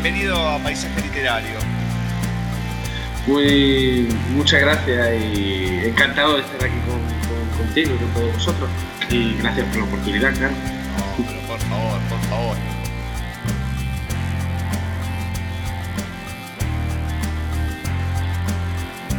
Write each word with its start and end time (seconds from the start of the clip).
Bienvenido 0.00 0.36
a 0.48 0.58
Paisaje 0.60 1.00
Literario. 1.00 1.58
Muy, 3.26 4.06
muchas 4.30 4.60
gracias 4.60 5.08
y 5.20 5.80
encantado 5.88 6.34
de 6.36 6.42
estar 6.42 6.62
aquí 6.64 6.78
con, 6.86 7.00
con- 7.00 7.58
contigo 7.66 7.94
y 7.96 7.98
con 7.98 8.14
todos 8.14 8.32
vosotros. 8.34 8.70
Y 9.10 9.34
gracias 9.42 9.66
por 9.66 9.78
la 9.78 9.84
oportunidad, 9.86 10.32
claro. 10.36 10.54
No, 10.54 11.24
pero 11.26 11.40
por 11.48 11.58
favor, 11.58 11.98
por 12.08 12.20
favor. 12.30 12.56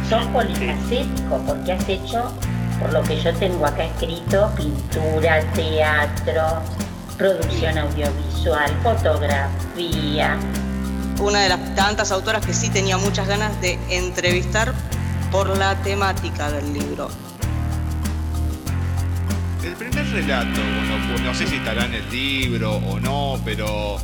Sos 0.08 0.24
polifacético 0.26 1.38
porque 1.46 1.72
has 1.72 1.88
hecho, 1.88 2.32
por 2.80 2.92
lo 2.92 3.02
que 3.02 3.20
yo 3.20 3.32
tengo 3.34 3.64
acá 3.66 3.84
escrito, 3.84 4.50
pintura, 4.56 5.40
teatro, 5.54 6.62
producción 7.16 7.78
audiovisual, 7.78 8.70
fotografía. 8.82 10.36
Una 11.20 11.40
de 11.40 11.48
las 11.48 11.74
tantas 11.74 12.10
autoras 12.12 12.44
que 12.44 12.54
sí 12.54 12.70
tenía 12.70 12.96
muchas 12.96 13.28
ganas 13.28 13.60
de 13.60 13.78
entrevistar 13.90 14.72
por 15.30 15.56
la 15.56 15.80
temática 15.82 16.50
del 16.50 16.72
libro. 16.72 17.08
El 19.62 19.74
primer 19.74 20.10
relato, 20.10 20.60
bueno, 20.60 21.08
pues 21.10 21.20
no 21.22 21.34
sé 21.34 21.46
si 21.46 21.56
estará 21.56 21.84
en 21.84 21.94
el 21.94 22.10
libro 22.10 22.76
o 22.76 22.98
no, 22.98 23.38
pero 23.44 23.98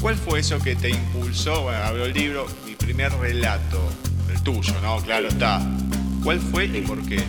¿cuál 0.00 0.16
fue 0.16 0.40
eso 0.40 0.58
que 0.58 0.74
te 0.74 0.90
impulsó? 0.90 1.62
Bueno, 1.62 1.84
abro 1.84 2.04
el 2.04 2.12
libro, 2.12 2.46
mi 2.66 2.74
primer 2.74 3.12
relato, 3.12 3.80
el 4.28 4.42
tuyo, 4.42 4.74
¿no? 4.82 4.98
Claro 4.98 5.28
está. 5.28 5.60
¿Cuál 6.24 6.40
fue 6.40 6.66
y 6.66 6.82
por 6.82 7.00
qué? 7.06 7.22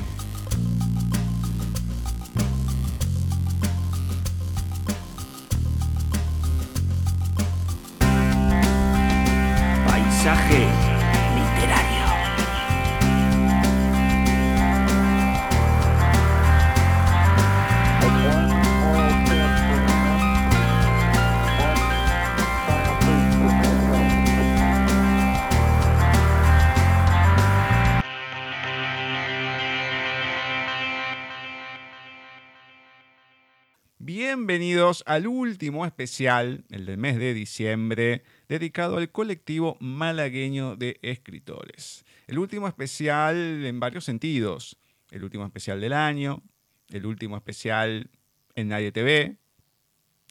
Bienvenidos 34.50 35.04
al 35.06 35.28
último 35.28 35.86
especial, 35.86 36.64
el 36.72 36.88
del 36.88 36.98
mes 36.98 37.20
de 37.20 37.36
diciembre, 37.36 38.24
dedicado 38.48 38.98
al 38.98 39.12
colectivo 39.12 39.78
malagueño 39.80 40.76
de 40.76 40.98
escritores. 41.04 42.04
El 42.26 42.40
último 42.40 42.68
especial 42.68 43.36
en 43.64 43.80
varios 43.80 44.06
sentidos. 44.06 44.76
El 45.12 45.24
último 45.24 45.46
especial 45.46 45.80
del 45.80 45.94
año, 45.94 46.42
el 46.90 47.06
último 47.06 47.38
especial 47.38 48.10
en 48.56 48.70
Nadie 48.70 48.92
TV. 48.92 49.38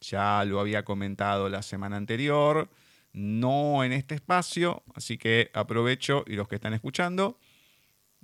Ya 0.00 0.44
lo 0.44 0.58
había 0.58 0.84
comentado 0.84 1.48
la 1.48 1.62
semana 1.62 1.96
anterior, 1.96 2.68
no 3.12 3.84
en 3.84 3.92
este 3.92 4.16
espacio, 4.16 4.82
así 4.96 5.16
que 5.16 5.48
aprovecho 5.54 6.24
y 6.26 6.32
los 6.32 6.48
que 6.48 6.56
están 6.56 6.74
escuchando, 6.74 7.38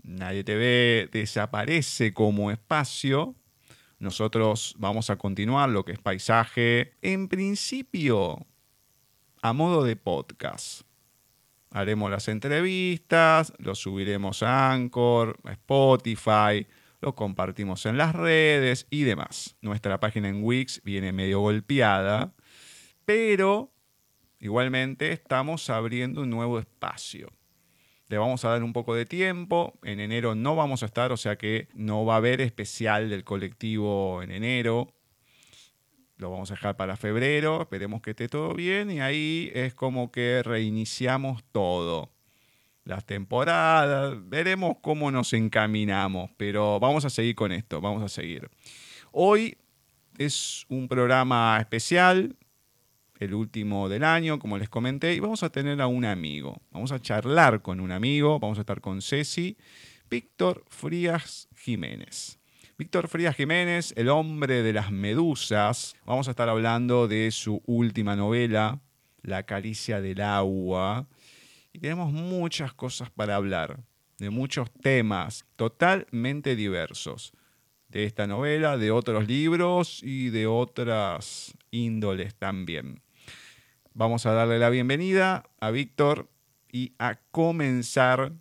Nadie 0.03 0.43
TV 0.43 1.09
desaparece 1.13 2.13
como 2.13 2.51
espacio, 2.51 3.37
nosotros 4.05 4.75
vamos 4.79 5.11
a 5.11 5.17
continuar 5.17 5.71
lo 5.71 5.85
que 5.85 5.93
es 5.93 5.99
paisaje, 5.99 6.93
en 7.03 7.27
principio, 7.29 8.47
a 9.43 9.53
modo 9.53 9.83
de 9.83 9.97
podcast. 9.97 10.83
Haremos 11.71 12.11
las 12.11 12.29
entrevistas, 12.29 13.53
lo 13.59 13.75
subiremos 13.75 14.43
a 14.43 14.71
Anchor, 14.73 15.41
Spotify, 15.45 16.67
lo 17.01 17.15
compartimos 17.15 17.87
en 17.87 17.97
las 17.97 18.15
redes 18.15 18.87
y 18.91 19.03
demás. 19.03 19.57
Nuestra 19.61 19.99
página 19.99 20.29
en 20.29 20.45
Wix 20.45 20.83
viene 20.85 21.13
medio 21.13 21.41
golpeada, 21.41 22.35
pero 23.05 23.73
igualmente 24.39 25.13
estamos 25.13 25.69
abriendo 25.71 26.21
un 26.21 26.31
nuevo 26.31 26.59
espacio. 26.59 27.33
Le 28.15 28.19
vamos 28.19 28.45
a 28.45 28.51
dar 28.51 28.63
un 28.63 28.73
poco 28.73 28.95
de 28.95 29.07
tiempo. 29.07 29.77
En 29.83 29.99
enero 29.99 30.37
no 30.37 30.55
vamos 30.55 30.85
a 30.85 30.87
estar, 30.87 31.11
o 31.11 31.17
sea 31.17 31.35
que 31.35 31.67
no 31.75 32.05
va 32.05 32.15
a 32.15 32.17
haber 32.19 32.41
especial 32.41 33.11
del 33.11 33.25
colectivo 33.25 34.23
en 34.23 34.31
enero. 34.31 34.95
Lo 36.19 36.31
vamos 36.31 36.49
a 36.53 36.55
dejar 36.55 36.77
para 36.77 36.97
febrero. 36.97 37.63
Esperemos 37.63 38.03
que 38.03 38.11
esté 38.11 38.29
todo 38.29 38.55
bien. 38.55 38.89
Y 38.93 39.01
ahí 39.01 39.51
es 39.53 39.75
como 39.75 40.13
que 40.13 40.45
reiniciamos 40.45 41.43
todo. 41.51 42.13
Las 42.85 43.05
temporadas. 43.05 44.17
Veremos 44.29 44.77
cómo 44.81 45.11
nos 45.11 45.33
encaminamos. 45.33 46.31
Pero 46.37 46.79
vamos 46.79 47.05
a 47.05 47.11
seguir 47.11 47.35
con 47.35 47.51
esto. 47.51 47.81
Vamos 47.81 48.05
a 48.05 48.09
seguir. 48.09 48.49
Hoy 49.11 49.59
es 50.19 50.67
un 50.69 50.87
programa 50.87 51.57
especial 51.59 52.37
el 53.19 53.35
último 53.35 53.89
del 53.89 54.05
año, 54.05 54.39
como 54.39 54.59
les 54.59 54.69
comenté, 54.69 55.15
y 55.15 55.21
vamos 55.21 55.43
a 55.43 55.51
tener 55.51 55.81
a 55.81 55.87
un 55.87 56.05
amigo. 56.05 56.61
Vamos 56.71 56.93
a 56.93 57.01
charlar 57.01 57.63
con 57.63 57.81
un 57.81 57.93
amigo, 57.93 58.39
vamos 58.39 58.59
a 58.59 58.63
estar 58.63 58.81
con 58.81 59.03
Ceci, 59.03 59.57
Víctor 60.11 60.65
Frías 60.69 61.49
Jiménez. 61.57 62.39
Víctor 62.77 63.07
Frías 63.07 63.37
Jiménez, 63.37 63.95
el 63.97 64.09
hombre 64.09 64.63
de 64.63 64.73
las 64.73 64.91
medusas. 64.91 65.95
Vamos 66.05 66.27
a 66.27 66.33
estar 66.33 66.49
hablando 66.49 67.07
de 67.07 67.31
su 67.31 67.63
última 67.67 68.17
novela, 68.17 68.81
La 69.23 69.45
caricia 69.45 70.01
del 70.01 70.21
agua. 70.21 71.07
Y 71.73 71.79
tenemos 71.79 72.13
muchas 72.13 72.75
cosas 72.75 73.11
para 73.11 73.37
hablar, 73.37 73.81
de 74.19 74.31
muchos 74.31 74.73
temas 74.73 75.47
totalmente 75.57 76.57
diversos. 76.57 77.33
De 77.89 78.05
esta 78.05 78.27
novela, 78.27 78.77
de 78.77 78.91
otros 78.91 79.29
libros 79.29 80.03
y 80.03 80.31
de 80.31 80.49
otras 80.49 81.57
índoles 81.71 82.35
también. 82.35 83.04
Vamos 83.97 84.27
a 84.27 84.33
darle 84.33 84.59
la 84.59 84.71
bienvenida 84.71 85.45
a 85.61 85.71
Víctor 85.71 86.29
y 86.73 86.95
a 86.99 87.21
comenzar 87.31 88.33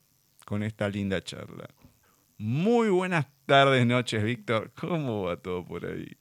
con 0.47 0.64
esta 0.64 0.90
linda 0.90 1.24
charla. 1.24 1.69
Muy 2.40 2.90
buenas 2.90 3.28
tardes, 3.46 3.85
noches, 3.85 4.23
Víctor. 4.23 4.72
¿Cómo 4.73 5.26
va 5.26 5.38
todo 5.38 5.64
por 5.64 5.85
ahí? 5.85 6.17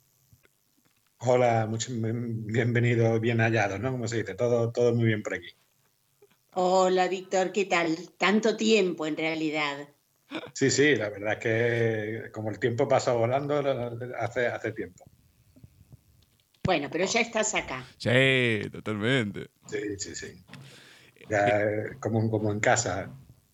Hola, 1.16 1.66
mucho, 1.66 1.92
bienvenido, 1.94 3.18
bien 3.20 3.38
hallado, 3.38 3.78
¿no? 3.78 3.92
Como 3.92 4.06
se 4.06 4.18
dice, 4.18 4.34
todo, 4.34 4.70
todo 4.70 4.94
muy 4.94 5.06
bien 5.06 5.22
por 5.22 5.32
aquí. 5.32 5.48
Hola 6.52 7.08
Víctor, 7.08 7.52
¿qué 7.52 7.64
tal? 7.64 7.96
Tanto 8.18 8.54
tiempo 8.54 9.06
en 9.06 9.16
realidad. 9.16 9.88
Sí, 10.52 10.70
sí, 10.70 10.94
la 10.94 11.08
verdad 11.08 11.32
es 11.32 11.38
que 11.38 12.30
como 12.32 12.50
el 12.50 12.58
tiempo 12.58 12.86
pasa 12.86 13.14
volando 13.14 13.54
hace, 14.18 14.46
hace 14.48 14.72
tiempo. 14.72 15.04
Bueno, 16.64 16.88
pero 16.92 17.04
ya 17.06 17.20
estás 17.20 17.54
acá. 17.54 17.84
Sí, 17.98 18.60
totalmente. 18.70 19.50
Sí, 19.66 19.78
sí, 19.98 20.14
sí. 20.14 20.26
Ya, 21.28 21.46
eh, 21.48 21.96
como, 22.00 22.30
como 22.30 22.52
en 22.52 22.60
casa. 22.60 23.10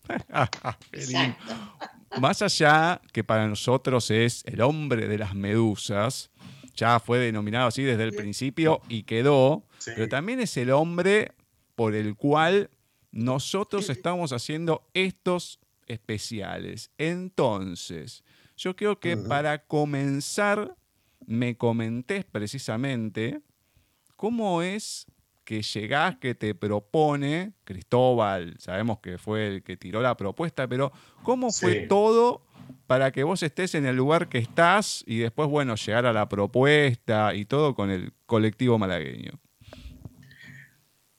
Más 2.19 2.41
allá 2.41 3.01
que 3.11 3.23
para 3.23 3.47
nosotros 3.47 4.09
es 4.11 4.43
el 4.45 4.61
hombre 4.61 5.07
de 5.07 5.17
las 5.17 5.35
medusas, 5.35 6.31
ya 6.75 6.99
fue 6.99 7.19
denominado 7.19 7.67
así 7.67 7.83
desde 7.83 8.03
el 8.03 8.13
principio 8.13 8.81
y 8.89 9.03
quedó, 9.03 9.63
Sí. 9.79 9.91
pero 9.95 10.09
también 10.09 10.39
es 10.41 10.57
el 10.57 10.71
hombre 10.71 11.31
por 11.75 11.95
el 11.95 12.15
cual 12.15 12.69
nosotros 13.11 13.89
estamos 13.89 14.33
haciendo 14.33 14.87
estos 14.93 15.59
especiales. 15.87 16.91
Entonces, 16.97 18.23
yo 18.57 18.75
creo 18.75 18.99
que 18.99 19.15
para 19.17 19.63
comenzar, 19.65 20.75
me 21.29 21.55
comentés 21.55 22.25
precisamente 22.25 23.41
cómo 24.15 24.63
es 24.63 25.05
que 25.45 25.61
llegás, 25.61 26.17
que 26.17 26.33
te 26.33 26.55
propone, 26.55 27.53
Cristóbal, 27.63 28.55
sabemos 28.57 28.99
que 28.99 29.17
fue 29.19 29.47
el 29.47 29.63
que 29.63 29.77
tiró 29.77 30.01
la 30.01 30.17
propuesta, 30.17 30.67
pero 30.67 30.91
¿cómo 31.23 31.51
fue 31.51 31.87
todo 31.87 32.41
para 32.87 33.11
que 33.11 33.23
vos 33.23 33.43
estés 33.43 33.75
en 33.75 33.85
el 33.85 33.95
lugar 33.95 34.27
que 34.27 34.39
estás 34.39 35.03
y 35.05 35.19
después, 35.19 35.47
bueno, 35.49 35.75
llegar 35.75 36.07
a 36.07 36.13
la 36.13 36.27
propuesta 36.27 37.33
y 37.35 37.45
todo 37.45 37.75
con 37.75 37.91
el 37.91 38.11
colectivo 38.25 38.79
malagueño? 38.79 39.39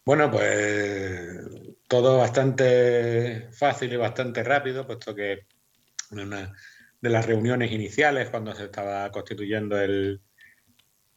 Bueno, 0.04 0.28
pues 0.30 1.40
todo 1.86 2.18
bastante 2.18 3.48
fácil 3.52 3.92
y 3.92 3.96
bastante 3.96 4.42
rápido, 4.42 4.86
puesto 4.86 5.14
que 5.14 5.46
una 6.10 6.52
de 7.00 7.10
las 7.10 7.26
reuniones 7.26 7.72
iniciales, 7.72 8.30
cuando 8.30 8.54
se 8.54 8.64
estaba 8.64 9.10
constituyendo 9.10 9.80
el, 9.80 10.20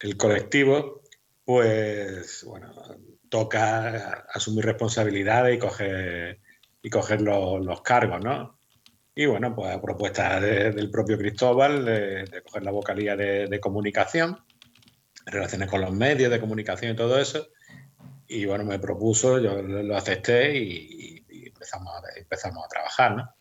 el 0.00 0.16
colectivo, 0.16 1.02
pues 1.44 2.44
bueno, 2.44 2.72
toca 3.28 4.26
asumir 4.32 4.64
responsabilidades 4.64 5.56
y 5.56 5.58
coger, 5.58 6.40
y 6.82 6.90
coger 6.90 7.20
los, 7.20 7.80
cargos, 7.82 8.22
¿no? 8.22 8.58
Y 9.14 9.26
bueno, 9.26 9.54
pues 9.54 9.74
a 9.74 9.80
propuesta 9.80 10.40
del 10.40 10.90
propio 10.90 11.16
Cristóbal 11.18 11.84
de, 11.84 12.42
coger 12.44 12.64
la 12.64 12.70
vocalía 12.70 13.16
de, 13.16 13.60
comunicación, 13.60 14.38
relaciones 15.26 15.70
con 15.70 15.80
los 15.80 15.92
medios 15.92 16.30
de 16.30 16.40
comunicación 16.40 16.92
y 16.92 16.96
todo 16.96 17.18
eso. 17.18 17.48
Y 18.26 18.46
bueno, 18.46 18.64
me 18.64 18.78
propuso, 18.78 19.38
yo 19.38 19.62
lo 19.62 19.96
acepté 19.96 20.56
y, 20.56 21.24
empezamos, 21.46 21.94
a, 21.94 22.18
empezamos 22.18 22.64
a 22.64 22.68
trabajar, 22.68 23.16
¿no? 23.16 23.34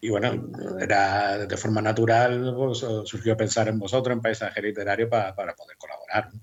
Y 0.00 0.10
bueno, 0.10 0.50
era 0.80 1.46
de 1.46 1.56
forma 1.56 1.80
natural, 1.80 2.54
pues, 2.56 2.84
surgió 3.04 3.36
pensar 3.36 3.68
en 3.68 3.78
vosotros, 3.78 4.14
en 4.14 4.20
paisaje 4.20 4.60
literario, 4.62 5.08
para, 5.08 5.34
para 5.34 5.54
poder 5.54 5.76
colaborar. 5.78 6.32
¿no? 6.32 6.40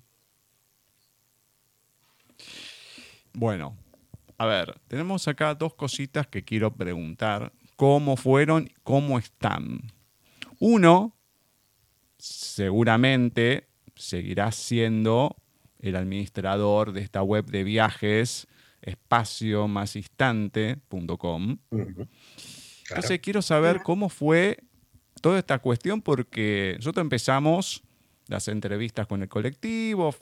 Bueno, 3.34 3.78
a 4.38 4.46
ver, 4.46 4.80
tenemos 4.88 5.28
acá 5.28 5.56
dos 5.56 5.74
cositas 5.74 6.28
que 6.28 6.44
quiero 6.44 6.76
preguntar. 6.76 7.52
¿Cómo 7.76 8.16
fueron? 8.16 8.70
¿Cómo 8.84 9.18
están? 9.18 9.92
Uno, 10.60 11.18
seguramente 12.18 13.70
seguirá 13.96 14.52
siendo 14.52 15.36
el 15.80 15.96
administrador 15.96 16.94
de 16.94 17.02
esta 17.02 17.24
web 17.24 17.46
de 17.46 17.64
viajes 17.64 18.48
espaciomasistante.com. 18.82 21.58
Entonces 22.96 23.20
quiero 23.20 23.42
saber 23.42 23.82
cómo 23.82 24.10
fue 24.10 24.58
toda 25.22 25.40
esta 25.40 25.60
cuestión 25.60 26.02
porque 26.02 26.76
nosotros 26.78 27.04
empezamos 27.04 27.84
las 28.28 28.48
entrevistas 28.48 29.08
con 29.08 29.22
el 29.22 29.30
colectivo, 29.30 30.16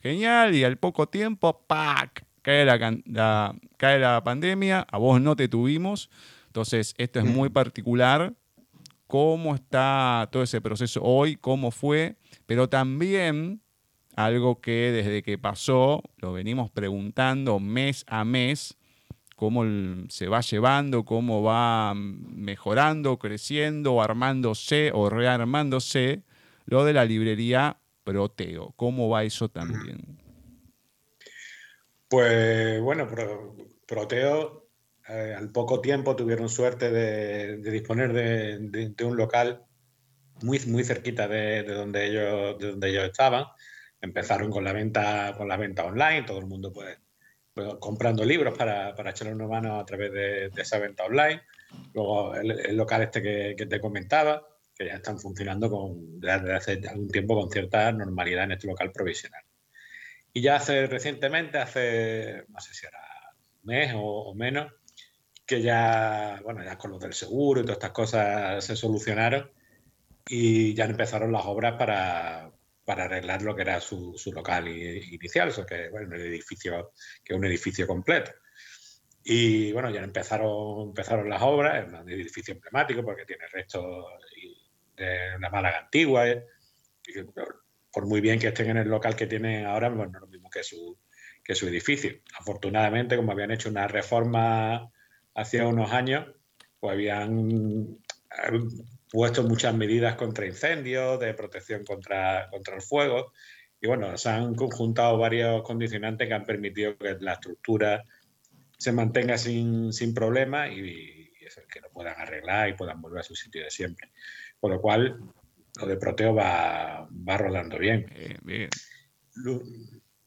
genial, 0.00 0.54
y 0.54 0.64
al 0.64 0.76
poco 0.76 1.08
tiempo, 1.08 1.64
¡pac! 1.66 2.24
cae 2.42 2.64
la, 2.64 3.56
cae 3.76 3.98
la 3.98 4.22
pandemia, 4.22 4.86
a 4.88 4.98
vos 4.98 5.20
no 5.20 5.34
te 5.34 5.48
tuvimos, 5.48 6.10
entonces 6.46 6.94
esto 6.96 7.18
es 7.18 7.24
muy 7.24 7.48
particular, 7.48 8.34
cómo 9.08 9.54
está 9.54 10.28
todo 10.30 10.44
ese 10.44 10.60
proceso 10.60 11.02
hoy, 11.02 11.34
cómo 11.34 11.72
fue, 11.72 12.16
pero 12.46 12.68
también 12.68 13.62
algo 14.14 14.60
que 14.60 14.92
desde 14.92 15.22
que 15.22 15.38
pasó 15.38 16.02
lo 16.18 16.32
venimos 16.32 16.70
preguntando 16.70 17.58
mes 17.58 18.04
a 18.06 18.24
mes, 18.24 18.78
cómo 19.36 19.64
se 20.08 20.28
va 20.28 20.40
llevando, 20.40 21.04
cómo 21.04 21.42
va 21.42 21.94
mejorando, 21.94 23.18
creciendo, 23.18 24.02
armándose 24.02 24.90
o 24.92 25.10
rearmándose, 25.10 26.22
lo 26.64 26.84
de 26.84 26.94
la 26.94 27.04
librería 27.04 27.78
Proteo. 28.02 28.72
¿Cómo 28.76 29.08
va 29.08 29.24
eso 29.24 29.48
también? 29.48 30.18
Pues 32.08 32.80
bueno, 32.80 33.08
Proteo 33.86 34.68
eh, 35.08 35.34
al 35.36 35.50
poco 35.50 35.80
tiempo 35.80 36.16
tuvieron 36.16 36.48
suerte 36.48 36.90
de, 36.90 37.58
disponer 37.58 38.12
de, 38.12 39.04
un 39.04 39.16
local 39.16 39.64
muy, 40.42 40.58
muy 40.66 40.82
cerquita 40.82 41.28
de, 41.28 41.62
donde 41.62 42.06
ellos, 42.06 42.58
de 42.58 42.70
donde 42.70 42.88
ellos 42.88 43.04
estaban. 43.04 43.44
Empezaron 44.00 44.50
con 44.50 44.64
la 44.64 44.72
venta, 44.72 45.34
con 45.36 45.48
la 45.48 45.56
venta 45.56 45.84
online, 45.84 46.22
todo 46.22 46.38
el 46.38 46.46
mundo 46.46 46.72
pues 46.72 46.96
comprando 47.78 48.24
libros 48.24 48.56
para, 48.56 48.94
para 48.94 49.10
echarle 49.10 49.34
una 49.34 49.46
mano 49.46 49.80
a 49.80 49.86
través 49.86 50.12
de, 50.12 50.50
esa 50.56 50.78
venta 50.78 51.04
online. 51.04 51.42
Luego 51.94 52.34
el, 52.34 52.76
local 52.76 53.02
este 53.02 53.22
que, 53.22 53.66
te 53.66 53.80
comentaba, 53.80 54.46
que 54.74 54.86
ya 54.86 54.94
están 54.94 55.18
funcionando 55.18 55.70
con, 55.70 56.20
desde 56.20 56.54
hace 56.54 56.80
algún 56.88 57.08
tiempo 57.08 57.40
con 57.40 57.50
cierta 57.50 57.90
normalidad 57.92 58.44
en 58.44 58.52
este 58.52 58.66
local 58.66 58.92
provisional. 58.92 59.42
Y 60.32 60.42
ya 60.42 60.56
hace 60.56 60.86
recientemente, 60.86 61.58
hace, 61.58 62.44
no 62.48 62.60
sé 62.60 62.74
si 62.74 62.86
era 62.86 63.00
un 63.62 63.66
mes 63.66 63.92
o, 63.96 64.34
menos, 64.34 64.72
que 65.46 65.62
ya, 65.62 66.40
bueno, 66.44 66.62
ya 66.62 66.76
con 66.76 66.90
lo 66.90 66.98
del 66.98 67.14
seguro 67.14 67.60
y 67.60 67.62
todas 67.62 67.76
estas 67.76 67.92
cosas 67.92 68.64
se 68.64 68.76
solucionaron 68.76 69.50
y 70.28 70.74
ya 70.74 70.84
empezaron 70.84 71.32
las 71.32 71.46
obras 71.46 71.76
para, 71.78 72.50
para 72.86 73.04
arreglar 73.04 73.42
lo 73.42 73.54
que 73.54 73.62
era 73.62 73.80
su, 73.80 74.14
su 74.16 74.32
local 74.32 74.68
inicial, 74.68 75.48
eso 75.48 75.66
que, 75.66 75.88
bueno, 75.88 76.06
un 76.06 76.14
edificio, 76.14 76.92
que 77.22 77.34
es 77.34 77.38
un 77.38 77.44
edificio 77.44 77.86
completo. 77.86 78.30
Y 79.24 79.72
bueno, 79.72 79.90
ya 79.90 80.02
empezaron, 80.04 80.90
empezaron 80.90 81.28
las 81.28 81.42
obras, 81.42 81.84
es 81.84 81.92
un 81.92 82.08
edificio 82.08 82.54
emblemático 82.54 83.02
porque 83.02 83.24
tiene 83.24 83.48
restos 83.48 84.04
de 84.96 85.36
una 85.36 85.50
Málaga 85.50 85.80
antigua, 85.80 86.28
eh, 86.28 86.46
por 87.92 88.06
muy 88.06 88.20
bien 88.20 88.38
que 88.38 88.48
estén 88.48 88.70
en 88.70 88.76
el 88.76 88.88
local 88.88 89.16
que 89.16 89.26
tienen 89.26 89.66
ahora, 89.66 89.92
pues 89.92 90.08
no 90.08 90.18
es 90.18 90.20
lo 90.20 90.28
mismo 90.28 90.48
que 90.48 90.62
su, 90.62 90.96
que 91.42 91.56
su 91.56 91.66
edificio. 91.66 92.12
Afortunadamente, 92.38 93.16
como 93.16 93.32
habían 93.32 93.50
hecho 93.50 93.68
una 93.68 93.88
reforma 93.88 94.92
hace 95.34 95.60
unos 95.60 95.90
años, 95.90 96.26
pues 96.78 96.92
habían 96.92 97.98
puesto 99.10 99.42
muchas 99.42 99.74
medidas 99.74 100.16
contra 100.16 100.46
incendios, 100.46 101.20
de 101.20 101.34
protección 101.34 101.84
contra, 101.84 102.48
contra 102.50 102.76
el 102.76 102.82
fuego. 102.82 103.32
Y 103.80 103.86
bueno, 103.86 104.16
se 104.16 104.28
han 104.30 104.54
conjuntado 104.54 105.18
varios 105.18 105.62
condicionantes 105.62 106.28
que 106.28 106.34
han 106.34 106.44
permitido 106.44 106.96
que 106.96 107.16
la 107.20 107.34
estructura 107.34 108.04
se 108.78 108.92
mantenga 108.92 109.38
sin, 109.38 109.92
sin 109.92 110.14
problemas 110.14 110.70
y, 110.70 111.30
y 111.40 111.44
es 111.44 111.56
el 111.58 111.66
que 111.66 111.80
lo 111.80 111.90
puedan 111.90 112.18
arreglar 112.20 112.68
y 112.68 112.74
puedan 112.74 113.00
volver 113.00 113.20
a 113.20 113.24
su 113.24 113.34
sitio 113.34 113.62
de 113.62 113.70
siempre. 113.70 114.10
Por 114.58 114.70
lo 114.70 114.80
cual, 114.80 115.18
lo 115.80 115.86
de 115.86 115.96
Proteo 115.96 116.34
va, 116.34 117.08
va 117.10 117.38
rodando 117.38 117.78
bien. 117.78 118.10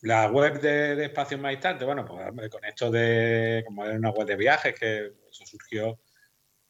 La 0.01 0.27
web 0.29 0.62
de, 0.62 1.05
Espacio 1.05 1.38
Más 1.38 1.53
Instante, 1.53 1.83
bueno, 1.83 2.05
pues 2.05 2.50
con 2.50 2.63
esto 2.63 2.89
de, 2.89 3.63
como 3.65 3.86
es 3.86 3.98
una 3.98 4.12
web 4.12 4.27
de 4.27 4.36
viajes, 4.36 4.79
que 4.79 5.12
eso 5.29 5.45
surgió 5.45 6.00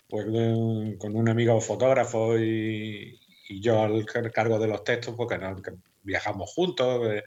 pues, 0.09 0.25
con 0.97 1.15
un 1.15 1.29
amigo 1.29 1.61
fotógrafo 1.61 2.37
y, 2.37 3.19
yo 3.61 3.81
al 3.81 4.05
cargo 4.31 4.59
de 4.59 4.67
los 4.67 4.83
textos, 4.83 5.15
porque 5.15 5.39
viajamos 6.03 6.51
juntos 6.53 7.01
eh, 7.11 7.23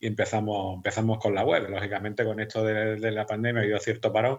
y 0.00 0.06
empezamos, 0.08 0.76
empezamos 0.76 1.18
con 1.18 1.34
la 1.34 1.44
web. 1.44 1.68
Lógicamente, 1.70 2.24
con 2.24 2.40
esto 2.40 2.64
de, 2.64 3.10
la 3.12 3.26
pandemia 3.26 3.60
ha 3.60 3.64
habido 3.64 3.78
cierto 3.78 4.12
parón, 4.12 4.38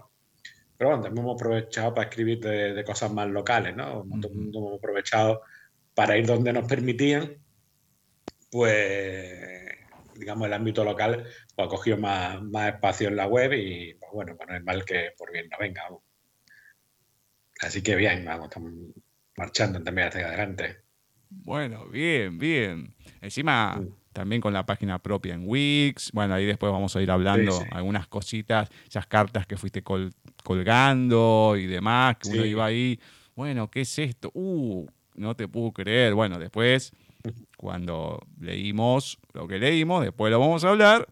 pero 0.77 0.91
bueno, 0.91 1.07
hemos 1.07 1.35
aprovechado 1.35 1.93
para 1.93 2.09
escribir 2.09 2.39
de, 2.41 2.83
cosas 2.83 3.11
más 3.11 3.27
locales, 3.29 3.75
¿no? 3.75 4.03
Hemos 4.03 4.77
aprovechado 4.77 5.41
para 5.93 6.17
ir 6.17 6.25
donde 6.25 6.53
nos 6.53 6.67
permitían, 6.67 7.37
pues, 8.51 9.69
digamos, 10.15 10.47
el 10.47 10.53
ámbito 10.53 10.83
local 10.83 11.27
pues, 11.55 11.65
ha 11.67 11.69
cogido 11.69 11.97
más, 11.97 12.39
espacio 12.67 13.07
en 13.09 13.15
la 13.17 13.27
web 13.27 13.53
y, 13.53 13.93
pues, 13.95 14.11
bueno, 14.13 14.35
pues 14.37 14.49
no 14.49 14.55
es 14.55 14.63
mal 14.63 14.85
que 14.85 15.11
por 15.17 15.31
bien 15.31 15.47
no 15.49 15.57
venga. 15.57 15.83
Así 17.61 17.81
que 17.81 17.95
bien, 17.95 18.25
vamos, 18.25 18.45
estamos 18.45 18.73
marchando 19.37 19.81
también 19.81 20.07
hacia 20.07 20.27
adelante. 20.27 20.77
Bueno, 21.29 21.85
bien, 21.87 22.37
bien. 22.37 22.93
Encima, 23.21 23.81
también 24.13 24.41
con 24.41 24.53
la 24.53 24.65
página 24.65 24.99
propia 24.99 25.33
en 25.33 25.43
Wix. 25.45 26.11
Bueno, 26.11 26.33
ahí 26.33 26.45
después 26.45 26.71
vamos 26.71 26.95
a 26.95 27.01
ir 27.01 27.11
hablando 27.11 27.65
algunas 27.71 28.07
cositas, 28.07 28.69
esas 28.87 29.07
cartas 29.07 29.45
que 29.45 29.57
fuiste 29.57 29.83
colgando 30.43 31.55
y 31.57 31.65
demás, 31.65 32.17
que 32.17 32.29
uno 32.29 32.45
iba 32.45 32.65
ahí. 32.65 32.99
Bueno, 33.35 33.69
¿qué 33.69 33.81
es 33.81 33.99
esto? 33.99 34.31
Uh, 34.33 34.87
no 35.15 35.35
te 35.35 35.47
puedo 35.47 35.71
creer. 35.71 36.13
Bueno, 36.13 36.39
después, 36.39 36.93
cuando 37.57 38.25
leímos 38.39 39.19
lo 39.33 39.47
que 39.47 39.59
leímos, 39.59 40.03
después 40.03 40.31
lo 40.31 40.39
vamos 40.39 40.63
a 40.63 40.69
hablar, 40.69 41.07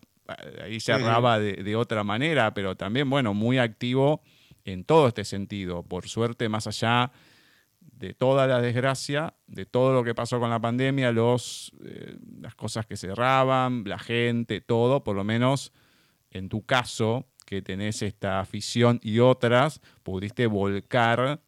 ahí 0.64 0.80
se 0.80 0.94
cerraba 0.94 1.40
de, 1.40 1.76
otra 1.76 2.04
manera, 2.04 2.54
pero 2.54 2.76
también, 2.76 3.10
bueno, 3.10 3.34
muy 3.34 3.58
activo 3.58 4.22
en 4.66 4.84
todo 4.84 5.08
este 5.08 5.26
sentido. 5.26 5.84
Por 5.84 6.08
suerte, 6.08 6.50
más 6.50 6.68
allá 6.68 7.12
de 7.80 8.14
toda 8.14 8.48
la 8.48 8.62
desgracia, 8.62 9.34
de 9.48 9.66
todo 9.66 9.94
lo 9.94 10.04
que 10.04 10.16
pasó 10.16 10.40
con 10.40 10.50
la 10.50 10.60
pandemia, 10.60 11.12
los, 11.12 11.74
eh, 11.84 12.18
las 12.40 12.56
cosas 12.56 12.86
que 12.86 12.96
cerraban, 12.98 13.84
la 13.86 14.00
gente, 14.00 14.62
todo, 14.62 15.04
por 15.04 15.16
lo 15.16 15.24
menos 15.24 15.74
en 16.32 16.50
tu 16.50 16.66
caso, 16.66 17.28
que 17.46 17.62
tenés 17.62 18.02
esta 18.02 18.40
afición 18.40 19.00
y 19.04 19.20
otras, 19.20 19.82
pudiste 20.02 20.48
volcar 20.48 21.42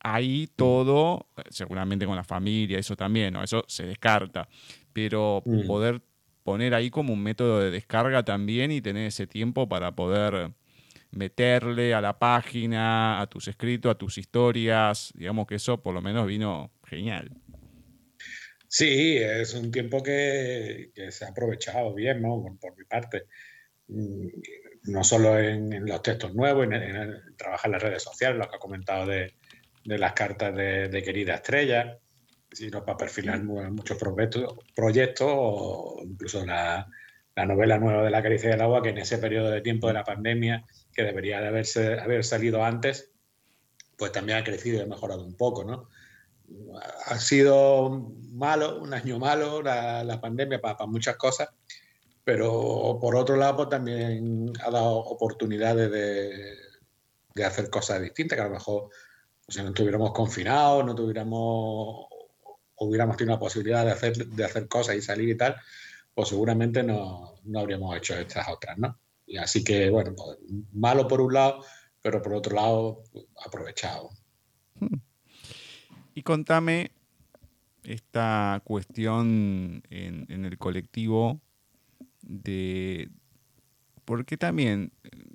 ahí 0.00 0.48
todo, 0.56 1.26
seguramente 1.50 2.06
con 2.06 2.16
la 2.16 2.24
familia, 2.24 2.78
eso 2.78 2.96
también, 2.96 3.34
¿no? 3.34 3.42
eso 3.42 3.64
se 3.68 3.84
descarta, 3.86 4.48
pero 4.92 5.42
Mm. 5.44 5.66
poder 5.66 6.02
poner 6.42 6.74
ahí 6.74 6.90
como 6.90 7.12
un 7.12 7.22
método 7.22 7.60
de 7.60 7.70
descarga 7.70 8.24
también 8.24 8.72
y 8.72 8.80
tener 8.80 9.06
ese 9.06 9.26
tiempo 9.26 9.68
para 9.68 9.94
poder 9.94 10.52
meterle 11.12 11.94
a 11.94 12.00
la 12.00 12.18
página, 12.18 13.20
a 13.20 13.26
tus 13.26 13.48
escritos, 13.48 13.90
a 13.90 13.98
tus 13.98 14.18
historias, 14.18 15.12
digamos 15.14 15.46
que 15.46 15.56
eso 15.56 15.82
por 15.82 15.94
lo 15.94 16.00
menos 16.02 16.26
vino 16.26 16.70
genial. 16.84 17.30
Sí, 18.68 19.16
es 19.18 19.54
un 19.54 19.72
tiempo 19.72 20.02
que, 20.02 20.90
que 20.94 21.10
se 21.10 21.24
ha 21.24 21.28
aprovechado 21.28 21.92
bien, 21.94 22.22
¿no? 22.22 22.40
Por, 22.40 22.58
por 22.58 22.78
mi 22.78 22.84
parte. 22.84 23.24
Mm, 23.88 24.28
No 24.84 25.02
solo 25.02 25.38
en, 25.38 25.72
en 25.72 25.84
los 25.86 26.00
textos 26.02 26.34
nuevos, 26.34 26.64
en, 26.64 26.72
en 26.74 27.36
trabajar 27.36 27.66
en 27.66 27.72
las 27.72 27.82
redes 27.82 28.02
sociales, 28.04 28.38
lo 28.38 28.48
que 28.48 28.56
ha 28.56 28.60
comentado 28.60 29.06
de, 29.06 29.34
de 29.84 29.98
las 29.98 30.12
cartas 30.12 30.54
de, 30.54 30.88
de 30.88 31.02
querida 31.02 31.34
estrella, 31.34 31.98
sino 32.52 32.84
para 32.84 32.96
perfilar 32.96 33.42
mu- 33.42 33.62
muchos 33.72 33.98
proyectos, 33.98 34.54
proyectos 34.74 35.28
o 35.30 36.00
incluso 36.04 36.46
la, 36.46 36.86
la 37.34 37.46
novela 37.46 37.78
nueva 37.78 38.04
de 38.04 38.10
la 38.10 38.22
caricia 38.22 38.50
del 38.50 38.60
agua, 38.60 38.82
que 38.82 38.90
en 38.90 38.98
ese 38.98 39.18
periodo 39.18 39.50
de 39.50 39.60
tiempo 39.60 39.88
de 39.88 39.94
la 39.94 40.04
pandemia, 40.04 40.64
que 41.00 41.06
debería 41.06 41.40
de 41.40 41.48
haberse, 41.48 41.98
haber 41.98 42.24
salido 42.24 42.62
antes, 42.62 43.10
pues 43.96 44.12
también 44.12 44.38
ha 44.38 44.44
crecido 44.44 44.78
y 44.78 44.82
ha 44.82 44.86
mejorado 44.86 45.24
un 45.24 45.34
poco, 45.34 45.64
¿no? 45.64 45.88
ha 47.06 47.18
sido 47.18 48.12
malo, 48.32 48.80
un 48.80 48.92
año 48.92 49.18
malo 49.18 49.62
la, 49.62 50.02
la 50.04 50.20
pandemia 50.20 50.60
para, 50.60 50.86
muchas 50.86 51.16
cosas, 51.16 51.48
pero 52.24 52.98
por 53.00 53.16
otro 53.16 53.36
lado 53.36 53.68
también 53.68 54.52
ha 54.64 54.70
dado 54.70 54.96
oportunidades 54.96 55.90
de, 55.90 56.56
de 57.34 57.44
hacer 57.44 57.70
cosas 57.70 58.02
distintas, 58.02 58.36
que 58.36 58.42
a 58.42 58.48
lo 58.48 58.54
mejor 58.54 58.90
pues, 59.46 59.56
si 59.56 59.62
no 59.62 59.68
estuviéramos 59.68 60.12
confinados, 60.12 60.84
no 60.84 60.94
tuviéramos, 60.94 62.06
hubiéramos 62.76 63.16
tenido 63.16 63.36
la 63.36 63.40
posibilidad 63.40 63.84
de 63.84 63.92
hacer, 63.92 64.16
de 64.16 64.44
hacer 64.44 64.68
cosas 64.68 64.96
y 64.96 65.02
salir 65.02 65.28
y 65.28 65.36
tal, 65.36 65.56
pues 66.14 66.28
seguramente 66.28 66.82
no, 66.82 67.36
no 67.44 67.60
habríamos 67.60 67.96
hecho 67.96 68.14
estas 68.14 68.48
otras, 68.48 68.76
¿no? 68.76 68.98
Y 69.30 69.36
así 69.36 69.62
que, 69.62 69.88
bueno, 69.90 70.12
pues, 70.16 70.38
malo 70.72 71.06
por 71.06 71.20
un 71.20 71.32
lado, 71.32 71.64
pero 72.02 72.20
por 72.20 72.34
otro 72.34 72.56
lado, 72.56 73.04
aprovechado. 73.46 74.10
Y 76.14 76.22
contame 76.22 76.90
esta 77.84 78.60
cuestión 78.64 79.84
en, 79.88 80.26
en 80.28 80.44
el 80.44 80.58
colectivo 80.58 81.40
de 82.22 83.08
por 84.04 84.24
qué 84.24 84.36
también 84.36 84.92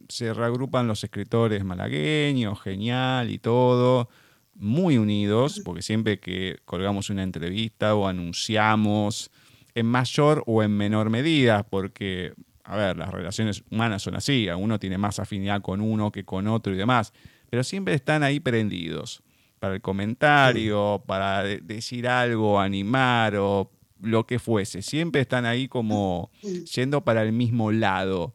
se 0.10 0.34
reagrupan 0.34 0.88
los 0.88 1.02
escritores 1.04 1.64
malagueños, 1.64 2.62
genial 2.62 3.30
y 3.32 3.40
todo, 3.40 4.10
muy 4.56 4.98
unidos, 4.98 5.62
porque 5.64 5.82
siempre 5.82 6.20
que 6.20 6.58
colgamos 6.66 7.10
una 7.10 7.24
entrevista 7.24 7.96
o 7.96 8.08
anunciamos 8.08 9.32
en 9.76 9.86
mayor 9.86 10.44
o 10.46 10.64
en 10.64 10.72
menor 10.72 11.10
medida, 11.10 11.64
porque, 11.64 12.34
a 12.66 12.76
ver, 12.76 12.98
las 12.98 13.10
relaciones 13.12 13.64
humanas 13.72 14.02
son 14.02 14.16
así, 14.16 14.48
uno 14.50 14.80
tiene 14.80 14.98
más 14.98 15.20
afinidad 15.20 15.62
con 15.62 15.82
uno 15.82 16.12
que 16.12 16.26
con 16.26 16.48
otro 16.48 16.74
y 16.74 16.78
demás, 16.78 17.14
pero 17.50 17.64
siempre 17.64 17.94
están 17.94 18.24
ahí 18.24 18.40
prendidos 18.40 19.22
para 19.60 19.76
el 19.76 19.82
comentario, 19.82 21.04
para 21.06 21.44
de- 21.44 21.60
decir 21.60 22.08
algo, 22.08 22.60
animar 22.60 23.36
o 23.38 23.72
lo 24.02 24.26
que 24.28 24.40
fuese. 24.40 24.82
Siempre 24.82 25.22
están 25.22 25.46
ahí 25.46 25.68
como 25.68 26.30
yendo 26.74 27.04
para 27.06 27.22
el 27.24 27.32
mismo 27.32 27.72
lado. 27.72 28.34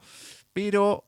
Pero 0.52 1.04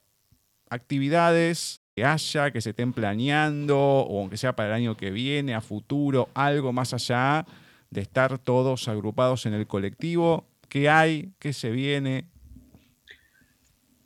actividades 0.71 1.81
que 1.95 2.05
haya, 2.05 2.51
que 2.51 2.61
se 2.61 2.71
estén 2.71 2.93
planeando, 2.93 3.79
o 3.79 4.21
aunque 4.21 4.37
sea 4.37 4.57
para 4.57 4.71
el 4.71 4.75
año 4.75 4.97
que 4.97 5.11
viene, 5.11 5.55
a 5.55 5.61
futuro, 5.61 6.29
algo 6.35 6.73
más 6.73 6.95
allá 6.95 7.45
de 7.91 8.01
estar 8.01 8.39
todos 8.39 8.89
agrupados 8.89 9.45
en 9.47 9.55
el 9.55 9.67
colectivo. 9.67 10.47
¿Qué 10.69 10.89
hay? 10.89 11.33
¿Qué 11.39 11.53
se 11.53 11.71
viene? 11.71 12.25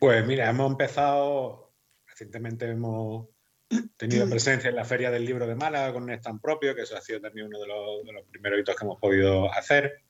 Pues 0.07 0.25
mira, 0.25 0.49
hemos 0.49 0.71
empezado, 0.71 1.75
recientemente 2.07 2.65
hemos 2.71 3.27
tenido 3.97 4.29
presencia 4.31 4.71
en 4.71 4.77
la 4.77 4.85
Feria 4.85 5.11
del 5.11 5.25
Libro 5.25 5.49
de 5.49 5.57
Málaga 5.57 5.93
con 5.93 6.05
un 6.05 6.11
stand 6.11 6.41
propio, 6.41 6.77
que 6.77 6.83
eso 6.83 6.97
ha 6.97 7.01
sido 7.01 7.21
también 7.21 7.49
uno 7.49 7.59
de 7.59 7.67
los, 7.67 8.05
de 8.07 8.13
los 8.13 8.25
primeros 8.29 8.61
hitos 8.61 8.77
que 8.77 8.85
hemos 8.85 9.01
podido 9.01 9.53
hacer. 9.53 10.05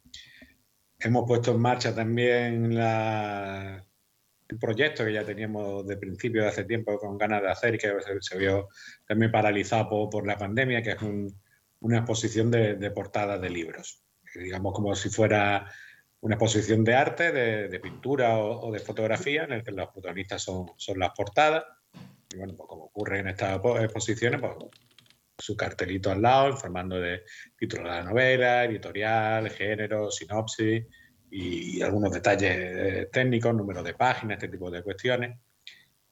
Hemos 0.98 1.24
puesto 1.26 1.52
en 1.52 1.60
marcha 1.62 1.94
también 1.94 2.74
la- 2.76 3.82
el 4.48 4.58
proyecto 4.58 5.02
que 5.02 5.14
ya 5.14 5.24
teníamos 5.24 5.86
de 5.86 5.96
principio 5.96 6.42
de 6.42 6.48
hace 6.48 6.64
tiempo 6.64 6.98
con 6.98 7.16
ganas 7.16 7.40
de 7.40 7.48
hacer 7.48 7.74
y 7.76 7.78
que 7.78 7.88
se, 8.02 8.20
se 8.20 8.36
vio 8.36 8.68
también 9.08 9.32
paralizado 9.32 9.88
por, 9.88 10.10
por 10.10 10.26
la 10.26 10.36
pandemia, 10.36 10.82
que 10.82 10.90
es 10.90 11.00
un- 11.00 11.40
una 11.80 11.96
exposición 12.00 12.50
de, 12.50 12.74
de 12.74 12.90
portadas 12.90 13.40
de 13.40 13.48
libros. 13.48 14.02
Digamos 14.34 14.74
como 14.74 14.94
si 14.94 15.08
fuera 15.08 15.72
una 16.26 16.34
exposición 16.34 16.82
de 16.82 16.94
arte, 16.94 17.30
de, 17.30 17.68
de 17.68 17.78
pintura 17.80 18.36
o, 18.38 18.66
o 18.68 18.72
de 18.72 18.80
fotografía, 18.80 19.44
en 19.44 19.52
el 19.52 19.62
que 19.62 19.70
los 19.70 19.88
protagonistas 19.90 20.42
son, 20.42 20.72
son 20.76 20.98
las 20.98 21.10
portadas. 21.10 21.62
Y 22.32 22.36
bueno, 22.36 22.54
pues 22.56 22.68
como 22.68 22.84
ocurre 22.86 23.20
en 23.20 23.28
estas 23.28 23.60
po- 23.60 23.78
exposiciones, 23.78 24.40
pues 24.40 24.54
su 25.38 25.56
cartelito 25.56 26.10
al 26.10 26.22
lado, 26.22 26.50
informando 26.50 26.98
de 26.98 27.22
título 27.56 27.84
de 27.84 27.88
la 27.90 28.02
novela, 28.02 28.64
editorial, 28.64 29.48
género, 29.50 30.10
sinopsis 30.10 30.84
y 31.30 31.80
algunos 31.82 32.10
detalles 32.12 32.56
eh, 32.56 33.08
técnicos, 33.12 33.54
número 33.54 33.82
de 33.84 33.94
páginas, 33.94 34.38
este 34.38 34.48
tipo 34.48 34.68
de 34.68 34.82
cuestiones. 34.82 35.38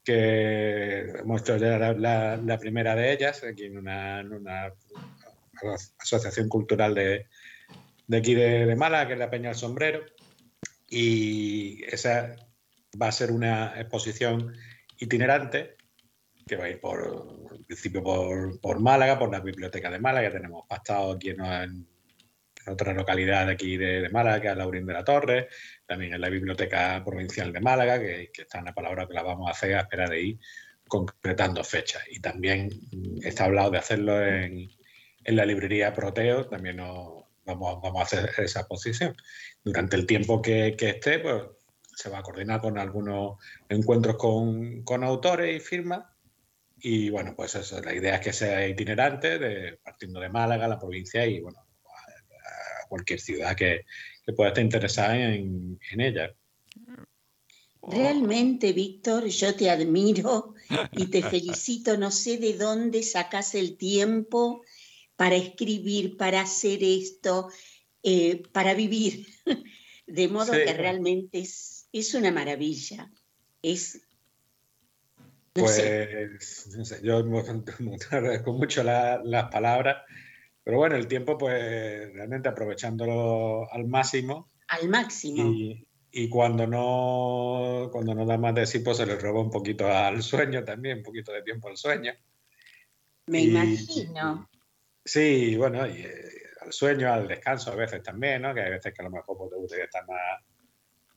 Que 0.05 1.01
hemos 1.19 1.43
ya 1.43 1.57
la, 1.57 1.93
la- 1.93 2.37
la 2.37 2.59
primera 2.59 2.95
de 2.95 3.13
ellas 3.13 3.43
aquí 3.43 3.65
en 3.65 3.79
una, 3.79 4.21
en 4.21 4.33
una 4.33 4.73
asociación 5.99 6.49
cultural 6.49 6.95
de, 6.95 7.27
de 8.07 8.17
aquí 8.17 8.35
de, 8.35 8.67
de 8.67 8.77
Málaga, 8.77 9.07
que 9.07 9.13
es 9.15 9.19
la 9.19 9.31
Peña 9.31 9.49
del 9.51 9.59
Sombrero. 9.59 10.05
Y 10.89 11.83
esa 11.85 12.37
va 13.01 13.09
a 13.09 13.13
ser 13.13 13.33
una 13.33 13.75
exposición 13.81 14.55
itinerante 14.99 15.77
que 16.47 16.57
va 16.57 16.65
a 16.65 16.69
ir 16.71 16.79
por, 16.79 17.49
en 17.57 17.65
principio 17.65 18.03
por, 18.03 18.61
por 18.61 18.79
Málaga, 18.79 19.19
por 19.19 19.33
la 19.33 19.41
biblioteca 19.41 19.91
de 19.91 19.99
Málaga. 19.99 20.31
Tenemos 20.31 20.67
pactado 20.69 21.13
aquí 21.13 21.31
en, 21.31 21.41
en 21.41 21.87
otra 22.67 22.93
localidad 22.93 23.47
de 23.47 23.53
aquí 23.53 23.77
de, 23.77 24.03
de 24.03 24.09
Málaga, 24.11 24.41
que 24.41 24.49
es 24.49 24.57
Laurín 24.57 24.87
de 24.87 24.93
la 24.93 25.05
Torre, 25.05 25.49
también 25.87 26.13
en 26.13 26.21
la 26.21 26.29
Biblioteca 26.29 27.03
Provincial 27.05 27.53
de 27.53 27.61
Málaga, 27.61 27.99
que, 27.99 28.31
que 28.33 28.43
está 28.43 28.59
en 28.59 28.67
la 28.67 28.75
palabra 28.75 29.07
que 29.07 29.15
la 29.15 29.23
vamos 29.23 29.49
a 29.49 29.53
hacer 29.53 29.75
a 29.75 29.81
espera 29.81 30.07
de 30.09 30.21
ir 30.21 30.39
concretando 30.87 31.65
fechas. 31.65 32.03
Y 32.11 32.21
también 32.21 32.69
está 33.23 33.47
hablado 33.47 33.71
de 33.71 33.79
hacerlo 33.79 34.23
en, 34.23 34.69
en 35.25 35.37
la 35.37 35.47
librería 35.47 35.95
Proteo, 35.95 36.47
también 36.47 36.77
nos, 36.77 37.14
vamos, 37.45 37.81
vamos 37.83 38.01
a 38.01 38.05
hacer 38.05 38.31
esa 38.39 38.61
exposición. 38.61 39.17
Durante 39.63 39.97
el 39.97 40.07
tiempo 40.07 40.41
que, 40.43 40.75
que 40.77 40.91
esté, 40.91 41.19
pues 41.19 41.43
se 41.95 42.11
va 42.11 42.19
a 42.19 42.23
coordinar 42.23 42.61
con 42.61 42.79
algunos 42.79 43.39
encuentros 43.69 44.17
con, 44.17 44.83
con 44.83 45.05
autores 45.05 45.57
y 45.57 45.61
firmas. 45.61 46.05
Y 46.79 47.11
bueno, 47.11 47.35
pues 47.37 47.55
eso, 47.55 47.81
la 47.81 47.95
idea 47.95 48.17
es 48.17 48.21
que 48.21 48.33
sea 48.33 48.67
itinerante, 48.67 49.39
de, 49.39 49.79
partiendo 49.83 50.21
de 50.21 50.29
Málaga, 50.29 50.69
la 50.69 50.79
provincia 50.79 51.25
y 51.27 51.41
bueno, 51.41 51.59
a, 51.61 52.83
a 52.85 52.89
cualquier 52.89 53.21
ciudad 53.21 53.57
que, 53.57 53.85
que 54.25 54.33
pueda 54.33 54.49
estar 54.49 54.65
interesada 54.65 55.17
en, 55.17 55.79
en 55.91 56.01
ella. 56.01 56.35
Realmente, 57.87 58.73
Víctor, 58.73 59.27
yo 59.27 59.55
te 59.55 59.71
admiro 59.71 60.55
y 60.93 61.07
te 61.07 61.23
felicito. 61.31 61.97
No 61.97 62.11
sé 62.11 62.39
de 62.39 62.55
dónde 62.55 63.03
sacas 63.03 63.55
el 63.55 63.77
tiempo 63.77 64.63
para 65.17 65.37
escribir, 65.37 66.17
para 66.17 66.41
hacer 66.43 66.83
esto, 66.83 67.49
eh, 68.03 68.43
para 68.53 68.75
vivir. 68.75 69.27
De 70.07 70.29
modo 70.29 70.53
Sí. 70.53 70.61
que 70.67 70.73
realmente 70.75 71.39
es, 71.39 71.89
es 71.93 72.13
una 72.15 72.31
maravilla. 72.31 73.11
Es. 73.63 74.03
No. 75.17 75.63
Pues 75.63 76.69
no 76.77 76.85
sé, 76.85 77.01
yo 77.03 77.25
me 77.25 77.39
agradezco 77.39 78.53
mucho 78.59 78.83
la- 78.83 79.23
las 79.25 79.51
palabras, 79.51 79.99
pero 80.65 80.79
bueno, 80.79 80.97
el 80.97 81.07
tiempo 81.07 81.39
pues 81.39 82.13
realmente 82.13 82.49
aprovechándolo 82.49 83.71
al 83.73 83.87
máximo 83.87 84.51
Al 84.69 84.89
máximo. 84.89 85.53
y, 85.53 85.87
y 86.11 86.29
cuando 86.29 86.67
no 86.67 87.89
cuando 87.93 88.15
no 88.15 88.27
da 88.27 88.37
más 88.37 88.55
de 88.57 88.67
sí 88.67 88.81
pues 88.81 88.97
se 88.97 89.07
le 89.07 89.17
roba 89.17 89.41
un 89.43 89.51
poquito 89.51 89.87
al 89.87 90.23
sueño 90.25 90.65
también, 90.65 90.99
un 90.99 91.05
poquito 91.05 91.33
de 91.33 91.43
tiempo 91.43 91.69
al 91.69 91.77
sueño. 91.77 92.13
Me 93.27 93.41
y- 93.43 93.51
imagino. 93.51 94.49
Sí, 95.05 95.57
bueno, 95.57 95.87
y 95.87 96.01
eh, 96.03 96.25
al 96.63 96.73
sueño, 96.73 97.13
al 97.13 97.29
descanso 97.29 97.73
a 97.73 97.77
veces 97.77 98.03
también, 98.03 98.43
¿no? 98.43 98.55
Que 98.55 98.63
hay 98.63 98.71
veces 98.71 98.93
que 98.95 99.03
a 99.03 99.05
lo 99.05 99.11
mejor 99.11 99.37
pues, 99.37 99.51
te 99.51 99.57
gustaría 99.57 99.85
estar 99.85 100.07
más, 100.07 100.43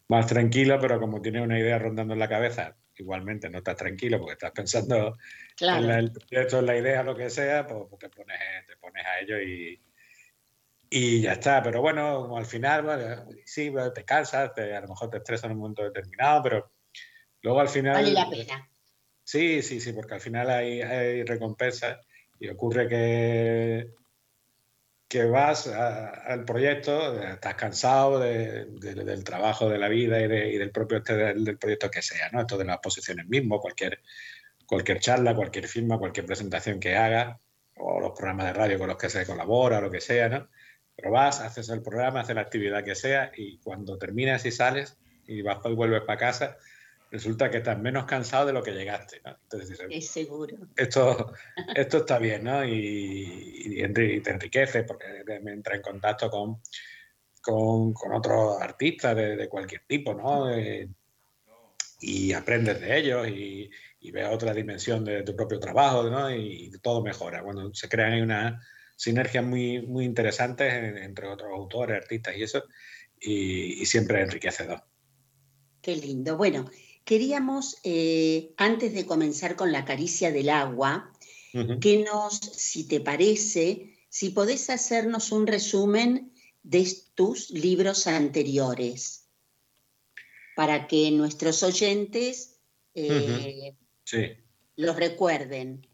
más 0.09 0.27
tranquilo, 0.27 0.77
pero 0.79 0.99
como 0.99 1.21
tienes 1.21 1.41
una 1.41 1.57
idea 1.59 1.79
rondando 1.79 2.13
en 2.13 2.19
la 2.19 2.27
cabeza, 2.27 2.75
igualmente 2.97 3.49
no 3.49 3.59
estás 3.59 3.77
tranquilo 3.77 4.19
porque 4.19 4.33
estás 4.33 4.51
pensando 4.51 5.17
Claro. 5.55 5.79
en 5.79 5.87
la, 5.87 5.99
el 5.99 6.11
proyecto, 6.11 6.59
en 6.59 6.65
la 6.65 6.77
idea, 6.77 7.03
lo 7.03 7.15
que 7.15 7.29
sea, 7.29 7.65
pues, 7.65 7.83
pues 7.89 7.99
te, 7.99 8.09
pones, 8.09 8.37
te 8.67 8.75
pones 8.77 9.05
a 9.05 9.19
ello 9.19 9.39
y, 9.41 9.81
y 10.89 11.21
ya 11.21 11.33
está. 11.33 11.63
Pero 11.63 11.81
bueno, 11.81 12.23
como 12.23 12.37
al 12.37 12.45
final, 12.45 12.83
bueno, 12.83 13.25
sí, 13.45 13.71
te 13.95 14.03
cansas, 14.03 14.53
te- 14.53 14.75
a 14.75 14.81
lo 14.81 14.89
mejor 14.89 15.09
te 15.09 15.17
estresas 15.17 15.45
en 15.45 15.51
un 15.53 15.59
momento 15.59 15.83
determinado, 15.83 16.43
pero 16.43 16.71
luego 17.41 17.59
al 17.61 17.69
final... 17.69 17.93
Vale 17.95 18.11
la 18.11 18.29
pena. 18.29 18.69
Sí, 19.23 19.61
sí, 19.61 19.79
sí, 19.81 19.93
porque 19.93 20.13
al 20.13 20.21
final 20.21 20.49
hay, 20.49 20.81
hay 20.81 21.23
recompensas 21.23 21.97
Y 22.39 22.49
ocurre 22.49 22.87
que, 22.87 23.89
que 25.07 25.25
vas 25.25 25.67
al 25.67 26.43
proyecto, 26.43 27.21
estás 27.21 27.55
cansado 27.55 28.19
del 28.19 29.23
trabajo 29.23 29.69
de 29.69 29.77
la 29.77 29.87
vida 29.87 30.19
y, 30.19 30.27
del 30.57 30.71
propio 30.71 30.97
este, 30.97 31.15
del, 31.15 31.57
proyecto 31.57 31.89
que 31.89 32.01
sea, 32.01 32.29
¿no? 32.31 32.41
Esto 32.41 32.57
de 32.57 32.65
las 32.65 32.79
posiciones 32.79 33.27
mismo, 33.27 33.59
cualquier, 33.61 34.01
cualquier 34.65 34.99
charla, 34.99 35.35
cualquier 35.35 35.67
firma, 35.67 35.97
cualquier 35.97 36.25
presentación 36.25 36.79
que 36.79 36.95
haga, 36.95 37.39
o 37.77 37.99
los 37.99 38.11
programas 38.11 38.47
de 38.47 38.53
radio 38.53 38.79
con 38.79 38.87
los 38.87 38.97
que 38.97 39.09
se 39.09 39.25
colabora, 39.25 39.79
lo 39.79 39.91
que 39.91 40.01
sea, 40.01 40.29
¿no? 40.29 40.49
Pero 40.95 41.11
vas, 41.11 41.39
haces 41.41 41.69
el 41.69 41.81
programa, 41.81 42.21
haces 42.21 42.35
la 42.35 42.41
actividad 42.41 42.83
que 42.83 42.95
sea 42.95 43.31
y 43.35 43.59
cuando 43.59 43.97
terminas 43.97 44.45
y 44.45 44.51
sales 44.51 44.97
y 45.25 45.41
vas 45.41 45.59
y 45.63 45.73
vuelves 45.73 46.01
para 46.01 46.17
casa, 46.17 46.57
resulta 47.17 47.49
que 47.49 47.57
estás 47.57 47.79
menos 47.79 48.05
cansado 48.05 48.45
de 48.45 48.53
lo 48.53 48.63
que 48.63 48.71
llegaste. 48.71 49.21
¿no? 49.25 49.37
Entonces, 49.43 49.79
es 49.89 50.07
seguro. 50.07 50.55
Esto, 50.75 51.33
esto 51.75 51.97
está 51.97 52.19
bien, 52.19 52.43
¿no? 52.43 52.63
Y, 52.63 53.85
te 53.93 54.31
enriquece 54.31 54.83
porque 54.83 55.05
entra 55.27 55.75
en 55.75 55.81
contacto 55.81 56.29
con, 56.29 56.61
con, 57.41 58.13
otros 58.13 58.61
artistas 58.61 59.15
de, 59.15 59.47
cualquier 59.49 59.81
tipo, 59.87 60.13
¿no? 60.13 60.47
y 61.99 62.31
aprendes 62.33 62.79
de 62.79 62.97
ellos 62.97 63.27
y, 63.27 63.69
y, 63.99 64.11
ves 64.11 64.27
otra 64.31 64.53
dimensión 64.53 65.03
de 65.03 65.23
tu 65.23 65.35
propio 65.35 65.59
trabajo, 65.59 66.03
¿no? 66.09 66.29
Y, 66.33 66.71
todo 66.81 67.03
mejora. 67.03 67.41
Cuando 67.43 67.73
se 67.73 67.89
crean 67.89 68.21
una 68.21 68.61
sinergias 68.95 69.45
muy, 69.45 69.81
muy 69.81 70.05
interesantes 70.05 70.73
entre 70.73 71.27
otros 71.27 71.49
autores, 71.53 71.97
artistas 71.97 72.35
y 72.35 72.43
eso, 72.43 72.63
y, 73.19 73.85
siempre 73.85 74.21
enriquecedor. 74.21 74.83
Qué 75.81 75.95
lindo. 75.95 76.35
Bueno, 76.35 76.69
queríamos, 77.07 77.77
eh, 77.85 78.53
antes 78.57 78.93
de 78.93 79.05
comenzar 79.05 79.55
con 79.55 79.71
la 79.71 79.85
caricia 79.85 80.31
del 80.31 80.49
agua, 80.49 81.11
que 81.81 82.03
nos, 82.03 82.35
si 82.37 82.87
te 82.87 82.99
parece, 82.99 83.97
si 84.09 84.29
podés 84.29 84.69
hacernos 84.69 85.31
un 85.31 85.47
resumen 85.47 86.31
de 86.61 86.85
tus 87.15 87.49
libros 87.49 88.05
anteriores, 88.05 89.27
para 90.55 90.87
que 90.87 91.09
nuestros 91.09 91.63
oyentes 91.63 92.59
eh, 92.93 93.73
los 94.75 94.95
recuerden. 94.97 95.87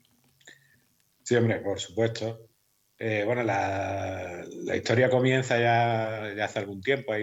Sí, 1.24 1.36
hombre, 1.36 1.60
por 1.60 1.80
supuesto. 1.80 2.50
Eh, 2.98 3.24
bueno, 3.26 3.44
la, 3.44 4.46
historia 4.76 5.10
comienza 5.10 5.60
ya, 5.60 6.44
hace 6.44 6.60
algún 6.60 6.82
tiempo 6.82 7.14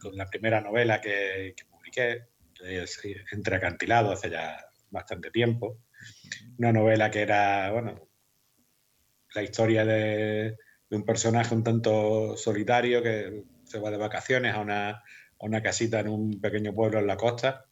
con, 0.00 0.16
la 0.16 0.26
primera 0.26 0.60
novela 0.60 1.00
que, 1.00 1.54
publiqué, 1.70 2.24
Entre 3.32 3.56
Acantilado, 3.56 4.12
hace 4.12 4.30
ya 4.30 4.64
bastante 4.90 5.30
tiempo. 5.30 5.78
Una 6.58 6.72
novela 6.72 7.10
que 7.10 7.22
era, 7.22 7.70
bueno, 7.70 8.08
la 9.34 9.42
historia 9.42 9.84
de, 9.84 10.56
un 10.90 11.04
personaje 11.04 11.54
un 11.54 11.64
tanto 11.64 12.36
solitario 12.36 13.02
que 13.02 13.44
se 13.64 13.78
va 13.78 13.90
de 13.90 13.96
vacaciones 13.96 14.54
a 14.54 14.60
una, 14.60 15.62
casita 15.62 16.00
en 16.00 16.08
un 16.08 16.40
pequeño 16.40 16.74
pueblo 16.74 16.98
en 16.98 17.06
la 17.06 17.16
costa. 17.16 17.66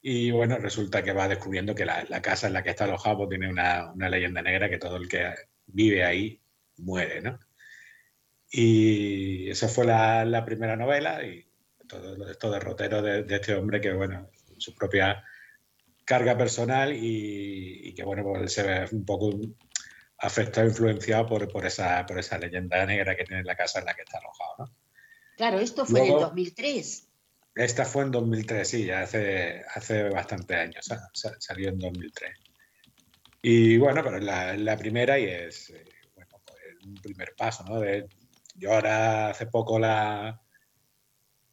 Y 0.00 0.30
bueno, 0.30 0.58
resulta 0.58 1.02
que 1.02 1.12
va 1.12 1.28
descubriendo 1.28 1.74
que 1.74 1.84
la, 1.84 2.04
casa 2.22 2.46
en 2.46 2.52
la 2.52 2.62
que 2.62 2.70
está 2.70 2.84
alojado 2.84 3.28
tiene 3.28 3.48
una, 3.48 3.92
una 3.92 4.08
leyenda 4.08 4.42
negra 4.42 4.68
que 4.70 4.78
todo 4.78 4.96
el 4.96 5.08
que 5.08 5.34
vive 5.66 6.04
ahí 6.04 6.40
muere, 6.76 7.20
¿no? 7.20 7.38
Y 8.50 9.50
esa 9.50 9.68
fue 9.68 9.84
la, 9.84 10.44
primera 10.44 10.76
novela 10.76 11.24
y 11.24 11.45
todo 11.86 12.30
estos 12.30 12.52
derroteros 12.52 13.02
de, 13.02 13.22
de, 13.22 13.36
este 13.36 13.54
hombre 13.54 13.80
que, 13.80 13.92
bueno, 13.92 14.30
su 14.58 14.74
propia 14.74 15.24
carga 16.04 16.38
personal 16.38 16.92
y, 16.94 17.92
que, 17.94 18.04
bueno, 18.04 18.22
pues 18.22 18.52
se 18.52 18.62
ve 18.62 18.88
un 18.92 19.04
poco 19.04 19.30
afectado, 20.18 20.66
influenciado 20.66 21.26
por, 21.26 21.50
por, 21.50 21.66
esa, 21.66 22.06
por 22.06 22.18
esa 22.18 22.38
leyenda 22.38 22.86
negra 22.86 23.16
que 23.16 23.24
tiene 23.24 23.42
la 23.42 23.56
casa 23.56 23.80
en 23.80 23.86
la 23.86 23.94
que 23.94 24.02
está 24.02 24.18
alojado, 24.18 24.54
¿no? 24.58 24.74
Claro, 25.36 25.58
esto 25.58 25.84
fue 25.84 26.00
en 26.00 26.14
el 26.14 26.20
2003. 26.20 27.08
Esta 27.56 27.84
fue 27.84 28.04
en 28.04 28.10
2003, 28.10 28.68
sí, 28.68 28.84
ya 28.86 29.02
hace, 29.02 29.64
hace 29.74 30.08
bastante 30.08 30.54
años, 30.54 30.88
salió 31.12 31.68
en 31.68 31.78
2003. 31.78 32.30
Y 33.42 33.76
bueno, 33.78 34.02
pero 34.02 34.18
la, 34.18 34.56
la 34.56 34.76
primera 34.76 35.18
y 35.18 35.24
es, 35.24 35.70
eh, 35.70 35.84
un 36.84 36.94
primer 36.94 37.34
paso, 37.36 37.64
¿no? 37.64 37.80
De, 37.80 38.08
yo 38.54 38.72
ahora 38.72 39.30
hace 39.30 39.46
poco 39.46 39.78
la, 39.78 40.40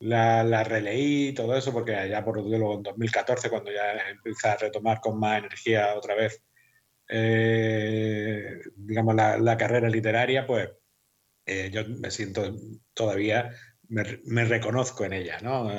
la, 0.04 0.44
la, 0.44 0.63
releí 0.63 1.34
todo 1.34 1.56
eso, 1.56 1.72
porque 1.74 1.96
allá 1.96 2.24
por 2.24 2.42
luego 2.42 2.76
en 2.76 2.84
2014, 2.84 3.50
cuando 3.50 3.72
ya 3.72 3.94
empieza 4.10 4.54
a 4.54 4.58
retomar 4.58 5.00
con 5.02 5.20
más 5.20 5.39
energía 5.39 5.96
otra 5.96 6.16
vez, 6.16 6.44
eh, 7.10 8.60
digamos, 8.76 9.16
la, 9.16 9.38
la, 9.38 9.58
carrera 9.58 9.89
literaria, 9.89 10.46
pues 10.48 10.70
eh, 11.46 11.70
yo 11.72 11.82
me 11.88 12.12
siento 12.12 12.56
todavía, 12.94 13.52
me, 13.89 14.04
me, 14.26 14.46
reconozco 14.46 15.06
en 15.06 15.13
ella, 15.13 15.39
¿no? 15.42 15.70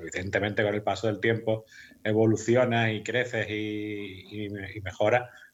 Evidentemente 0.00 0.62
con 0.62 0.74
el 0.74 0.82
paso 0.82 1.06
del 1.06 1.20
tiempo 1.20 1.64
evoluciona 2.04 2.92
y 2.92 3.02
creces 3.02 3.46
y, 3.50 3.52
y, 3.52 4.46
y 4.46 4.82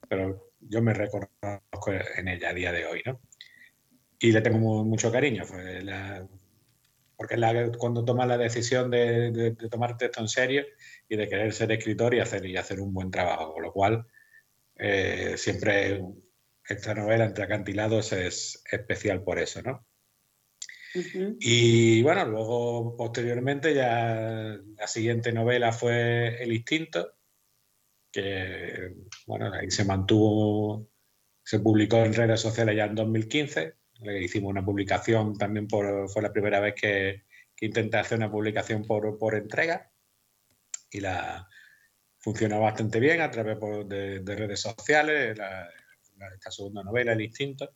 pero 0.09 0.51
yo 0.61 0.81
me 0.81 0.93
reconozco 0.93 1.91
en 2.17 2.27
ella 2.27 2.49
a 2.49 2.53
día 2.53 2.71
de 2.71 2.85
hoy, 2.85 3.01
¿no? 3.05 3.19
y 4.19 4.31
le 4.31 4.41
tengo 4.41 4.83
mucho 4.83 5.11
cariño. 5.11 5.43
Porque 7.17 7.35
la, 7.35 7.71
cuando 7.77 8.05
tomas 8.05 8.27
la 8.27 8.37
decisión 8.37 8.91
de, 8.91 9.55
tomarte 9.69 10.05
esto 10.05 10.21
en 10.21 10.27
serio 10.27 10.65
y 11.09 11.17
de 11.17 11.27
querer 11.27 11.51
ser 11.51 11.71
escritor 11.71 12.13
y 12.13 12.19
hacer, 12.19 12.45
y 12.45 12.55
hacer 12.55 12.79
un 12.79 12.93
buen 12.93 13.09
trabajo, 13.09 13.53
con 13.53 13.63
lo 13.63 13.73
cual 13.73 14.05
eh, 14.75 15.33
siempre 15.35 16.03
esta 16.63 16.93
novela 16.93 17.25
entre 17.25 17.45
acantilados 17.45 18.13
es 18.13 18.63
especial 18.71 19.23
por 19.23 19.39
eso, 19.39 19.61
¿no? 19.63 19.85
Y 21.39 22.01
bueno, 22.01 22.25
luego 22.25 22.95
posteriormente 22.95 23.73
ya 23.73 24.57
la 24.77 24.87
siguiente 24.87 25.31
novela 25.31 25.71
fue 25.71 26.41
El 26.41 26.53
Instinto, 26.53 27.13
que 28.11 28.93
bueno, 29.25 29.51
ahí 29.53 29.69
se 29.69 29.85
mantuvo, 29.85 30.89
se 31.43 31.59
publicó 31.59 31.97
en 31.97 32.13
redes 32.13 32.41
sociales 32.41 32.75
ya 32.75 32.85
en 32.85 32.95
2015 32.95 33.75
hicimos 34.19 34.49
una 34.49 34.63
publicación 34.63 35.37
también 35.37 35.67
por, 35.67 36.09
fue 36.09 36.21
la 36.21 36.31
primera 36.31 36.59
vez 36.59 36.75
que, 36.75 37.23
que 37.55 37.65
intenté 37.65 37.97
hacer 37.97 38.17
una 38.17 38.31
publicación 38.31 38.85
por, 38.85 39.17
por 39.17 39.35
entrega 39.35 39.91
y 40.91 40.99
la 41.01 41.47
funcionó 42.19 42.61
bastante 42.61 42.99
bien 42.99 43.21
a 43.21 43.31
través 43.31 43.57
de, 43.87 44.35
redes 44.35 44.61
sociales, 44.61 45.37
la, 45.37 45.67
esta 46.35 46.51
segunda 46.51 46.83
novela, 46.83 47.13
El 47.13 47.21
Instinto. 47.21 47.73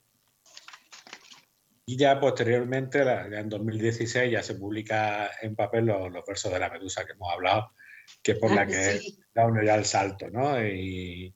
Y 1.85 1.97
ya 1.97 2.19
posteriormente, 2.19 3.03
ya 3.03 3.39
en 3.39 3.49
2016, 3.49 4.31
ya 4.31 4.43
se 4.43 4.55
publica 4.55 5.31
en 5.41 5.55
papel 5.55 5.85
los, 5.85 6.11
versos 6.25 6.53
de 6.53 6.59
la 6.59 6.69
medusa 6.69 7.05
que 7.05 7.13
hemos 7.13 7.33
hablado, 7.33 7.71
que 8.21 8.33
es 8.33 8.39
por 8.39 8.51
la 8.51 8.67
que 8.67 8.99
da 9.33 9.47
uno 9.47 9.63
ya 9.63 9.75
el 9.75 9.85
salto, 9.85 10.29
¿no? 10.29 10.63
Y, 10.63 11.33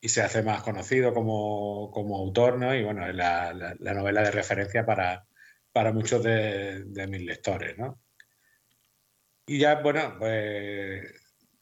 y 0.00 0.08
se 0.08 0.22
hace 0.22 0.42
más 0.42 0.62
conocido 0.62 1.12
como, 1.12 1.90
como 1.92 2.16
autor, 2.16 2.58
¿no? 2.58 2.74
Y 2.74 2.82
bueno, 2.82 3.06
es 3.06 3.14
la, 3.14 3.52
la, 3.52 3.94
novela 3.94 4.22
de 4.22 4.30
referencia 4.30 4.86
para, 4.86 5.26
para 5.72 5.92
muchos 5.92 6.22
de, 6.22 6.84
mis 7.08 7.22
lectores, 7.22 7.76
¿no? 7.76 8.00
Y 9.46 9.58
ya, 9.58 9.80
bueno, 9.82 10.16
pues 10.18 11.02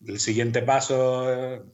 el 0.07 0.21
siguiente 0.21 0.63
paso 0.63 1.65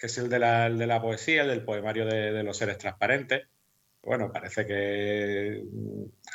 es 0.00 0.18
el 0.18 0.28
de 0.28 0.38
la, 0.38 0.70
de 0.70 0.86
la 0.86 1.00
poesía, 1.00 1.42
el 1.42 1.48
del 1.48 1.64
poemario 1.64 2.06
de, 2.06 2.42
los 2.42 2.56
seres 2.56 2.78
transparentes. 2.78 3.46
Bueno, 4.02 4.32
parece 4.32 4.66
que 4.66 5.62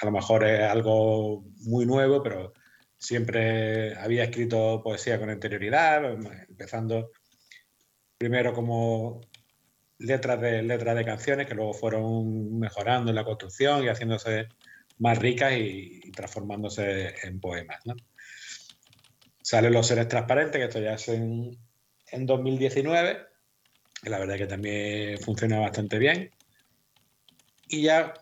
a 0.02 0.06
lo 0.06 0.12
mejor 0.12 0.45
es 0.45 0.62
algo 0.62 1.43
muy 1.63 1.86
nuevo, 1.86 2.21
pero 2.21 2.54
siempre 2.95 3.95
había 3.98 4.26
escrito 4.26 4.82
poesía 4.84 5.19
con 5.19 5.30
anterioridad, 5.30 6.06
empezando 6.48 7.12
primero 8.17 8.54
como 8.54 9.21
letras 9.97 10.41
de, 10.41 10.62
letras 10.63 10.95
de 10.95 11.06
canciones 11.06 11.47
que 11.47 11.56
luego 11.56 11.73
fueron 11.73 12.60
mejorando 12.60 13.12
en 13.12 13.15
la 13.15 13.25
construcción 13.25 13.84
y 13.84 13.88
haciéndose 13.88 14.47
más 14.99 15.17
ricas 15.17 15.54
y, 15.58 16.12
transformándose 16.12 17.15
en 17.23 17.39
poemas. 17.39 17.80
¿no? 17.86 17.95
Salen 19.41 19.73
Los 19.73 19.88
Seres 19.88 20.08
Transparentes, 20.08 20.58
que 20.58 20.65
esto 20.65 20.80
ya 20.80 20.93
es 20.93 21.08
en, 21.10 21.58
en 22.12 22.25
2019, 22.25 23.19
que 24.01 24.10
la 24.10 24.19
verdad 24.19 24.38
que 24.38 24.47
también 24.47 25.19
funciona 25.19 25.60
bastante 25.60 25.99
bien. 25.99 26.32
Y 27.67 27.84
ya 27.84 28.13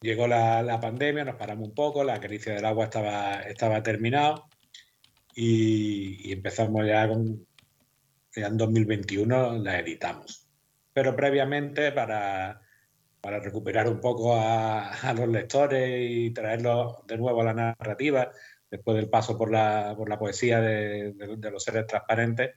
llegó 0.00 0.26
la, 0.26 0.62
la, 0.62 0.80
pandemia, 0.80 1.24
nos 1.24 1.36
paramos 1.36 1.68
un 1.68 1.74
poco, 1.74 2.02
la 2.02 2.20
caricia 2.20 2.54
del 2.54 2.64
agua 2.64 2.84
estaba, 2.84 3.42
estaba 3.42 3.82
terminado 3.82 4.48
y, 5.34 6.28
y 6.28 6.32
empezamos 6.32 6.86
ya 6.86 7.06
con, 7.06 7.46
en 8.34 8.56
2021 8.56 9.58
la 9.58 9.78
editamos. 9.78 10.48
Pero 10.92 11.14
previamente, 11.14 11.92
para, 11.92 12.60
para 13.20 13.40
recuperar 13.40 13.88
un 13.88 14.00
poco 14.00 14.36
a, 14.36 14.92
a, 14.92 15.14
los 15.14 15.28
lectores 15.28 16.10
y 16.10 16.30
traerlos 16.30 17.06
de 17.06 17.18
nuevo 17.18 17.40
a 17.42 17.44
la 17.44 17.54
narrativa, 17.54 18.30
después 18.70 18.96
del 18.96 19.08
paso 19.08 19.36
por 19.36 19.50
la, 19.50 19.94
por 19.96 20.08
la 20.08 20.18
poesía 20.18 20.60
de, 20.60 21.12
de, 21.12 21.36
de, 21.36 21.50
los 21.50 21.62
seres 21.62 21.86
transparentes, 21.86 22.54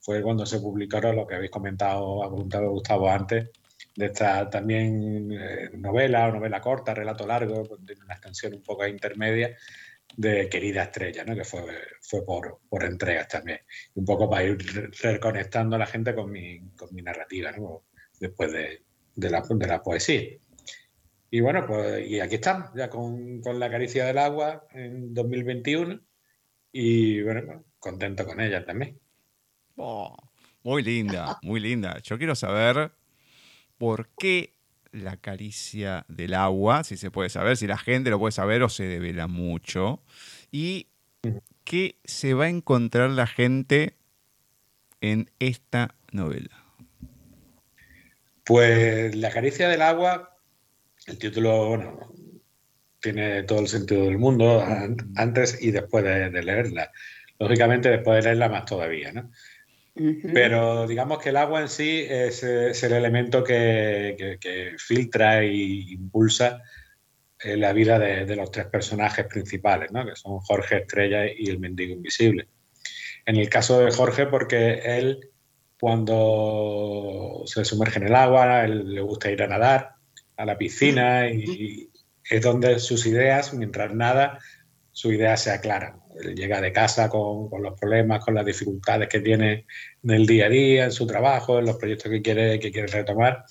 fue 0.00 0.22
cuando 0.22 0.44
se 0.46 0.60
publicaron 0.60 1.16
lo 1.16 1.26
que 1.26 1.36
habéis 1.36 1.50
comentado, 1.50 2.24
ha 2.24 2.28
preguntado 2.28 2.70
Gustavo 2.70 3.08
antes, 3.08 3.50
de 3.94 4.06
esta 4.06 4.48
también 4.48 5.30
eh, 5.32 5.70
novela 5.74 6.28
o 6.28 6.32
novela 6.32 6.60
corta, 6.60 6.94
relato 6.94 7.26
largo, 7.26 7.68
con 7.68 7.80
una 7.82 8.14
extensión 8.14 8.54
un 8.54 8.62
poco 8.62 8.86
intermedia 8.86 9.56
de 10.16 10.48
Querida 10.48 10.84
Estrella, 10.84 11.24
¿no? 11.24 11.34
que 11.34 11.44
fue, 11.44 11.62
fue 12.00 12.24
por, 12.24 12.60
por 12.68 12.84
entregas 12.84 13.28
también. 13.28 13.60
Un 13.94 14.04
poco 14.04 14.28
para 14.28 14.44
ir 14.44 14.58
reconectando 15.00 15.76
a 15.76 15.78
la 15.78 15.86
gente 15.86 16.14
con 16.14 16.30
mi, 16.30 16.60
con 16.76 16.94
mi 16.94 17.02
narrativa, 17.02 17.52
¿no? 17.52 17.84
después 18.20 18.52
de, 18.52 18.82
de, 19.14 19.30
la, 19.30 19.42
de 19.48 19.66
la 19.66 19.82
poesía. 19.82 20.22
Y 21.30 21.40
bueno, 21.40 21.66
pues 21.66 22.06
y 22.06 22.20
aquí 22.20 22.34
estamos, 22.34 22.70
ya 22.74 22.90
con, 22.90 23.40
con, 23.40 23.58
La 23.58 23.70
caricia 23.70 24.04
del 24.04 24.18
agua 24.18 24.66
en 24.72 25.14
2021 25.14 25.98
y 26.72 27.22
bueno, 27.22 27.42
pues, 27.46 27.58
contento 27.78 28.26
con 28.26 28.40
ella 28.40 28.64
también. 28.64 28.98
Oh, 29.76 30.14
muy 30.62 30.82
linda, 30.82 31.38
muy 31.42 31.58
linda. 31.58 31.98
Yo 32.02 32.18
quiero 32.18 32.34
saber 32.34 32.92
por 33.78 34.10
qué 34.18 34.52
la 34.92 35.16
caricia 35.16 36.04
del 36.08 36.34
agua, 36.34 36.84
si 36.84 36.96
se 36.96 37.10
puede 37.10 37.30
saber, 37.30 37.56
si 37.56 37.66
la 37.66 37.78
gente 37.78 38.10
lo 38.10 38.18
puede 38.18 38.32
saber 38.32 38.62
o 38.62 38.68
se 38.68 38.84
devela 38.84 39.26
mucho, 39.26 40.02
y 40.50 40.88
qué 41.64 41.96
se 42.04 42.34
va 42.34 42.44
a 42.44 42.50
encontrar 42.50 43.10
la 43.10 43.26
gente 43.26 43.96
en 45.00 45.30
esta 45.38 45.94
novela. 46.12 46.64
Pues 48.44 49.14
la 49.14 49.30
caricia 49.30 49.68
del 49.68 49.82
agua, 49.82 50.36
el 51.06 51.18
título, 51.18 51.68
bueno, 51.68 52.12
tiene 53.00 53.42
todo 53.44 53.60
el 53.60 53.68
sentido 53.68 54.04
del 54.04 54.18
mundo 54.18 54.64
antes 55.16 55.60
y 55.60 55.70
después 55.70 56.04
de, 56.04 56.30
de 56.30 56.42
leerla. 56.42 56.90
Lógicamente 57.38 57.88
después 57.88 58.16
de 58.16 58.30
leerla 58.30 58.48
más 58.48 58.64
todavía, 58.66 59.12
¿no? 59.12 59.30
Pero 59.94 60.86
digamos 60.86 61.18
que 61.18 61.28
el 61.28 61.36
agua 61.36 61.60
en 61.60 61.68
sí 61.68 62.06
es, 62.08 62.42
el 62.42 62.92
elemento 62.92 63.44
que, 63.44 64.74
filtra 64.78 65.42
e 65.42 65.54
impulsa 65.54 66.62
eh, 67.38 67.56
la 67.56 67.72
vida 67.72 67.98
de, 67.98 68.36
los 68.36 68.50
tres 68.50 68.66
personajes 68.66 69.26
principales, 69.26 69.92
¿no? 69.92 70.04
que 70.06 70.16
son 70.16 70.38
Jorge 70.40 70.78
Estrella 70.78 71.26
y 71.26 71.50
el 71.50 71.58
mendigo 71.58 71.94
invisible. 71.94 72.48
En 73.26 73.36
el 73.36 73.48
caso 73.50 73.80
de 73.80 73.92
Jorge, 73.92 74.26
porque 74.26 74.80
él 74.84 75.30
cuando 75.78 77.42
se 77.46 77.64
sumerge 77.64 77.98
en 77.98 78.06
el 78.06 78.14
agua, 78.14 78.64
él 78.64 78.94
le 78.94 79.00
gusta 79.00 79.30
ir 79.30 79.42
a 79.42 79.48
nadar, 79.48 79.96
a 80.36 80.44
la 80.44 80.56
piscina, 80.56 81.28
y 81.28 81.90
es 82.30 82.40
donde 82.40 82.78
sus 82.78 83.04
ideas, 83.04 83.52
mientras 83.52 83.92
nada, 83.92 84.38
sus 84.92 85.12
ideas 85.12 85.42
se 85.42 85.50
aclaran 85.50 86.01
llega 86.34 86.60
de 86.60 86.72
casa 86.72 87.08
con, 87.08 87.48
los 87.62 87.78
problemas, 87.78 88.24
con 88.24 88.34
las 88.34 88.44
dificultades 88.44 89.08
que 89.08 89.20
tiene 89.20 89.66
en 90.02 90.10
el 90.10 90.26
día 90.26 90.46
a 90.46 90.48
día, 90.48 90.84
en 90.84 90.92
su 90.92 91.06
trabajo, 91.06 91.58
en 91.58 91.66
los 91.66 91.76
proyectos 91.76 92.10
que 92.10 92.22
quiere, 92.22 92.58
que 92.58 92.70
quiere 92.70 92.88
retomar. 92.88 93.44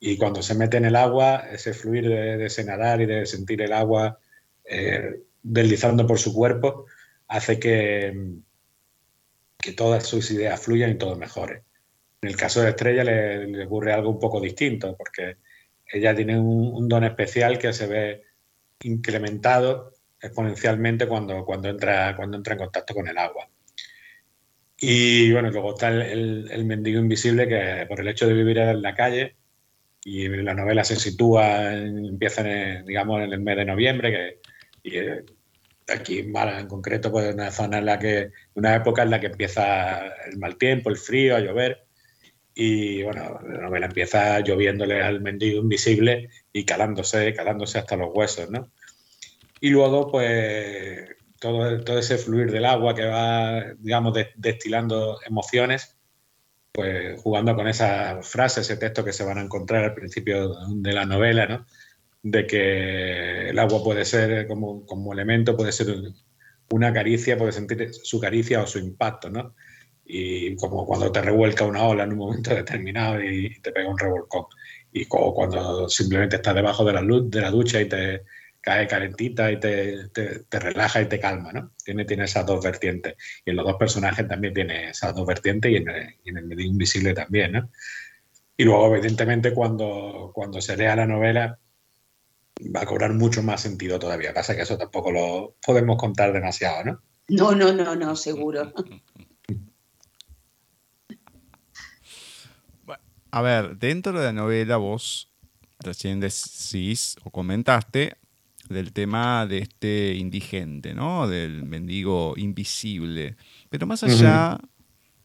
Y 0.00 0.16
cuando 0.16 0.42
se 0.42 0.54
mete 0.54 0.76
en 0.76 0.84
el 0.84 0.96
agua, 0.96 1.48
ese 1.50 1.72
fluir 1.72 2.08
de, 2.08 2.46
ese 2.46 2.64
nadar 2.64 3.00
y 3.00 3.06
de 3.06 3.26
sentir 3.26 3.62
el 3.62 3.72
agua 3.72 4.18
eh, 4.64 5.22
deslizando 5.42 6.06
por 6.06 6.18
su 6.18 6.32
cuerpo, 6.32 6.86
hace 7.26 7.58
que, 7.58 8.14
que 9.58 9.72
todas 9.72 10.06
sus 10.06 10.30
ideas 10.30 10.60
fluyan 10.60 10.90
y 10.90 10.98
todo 10.98 11.16
mejore. 11.16 11.64
En 12.22 12.28
el 12.28 12.36
caso 12.36 12.60
de 12.60 12.70
Estrella 12.70 13.04
le, 13.04 13.64
ocurre 13.64 13.92
algo 13.92 14.10
un 14.10 14.18
poco 14.18 14.40
distinto, 14.40 14.96
porque 14.96 15.36
ella 15.92 16.14
tiene 16.14 16.38
un 16.38 16.88
don 16.88 17.04
especial 17.04 17.58
que 17.58 17.72
se 17.72 17.86
ve 17.86 18.22
incrementado 18.82 19.97
exponencialmente 20.20 21.06
cuando, 21.06 21.44
cuando, 21.44 21.68
entra, 21.68 22.14
cuando 22.16 22.36
entra 22.36 22.54
en 22.54 22.58
contacto 22.58 22.94
con 22.94 23.08
el 23.08 23.18
agua. 23.18 23.48
Y 24.80 25.32
bueno, 25.32 25.50
luego 25.50 25.74
está 25.74 25.88
el, 25.88 26.64
mendigo 26.64 27.00
invisible 27.00 27.48
que 27.48 27.84
por 27.88 28.00
el 28.00 28.08
hecho 28.08 28.28
de 28.28 28.34
vivir 28.34 28.58
en 28.58 28.80
la 28.82 28.94
calle 28.94 29.36
y 30.04 30.28
la 30.28 30.54
novela 30.54 30.84
se 30.84 30.96
sitúa, 30.96 31.74
empieza 31.74 32.42
en, 32.48 32.86
digamos 32.86 33.20
en 33.22 33.32
el 33.32 33.40
mes 33.40 33.56
de 33.56 33.64
noviembre, 33.64 34.10
que 34.12 34.40
y, 34.82 34.98
eh, 34.98 35.24
aquí 35.88 36.18
en 36.20 36.36
en 36.36 36.68
concreto, 36.68 37.10
pues 37.10 37.34
una 37.34 37.50
zona 37.50 37.78
en 37.78 37.86
la 37.86 37.98
que, 37.98 38.30
una 38.54 38.74
época 38.76 39.02
en 39.02 39.10
la 39.10 39.20
que 39.20 39.26
empieza 39.28 40.08
el 40.30 40.38
mal 40.38 40.56
tiempo, 40.56 40.90
el 40.90 40.96
frío, 40.96 41.36
a 41.36 41.40
llover. 41.40 41.86
Y 42.54 43.02
bueno, 43.04 43.40
la 43.48 43.60
novela 43.62 43.86
empieza 43.86 44.40
lloviéndole 44.40 45.00
al 45.02 45.20
mendigo 45.20 45.60
invisible 45.60 46.28
y 46.52 46.64
calándose, 46.64 47.32
calándose 47.34 47.78
hasta 47.78 47.96
los 47.96 48.10
huesos, 48.12 48.50
¿no? 48.50 48.72
Y 49.60 49.70
luego, 49.70 50.10
pues, 50.10 51.08
todo, 51.40 51.82
todo 51.84 51.98
ese 51.98 52.18
fluir 52.18 52.50
del 52.50 52.64
agua 52.64 52.94
que 52.94 53.04
va, 53.04 53.62
digamos, 53.78 54.16
destilando 54.36 55.18
emociones, 55.26 55.98
pues 56.72 57.20
jugando 57.22 57.54
con 57.56 57.68
esa 57.68 58.22
frase, 58.22 58.60
ese 58.60 58.76
texto 58.76 59.04
que 59.04 59.12
se 59.12 59.24
van 59.24 59.38
a 59.38 59.42
encontrar 59.42 59.84
al 59.84 59.94
principio 59.94 60.54
de 60.68 60.92
la 60.92 61.06
novela, 61.06 61.46
¿no? 61.46 61.66
De 62.22 62.46
que 62.46 63.50
el 63.50 63.58
agua 63.58 63.82
puede 63.82 64.04
ser 64.04 64.46
como, 64.46 64.84
como 64.86 65.12
elemento, 65.12 65.56
puede 65.56 65.72
ser 65.72 65.88
una 66.70 66.92
caricia, 66.92 67.38
puede 67.38 67.52
sentir 67.52 67.92
su 67.92 68.20
caricia 68.20 68.62
o 68.62 68.66
su 68.66 68.78
impacto, 68.78 69.30
¿no? 69.30 69.54
Y 70.04 70.56
como 70.56 70.86
cuando 70.86 71.12
te 71.12 71.20
revuelca 71.20 71.64
una 71.64 71.84
ola 71.84 72.04
en 72.04 72.12
un 72.12 72.18
momento 72.18 72.54
determinado 72.54 73.22
y 73.22 73.60
te 73.60 73.72
pega 73.72 73.88
un 73.88 73.98
revolcón. 73.98 74.46
Y 74.92 75.04
como 75.06 75.34
cuando 75.34 75.88
simplemente 75.88 76.36
estás 76.36 76.54
debajo 76.54 76.84
de 76.84 76.92
la 76.94 77.02
luz 77.02 77.30
de 77.30 77.40
la 77.40 77.50
ducha 77.50 77.80
y 77.80 77.88
te, 77.88 78.22
cae 78.60 78.86
calentita 78.86 79.50
y 79.50 79.60
te, 79.60 80.08
te, 80.08 80.58
relaja 80.58 81.00
y 81.00 81.06
te 81.06 81.20
calma, 81.20 81.52
¿no? 81.52 81.72
Tiene, 81.84 82.04
tiene 82.04 82.24
esas 82.24 82.44
dos 82.44 82.62
vertientes. 82.62 83.14
Y 83.44 83.50
en 83.50 83.56
los 83.56 83.66
dos 83.66 83.76
personajes 83.76 84.26
también 84.28 84.54
tiene 84.54 84.90
esas 84.90 85.14
dos 85.14 85.26
vertientes 85.26 85.70
y 85.70 85.76
en 85.76 85.88
el, 85.88 86.44
medio 86.44 86.66
invisible 86.66 87.14
también, 87.14 87.52
¿no? 87.52 87.70
Y 88.56 88.64
luego, 88.64 88.94
evidentemente, 88.94 89.54
cuando, 89.54 90.32
cuando 90.34 90.60
se 90.60 90.76
lea 90.76 90.96
la 90.96 91.06
novela, 91.06 91.58
va 92.74 92.82
a 92.82 92.86
cobrar 92.86 93.14
mucho 93.14 93.42
más 93.42 93.60
sentido 93.60 93.98
todavía. 93.98 94.34
Pasa 94.34 94.56
que 94.56 94.62
eso 94.62 94.76
tampoco 94.76 95.12
lo 95.12 95.56
podemos 95.64 95.96
contar 95.96 96.32
demasiado, 96.32 96.84
¿no? 96.84 97.00
No, 97.28 97.54
no, 97.54 97.72
no, 97.72 97.94
no, 97.94 98.16
seguro. 98.16 98.72
a 103.30 103.42
ver, 103.42 103.76
dentro 103.76 104.18
de 104.18 104.26
la 104.26 104.32
novela 104.32 104.78
vos 104.78 105.30
recién 105.80 106.18
decís 106.18 107.16
o 107.22 107.30
comentaste 107.30 108.16
del 108.68 108.92
tema 108.92 109.46
de 109.46 109.58
este 109.58 110.14
indigente, 110.14 110.94
¿no? 110.94 111.28
Del 111.28 111.64
mendigo 111.64 112.34
invisible. 112.36 113.36
Pero 113.70 113.86
más 113.86 114.02
allá 114.04 114.58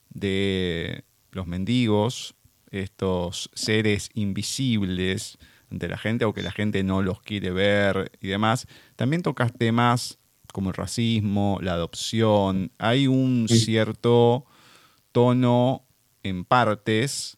de 0.09 1.03
los 1.31 1.47
mendigos, 1.47 2.35
estos 2.71 3.49
seres 3.53 4.09
invisibles 4.13 5.37
ante 5.69 5.87
la 5.87 5.97
gente, 5.97 6.23
aunque 6.23 6.43
la 6.43 6.51
gente 6.51 6.83
no 6.83 7.01
los 7.01 7.21
quiere 7.21 7.51
ver 7.51 8.11
y 8.21 8.27
demás, 8.27 8.67
también 8.95 9.23
tocas 9.23 9.51
temas 9.53 10.19
como 10.53 10.69
el 10.69 10.75
racismo, 10.75 11.59
la 11.61 11.73
adopción. 11.73 12.71
Hay 12.77 13.07
un 13.07 13.47
cierto 13.49 14.45
tono 15.11 15.85
en 16.21 16.45
partes, 16.45 17.37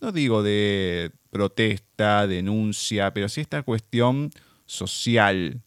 no 0.00 0.12
digo 0.12 0.42
de 0.42 1.10
protesta, 1.30 2.26
denuncia, 2.26 3.12
pero 3.12 3.28
sí 3.28 3.40
esta 3.40 3.62
cuestión 3.62 4.30
social 4.66 5.62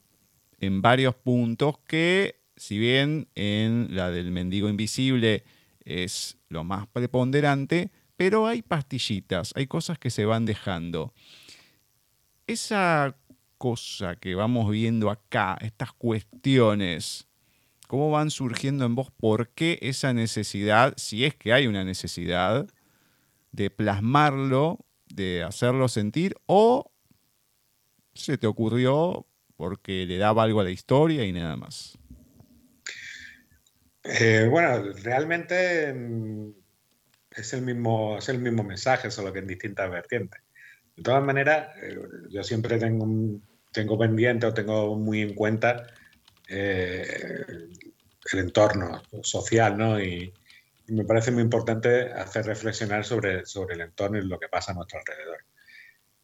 en 0.59 0.81
varios 0.81 1.15
puntos 1.15 1.77
que, 1.79 2.41
si 2.55 2.77
bien 2.77 3.27
en 3.35 3.89
la 3.91 4.11
del 4.11 4.31
mendigo 4.31 4.69
invisible 4.69 5.43
es 5.85 6.37
lo 6.49 6.63
más 6.63 6.87
preponderante, 6.87 7.91
pero 8.15 8.47
hay 8.47 8.61
pastillitas, 8.61 9.53
hay 9.55 9.67
cosas 9.67 9.99
que 9.99 10.09
se 10.09 10.25
van 10.25 10.45
dejando. 10.45 11.13
Esa 12.47 13.15
cosa 13.57 14.15
que 14.15 14.35
vamos 14.35 14.69
viendo 14.71 15.09
acá, 15.09 15.57
estas 15.61 15.93
cuestiones, 15.93 17.27
¿cómo 17.87 18.11
van 18.11 18.31
surgiendo 18.31 18.85
en 18.85 18.95
vos? 18.95 19.11
¿Por 19.11 19.49
qué 19.49 19.77
esa 19.81 20.13
necesidad, 20.13 20.93
si 20.97 21.25
es 21.25 21.35
que 21.35 21.53
hay 21.53 21.67
una 21.67 21.83
necesidad, 21.83 22.67
de 23.51 23.69
plasmarlo, 23.69 24.85
de 25.07 25.43
hacerlo 25.43 25.87
sentir 25.87 26.35
o 26.45 26.91
se 28.17 28.37
te 28.37 28.47
ocurrió 28.47 29.25
porque 29.55 30.05
le 30.05 30.17
daba 30.17 30.43
algo 30.43 30.61
a 30.61 30.63
la 30.63 30.71
historia 30.71 31.25
y 31.25 31.31
nada 31.31 31.55
más? 31.55 31.97
Eh, 34.03 34.47
bueno, 34.49 34.93
realmente 35.03 35.93
mm, 35.93 36.51
es 37.35 37.53
el, 37.53 37.61
mismo, 37.61 38.17
es 38.17 38.29
el 38.29 38.39
mismo 38.39 38.63
mensaje, 38.63 39.11
solo 39.11 39.33
que 39.33 39.39
en 39.39 39.47
distintas 39.47 39.89
vertientes. 39.91 40.41
De 40.95 41.03
todas 41.03 41.23
maneras, 41.23 41.75
eh, 41.81 41.97
yo 42.29 42.43
siempre 42.43 42.77
tengo, 42.77 43.39
tengo 43.71 43.97
pendiente 43.97 44.45
o 44.45 44.53
tengo 44.53 44.95
muy 44.95 45.21
en 45.21 45.33
cuenta 45.35 45.87
eh, 46.47 47.43
el 48.31 48.39
entorno 48.39 49.01
social, 49.21 49.77
¿no? 49.77 49.99
Y, 49.99 50.33
y, 50.87 50.93
me 50.93 51.03
parece 51.03 51.31
muy 51.31 51.43
importante 51.43 52.11
hacer 52.13 52.45
reflexionar 52.45 53.03
sobre, 53.03 53.45
sobre 53.45 53.75
el 53.75 53.81
entorno 53.81 54.17
y 54.17 54.25
lo 54.25 54.39
que 54.39 54.47
pasa 54.47 54.71
a 54.71 54.75
nuestro 54.75 54.99
alrededor. 54.99 55.43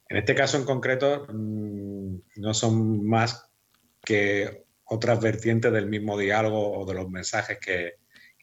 En 0.09 0.17
este 0.17 0.35
caso 0.35 0.57
en 0.57 0.65
concreto, 0.65 1.25
mm, 1.27 2.15
no 2.37 2.53
son 2.53 3.05
más 3.05 3.49
que 4.03 4.65
otras 4.85 5.19
vertientes 5.21 5.71
del 5.71 5.87
mismo 5.87 6.17
diálogo 6.17 6.77
o 6.77 6.85
de 6.85 6.93
los 6.93 7.09
mensajes 7.09 7.59
que, 7.59 8.01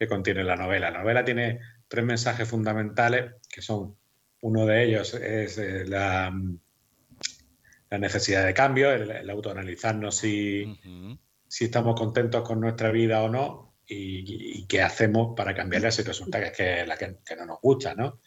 contiene 0.09 0.43
la 0.43 0.57
novela. 0.57 0.91
La 0.91 1.01
novela 1.01 1.23
tiene 1.23 1.61
tres 1.87 2.03
mensajes 2.07 2.49
fundamentales 2.49 3.35
que 3.47 3.61
son 3.61 3.99
Uno 4.41 4.65
de 4.65 4.83
ellos 4.83 5.13
es 5.13 5.59
eh, 5.59 5.85
la, 5.87 6.33
la, 7.91 7.99
necesidad 7.99 8.47
de 8.47 8.55
cambio, 8.55 8.91
el, 8.93 9.29
autoanalizarnos 9.29 10.17
si, 10.17 10.65
si 11.47 11.67
estamos 11.67 11.95
contentos 12.01 12.49
con 12.49 12.61
nuestra 12.61 12.91
vida 12.91 13.23
o 13.23 13.29
no 13.29 13.71
y, 13.87 14.67
qué 14.67 14.83
hacemos 14.83 15.35
para 15.37 15.55
cambiarla 15.55 15.91
si 15.91 16.03
resulta 16.03 16.41
que 16.41 16.47
es 16.47 16.53
que 16.53 16.87
la 16.87 16.97
que, 16.97 17.37
no 17.37 17.47
nos 17.47 17.61
gusta, 17.61 17.95
¿no? 17.95 18.21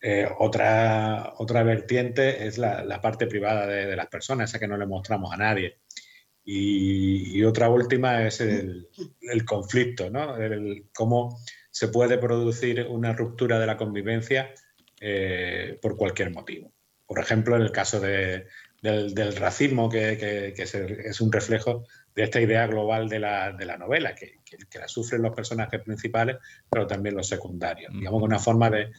Eh, 0.00 0.28
otra, 0.38 1.34
otra 1.38 1.62
vertiente 1.62 2.46
es 2.46 2.58
la, 2.58 3.00
parte 3.00 3.26
privada 3.26 3.66
de, 3.66 3.96
las 3.96 4.08
personas, 4.08 4.50
esa 4.50 4.58
que 4.58 4.68
no 4.68 4.76
le 4.76 4.86
mostramos 4.86 5.32
a 5.32 5.36
nadie. 5.36 5.78
Y, 6.44 7.42
otra 7.42 7.68
última 7.68 8.26
es 8.26 8.40
el, 8.40 8.88
conflicto, 9.44 10.10
¿no? 10.10 10.36
El, 10.36 10.86
cómo 10.94 11.38
se 11.70 11.88
puede 11.88 12.18
producir 12.18 12.86
una 12.88 13.12
ruptura 13.12 13.58
de 13.58 13.66
la 13.66 13.76
convivencia 13.76 14.54
eh, 15.00 15.78
por 15.82 15.96
cualquier 15.96 16.30
motivo. 16.30 16.72
Por 17.06 17.18
ejemplo, 17.18 17.56
en 17.56 17.62
el 17.62 17.72
caso 17.72 18.00
del, 18.00 18.46
racismo, 19.36 19.88
que, 19.88 20.54
es, 20.56 21.20
un 21.20 21.32
reflejo 21.32 21.84
de 22.14 22.22
esta 22.22 22.40
idea 22.40 22.66
global 22.66 23.08
de 23.08 23.18
la, 23.18 23.76
novela, 23.78 24.14
que, 24.14 24.40
la 24.78 24.88
sufren 24.88 25.22
los 25.22 25.34
personajes 25.34 25.82
principales, 25.82 26.36
pero 26.70 26.86
también 26.86 27.16
los 27.16 27.28
secundarios. 27.28 27.92
Digamos 27.92 28.20
que 28.20 28.24
una 28.24 28.38
forma 28.38 28.70
de, 28.70 28.90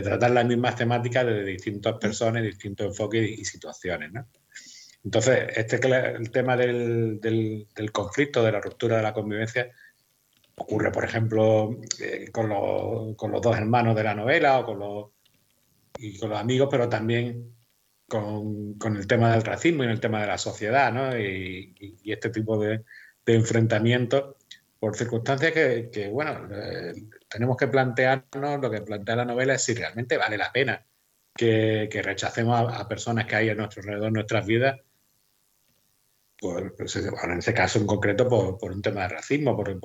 tratar 0.00 0.30
las 0.30 0.46
mismas 0.46 0.76
temáticas 0.76 1.26
desde 1.26 1.44
distintas 1.44 1.98
personas, 1.98 2.42
distintos 2.42 2.86
enfoques 2.86 3.28
y, 3.28 3.44
situaciones. 3.44 4.12
¿no? 4.12 4.26
Entonces, 5.04 5.48
este 5.56 5.80
el 6.16 6.30
tema 6.30 6.56
del, 6.56 7.20
conflicto, 7.92 8.42
de 8.42 8.52
la 8.52 8.60
ruptura 8.60 8.96
de 8.96 9.02
la 9.02 9.12
convivencia, 9.12 9.70
ocurre, 10.56 10.92
por 10.92 11.04
ejemplo, 11.04 11.80
eh, 12.00 12.30
con, 12.30 12.48
los, 12.48 13.42
dos 13.42 13.56
hermanos 13.56 13.96
de 13.96 14.04
la 14.04 14.14
novela 14.14 14.60
o 14.60 14.64
con 14.64 14.78
los, 14.78 15.10
y 15.98 16.18
con 16.18 16.30
los 16.30 16.38
amigos, 16.38 16.68
pero 16.70 16.88
también 16.88 17.52
con, 18.06 18.96
el 18.96 19.06
tema 19.06 19.32
del 19.32 19.42
racismo 19.42 19.84
y 19.84 19.88
el 19.88 20.00
tema 20.00 20.20
de 20.20 20.28
la 20.28 20.38
sociedad, 20.38 20.92
¿no? 20.92 21.18
Y, 21.18 21.74
este 22.04 22.30
tipo 22.30 22.58
de, 22.58 22.84
enfrentamientos 23.26 24.36
por 24.78 24.96
circunstancias 24.96 25.52
que, 25.52 26.10
bueno, 26.12 26.48
eh, 26.52 26.92
tenemos 27.32 27.56
que 27.56 27.68
plantearnos, 27.68 28.60
lo 28.60 28.70
que 28.70 28.82
plantea 28.82 29.16
la 29.16 29.24
novela 29.24 29.54
es 29.54 29.62
si 29.62 29.74
realmente 29.74 30.16
vale 30.16 30.36
la 30.36 30.52
pena 30.52 30.84
que, 31.34 31.88
rechacemos 32.02 32.72
a, 32.72 32.88
personas 32.88 33.26
que 33.26 33.36
hay 33.36 33.48
a 33.50 33.54
nuestro 33.54 33.82
alrededor 33.82 34.08
en 34.08 34.14
nuestras 34.14 34.46
vidas 34.46 34.80
pues, 36.38 36.96
en 36.96 37.38
ese 37.38 37.54
caso 37.54 37.78
en 37.78 37.86
concreto 37.86 38.28
por, 38.28 38.72
un 38.72 38.82
tema 38.82 39.02
de 39.02 39.08
racismo 39.10 39.56
por, 39.56 39.78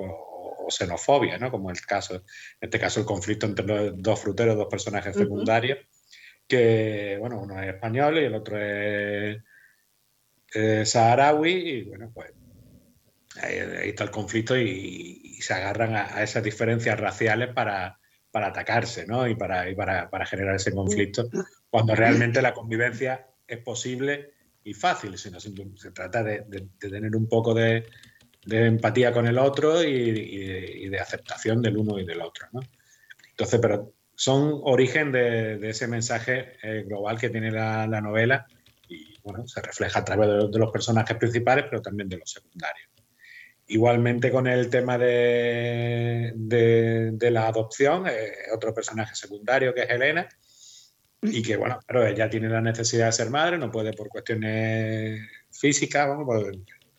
o 0.67 0.71
xenofobia, 0.71 1.38
¿no? 1.38 1.51
como 1.51 1.69
el 1.69 1.79
caso, 1.81 2.15
en 2.15 2.23
este 2.62 2.79
caso 2.79 2.99
el 2.99 3.05
conflicto 3.05 3.45
entre 3.45 3.65
los 3.65 4.01
dos 4.01 4.19
fruteros, 4.19 4.57
dos 4.57 4.67
personajes 4.67 5.15
secundarios, 5.15 5.79
que 6.47 7.17
bueno, 7.19 7.39
uno 7.39 7.62
es 7.62 7.73
español 7.73 8.17
y 8.17 8.25
el 8.25 8.36
otro 8.36 8.57
es, 8.60 9.43
saharaui, 10.89 11.51
y 11.51 11.83
bueno, 11.83 12.12
pues 12.13 12.31
ahí, 13.41 13.89
está 13.89 14.03
el 14.05 14.12
conflicto 14.12 14.57
y, 14.57 15.26
se 15.41 15.54
agarran 15.54 15.95
a, 15.95 16.23
esas 16.23 16.43
diferencias 16.43 17.00
raciales 17.00 17.54
para, 17.54 18.00
para 18.32 18.47
atacarse 18.47 19.06
¿no? 19.08 19.28
y, 19.28 19.36
para, 19.36 19.69
y 19.69 19.76
para, 19.76 20.10
para 20.10 20.26
generar 20.26 20.56
ese 20.56 20.71
conflicto, 20.71 21.30
cuando 21.69 21.95
realmente 21.95 22.41
la 22.41 22.54
convivencia 22.54 23.28
es 23.47 23.60
posible 23.60 24.34
y 24.63 24.73
fácil, 24.73 25.17
sino 25.17 25.39
se 25.39 25.91
trata 25.91 26.23
de, 26.23 26.67
tener 26.78 27.15
un 27.15 27.30
poco 27.30 27.54
de, 27.54 27.86
empatía 28.50 29.13
con 29.13 29.28
el 29.28 29.38
otro 29.38 29.82
y, 29.82 30.89
de 30.89 31.00
aceptación 31.00 31.62
del 31.62 31.78
uno 31.78 32.00
y 32.00 32.06
del 32.06 32.21
otro. 32.21 32.47
¿no? 32.52 32.62
Entonces, 33.30 33.60
pero 33.62 33.93
son 34.13 34.60
origen 34.63 35.12
de, 35.12 35.69
ese 35.69 35.88
mensaje 35.88 36.58
eh, 36.63 36.84
global 36.84 37.19
que 37.19 37.30
tiene 37.30 37.52
la, 37.52 37.86
novela 38.02 38.45
y 38.89 39.15
bueno, 39.23 39.47
se 39.47 39.62
refleja 39.62 40.00
a 40.00 40.06
través 40.06 40.28
de, 40.52 40.60
los 40.60 40.71
personajes 40.71 41.15
principales, 41.17 41.65
pero 41.69 41.82
también 41.82 42.10
de 42.10 42.17
los 42.17 42.30
secundarios. 42.30 42.89
Igualmente 43.69 44.32
con 44.32 44.47
el 44.47 44.69
tema 44.69 44.97
de, 44.97 46.34
la 47.19 47.47
adopción, 47.47 48.08
eh, 48.08 48.32
otro 48.56 48.73
personaje 48.73 49.13
secundario 49.13 49.73
que 49.73 49.82
es 49.82 49.89
Elena, 49.89 50.27
y 51.21 51.41
que, 51.41 51.58
bueno, 51.58 51.80
pero 51.86 52.06
ella 52.06 52.30
tiene 52.30 52.47
la 52.47 52.62
necesidad 52.62 53.08
de 53.08 53.12
ser 53.12 53.30
madre, 53.30 53.58
no 53.58 53.71
puede 53.71 53.93
por 53.93 54.08
cuestiones 54.08 55.21
físicas, 55.51 56.08
pues, 56.25 56.58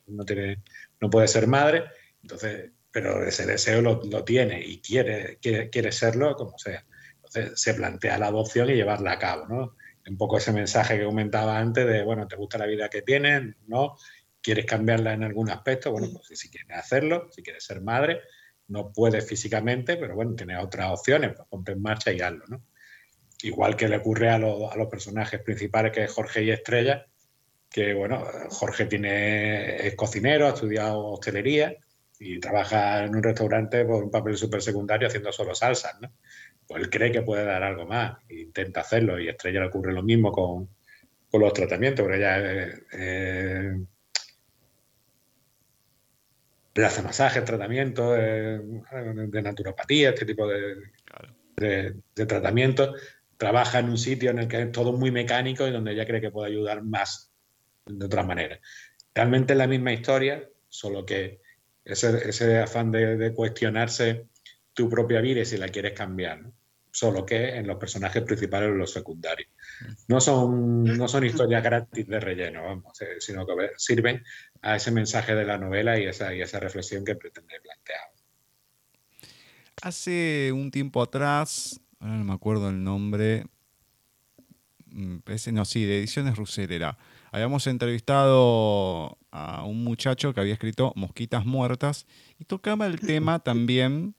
no, 0.09 0.25
tiene, 0.25 0.63
no 1.01 1.09
puede 1.09 1.29
ser 1.29 1.47
madre, 1.47 1.85
entonces, 2.23 2.71
pero 2.91 3.25
ese 3.25 3.47
deseo 3.47 3.81
lo, 3.81 4.25
tiene 4.25 4.61
y 4.65 4.81
quiere, 4.81 5.39
quiere, 5.41 5.93
serlo 5.93 6.35
como 6.35 6.59
sea. 6.59 6.85
Entonces 7.17 7.61
se 7.61 7.75
plantea 7.75 8.19
la 8.19 8.27
adopción 8.27 8.71
y 8.71 8.75
llevarla 8.75 9.13
a 9.13 9.19
cabo, 9.19 9.47
¿no? 9.47 9.77
Un 10.09 10.17
poco 10.17 10.39
ese 10.39 10.53
mensaje 10.53 10.99
que 10.99 11.05
comentaba 11.05 11.59
antes 11.59 11.87
de, 11.87 12.03
bueno, 12.03 12.27
¿te 12.27 12.37
gusta 12.37 12.57
la 12.57 12.67
vida 12.67 12.89
que 12.89 13.03
tienes? 13.03 13.55
¿No? 13.67 13.97
¿Quieres 14.41 14.67
cambiarla 14.67 15.13
en 15.13 15.25
algún 15.25 15.51
aspecto? 15.51 15.91
Bueno, 15.91 16.09
pues 16.13 16.39
si 16.39 16.51
quieres 16.51 16.77
hacerlo, 16.77 17.29
si 17.31 17.43
quieres 17.43 17.65
ser 17.65 17.81
madre, 17.81 18.21
no 18.69 18.93
puedes 18.93 19.27
físicamente, 19.27 19.97
pero 19.97 20.15
bueno, 20.15 20.35
tienes 20.35 20.63
otras 20.63 20.91
opciones, 20.91 21.33
pues 21.37 21.49
ponte 21.49 21.73
en 21.73 21.83
marcha 21.83 22.13
y 22.13 22.21
hazlo, 22.21 22.45
¿no? 22.49 22.63
igual 23.43 23.77
que 23.77 23.89
le 23.89 23.97
ocurre 23.97 24.31
a, 24.31 24.39
los 24.39 24.89
personajes 24.91 25.41
principales, 25.41 25.93
que 25.93 26.05
es 26.05 26.13
Jorge 26.13 26.43
y 26.43 26.51
Estrella, 26.51 27.07
que 27.71 27.95
bueno, 27.95 28.25
Jorge 28.51 28.87
tiene, 28.87 29.87
es 29.87 29.95
cocinero, 29.95 30.47
ha 30.47 30.51
estudiado 30.51 31.07
hostelería 31.07 31.77
y 32.19 32.41
trabaja 32.41 33.05
en 33.05 33.15
un 33.15 33.23
restaurante 33.23 33.85
por 33.85 34.03
un 34.03 34.11
papel 34.11 34.37
súper 34.37 34.63
secundario 34.63 35.07
haciendo 35.07 35.31
solo 35.31 35.55
salsas, 35.55 36.01
¿no? 36.01 36.13
Pues 36.67 36.83
él 36.83 36.91
cree 36.91 37.13
que 37.13 37.23
puede 37.23 37.45
dar 37.45 37.63
algo 37.63 37.87
más, 37.87 38.19
e 38.29 38.41
intenta 38.41 38.81
hacerlo 38.81 39.21
y 39.21 39.29
a 39.29 39.33
Estrella 39.33 39.61
le 39.61 39.67
ocurre 39.67 39.93
lo 39.93 40.03
mismo 40.03 40.33
con, 40.33 40.69
los 41.31 41.53
tratamientos, 41.53 42.05
pero 42.05 42.17
ella 42.17 42.79
eh, 42.93 43.75
le 46.81 46.87
hace 46.87 47.03
masajes, 47.03 47.45
tratamientos 47.45 48.17
de 48.17 49.43
naturopatía, 49.43 50.11
este 50.11 50.25
tipo 50.25 50.47
de, 50.47 50.77
de, 51.57 51.97
de 52.15 52.27
tratamientos 52.27 52.95
trabaja 53.37 53.79
en 53.79 53.89
un 53.89 53.99
sitio 53.99 54.31
en 54.31 54.41
el 54.41 54.49
que 54.49 54.63
es 54.63 54.73
todo 54.73 54.93
muy 54.93 55.11
mecánico 55.11 55.67
y 55.67 55.71
donde 55.71 55.93
ella 55.93 56.07
cree 56.07 56.21
que 56.21 56.31
puede 56.31 56.51
ayudar 56.51 56.83
más 56.83 57.33
de 57.87 58.05
otra 58.05 58.23
manera. 58.23 58.61
Realmente 59.15 59.55
es 59.55 59.59
la 59.59 59.67
misma 59.67 59.93
historia, 59.93 60.49
solo 60.69 61.07
que 61.07 61.41
ese, 61.85 62.59
afán 62.59 62.91
de, 62.91 63.33
cuestionarse 63.35 64.27
tu 64.75 64.89
propia 64.89 65.21
vida 65.21 65.41
y 65.41 65.47
si 65.47 65.57
la 65.57 65.69
quieres 65.69 65.93
cambiar, 65.93 66.43
solo 66.91 67.25
que 67.25 67.57
en 67.57 67.67
los 67.67 67.79
personajes 67.79 68.23
principales 68.23 68.71
o 68.71 68.75
los 68.75 68.93
secundarios. 68.93 69.51
No 70.09 70.21
son, 70.21 70.85
no 70.85 71.09
son 71.09 71.25
historias 71.25 71.63
gratis 71.63 72.07
de 72.07 72.21
relleno, 72.21 72.65
vamos, 72.65 73.01
eh, 73.03 73.17
sino 73.19 73.47
que 73.47 73.53
sirven 73.77 74.23
a 74.63 74.77
ese 74.77 74.91
mensaje 74.91 75.35
de 75.35 75.45
la 75.45 75.59
novela 75.59 75.99
y 75.99 76.07
esa, 76.07 76.35
y 76.35 76.41
esa 76.41 76.61
reflexión 76.61 77.05
que 77.05 77.15
pretende 77.15 77.61
plantear. 77.61 78.01
Hace 79.83 80.51
un 80.53 80.71
tiempo 80.71 81.03
atrás 81.03 81.81
ahora 82.01 82.17
no 82.17 82.25
me 82.25 82.33
acuerdo 82.33 82.69
el 82.69 82.83
nombre, 82.83 83.47
mm, 84.87 85.19
no, 85.53 85.65
sí, 85.65 85.85
de 85.85 85.99
Ediciones 85.99 86.37
Ruselera. 86.37 86.99
Habíamos 87.31 87.67
entrevistado 87.67 89.19
a 89.31 89.65
un 89.65 89.85
muchacho 89.85 90.33
que 90.33 90.41
había 90.41 90.55
escrito 90.55 90.93
Mosquitas 90.97 91.45
Muertas 91.45 92.07
y 92.39 92.45
tocaba 92.45 92.87
el 92.87 93.01
tema 93.01 93.41
también 93.41 94.15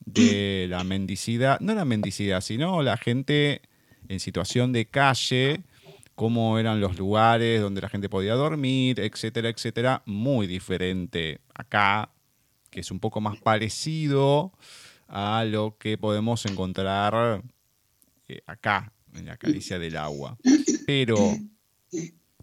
de 0.00 0.66
la 0.70 0.82
mendicidad, 0.84 1.60
no 1.60 1.74
la 1.74 1.84
mendicidad, 1.84 2.40
sino 2.40 2.82
la 2.82 2.96
gente 2.96 3.62
en 4.08 4.20
situación 4.20 4.72
de 4.72 4.86
calle, 4.86 5.60
cómo 6.14 6.58
eran 6.58 6.80
los 6.80 6.98
lugares 6.98 7.60
donde 7.60 7.80
la 7.80 7.88
gente 7.88 8.08
podía 8.08 8.34
dormir, 8.34 8.98
etcétera, 9.00 9.48
etcétera, 9.48 10.02
muy 10.06 10.46
diferente 10.46 11.40
acá, 11.54 12.10
que 12.70 12.80
es 12.80 12.90
un 12.90 12.98
poco 12.98 13.20
más 13.20 13.38
parecido 13.38 14.52
a 15.06 15.44
lo 15.44 15.76
que 15.78 15.96
podemos 15.96 16.44
encontrar 16.46 17.42
eh, 18.28 18.42
acá, 18.46 18.92
en 19.14 19.26
la 19.26 19.36
caricia 19.36 19.78
del 19.78 19.96
agua. 19.96 20.36
Pero 20.86 21.16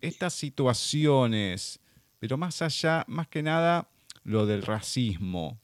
estas 0.02 0.34
situaciones, 0.34 1.80
pero 2.20 2.38
más 2.38 2.62
allá, 2.62 3.06
más 3.08 3.28
que 3.28 3.44
nada, 3.44 3.90
lo 4.24 4.46
del 4.46 4.64
racismo. 4.64 5.60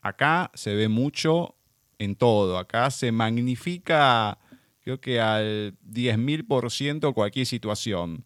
Acá 0.00 0.50
se 0.54 0.74
ve 0.74 0.88
mucho 0.88 1.56
en 1.98 2.14
todo. 2.14 2.58
Acá 2.58 2.90
se 2.90 3.10
magnifica, 3.12 4.38
creo 4.88 5.00
que 5.02 5.20
al 5.20 5.76
10.000% 5.86 7.12
cualquier 7.12 7.44
situación. 7.44 8.24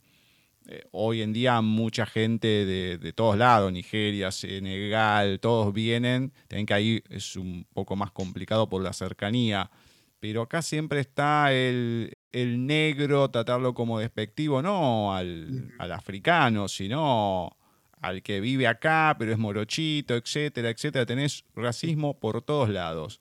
Eh, 0.69 0.85
hoy 0.93 1.21
en 1.21 1.33
día 1.33 1.61
mucha 1.61 2.07
gente 2.07 2.47
de, 2.47 3.13
todos 3.15 3.37
lados, 3.37 3.73
Nigeria, 3.73 4.31
Senegal, 4.31 5.41
todos 5.41 5.75
vienen, 5.75 6.33
tienen 6.47 6.67
que 6.67 6.75
ahí 6.75 7.03
es 7.11 7.35
un 7.35 7.67
poco 7.73 7.97
más 7.97 8.13
complicado 8.13 8.69
por 8.69 8.81
la 8.81 8.93
cercanía, 8.93 9.73
pero 10.21 10.43
acá 10.43 10.63
siempre 10.63 11.01
está 11.01 11.53
el, 11.53 12.15
negro, 12.33 13.29
tratarlo 13.29 13.75
como 13.75 13.99
despectivo, 13.99 14.63
no 14.63 15.13
al, 15.17 15.75
africano, 15.81 16.69
sino 16.69 17.57
al 18.01 18.23
que 18.23 18.41
vive 18.41 18.69
acá, 18.69 19.17
pero 19.19 19.33
es 19.33 19.39
morochito, 19.39 20.15
etcétera, 20.15 20.71
etcétera. 20.71 21.07
Tenés 21.07 21.45
racismo 21.57 22.21
por 22.21 22.41
todos 22.41 22.69
lados. 22.69 23.21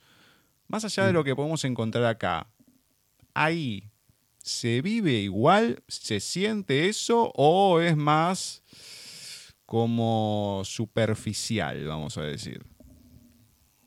Más 0.68 0.86
allá 0.86 1.08
de 1.08 1.14
lo 1.14 1.24
que 1.24 1.36
podemos 1.36 1.66
encontrar 1.66 2.06
acá, 2.06 2.48
ahí 3.34 3.92
¿Se 4.44 4.82
vive 4.82 5.12
igual? 5.12 5.84
¿Se 5.88 6.20
siente 6.20 6.90
eso? 6.90 7.32
¿O 7.36 7.80
es 7.80 7.96
más 7.96 8.64
como 9.66 10.64
superficial, 10.66 11.86
vamos 11.86 12.18
a 12.18 12.24
decir? 12.24 12.62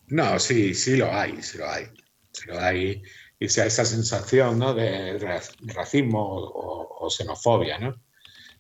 No, 0.06 0.38
sí, 0.38 0.74
sí 0.74 0.96
lo 0.96 1.12
hay, 1.12 1.42
sí 1.42 1.58
lo 1.58 1.68
hay. 1.68 1.86
Sí 2.32 2.44
lo 2.46 2.60
hay. 2.60 3.02
Y 3.38 3.48
sea 3.48 3.66
esa 3.66 3.84
sensación 3.84 4.58
¿no? 4.58 4.74
de 4.74 5.18
racismo 5.74 6.22
o, 6.22 7.10
xenofobia, 7.10 7.78
¿no? 7.78 8.00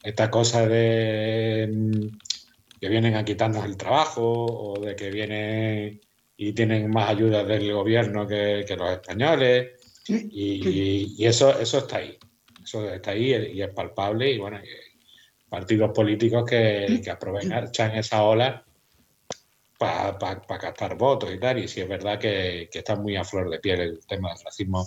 Esta 0.02 0.30
cosa 0.30 0.66
de 0.66 1.70
mm, 1.72 2.78
que 2.78 2.88
vienen 2.88 3.14
a 3.14 3.24
quitarnos 3.24 3.64
el 3.64 3.76
trabajo 3.76 4.44
o 4.44 4.80
de 4.80 4.94
que 4.96 5.10
vienen 5.10 6.00
y 6.36 6.52
tienen 6.52 6.90
más 6.90 7.08
ayuda 7.08 7.44
del 7.44 7.72
gobierno 7.72 8.26
que, 8.26 8.66
los 8.76 8.90
españoles. 8.90 9.83
Y, 10.08 11.24
eso, 11.24 11.58
eso 11.58 11.78
está 11.78 11.96
ahí. 11.98 12.18
Eso 12.62 12.88
está 12.90 13.12
ahí 13.12 13.34
y 13.54 13.62
es 13.62 13.70
palpable. 13.70 14.30
Y 14.30 14.38
bueno, 14.38 14.60
partidos 15.48 15.92
políticos 15.92 16.44
que, 16.48 17.00
que 17.02 17.10
aprovechan 17.10 17.92
esa 17.96 18.22
ola 18.22 18.64
para 19.78 20.18
pa, 20.18 20.58
captar 20.58 20.96
votos 20.96 21.32
y 21.32 21.38
tal. 21.38 21.58
Y 21.58 21.68
sí 21.68 21.80
es 21.80 21.88
verdad 21.88 22.18
que, 22.18 22.68
que, 22.70 22.80
está 22.80 22.96
muy 22.96 23.16
a 23.16 23.24
flor 23.24 23.50
de 23.50 23.60
piel 23.60 23.80
el 23.80 24.06
tema 24.06 24.30
del 24.30 24.44
racismo 24.44 24.86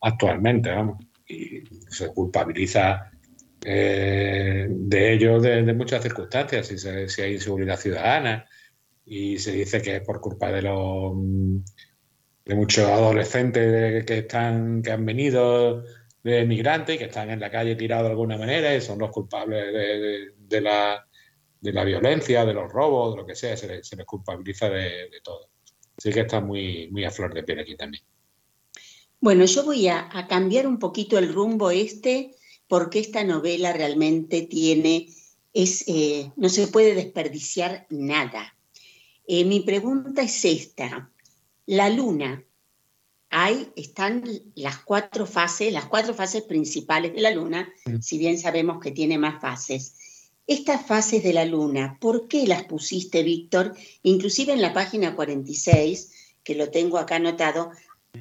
actualmente, 0.00 0.70
vamos. 0.70 1.04
Y 1.26 1.62
se 1.90 2.08
culpabiliza 2.08 3.10
eh, 3.64 4.66
de 4.70 5.12
ello 5.12 5.40
de, 5.40 5.74
muchas 5.74 6.02
circunstancias, 6.02 6.66
si, 6.68 6.78
si, 6.78 7.22
hay 7.22 7.34
inseguridad 7.34 7.78
ciudadana 7.78 8.46
y 9.04 9.38
se 9.38 9.52
dice 9.52 9.82
que 9.82 9.96
es 9.96 10.02
por 10.02 10.20
culpa 10.20 10.52
de 10.52 10.62
los 10.62 11.12
de 12.48 12.54
muchos 12.54 12.88
adolescentes 12.88 14.06
que 14.06 14.18
están 14.18 14.82
que 14.82 14.90
han 14.90 15.04
venido 15.04 15.84
de 16.22 16.46
migrantes 16.46 16.96
y 16.96 16.98
que 16.98 17.04
están 17.04 17.30
en 17.30 17.40
la 17.40 17.50
calle 17.50 17.76
tirados 17.76 18.06
de 18.06 18.10
alguna 18.10 18.38
manera 18.38 18.74
y 18.74 18.80
son 18.80 18.98
los 18.98 19.10
culpables 19.10 19.72
de, 20.48 20.60
la, 20.62 21.06
de 21.60 21.72
la, 21.72 21.84
violencia, 21.84 22.46
de 22.46 22.54
los 22.54 22.72
robos, 22.72 23.14
de 23.14 23.20
lo 23.20 23.26
que 23.26 23.34
sea, 23.34 23.54
se 23.56 23.68
les, 23.68 23.90
culpabiliza 24.06 24.70
de, 24.70 25.10
todo. 25.22 25.50
Así 25.96 26.10
que 26.10 26.20
está 26.20 26.40
muy, 26.40 26.88
muy 26.90 27.04
a 27.04 27.10
flor 27.10 27.34
de 27.34 27.42
piel 27.42 27.60
aquí 27.60 27.76
también. 27.76 28.02
Bueno, 29.20 29.44
yo 29.44 29.64
voy 29.64 29.88
a, 29.88 30.08
cambiar 30.28 30.66
un 30.66 30.78
poquito 30.78 31.18
el 31.18 31.32
rumbo 31.32 31.70
este 31.70 32.34
porque 32.66 32.98
esta 32.98 33.24
novela 33.24 33.74
realmente 33.74 34.42
tiene, 34.42 35.08
es, 35.52 35.84
eh, 35.86 36.32
no 36.36 36.48
se 36.48 36.66
puede 36.68 36.94
desperdiciar 36.94 37.86
nada. 37.90 38.56
Eh, 39.26 39.44
mi 39.44 39.60
pregunta 39.60 40.22
es 40.22 40.44
esta. 40.44 41.10
La 41.68 41.90
luna, 41.90 42.42
hay, 43.28 43.70
están 43.76 44.24
las 44.54 44.78
cuatro 44.78 45.26
fases, 45.26 45.70
las 45.70 45.84
cuatro 45.84 46.14
fases 46.14 46.44
principales 46.44 47.12
de 47.12 47.20
la 47.20 47.30
luna, 47.30 47.70
si 48.00 48.16
bien 48.16 48.38
sabemos 48.38 48.80
que 48.80 48.90
tiene 48.90 49.18
más 49.18 49.38
fases. 49.38 50.30
Estas 50.46 50.86
fases 50.86 51.22
de 51.22 51.34
la 51.34 51.44
luna, 51.44 51.98
¿por 52.00 52.26
qué 52.26 52.46
las 52.46 52.64
pusiste, 52.64 53.22
Víctor? 53.22 53.76
Inclusive 54.02 54.54
en 54.54 54.62
la 54.62 54.72
página 54.72 55.14
46, 55.14 56.10
que 56.42 56.54
lo 56.54 56.70
tengo 56.70 56.96
acá 56.96 57.16
anotado, 57.16 57.70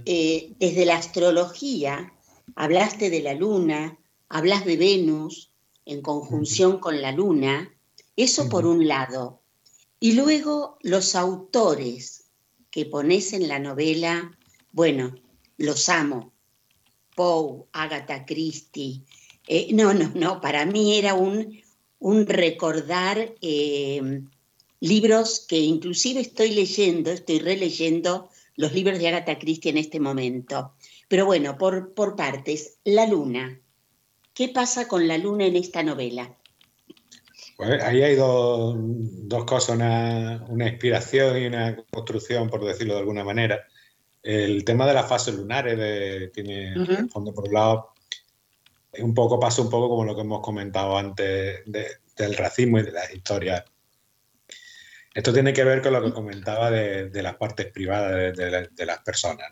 eh, 0.03 0.51
desde 0.59 0.85
la 0.85 0.97
astrología 0.97 2.11
hablaste 2.53 3.09
de 3.09 3.21
la 3.21 3.33
luna, 3.33 3.97
hablas 4.27 4.65
de 4.65 4.75
Venus 4.75 5.53
en 5.85 6.01
conjunción 6.01 6.79
con 6.79 7.01
la 7.01 7.13
luna, 7.13 7.73
eso 8.17 8.49
por 8.49 8.65
un 8.65 8.89
lado. 8.89 9.39
Y 10.01 10.11
luego 10.11 10.77
los 10.81 11.15
autores 11.15 12.26
que 12.77 12.85
pones 12.85 13.33
en 13.33 13.47
la 13.47 13.57
novela, 13.57 14.37
bueno, 14.71 15.15
los 15.57 15.89
amo. 15.89 16.31
Poe, 17.15 17.65
Agatha 17.71 18.23
Christie. 18.23 19.01
Eh, 19.47 19.69
no, 19.73 19.95
no, 19.95 20.11
no, 20.13 20.39
para 20.41 20.63
mí 20.63 20.95
era 20.95 21.15
un, 21.15 21.59
un 21.97 22.27
recordar 22.27 23.33
eh, 23.41 24.21
libros 24.79 25.43
que 25.49 25.57
inclusive 25.57 26.19
estoy 26.19 26.51
leyendo, 26.51 27.09
estoy 27.09 27.39
releyendo 27.39 28.29
los 28.55 28.73
libros 28.73 28.99
de 28.99 29.07
Agatha 29.07 29.39
Christie 29.39 29.71
en 29.71 29.79
este 29.79 29.99
momento. 29.99 30.73
Pero 31.07 31.25
bueno, 31.25 31.57
por, 31.57 31.95
por 31.95 32.15
partes, 32.15 32.77
La 32.83 33.07
Luna. 33.07 33.59
¿Qué 34.35 34.49
pasa 34.49 34.87
con 34.87 35.07
la 35.07 35.17
Luna 35.17 35.47
en 35.47 35.55
esta 35.55 35.81
novela? 35.81 36.36
Pues 37.57 37.83
ahí 37.83 38.03
hay 38.03 38.15
dos, 38.15 38.75
cosas, 39.45 39.75
una, 39.75 40.69
inspiración 40.69 41.41
y 41.41 41.47
una 41.47 41.75
construcción, 41.91 42.51
por 42.51 42.63
decirlo 42.63 42.93
de 42.93 42.99
alguna 42.99 43.23
manera. 43.23 43.65
El 44.21 44.63
tema 44.63 44.85
de 44.85 44.93
las 44.93 45.09
fases 45.09 45.33
lunares 45.33 46.31
tiene, 46.31 46.75
fondo, 47.09 47.33
por 47.33 47.47
un 47.47 47.53
lado, 47.55 47.93
un 48.99 49.11
poco 49.15 49.39
pasa 49.39 49.63
un 49.63 49.71
poco 49.71 49.89
como 49.89 50.05
lo 50.05 50.15
que 50.15 50.21
hemos 50.21 50.41
comentado 50.41 50.99
antes 50.99 51.63
del 51.65 52.35
racismo 52.35 52.77
y 52.77 52.83
de 52.83 52.91
las 52.91 53.11
historias. 53.11 53.63
Esto 55.15 55.33
tiene 55.33 55.51
que 55.51 55.63
ver 55.63 55.81
con 55.81 55.93
lo 55.93 56.03
que 56.03 56.13
comentaba 56.13 56.69
de, 56.69 57.23
las 57.23 57.37
partes 57.37 57.71
privadas 57.71 58.37
de, 58.37 58.85
las 58.85 58.99
personas. 58.99 59.51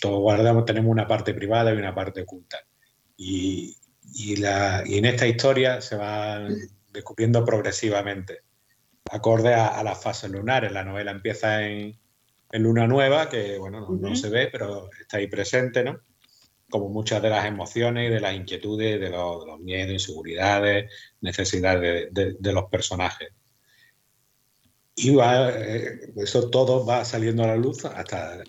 Todos 0.00 0.20
guardamos, 0.20 0.64
tenemos 0.64 0.92
una 0.92 1.08
parte 1.08 1.34
privada 1.34 1.74
y 1.74 1.76
una 1.76 1.92
parte 1.92 2.22
oculta. 2.22 2.58
Y, 3.16 3.76
y, 4.12 4.36
la, 4.36 4.82
y 4.86 4.98
en 4.98 5.04
esta 5.04 5.26
historia 5.26 5.80
se 5.80 5.96
va 5.96 6.46
descubriendo 6.92 7.44
progresivamente, 7.44 8.42
acorde 9.10 9.54
a, 9.54 9.82
las 9.82 10.02
fases 10.02 10.30
lunares. 10.30 10.72
La 10.72 10.84
novela 10.84 11.10
empieza 11.10 11.62
en, 11.66 11.98
en 12.50 12.62
luna 12.62 12.86
nueva, 12.86 13.28
que 13.28 13.58
bueno, 13.58 13.86
no, 13.88 14.16
se 14.16 14.30
ve, 14.30 14.48
pero 14.50 14.90
está 15.00 15.18
ahí 15.18 15.26
presente, 15.26 15.84
¿no? 15.84 16.00
Como 16.70 16.88
muchas 16.88 17.22
de 17.22 17.30
las 17.30 17.46
emociones 17.46 18.08
y 18.08 18.12
de 18.12 18.20
las 18.20 18.34
inquietudes, 18.34 19.00
de 19.00 19.10
los, 19.10 19.58
miedos, 19.60 19.92
inseguridades, 19.92 20.90
necesidades 21.20 22.08
de, 22.12 22.52
los 22.52 22.64
personajes. 22.66 23.30
Y 24.96 25.14
va, 25.14 25.50
eh, 25.50 26.12
eso 26.16 26.50
todo 26.50 26.84
va 26.84 27.04
saliendo 27.04 27.44
a 27.44 27.48
la 27.48 27.56
luz 27.56 27.84
hasta 27.84 28.42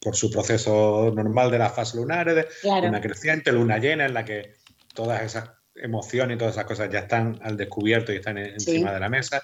por 0.00 0.16
su 0.16 0.30
proceso 0.30 1.12
normal 1.14 1.50
de 1.50 1.58
las 1.58 1.74
fases 1.74 1.94
lunares, 1.94 2.46
una 2.64 3.00
creciente, 3.00 3.52
luna 3.52 3.78
llena, 3.78 4.06
en 4.06 4.14
la 4.14 4.24
que 4.24 4.61
todas 4.94 5.22
esas 5.22 5.50
emociones 5.74 6.36
y 6.36 6.38
todas 6.38 6.54
esas 6.54 6.64
cosas 6.64 6.90
ya 6.90 7.00
están 7.00 7.38
al 7.42 7.56
descubierto 7.56 8.12
y 8.12 8.16
están 8.16 8.38
encima 8.38 8.92
de 8.92 9.00
la 9.00 9.08
mesa. 9.08 9.42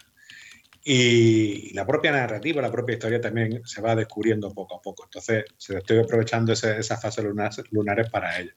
Y 0.85 1.75
la 1.75 1.87
propia 1.87 2.13
narrativa, 2.13 2.63
la 2.63 2.71
propia 2.71 2.95
historia 2.95 3.21
también 3.21 3.61
se 3.67 3.83
va 3.83 3.95
descubriendo 3.95 4.53
poco 4.55 4.77
a 4.77 4.81
poco. 4.81 5.05
Entonces, 5.05 5.45
se 5.57 5.77
estoy 5.77 5.99
aprovechando 5.99 6.53
esas 6.53 7.03
fases 7.03 7.25
lunares, 7.71 8.11
para 8.11 8.39
ello. 8.39 8.53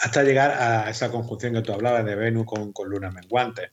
Hasta 0.00 0.22
llegar 0.22 0.50
a 0.50 0.90
esa 0.90 1.10
conjunción 1.10 1.54
que 1.54 1.62
tú 1.62 1.72
hablabas 1.72 2.04
de 2.04 2.14
Venus 2.14 2.46
con, 2.46 2.72
con 2.72 2.88
luna 2.88 3.10
menguante. 3.10 3.70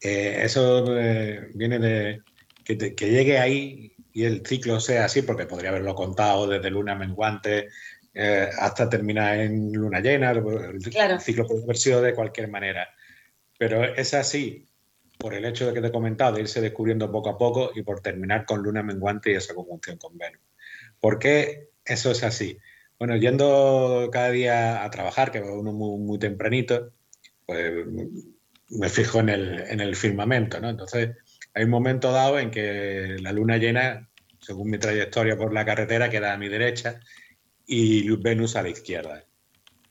Eh, 0.00 0.42
eso 0.42 0.96
eh, 0.98 1.48
viene 1.54 1.78
de 1.78 2.22
que, 2.62 2.94
que, 2.94 3.10
llegue 3.10 3.38
ahí 3.38 3.96
y 4.12 4.24
el 4.24 4.46
ciclo 4.46 4.78
sea 4.78 5.06
así, 5.06 5.22
porque 5.22 5.46
podría 5.46 5.70
haberlo 5.70 5.94
contado 5.94 6.46
desde 6.46 6.70
luna 6.70 6.94
menguante 6.94 7.68
eh, 8.18 8.48
hasta 8.58 8.88
terminar 8.88 9.38
en 9.40 9.70
luna 9.74 10.00
llena. 10.00 10.30
El, 10.30 10.80
ciclo 11.20 11.46
puede 11.46 11.64
haber 11.64 11.76
sido 11.76 12.00
de 12.00 12.14
cualquier 12.14 12.48
manera. 12.48 12.88
Pero 13.58 13.84
es 13.84 14.14
así 14.14 14.66
por 15.18 15.34
el 15.34 15.44
hecho 15.44 15.66
de 15.66 15.74
que 15.74 15.82
te 15.82 15.88
he 15.88 15.92
comentado, 15.92 16.34
de 16.34 16.40
irse 16.40 16.62
descubriendo 16.62 17.12
poco 17.12 17.28
a 17.28 17.36
poco 17.36 17.72
y 17.74 17.82
por 17.82 18.00
terminar 18.00 18.46
con 18.46 18.62
luna 18.62 18.82
menguante 18.82 19.32
y 19.32 19.34
esa 19.34 19.54
conjunción 19.54 19.98
con 19.98 20.16
Venus. 20.16 20.40
¿Por 20.98 21.18
qué 21.18 21.68
eso 21.84 22.10
es 22.10 22.22
así? 22.22 22.58
Bueno, 22.98 23.16
yendo 23.16 24.08
cada 24.10 24.30
día 24.30 24.82
a 24.82 24.90
trabajar, 24.90 25.30
que 25.30 25.42
uno 25.42 25.74
muy, 25.74 25.98
muy 25.98 26.18
tempranito, 26.18 26.92
pues 27.44 27.70
me 28.70 28.88
fijo 28.88 29.20
en 29.20 29.28
el, 29.28 29.58
en 29.60 29.80
el 29.80 29.94
firmamento, 29.94 30.58
¿no? 30.58 30.70
Entonces, 30.70 31.10
hay 31.52 31.64
un 31.64 31.70
momento 31.70 32.12
dado 32.12 32.38
en 32.38 32.50
que 32.50 33.16
la 33.20 33.32
luna 33.32 33.58
llena, 33.58 34.08
según 34.40 34.70
mi 34.70 34.78
trayectoria 34.78 35.36
por 35.36 35.52
la 35.52 35.66
carretera, 35.66 36.08
queda 36.08 36.32
a 36.32 36.38
mi 36.38 36.48
derecha 36.48 37.00
y 37.66 38.08
Venus 38.16 38.56
a 38.56 38.62
la 38.62 38.68
izquierda. 38.68 39.24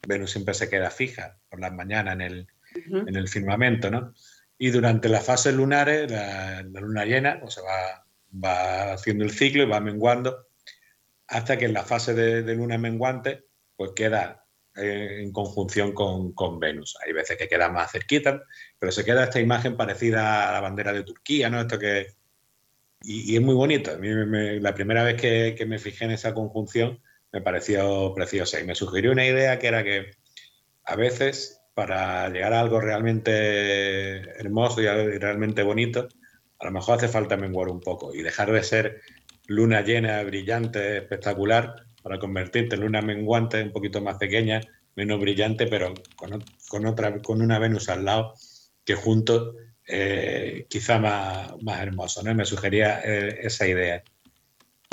Venus 0.07 0.31
siempre 0.31 0.53
se 0.53 0.69
queda 0.69 0.89
fija 0.89 1.37
por 1.49 1.59
las 1.59 1.73
mañanas 1.73 2.13
en 2.13 2.21
el, 2.21 2.47
en 2.73 3.15
el 3.15 3.27
firmamento, 3.27 3.91
¿no? 3.91 4.13
Y 4.57 4.69
durante 4.69 5.09
las 5.09 5.25
fases 5.25 5.53
lunares, 5.53 6.09
la, 6.09 6.61
luna 6.61 7.05
llena, 7.05 7.39
pues 7.41 7.55
se 7.55 7.61
va, 7.61 8.05
va, 8.43 8.93
haciendo 8.93 9.25
el 9.25 9.31
ciclo 9.31 9.63
y 9.63 9.67
va 9.67 9.81
menguando 9.81 10.47
hasta 11.27 11.57
que 11.57 11.65
en 11.65 11.73
la 11.73 11.83
fase 11.83 12.13
de, 12.13 12.55
luna 12.55 12.77
menguante, 12.77 13.45
pues 13.75 13.91
queda 13.95 14.45
eh, 14.75 15.21
en 15.21 15.31
conjunción 15.31 15.93
con, 15.93 16.33
con, 16.33 16.59
Venus. 16.59 16.97
Hay 17.05 17.13
veces 17.13 17.37
que 17.37 17.47
queda 17.47 17.69
más 17.69 17.91
cerquita, 17.91 18.43
pero 18.79 18.91
se 18.91 19.03
queda 19.03 19.23
esta 19.23 19.39
imagen 19.39 19.75
parecida 19.75 20.49
a 20.49 20.53
la 20.53 20.61
bandera 20.61 20.93
de 20.93 21.03
Turquía, 21.03 21.49
¿no? 21.49 21.61
Esto 21.61 21.79
que... 21.79 22.13
Y, 23.01 23.35
es 23.35 23.41
muy 23.41 23.55
bonito. 23.55 23.91
A 23.91 23.97
mí 23.97 24.09
la 24.59 24.73
primera 24.73 25.03
vez 25.03 25.19
que, 25.19 25.55
que 25.57 25.65
me 25.65 25.79
fijé 25.79 26.05
en 26.05 26.11
esa 26.11 26.33
conjunción, 26.33 27.01
me 27.35 27.41
pareció 27.41 28.13
preciosa 28.15 28.61
y 28.61 28.63
me 28.63 28.75
sugirió 28.75 29.11
una 29.11 29.25
idea 29.25 29.59
que 29.59 29.67
era 29.67 29.83
que 29.83 30.11
a 30.85 30.95
veces 30.95 31.61
para 31.73 32.29
llegar 32.29 32.53
a 32.53 32.61
algo 32.61 32.79
realmente 32.79 34.21
hermoso 34.39 34.81
y 34.81 34.85
realmente 34.85 35.61
bonito, 35.61 36.07
a 36.59 36.65
lo 36.65 36.71
mejor 36.71 36.95
hace 36.95 37.09
falta 37.09 37.35
menguar 37.35 37.67
un 37.67 37.81
poco 37.81 38.15
y 38.15 38.21
dejar 38.21 38.53
de 38.53 38.63
ser 38.63 39.01
luna 39.47 39.81
llena, 39.81 40.23
brillante, 40.23 40.95
espectacular, 40.95 41.75
para 42.01 42.19
convertirte 42.19 42.77
en 42.77 42.83
una 42.83 43.01
menguante 43.01 43.61
un 43.61 43.73
poquito 43.73 43.99
más 43.99 44.15
pequeña, 44.15 44.61
menos 44.95 45.19
brillante, 45.19 45.67
pero 45.67 45.93
con, 46.15 46.85
otra, 46.85 47.21
con 47.21 47.41
una 47.41 47.59
Venus 47.59 47.89
al 47.89 48.05
lado, 48.05 48.33
que 48.85 48.95
juntos 48.95 49.55
eh, 49.85 50.67
quizá 50.69 50.99
más, 50.99 51.51
más 51.61 51.81
hermoso. 51.81 52.23
¿no? 52.23 52.33
Me 52.33 52.45
sugería 52.45 53.01
eh, 53.03 53.39
esa 53.41 53.67
idea. 53.67 54.01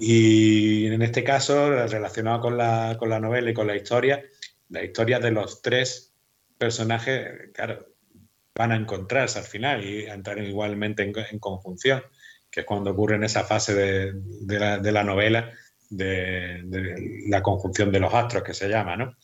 Y 0.04 0.86
en 0.86 1.00
este 1.00 1.22
caso, 1.22 1.70
relacionado 1.70 2.40
con 2.40 2.56
la, 2.56 2.96
con 2.98 3.08
la 3.08 3.20
novela 3.20 3.52
y 3.52 3.54
con 3.54 3.68
la 3.68 3.76
historia, 3.76 4.20
la 4.68 4.82
historia 4.82 5.20
de 5.20 5.30
los 5.30 5.62
tres 5.62 6.12
personajes, 6.58 7.52
claro, 7.54 7.86
van 8.52 8.72
a 8.72 8.76
encontrarse 8.76 9.38
al 9.38 9.44
final 9.44 9.84
y 9.84 10.06
a 10.06 10.14
entrar 10.14 10.38
igualmente 10.38 11.04
en, 11.04 11.38
conjunción, 11.38 12.02
que 12.50 12.60
es 12.60 12.66
cuando 12.66 12.90
ocurre 12.90 13.14
en 13.14 13.22
esa 13.22 13.44
fase 13.44 13.74
de, 13.76 14.12
de, 14.14 14.58
la, 14.58 14.78
de 14.78 14.90
la, 14.90 15.04
novela, 15.04 15.52
de, 15.88 16.62
de, 16.64 17.22
la 17.28 17.40
conjunción 17.40 17.92
de 17.92 18.00
los 18.00 18.12
astros 18.12 18.42
que 18.42 18.54
se 18.54 18.68
llama, 18.68 18.96
¿no? 18.96 19.16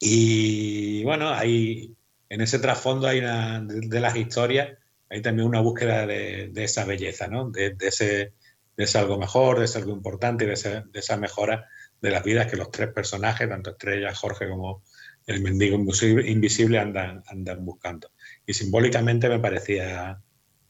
Y 0.00 1.04
bueno, 1.04 1.28
hay, 1.28 1.94
en 2.28 2.40
ese 2.40 2.58
trasfondo 2.58 3.06
hay 3.06 3.20
una, 3.20 3.60
de, 3.62 4.00
las 4.00 4.16
historias, 4.16 4.76
hay 5.08 5.22
también 5.22 5.46
una 5.46 5.60
búsqueda 5.60 6.08
de, 6.08 6.50
esa 6.56 6.84
belleza, 6.84 7.28
¿no? 7.28 7.50
De, 7.50 7.76
ese, 7.78 8.32
de 8.80 8.84
ese 8.84 8.96
algo 8.96 9.18
mejor, 9.18 9.58
de 9.58 9.66
ese 9.66 9.76
algo 9.76 9.92
importante, 9.92 10.46
de, 10.46 10.54
ese, 10.54 10.84
de 10.90 11.00
esa 11.00 11.18
mejora 11.18 11.68
de 12.00 12.10
las 12.10 12.24
vidas 12.24 12.50
que 12.50 12.56
los 12.56 12.70
tres 12.70 12.90
personajes, 12.90 13.46
tanto 13.46 13.72
Estrella, 13.72 14.14
Jorge 14.14 14.48
como 14.48 14.82
el 15.26 15.42
mendigo 15.42 15.76
invisible, 15.76 16.78
andan, 16.78 17.22
andan 17.26 17.62
buscando. 17.62 18.10
Y 18.46 18.54
simbólicamente 18.54 19.28
me 19.28 19.38
parecía 19.38 20.18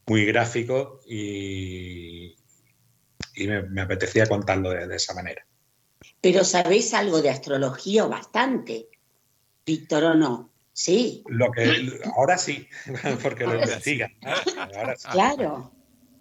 muy 0.09 0.25
gráfico 0.25 1.01
y, 1.07 2.35
y 3.37 3.47
me, 3.47 3.81
apetecía 3.81 4.27
contarlo 4.27 4.71
de, 4.71 4.97
esa 4.97 5.15
manera. 5.15 5.47
Pero 6.21 6.43
¿sabéis 6.43 6.93
algo 6.95 7.23
de 7.23 7.31
astrología 7.31 8.07
o 8.07 8.09
bastante? 8.09 8.89
Víctor, 9.65 10.03
¿o 10.03 10.15
no? 10.15 10.51
Sí. 10.73 11.23
Lo 11.29 11.53
que, 11.53 12.01
ahora 12.17 12.37
sí, 12.39 12.69
porque 13.23 13.47
lo 13.47 13.55
investigan. 13.55 14.11
Claro. 15.13 15.71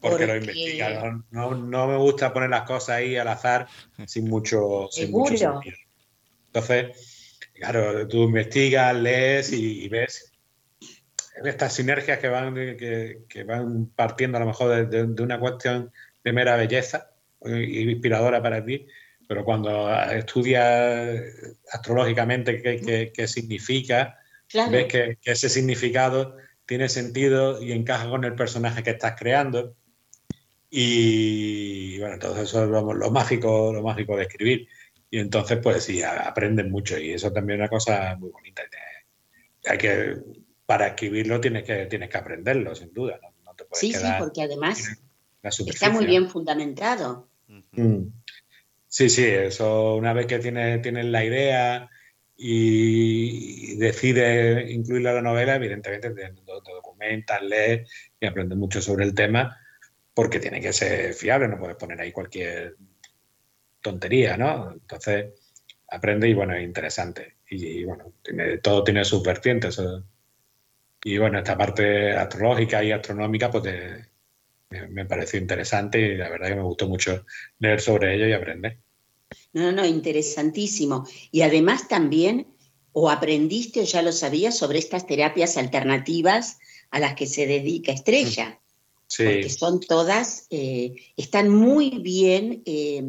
Porque, 0.02 0.28
lo 0.28 0.36
investigan. 0.36 1.26
No, 1.32 1.54
no, 1.56 1.88
me 1.88 1.98
gusta 1.98 2.32
poner 2.34 2.50
las 2.50 2.64
cosas 2.64 2.98
ahí 2.98 3.18
al 3.18 3.28
azar 3.28 3.68
sin 4.06 4.30
mucho, 4.30 4.88
sin 4.92 5.12
mucho 5.12 5.60
Entonces, 6.48 7.40
claro, 7.54 8.08
tú 8.08 8.24
investigas, 8.24 8.96
lees 8.96 9.52
y, 9.52 9.88
ves 9.90 10.32
estas 11.44 11.74
sinergias 11.74 12.20
que 12.20 12.28
van, 12.28 12.54
que, 12.54 13.22
que, 13.30 13.44
van 13.46 13.88
partiendo 13.96 14.38
a 14.38 14.42
lo 14.42 14.48
mejor 14.48 14.90
de, 14.90 15.06
de, 15.08 15.24
una 15.24 15.40
cuestión 15.40 15.92
de 16.22 16.34
mera 16.34 16.58
belleza 16.58 17.12
inspiradora 17.46 18.42
para 18.42 18.64
ti, 18.66 18.86
pero 19.28 19.46
cuando 19.46 19.94
estudias 20.12 21.22
astrológicamente 21.72 22.62
qué, 22.62 23.12
qué, 23.14 23.28
significa, 23.28 24.18
ves 24.72 24.88
que, 24.88 25.18
ese 25.24 25.50
significado 25.50 26.36
tiene 26.66 26.90
sentido 26.90 27.62
y 27.62 27.72
encaja 27.72 28.10
con 28.10 28.24
el 28.24 28.36
personaje 28.36 28.84
que 28.84 28.92
estás 28.92 29.16
creando. 29.18 29.76
Y 30.70 31.98
bueno, 32.00 32.16
entonces 32.16 32.44
eso 32.44 32.64
es 32.64 32.70
lo, 32.70 33.12
mágico, 33.12 33.74
lo 33.74 33.82
mágico 33.82 34.16
de 34.16 34.24
escribir. 34.24 34.68
Y 35.10 35.20
entonces, 35.20 35.60
pues 35.62 35.84
sí, 35.84 36.04
aprendes 36.04 36.68
mucho 36.70 36.98
y 37.00 37.12
eso 37.12 37.32
también 37.32 37.60
es 37.60 37.64
una 37.64 37.70
cosa 37.70 38.16
muy 38.18 38.30
bonita. 38.30 38.62
Hay 39.66 39.78
que, 39.78 40.18
para 40.66 40.88
escribirlo 40.88 41.42
tienes 41.42 41.64
que, 41.64 41.88
tienes 41.88 42.10
que 42.10 42.18
aprenderlo, 42.18 42.76
sin 42.76 42.94
duda. 42.94 43.20
sí, 43.72 43.92
sí, 43.94 44.06
porque 44.20 44.44
además 44.44 45.02
está 45.42 45.90
muy 45.90 46.06
bien 46.06 46.30
fundamentado. 46.30 47.28
Mm. 47.72 48.04
Sí, 48.88 49.10
sí, 49.10 49.26
eso 49.26 49.96
una 49.96 50.14
vez 50.14 50.28
que 50.28 50.40
tienes, 50.40 50.82
tienes 50.82 51.06
la 51.06 51.26
idea 51.26 51.90
y 52.38 53.76
decides 53.76 54.70
incluirla 54.70 55.10
en 55.10 55.16
la 55.16 55.22
novela, 55.22 55.56
evidentemente 55.56 56.12
te, 56.12 56.32
documentas, 56.46 57.42
lees 57.42 57.90
y 58.20 58.28
aprendes 58.28 58.58
mucho 58.58 58.82
sobre 58.82 59.06
el 59.06 59.14
tema 59.14 59.58
porque 60.14 60.40
tiene 60.40 60.60
que 60.60 60.74
ser 60.74 61.14
fiable, 61.14 61.48
no 61.48 61.60
puedes 61.60 61.78
poner 61.78 62.00
ahí 62.02 62.12
cualquier 62.12 62.76
tontería, 63.82 64.38
¿no? 64.38 64.74
Entonces, 64.74 65.34
aprende 65.88 66.28
y 66.28 66.34
bueno, 66.34 66.56
es 66.56 66.64
interesante. 66.64 67.38
Y, 67.50 67.84
bueno, 67.84 68.14
todo 68.62 68.84
tiene 68.84 69.04
sus 69.06 69.24
vertientes. 69.24 69.82
Y 71.04 71.18
bueno, 71.18 71.40
esta 71.40 71.58
parte 71.58 72.14
astrológica 72.14 72.84
y 72.84 72.92
astronómica, 72.92 73.50
pues 73.50 73.64
me, 74.70 75.06
pareció 75.06 75.40
interesante 75.40 76.00
y 76.00 76.18
la 76.18 76.30
verdad 76.30 76.50
que 76.50 76.56
me 76.56 76.64
gustó 76.64 76.88
mucho 76.88 77.26
leer 77.60 77.82
sobre 77.82 78.16
ello 78.16 78.28
y 78.28 78.34
aprender. 78.34 78.78
No, 79.54 79.64
no, 79.64 79.72
no, 79.72 79.86
interesantísimo. 79.86 81.08
Y 81.32 81.42
además 81.42 81.88
también, 81.88 82.48
o 82.92 83.10
aprendiste 83.10 83.82
o 83.82 83.84
ya 83.84 84.02
lo 84.02 84.12
sabías 84.12 84.58
sobre 84.58 84.80
estas 84.80 85.08
terapias 85.08 85.58
alternativas 85.58 86.60
a 86.92 87.00
las 87.00 87.16
que 87.16 87.28
se 87.28 87.48
dedica 87.48 87.92
Estrella. 87.92 88.60
Sí. 89.10 89.26
Porque 89.26 89.50
son 89.50 89.82
todas, 89.82 90.48
eh, 90.50 90.96
están 91.18 91.50
muy 91.50 92.00
bien, 92.00 92.64
eh, 92.66 93.04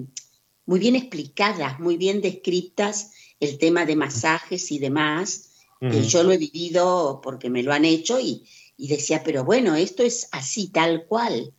muy 0.66 0.80
bien 0.80 0.96
explicadas, 0.96 1.78
muy 1.78 1.96
bien 1.96 2.20
descritas 2.20 3.12
el 3.38 3.58
tema 3.58 3.86
de 3.86 3.94
masajes 3.94 4.72
y 4.72 4.80
demás. 4.80 5.46
yo 5.80 6.22
lo 6.22 6.32
he 6.32 6.36
vivido 6.36 7.20
porque 7.22 7.48
me 7.48 7.62
lo 7.62 7.72
han 7.72 7.86
hecho 7.86 8.20
y, 8.20 8.44
y 8.76 8.88
decía, 8.88 9.22
pero 9.24 9.44
bueno, 9.44 9.76
esto 9.76 10.02
es 10.02 10.28
así, 10.32 10.68
tal 10.70 11.06
cual. 11.06 11.54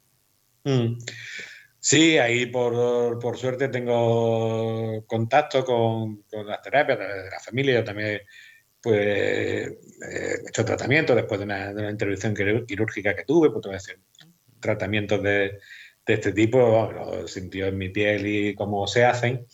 Mm. 0.64 0.98
Sí, 1.84 2.20
ahí 2.20 2.46
por, 2.46 3.38
suerte 3.38 3.68
tengo 3.70 5.04
contacto 5.08 5.66
con, 5.66 6.24
las 6.46 6.62
terapias 6.62 7.00
de 7.00 7.30
la 7.32 7.40
familia. 7.40 7.74
Yo 7.74 7.84
también 7.84 8.22
pues, 8.80 9.00
he 9.00 10.48
hecho 10.48 10.64
tratamiento 10.64 11.16
después 11.16 11.40
de 11.40 11.46
una, 11.46 11.90
intervención 11.90 12.36
quirúrgica 12.36 13.16
que 13.16 13.26
tuve, 13.26 13.50
pues 13.50 13.66
hacer 13.76 14.00
tratamientos 14.62 15.22
de, 15.22 15.60
este 16.06 16.34
tipo, 16.34 16.92
lo 16.92 17.28
sintió 17.28 17.68
en 17.68 17.78
mi 17.78 17.90
piel 17.90 18.28
y 18.28 18.56
cómo 18.56 18.86
se 18.86 19.06
hacen. 19.06 19.48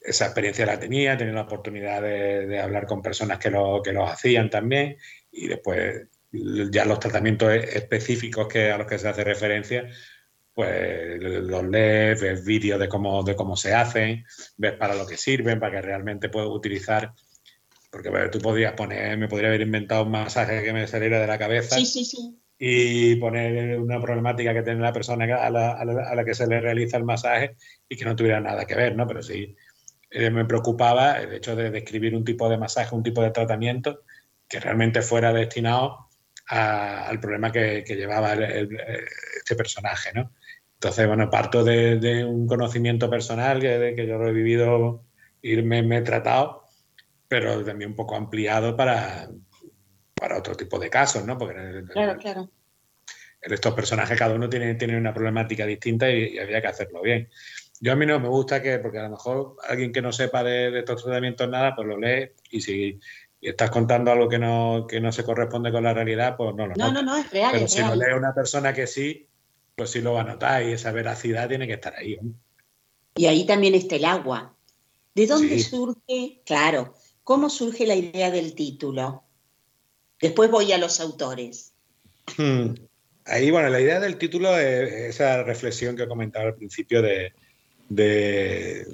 Esa 0.00 0.26
experiencia 0.26 0.66
la 0.66 0.78
tenía, 0.78 1.16
tenía 1.16 1.34
la 1.34 1.42
oportunidad 1.42 2.02
de, 2.02 2.60
hablar 2.60 2.86
con 2.86 3.02
personas 3.02 3.38
que, 3.38 3.50
lo, 3.50 3.82
que 3.82 3.92
los 3.92 4.08
hacían 4.08 4.48
también 4.48 4.96
y 5.32 5.48
después 5.48 6.08
ya 6.32 6.84
los 6.84 7.00
tratamientos 7.00 7.52
específicos 7.52 8.48
que, 8.48 8.70
a 8.70 8.78
los 8.78 8.86
que 8.86 8.98
se 8.98 9.08
hace 9.08 9.24
referencia, 9.24 9.88
pues 10.54 11.20
los 11.20 11.64
lees, 11.64 12.20
ves 12.20 12.44
vídeos 12.44 12.78
de 12.78 12.88
cómo, 12.88 13.22
de 13.22 13.36
cómo 13.36 13.56
se 13.56 13.74
hacen, 13.74 14.24
ves 14.56 14.72
para 14.72 14.94
lo 14.94 15.06
que 15.06 15.16
sirven, 15.16 15.60
para 15.60 15.72
que 15.72 15.82
realmente 15.82 16.28
puedas 16.28 16.50
utilizar. 16.50 17.12
Porque 17.90 18.10
tú 18.30 18.38
podrías 18.38 18.72
poner, 18.72 19.18
me 19.18 19.28
podría 19.28 19.48
haber 19.48 19.60
inventado 19.60 20.04
un 20.04 20.12
masaje 20.12 20.62
que 20.62 20.72
me 20.72 20.86
saliera 20.86 21.20
de 21.20 21.26
la 21.26 21.38
cabeza. 21.38 21.76
Y 22.64 23.16
poner 23.16 23.80
una 23.80 24.00
problemática 24.00 24.54
que 24.54 24.62
tiene 24.62 24.80
la 24.80 24.92
persona 24.92 25.24
a 25.24 25.50
la, 25.50 26.24
que 26.24 26.32
se 26.32 26.46
le 26.46 26.60
realiza 26.60 26.96
el 26.96 27.02
masaje 27.02 27.56
y 27.88 27.96
que 27.96 28.04
no 28.04 28.14
tuviera 28.14 28.38
nada 28.38 28.64
que 28.64 28.76
ver, 28.76 28.94
¿no? 28.94 29.04
Pero 29.04 29.20
sí 29.20 29.56
eh, 30.08 30.30
me 30.30 30.44
preocupaba 30.44 31.20
el 31.20 31.32
hecho 31.32 31.56
de 31.56 31.72
describir 31.72 32.14
un 32.14 32.24
tipo 32.24 32.48
de 32.48 32.58
masaje, 32.58 32.94
un 32.94 33.02
tipo 33.02 33.20
de 33.20 33.32
tratamiento 33.32 34.04
que 34.46 34.60
realmente 34.60 35.02
fuera 35.02 35.32
destinado 35.32 36.06
al 36.46 37.18
problema 37.18 37.50
que, 37.50 37.82
llevaba 37.82 38.34
este 38.34 39.56
personaje, 39.56 40.12
¿no? 40.14 40.30
Entonces, 40.74 41.08
bueno, 41.08 41.28
parto 41.30 41.64
de, 41.64 42.24
un 42.24 42.46
conocimiento 42.46 43.10
personal 43.10 43.60
que, 43.60 43.94
que, 43.96 44.06
yo 44.06 44.18
lo 44.18 44.28
he 44.28 44.32
vivido 44.32 45.04
y 45.42 45.56
me, 45.62 45.80
he 45.96 46.02
tratado, 46.02 46.68
pero 47.26 47.64
también 47.64 47.90
un 47.90 47.96
poco 47.96 48.14
ampliado 48.14 48.76
para, 48.76 49.28
para 50.22 50.38
otro 50.38 50.54
tipo 50.54 50.78
de 50.78 50.88
casos, 50.88 51.24
¿no? 51.24 51.36
Porque 51.36 51.82
claro, 51.92 52.16
claro. 52.16 52.48
estos 53.40 53.74
personajes, 53.74 54.16
cada 54.16 54.36
uno 54.36 54.48
tiene, 54.48 54.76
tiene 54.76 54.96
una 54.96 55.12
problemática 55.12 55.66
distinta 55.66 56.08
y, 56.08 56.38
había 56.38 56.60
que 56.60 56.68
hacerlo 56.68 57.02
bien. 57.02 57.28
Yo 57.80 57.90
a 57.90 57.96
mí 57.96 58.06
no 58.06 58.20
me 58.20 58.28
gusta 58.28 58.62
que, 58.62 58.78
porque 58.78 59.00
a 59.00 59.02
lo 59.02 59.10
mejor 59.10 59.56
alguien 59.68 59.92
que 59.92 60.00
no 60.00 60.12
sepa 60.12 60.44
de, 60.44 60.70
de 60.70 60.78
estos 60.78 61.02
tratamientos 61.02 61.48
nada, 61.48 61.74
pues 61.74 61.88
lo 61.88 61.98
lee 61.98 62.30
y 62.52 62.60
si 62.60 63.00
y 63.40 63.48
estás 63.48 63.72
contando 63.72 64.12
algo 64.12 64.28
que 64.28 64.38
no, 64.38 64.86
que 64.88 65.00
no 65.00 65.10
se 65.10 65.24
corresponde 65.24 65.72
con 65.72 65.82
la 65.82 65.92
realidad, 65.92 66.36
pues 66.36 66.54
no 66.54 66.68
lo 66.68 66.74
No, 66.76 66.92
no, 66.92 67.02
no, 67.02 67.16
es 67.16 67.28
real. 67.32 67.50
Pero 67.52 67.66
si 67.66 67.80
lo 67.80 67.96
lee 67.96 68.12
una 68.16 68.32
persona 68.32 68.72
que 68.72 68.86
sí, 68.86 69.26
pues 69.74 69.90
sí 69.90 70.00
lo 70.00 70.12
va 70.12 70.20
a 70.20 70.24
notar 70.24 70.62
y 70.62 70.70
esa 70.70 70.92
veracidad 70.92 71.48
tiene 71.48 71.66
que 71.66 71.72
estar 71.72 71.96
ahí. 71.96 72.16
Y 73.16 73.26
ahí 73.26 73.44
también 73.44 73.74
está 73.74 73.96
el 73.96 74.04
agua. 74.04 74.54
¿De 75.16 75.26
dónde 75.26 75.58
surge, 75.58 76.42
claro, 76.46 76.94
cómo 77.24 77.50
surge 77.50 77.88
la 77.88 77.96
idea 77.96 78.30
del 78.30 78.54
título? 78.54 79.24
Después 80.22 80.50
voy 80.50 80.72
a 80.72 80.78
los 80.78 81.00
autores. 81.00 81.74
Hmm. 82.38 82.74
Ahí, 83.26 83.50
bueno, 83.50 83.68
la 83.68 83.80
idea 83.80 84.00
del 84.00 84.16
título 84.16 84.56
es 84.58 85.16
esa 85.16 85.42
reflexión 85.42 85.96
que 85.96 86.08
comentaba 86.08 86.46
al 86.46 86.54
principio 86.54 87.02
de, 87.02 87.34
de, 87.88 88.86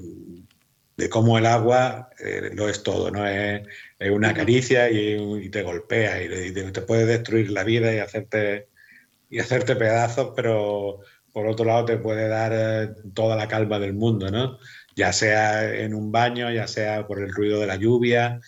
de 0.96 1.08
cómo 1.08 1.38
el 1.38 1.46
agua 1.46 2.10
eh, 2.18 2.50
lo 2.52 2.68
es 2.68 2.82
todo, 2.82 3.10
¿no? 3.10 3.26
Es, 3.26 3.62
una 4.10 4.34
caricia 4.34 4.90
y, 4.90 5.48
te 5.50 5.62
golpea 5.62 6.22
y, 6.22 6.52
te, 6.52 6.82
puede 6.82 7.06
destruir 7.06 7.50
la 7.50 7.64
vida 7.64 7.94
y 7.94 7.98
hacerte, 7.98 8.68
y 9.30 9.38
hacerte 9.38 9.76
pedazos, 9.76 10.32
pero 10.34 11.00
por 11.32 11.46
otro 11.46 11.64
lado 11.64 11.84
te 11.84 11.98
puede 11.98 12.28
dar 12.28 12.52
eh, 12.54 12.94
toda 13.14 13.36
la 13.36 13.48
calma 13.48 13.78
del 13.78 13.94
mundo, 13.94 14.30
¿no? 14.30 14.58
ya 14.98 15.12
sea 15.12 15.72
en 15.74 15.94
un 15.94 16.10
baño, 16.10 16.50
ya 16.50 16.66
sea 16.66 17.06
por 17.06 17.22
el 17.22 17.32
ruido 17.32 17.60
de 17.60 17.68
la 17.68 17.76
lluvia 17.76 18.40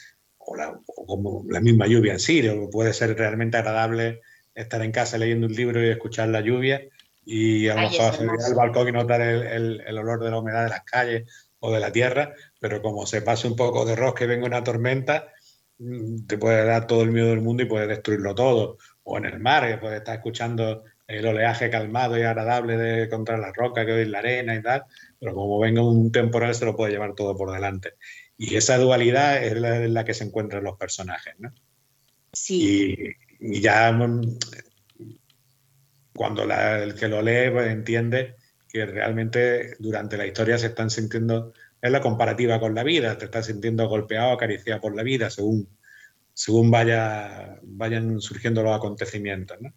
o, 0.51 0.57
la, 0.57 0.81
como 0.85 1.45
la 1.49 1.61
misma 1.61 1.87
lluvia 1.87 2.15
en 2.15 2.19
sí, 2.19 2.43
puede 2.73 2.93
ser 2.93 3.17
realmente 3.17 3.57
agradable 3.57 4.21
estar 4.53 4.83
en 4.83 4.91
casa 4.91 5.17
leyendo 5.17 5.47
un 5.47 5.55
libro 5.55 5.85
y 5.85 5.91
escuchar 5.91 6.29
la 6.29 6.41
lluvia 6.41 6.83
y 7.25 7.69
a 7.69 7.77
lo 7.77 7.83
mejor 7.83 8.15
salir 8.15 8.31
al 8.45 8.55
balcón 8.55 8.89
y 8.89 8.93
notar 8.93 9.21
el, 9.21 9.81
el, 9.87 9.99
olor 9.99 10.25
de 10.25 10.31
la 10.31 10.39
humedad 10.39 10.65
de 10.65 10.71
las 10.71 10.83
calles 10.83 11.51
o 11.61 11.73
de 11.73 11.79
la 11.79 11.93
tierra, 11.93 12.35
pero 12.59 12.83
como 12.83 13.07
se 13.07 13.23
pase 13.23 13.47
un 13.47 13.55
poco 13.55 13.85
de 13.85 13.95
rosca 13.95 14.25
y 14.25 14.27
venga 14.27 14.47
una 14.47 14.65
tormenta, 14.65 15.29
mm, 15.79 16.27
te 16.27 16.37
puede 16.37 16.65
dar 16.65 16.89
todo 16.89 17.03
el 17.03 17.13
miedo 17.13 17.29
del 17.29 17.43
mundo 17.43 17.63
y 17.63 17.67
puede 17.67 17.87
destruirlo 17.87 18.35
todo. 18.35 18.79
O 19.05 19.19
en 19.19 19.27
el 19.27 19.39
mar, 19.39 19.69
que 19.69 19.79
puedes 19.79 19.99
estar 19.99 20.17
escuchando 20.17 20.83
el 21.07 21.27
oleaje 21.27 21.71
calmado 21.71 22.19
y 22.19 22.23
agradable 22.23 22.77
de 22.77 23.09
contra 23.09 23.37
la 23.37 23.53
roca 23.53 23.87
que 23.87 23.93
oís 23.93 24.09
la 24.09 24.19
arena 24.19 24.55
y 24.55 24.63
tal, 24.63 24.85
pero 25.19 25.35
como 25.35 25.61
venga 25.61 25.83
un 25.83 26.11
temporal 26.11 26.55
se 26.55 26.65
lo 26.65 26.77
puede 26.77 26.93
llevar 26.93 27.15
todo 27.15 27.37
por 27.37 27.53
delante. 27.53 27.95
Y 28.43 28.57
esa 28.57 28.79
dualidad 28.79 29.45
es 29.45 29.55
la, 29.55 30.03
que 30.07 30.15
se 30.15 30.25
encuentra 30.25 30.61
en 30.61 30.65
los 30.65 30.79
personajes, 30.79 31.35
¿no? 31.41 31.53
Sí. 32.33 32.97
Y, 33.39 33.61
ya 33.61 33.93
mm, 33.93 34.39
cuando 36.15 36.45
el 36.45 36.95
que 36.95 37.09
lo 37.09 37.21
lee 37.21 37.51
pues, 37.53 37.71
entiende 37.71 38.37
que 38.67 38.87
realmente 38.87 39.77
durante 39.79 40.17
la 40.17 40.27
historia 40.27 40.57
se 40.57 40.69
están 40.69 40.89
sintiendo, 40.89 41.53
es 41.83 41.91
la 41.91 42.01
comparativa 42.01 42.59
con 42.59 42.75
la 42.75 42.83
vida, 42.83 43.19
te 43.19 43.27
estás 43.27 43.45
sintiendo 43.45 43.87
golpeado, 43.91 44.33
acariciado 44.33 44.81
por 44.81 44.97
la 44.97 45.03
vida 45.03 45.29
según, 45.29 45.69
según 46.33 46.71
vaya, 46.71 47.59
vayan 47.63 48.23
surgiendo 48.23 48.63
los 48.63 48.75
acontecimientos. 48.75 49.61
¿no? 49.61 49.75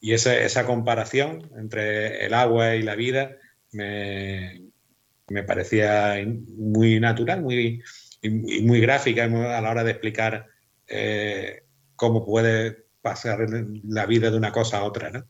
Y 0.00 0.14
esa, 0.14 0.34
esa 0.34 0.64
comparación 0.64 1.50
entre 1.58 2.24
el 2.24 2.32
agua 2.32 2.74
y 2.74 2.82
la 2.82 2.94
vida 2.94 3.36
me, 3.72 4.67
me 5.28 5.42
parecía 5.42 6.16
muy 6.56 7.00
natural, 7.00 7.42
muy, 7.42 7.82
y 8.22 8.60
muy 8.62 8.80
gráfica 8.80 9.24
a 9.24 9.60
la 9.60 9.70
hora 9.70 9.84
de 9.84 9.90
explicar 9.90 10.46
eh, 10.86 11.62
cómo 11.96 12.24
puede 12.24 12.86
pasar 13.02 13.46
la 13.84 14.06
vida 14.06 14.30
de 14.30 14.36
una 14.36 14.52
cosa 14.52 14.78
a 14.78 14.84
otra. 14.84 15.10
¿no? 15.10 15.24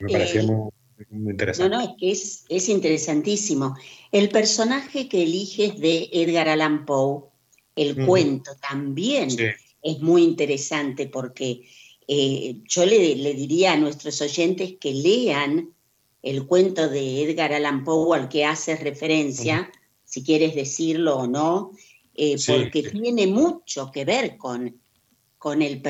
Me 0.00 0.12
parecía 0.12 0.42
eh, 0.42 0.46
muy, 0.46 1.30
interesante. 1.30 1.70
No, 1.70 1.82
no, 1.82 1.90
es 1.90 1.96
que 1.98 2.10
es, 2.10 2.44
es, 2.48 2.68
interesantísimo. 2.68 3.76
El 4.12 4.28
personaje 4.28 5.08
que 5.08 5.22
eliges 5.22 5.78
de 5.78 6.08
Edgar 6.12 6.48
Allan 6.48 6.84
Poe, 6.84 7.30
el 7.76 8.04
cuento 8.04 8.50
también 8.60 9.28
es 9.82 10.00
muy 10.00 10.22
interesante 10.24 11.06
porque 11.06 11.62
eh, 12.12 12.56
yo 12.66 12.84
le, 12.84 13.14
diría 13.34 13.74
a 13.74 13.76
nuestros 13.76 14.20
oyentes 14.20 14.74
que 14.80 14.92
lean 14.92 15.70
el 16.22 16.46
cuento 16.46 16.88
de 16.88 17.22
Edgar 17.22 17.52
Allan 17.52 17.84
Poe 17.84 18.16
al 18.18 18.28
que 18.28 18.44
haces 18.44 18.80
referencia, 18.80 19.70
si 20.04 20.22
quieres 20.22 20.54
decirlo 20.54 21.16
o 21.18 21.26
no, 21.26 21.72
eh, 22.14 22.36
porque 22.46 22.82
tiene 22.82 23.26
mucho 23.26 23.90
que 23.90 24.04
ver 24.04 24.36
con, 24.36 24.80
con, 25.38 25.62
el 25.62 25.82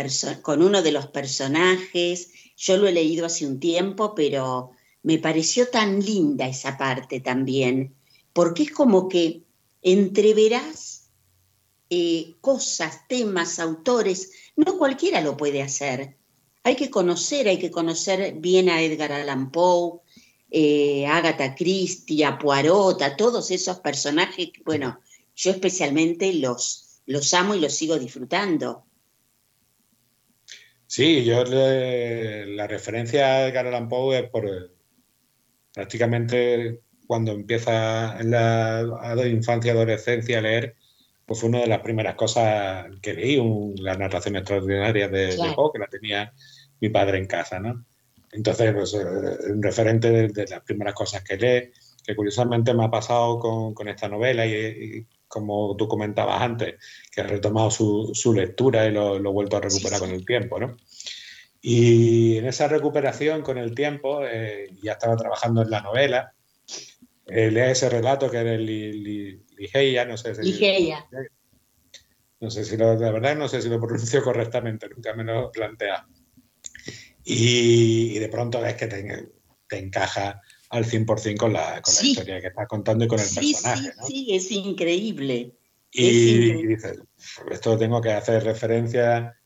con 0.42 0.62
uno 0.62 0.82
de 0.82 0.92
los 0.92 1.06
personajes. 1.08 2.30
Yo 2.56 2.76
lo 2.76 2.86
he 2.86 2.92
leído 2.92 3.26
hace 3.26 3.46
un 3.46 3.58
tiempo, 3.58 4.14
pero 4.14 4.72
me 5.02 5.18
pareció 5.18 5.68
tan 5.68 6.00
linda 6.00 6.46
esa 6.46 6.76
parte 6.76 7.20
también, 7.20 7.94
porque 8.32 8.64
es 8.64 8.70
como 8.70 9.08
que 9.08 9.42
entreverás 9.82 11.10
eh, 11.88 12.36
cosas, 12.40 13.08
temas, 13.08 13.58
autores 13.58 14.30
no 14.56 14.78
cualquiera 14.78 15.20
lo 15.20 15.36
puede 15.36 15.62
hacer. 15.62 16.16
Hay 16.62 16.76
que 16.76 16.90
conocer, 16.90 17.48
hay 17.48 17.58
que 17.58 17.70
conocer 17.70 18.34
bien 18.34 18.68
a 18.68 18.82
Edgar 18.82 19.12
Allan 19.12 19.50
Poe, 19.50 20.00
eh, 20.50 21.06
Agatha 21.06 21.54
Christie, 21.54 22.24
a 22.24 22.38
Poirot, 22.38 23.00
a 23.02 23.16
todos 23.16 23.50
esos 23.50 23.78
personajes. 23.80 24.50
Bueno, 24.64 25.00
yo 25.36 25.50
especialmente 25.50 26.32
los, 26.34 27.02
los 27.06 27.32
amo 27.34 27.54
y 27.54 27.60
los 27.60 27.74
sigo 27.74 27.98
disfrutando. 27.98 28.84
Sí, 30.86 31.24
yo 31.24 31.44
la 31.44 32.66
referencia 32.66 33.26
a 33.26 33.46
Edgar 33.46 33.68
Allan 33.68 33.88
Poe 33.88 34.18
es 34.18 34.28
por 34.28 34.74
prácticamente 35.72 36.80
cuando 37.06 37.30
empieza 37.32 38.18
en 38.20 38.32
la 38.32 39.26
infancia 39.26 39.72
y 39.72 39.76
adolescencia 39.76 40.38
a 40.38 40.42
leer, 40.42 40.76
pues 41.26 41.38
fue 41.38 41.48
una 41.48 41.60
de 41.60 41.68
las 41.68 41.78
primeras 41.78 42.16
cosas 42.16 42.86
que 43.00 43.14
leí, 43.14 43.40
la 43.76 43.94
narración 43.94 44.34
extraordinaria 44.34 45.06
de, 45.06 45.36
Poe, 45.54 45.70
que 45.72 45.78
la 45.78 45.86
tenía 45.86 46.32
mi 46.80 46.88
padre 46.88 47.18
en 47.18 47.26
casa, 47.26 47.60
¿no? 47.60 47.84
Entonces, 48.32 48.72
pues, 48.74 48.94
eh, 48.94 49.52
un 49.52 49.62
referente 49.62 50.10
de, 50.10 50.46
las 50.46 50.62
primeras 50.62 50.94
cosas 50.94 51.22
que 51.22 51.36
lee, 51.36 51.72
que 52.04 52.14
curiosamente 52.14 52.74
me 52.74 52.84
ha 52.84 52.90
pasado 52.90 53.38
con, 53.38 53.88
esta 53.88 54.08
novela 54.08 54.46
y, 54.46 55.06
como 55.26 55.76
tú 55.76 55.88
comentabas 55.88 56.40
antes, 56.40 56.74
que 57.12 57.20
he 57.20 57.24
retomado 57.24 57.70
su, 57.70 58.32
lectura 58.34 58.86
y 58.86 58.92
lo, 58.92 59.16
he 59.16 59.20
vuelto 59.20 59.56
a 59.56 59.60
recuperar 59.60 60.00
con 60.00 60.10
el 60.10 60.24
tiempo, 60.24 60.58
¿no? 60.58 60.76
Y 61.62 62.38
en 62.38 62.46
esa 62.46 62.68
recuperación 62.68 63.42
con 63.42 63.58
el 63.58 63.74
tiempo, 63.74 64.24
eh, 64.24 64.70
ya 64.82 64.92
estaba 64.92 65.16
trabajando 65.16 65.62
en 65.62 65.70
la 65.70 65.82
novela, 65.82 66.32
eh, 67.26 67.50
lee 67.50 67.70
ese 67.70 67.88
relato 67.88 68.30
que 68.30 68.38
era 68.38 68.54
el 68.54 68.66
Ligeia, 69.56 70.04
no 70.04 70.16
sé 70.16 70.34
si... 70.34 70.42
Ligeia. 70.42 71.06
No 72.40 72.50
sé 72.50 72.64
si 72.64 72.78
lo, 72.78 72.96
de 72.96 73.12
verdad 73.12 73.36
no 73.36 73.48
sé 73.48 73.60
si 73.60 73.68
lo 73.68 73.78
pronuncio 73.78 74.22
correctamente, 74.24 74.88
nunca 74.88 75.14
me 75.14 75.24
lo 75.24 75.50
he 75.50 75.68
Y, 77.32 78.18
de 78.18 78.28
pronto 78.28 78.60
ves 78.60 78.74
que 78.74 78.86
te, 78.86 79.78
encaja 79.78 80.40
al 80.70 80.84
100% 80.84 81.36
con, 81.36 81.52
la, 81.52 81.80
con 81.82 81.94
la 81.94 82.02
historia 82.02 82.40
que 82.40 82.48
estás 82.48 82.66
contando 82.68 83.04
y 83.04 83.08
con 83.08 83.20
el 83.20 83.26
personaje. 83.26 83.92
Sí, 84.06 84.26
sí, 84.26 84.34
es 84.34 84.50
increíble. 84.50 85.54
Y, 85.92 86.66
dices, 86.66 87.00
esto 87.50 87.76
tengo 87.76 88.00
que 88.00 88.12
hacer 88.12 88.44
referencia 88.44 89.36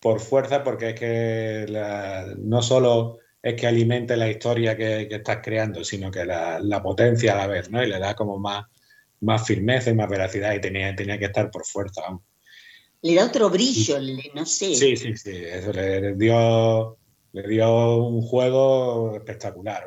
por 0.00 0.20
fuerza 0.20 0.62
porque 0.62 0.90
es 0.90 1.00
que 1.00 2.36
no 2.38 2.62
solo 2.62 3.18
es 3.42 3.54
que 3.58 3.66
alimente 3.66 4.16
la 4.16 4.28
historia 4.28 4.76
que, 4.76 5.08
estás 5.10 5.38
creando, 5.42 5.84
sino 5.84 6.10
que 6.10 6.24
la, 6.24 6.82
potencia 6.82 7.32
a 7.32 7.36
la 7.36 7.46
vez, 7.46 7.70
¿no? 7.70 7.82
Y 7.82 7.86
le 7.86 7.98
da 7.98 8.14
como 8.14 8.38
más, 8.38 8.66
más 9.20 9.46
firmeza 9.46 9.90
y 9.90 9.94
más 9.94 10.08
veracidad 10.08 10.54
y 10.54 10.60
tenía, 10.60 10.94
tenía 10.94 11.18
que 11.18 11.26
estar 11.26 11.50
por 11.50 11.64
fuerza. 11.64 12.02
Le 13.02 13.14
da 13.14 13.26
otro 13.26 13.48
brillo, 13.48 13.98
no 14.34 14.44
sé. 14.44 14.74
Sí, 14.74 14.96
sí, 14.96 15.16
sí, 15.16 15.36
eso 15.36 15.72
le, 15.72 16.14
dio, 16.16 16.98
le 17.32 17.46
dio 17.46 17.96
un 17.96 18.22
juego 18.22 19.14
espectacular. 19.16 19.84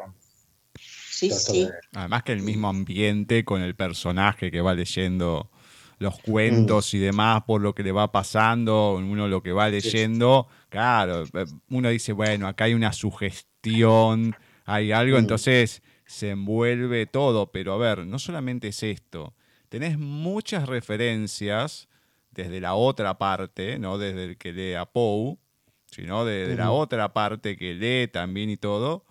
Sí, 0.75 1.29
sí. 1.31 1.69
Además 1.93 2.23
que 2.23 2.31
el 2.31 2.41
mismo 2.41 2.67
ambiente 2.67 3.45
con 3.45 3.61
el 3.61 3.75
personaje 3.75 4.49
que 4.49 4.61
va 4.61 4.73
leyendo 4.73 5.51
los 6.01 6.19
cuentos 6.19 6.95
y 6.95 6.97
demás 6.97 7.43
por 7.43 7.61
lo 7.61 7.75
que 7.75 7.83
le 7.83 7.91
va 7.91 8.11
pasando, 8.11 8.95
uno 8.95 9.27
lo 9.27 9.43
que 9.43 9.51
va 9.51 9.69
leyendo, 9.69 10.47
claro, 10.69 11.25
uno 11.69 11.89
dice, 11.89 12.11
bueno, 12.11 12.47
acá 12.47 12.63
hay 12.63 12.73
una 12.73 12.91
sugestión, 12.91 14.35
hay 14.65 14.91
algo, 14.91 15.17
mm. 15.17 15.19
entonces 15.19 15.83
se 16.05 16.31
envuelve 16.31 17.05
todo, 17.05 17.51
pero 17.51 17.73
a 17.73 17.77
ver, 17.77 18.07
no 18.07 18.17
solamente 18.17 18.69
es 18.69 18.81
esto, 18.81 19.35
tenés 19.69 19.99
muchas 19.99 20.67
referencias 20.67 21.87
desde 22.31 22.59
la 22.59 22.73
otra 22.73 23.19
parte, 23.19 23.77
no 23.77 23.99
desde 23.99 24.23
el 24.23 24.37
que 24.37 24.53
lee 24.53 24.73
a 24.73 24.85
Poe, 24.85 25.37
sino 25.91 26.25
desde 26.25 26.55
la 26.55 26.71
otra 26.71 27.13
parte 27.13 27.57
que 27.57 27.73
lee 27.73 28.07
también 28.07 28.49
y 28.49 28.57
todo, 28.57 29.05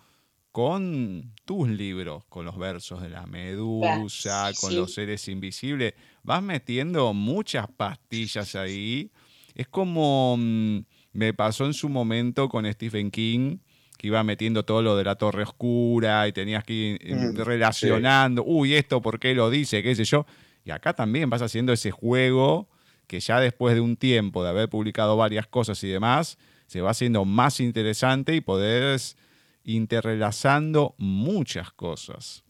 con 0.51 1.33
tus 1.45 1.69
libros, 1.69 2.25
con 2.25 2.45
los 2.45 2.57
versos 2.57 3.01
de 3.01 3.09
la 3.09 3.25
medusa, 3.25 4.51
con 4.59 4.75
los 4.75 4.93
seres 4.93 5.27
invisibles. 5.27 5.93
Vas 6.23 6.43
metiendo 6.43 7.13
muchas 7.13 7.67
pastillas 7.69 8.55
ahí. 8.55 9.11
Es 9.55 9.67
como 9.67 10.35
mm, 10.37 10.79
me 11.13 11.33
pasó 11.33 11.65
en 11.65 11.73
su 11.73 11.87
momento 11.87 12.49
con 12.49 12.71
Stephen 12.71 13.11
King, 13.11 13.59
que 13.97 14.07
iba 14.07 14.23
metiendo 14.23 14.65
todo 14.65 14.81
lo 14.81 14.97
de 14.97 15.03
la 15.03 15.15
Torre 15.15 15.43
Oscura 15.43 16.27
y 16.27 16.33
tenías 16.33 16.63
que 16.63 16.73
ir 16.73 16.99
eh, 17.01 17.15
mm, 17.15 17.35
relacionando, 17.37 18.43
uy, 18.43 18.73
esto, 18.73 19.01
¿por 19.01 19.19
qué 19.19 19.33
lo 19.35 19.49
dice? 19.49 19.83
¿Qué 19.83 19.95
sé 19.95 20.03
yo? 20.03 20.25
Y 20.65 20.71
acá 20.71 20.93
también 20.93 21.29
vas 21.29 21.41
haciendo 21.41 21.71
ese 21.71 21.91
juego 21.91 22.67
que 23.07 23.19
ya 23.19 23.39
después 23.39 23.75
de 23.75 23.81
un 23.81 23.97
tiempo 23.97 24.43
de 24.43 24.49
haber 24.49 24.69
publicado 24.69 25.17
varias 25.17 25.45
cosas 25.47 25.83
y 25.83 25.87
demás, 25.87 26.37
se 26.71 26.79
va 26.79 26.91
haciendo 26.91 27.25
más 27.25 27.59
interesante 27.59 28.33
y 28.33 28.39
poder 28.39 28.97
interrelazando 29.65 30.95
muchas 30.97 31.73
cosas. 31.73 32.45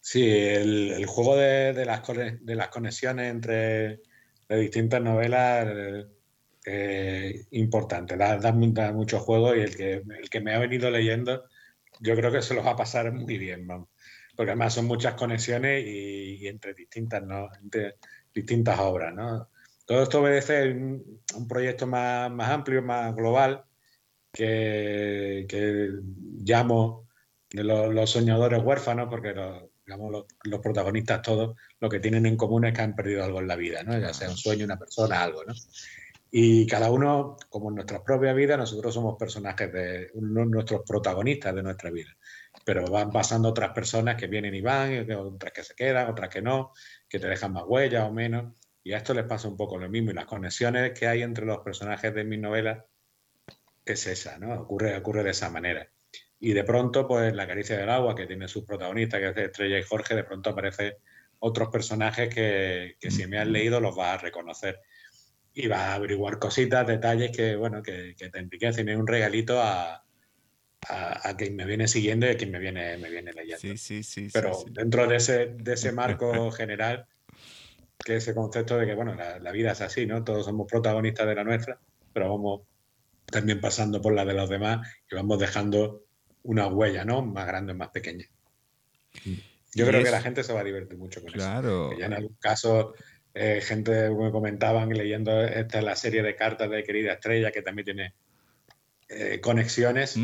Sí, 0.00 0.28
el, 0.28 1.06
juego 1.06 1.38
de, 1.38 1.86
las, 1.86 2.02
de 2.06 2.54
las 2.54 2.68
conexiones 2.68 3.30
entre 3.30 4.02
distintas 4.50 5.00
novelas 5.00 5.66
eh, 6.66 7.46
importante, 7.52 8.18
da, 8.18 8.52
mucho 8.52 9.18
juego 9.18 9.56
y 9.56 9.60
el 9.60 9.74
que, 9.74 10.02
el 10.20 10.28
que 10.28 10.40
me 10.42 10.52
ha 10.52 10.58
venido 10.58 10.90
leyendo 10.90 11.44
yo 12.00 12.14
creo 12.16 12.30
que 12.30 12.42
se 12.42 12.52
los 12.52 12.66
va 12.66 12.72
a 12.72 12.76
pasar 12.76 13.10
muy 13.14 13.38
bien, 13.38 13.66
porque 14.36 14.50
además 14.50 14.74
son 14.74 14.84
muchas 14.84 15.14
conexiones 15.14 15.86
y, 15.86 16.46
entre, 16.46 16.74
distintas, 16.74 17.22
¿no? 17.22 17.48
distintas 18.34 18.78
obras. 18.78 19.14
Todo 19.88 20.02
esto 20.02 20.20
obedece 20.20 20.58
a 20.58 20.64
un, 20.66 21.48
proyecto 21.48 21.86
más, 21.86 22.30
más 22.30 22.50
amplio, 22.50 22.82
más 22.82 23.16
global, 23.16 23.64
que, 24.30 25.46
llamo 26.44 27.08
de 27.48 27.64
los, 27.64 28.10
soñadores 28.10 28.62
huérfanos, 28.62 29.08
porque 29.08 29.34
digamos, 29.86 30.12
los, 30.12 30.26
los, 30.44 30.60
protagonistas 30.60 31.22
todos, 31.22 31.56
lo 31.80 31.88
que 31.88 32.00
tienen 32.00 32.26
en 32.26 32.36
común 32.36 32.66
es 32.66 32.74
que 32.74 32.82
han 32.82 32.94
perdido 32.94 33.24
algo 33.24 33.40
en 33.40 33.48
la 33.48 33.56
vida, 33.56 33.82
¿no? 33.82 33.98
Ya 33.98 34.12
sea 34.12 34.28
un 34.28 34.36
sueño, 34.36 34.66
una 34.66 34.78
persona, 34.78 35.22
algo, 35.22 35.42
¿no? 35.44 35.54
Y 36.30 36.66
cada 36.66 36.90
uno, 36.90 37.38
como 37.48 37.70
en 37.70 37.76
nuestra 37.76 38.04
propia 38.04 38.34
vida, 38.34 38.58
nosotros 38.58 38.92
somos 38.92 39.16
personajes 39.16 39.72
de 39.72 40.10
nuestros 40.16 40.82
protagonistas 40.86 41.54
de 41.54 41.62
nuestra 41.62 41.90
vida. 41.90 42.14
Pero 42.62 42.84
van 42.90 43.10
pasando 43.10 43.48
otras 43.48 43.70
personas 43.70 44.16
que 44.16 44.26
vienen 44.26 44.54
y 44.54 44.60
van, 44.60 45.10
otras 45.10 45.52
que 45.54 45.64
se 45.64 45.74
quedan, 45.74 46.10
otras 46.10 46.28
que 46.28 46.42
no, 46.42 46.74
que 47.08 47.18
te 47.18 47.28
dejan 47.28 47.54
más 47.54 47.64
huellas 47.66 48.06
o 48.06 48.12
menos. 48.12 48.52
Y 48.88 48.94
a 48.94 48.96
esto 48.96 49.12
les 49.12 49.26
pasa 49.26 49.48
un 49.48 49.56
poco 49.58 49.76
lo 49.76 49.86
mismo. 49.90 50.12
Y 50.12 50.14
las 50.14 50.24
conexiones 50.24 50.98
que 50.98 51.06
hay 51.06 51.20
entre 51.20 51.44
los 51.44 51.58
personajes 51.58 52.14
de 52.14 52.24
mis 52.24 52.38
novelas 52.38 52.86
es 53.84 54.06
esa, 54.06 54.38
¿no? 54.38 54.62
Ocurre, 54.62 54.96
ocurre 54.96 55.22
de 55.22 55.32
esa 55.32 55.50
manera. 55.50 55.86
Y 56.40 56.54
de 56.54 56.64
pronto, 56.64 57.06
pues 57.06 57.34
La 57.34 57.46
caricia 57.46 57.76
del 57.76 57.90
agua, 57.90 58.14
que 58.14 58.26
tiene 58.26 58.48
sus 58.48 58.64
protagonistas, 58.64 59.20
que 59.20 59.28
es 59.28 59.36
Estrella 59.36 59.78
y 59.78 59.82
Jorge, 59.82 60.14
de 60.14 60.24
pronto 60.24 60.48
aparecen 60.48 60.94
otros 61.38 61.68
personajes 61.68 62.34
que, 62.34 62.96
que 62.98 63.10
si 63.10 63.26
me 63.26 63.38
has 63.38 63.46
leído 63.46 63.78
los 63.78 63.94
vas 63.94 64.14
a 64.14 64.22
reconocer 64.22 64.80
y 65.52 65.66
va 65.66 65.88
a 65.88 65.94
averiguar 65.96 66.38
cositas, 66.38 66.86
detalles 66.86 67.30
que, 67.36 67.56
bueno, 67.56 67.82
que, 67.82 68.14
te 68.16 68.38
enriquecen. 68.38 68.88
Es 68.88 68.96
un 68.96 69.06
regalito 69.06 69.60
a, 69.60 70.02
a, 70.88 71.36
quien 71.36 71.56
me 71.56 71.66
viene 71.66 71.88
siguiendo 71.88 72.24
y 72.24 72.30
a 72.30 72.36
quien 72.38 72.52
me 72.52 72.58
viene, 72.58 72.96
me 72.96 73.10
viene 73.10 73.34
leyendo. 73.34 73.58
Sí, 73.58 73.76
sí, 73.76 74.02
sí. 74.02 74.30
Pero 74.32 74.64
dentro 74.70 75.06
de 75.06 75.16
ese, 75.16 75.48
de 75.58 75.74
ese 75.74 75.92
marco 75.92 76.50
general, 76.52 77.06
que 78.04 78.16
ese 78.16 78.34
concepto 78.34 78.78
de 78.78 78.86
que, 78.86 78.94
bueno, 78.94 79.14
la, 79.14 79.52
vida 79.52 79.72
es 79.72 79.80
así, 79.80 80.06
¿no? 80.06 80.24
Todos 80.24 80.46
somos 80.46 80.66
protagonistas 80.66 81.26
de 81.26 81.34
la 81.34 81.44
nuestra, 81.44 81.78
pero 82.12 82.30
vamos 82.30 82.62
también 83.26 83.60
pasando 83.60 84.00
por 84.00 84.14
la 84.14 84.24
de 84.24 84.34
los 84.34 84.48
demás 84.48 84.88
y 85.10 85.14
vamos 85.14 85.38
dejando 85.38 86.04
una 86.42 86.66
huella, 86.68 87.04
¿no? 87.04 87.22
Más 87.22 87.46
grande, 87.46 87.74
más 87.74 87.88
pequeña. 87.88 88.26
Yo 89.74 89.86
creo 89.86 90.02
que 90.02 90.10
la 90.10 90.22
gente 90.22 90.42
se 90.44 90.52
va 90.52 90.60
a 90.60 90.64
divertir 90.64 90.96
mucho 90.98 91.20
con 91.20 91.32
claro. 91.32 91.90
eso. 91.90 91.98
ya 91.98 92.06
en 92.06 92.14
algún 92.14 92.36
caso 92.40 92.94
eh, 93.34 93.60
gente 93.60 94.10
me 94.10 94.30
comentaban 94.32 94.88
leyendo 94.88 95.42
esta 95.44 95.82
la 95.82 95.94
serie 95.94 96.22
de 96.22 96.34
cartas 96.34 96.70
de 96.70 96.82
Querida 96.82 97.12
Estrella, 97.12 97.52
que 97.52 97.62
también 97.62 97.84
tiene 97.84 98.14
eh, 99.08 99.40
conexiones. 99.40 100.18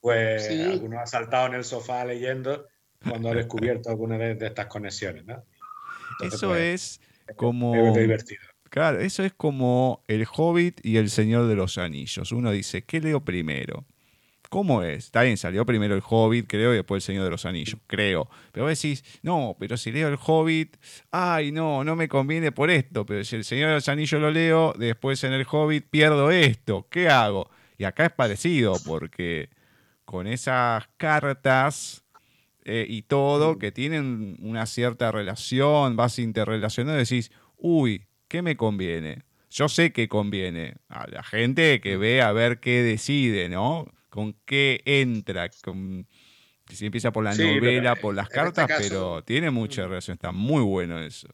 Pues 0.00 0.50
algunos 0.50 1.00
ha 1.00 1.06
saltado 1.06 1.46
en 1.46 1.54
el 1.54 1.64
sofá 1.64 2.04
leyendo 2.04 2.66
cuando 3.08 3.30
ha 3.30 3.34
descubierto 3.34 3.90
alguna 3.90 4.18
de, 4.18 4.46
estas 4.46 4.66
conexiones. 4.66 5.24
Eso 6.20 6.48
pues, 6.48 7.00
es 7.28 7.36
como. 7.36 7.72
divertido. 7.96 8.42
Claro, 8.70 8.98
eso 8.98 9.22
es 9.22 9.32
como 9.32 10.02
El 10.08 10.26
Hobbit 10.28 10.84
y 10.84 10.96
El 10.96 11.08
Señor 11.08 11.46
de 11.46 11.54
los 11.54 11.78
Anillos. 11.78 12.32
Uno 12.32 12.50
dice, 12.50 12.82
¿qué 12.82 13.00
leo 13.00 13.20
primero? 13.20 13.84
¿Cómo 14.50 14.82
es? 14.82 15.06
Está 15.06 15.22
bien, 15.22 15.36
salió 15.36 15.64
primero 15.64 15.94
el 15.94 16.02
Hobbit, 16.04 16.46
creo, 16.48 16.72
y 16.72 16.76
después 16.76 17.02
el 17.02 17.06
Señor 17.06 17.24
de 17.24 17.30
los 17.30 17.44
Anillos, 17.44 17.80
creo. 17.86 18.28
Pero 18.52 18.66
vos 18.66 18.80
decís, 18.80 19.04
no, 19.22 19.56
pero 19.58 19.76
si 19.76 19.90
leo 19.90 20.08
el 20.08 20.18
Hobbit, 20.20 20.76
ay, 21.10 21.52
no, 21.52 21.84
no 21.84 21.96
me 21.96 22.08
conviene 22.08 22.52
por 22.52 22.70
esto. 22.70 23.06
Pero 23.06 23.24
si 23.24 23.36
el 23.36 23.44
Señor 23.44 23.68
de 23.68 23.74
los 23.74 23.88
Anillos 23.88 24.20
lo 24.20 24.30
leo, 24.30 24.74
después 24.78 25.22
en 25.24 25.32
el 25.32 25.46
Hobbit 25.48 25.86
pierdo 25.88 26.30
esto. 26.30 26.86
¿Qué 26.90 27.08
hago? 27.08 27.50
Y 27.78 27.84
acá 27.84 28.06
es 28.06 28.12
parecido, 28.12 28.74
porque 28.86 29.50
con 30.04 30.26
esas 30.26 30.88
cartas 30.96 32.03
eh, 32.64 32.86
y 32.88 33.02
todo, 33.02 33.58
que 33.58 33.72
tienen 33.72 34.36
una 34.40 34.66
cierta 34.66 35.12
relación, 35.12 35.96
vas 35.96 36.18
interrelacionando, 36.18 36.98
decís, 36.98 37.30
uy, 37.56 38.06
¿qué 38.28 38.42
me 38.42 38.56
conviene? 38.56 39.24
Yo 39.50 39.68
sé 39.68 39.92
que 39.92 40.08
conviene 40.08 40.76
a 40.88 41.06
la 41.08 41.22
gente 41.22 41.80
que 41.80 41.96
ve 41.96 42.22
a 42.22 42.32
ver 42.32 42.58
qué 42.60 42.82
decide, 42.82 43.48
¿no? 43.48 43.86
con 44.14 44.32
qué 44.46 44.80
entra, 44.84 45.50
con, 45.64 46.06
si 46.72 46.86
empieza 46.86 47.10
por 47.10 47.24
la 47.24 47.34
novela, 47.34 47.96
por 47.96 48.14
las 48.14 48.26
este 48.26 48.34
cartas, 48.36 48.70
pero 48.78 49.24
tiene 49.24 49.50
mucha 49.50 49.82
mm. 49.82 49.88
relación, 49.88 50.14
está 50.14 50.30
muy 50.30 50.62
bueno 50.62 51.02
eso. 51.02 51.26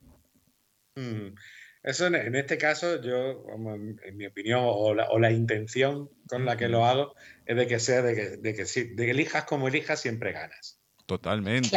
Mm. 0.95 1.35
Eso 1.83 2.07
en, 2.07 2.35
este 2.35 2.57
caso, 2.57 3.03
yo, 3.03 3.45
en 4.03 4.17
mi 4.17 4.25
opinión, 4.25 4.63
o 4.65 4.95
la, 4.95 5.31
intención 5.31 6.09
con 6.27 6.47
la 6.47 6.57
que 6.57 6.69
lo 6.69 6.87
hago, 6.87 7.15
es 7.45 7.55
de 7.55 7.67
que 7.67 7.79
sea 7.81 8.01
de 8.01 8.15
que, 8.15 8.29
de 8.39 8.55
que, 8.55 8.65
de 8.65 9.05
que 9.05 9.11
elijas 9.11 9.45
como 9.45 9.69
elijas, 9.69 10.01
siempre 10.01 10.33
ganas. 10.33 10.80
Totalmente. 11.11 11.77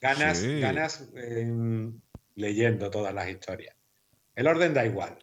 Ganas, 0.00 0.46
ganas 0.46 1.10
leyendo 2.36 2.88
todas 2.88 3.12
las 3.12 3.28
historias. 3.28 3.74
El 4.36 4.46
orden 4.46 4.72
da 4.72 4.86
igual. 4.86 5.18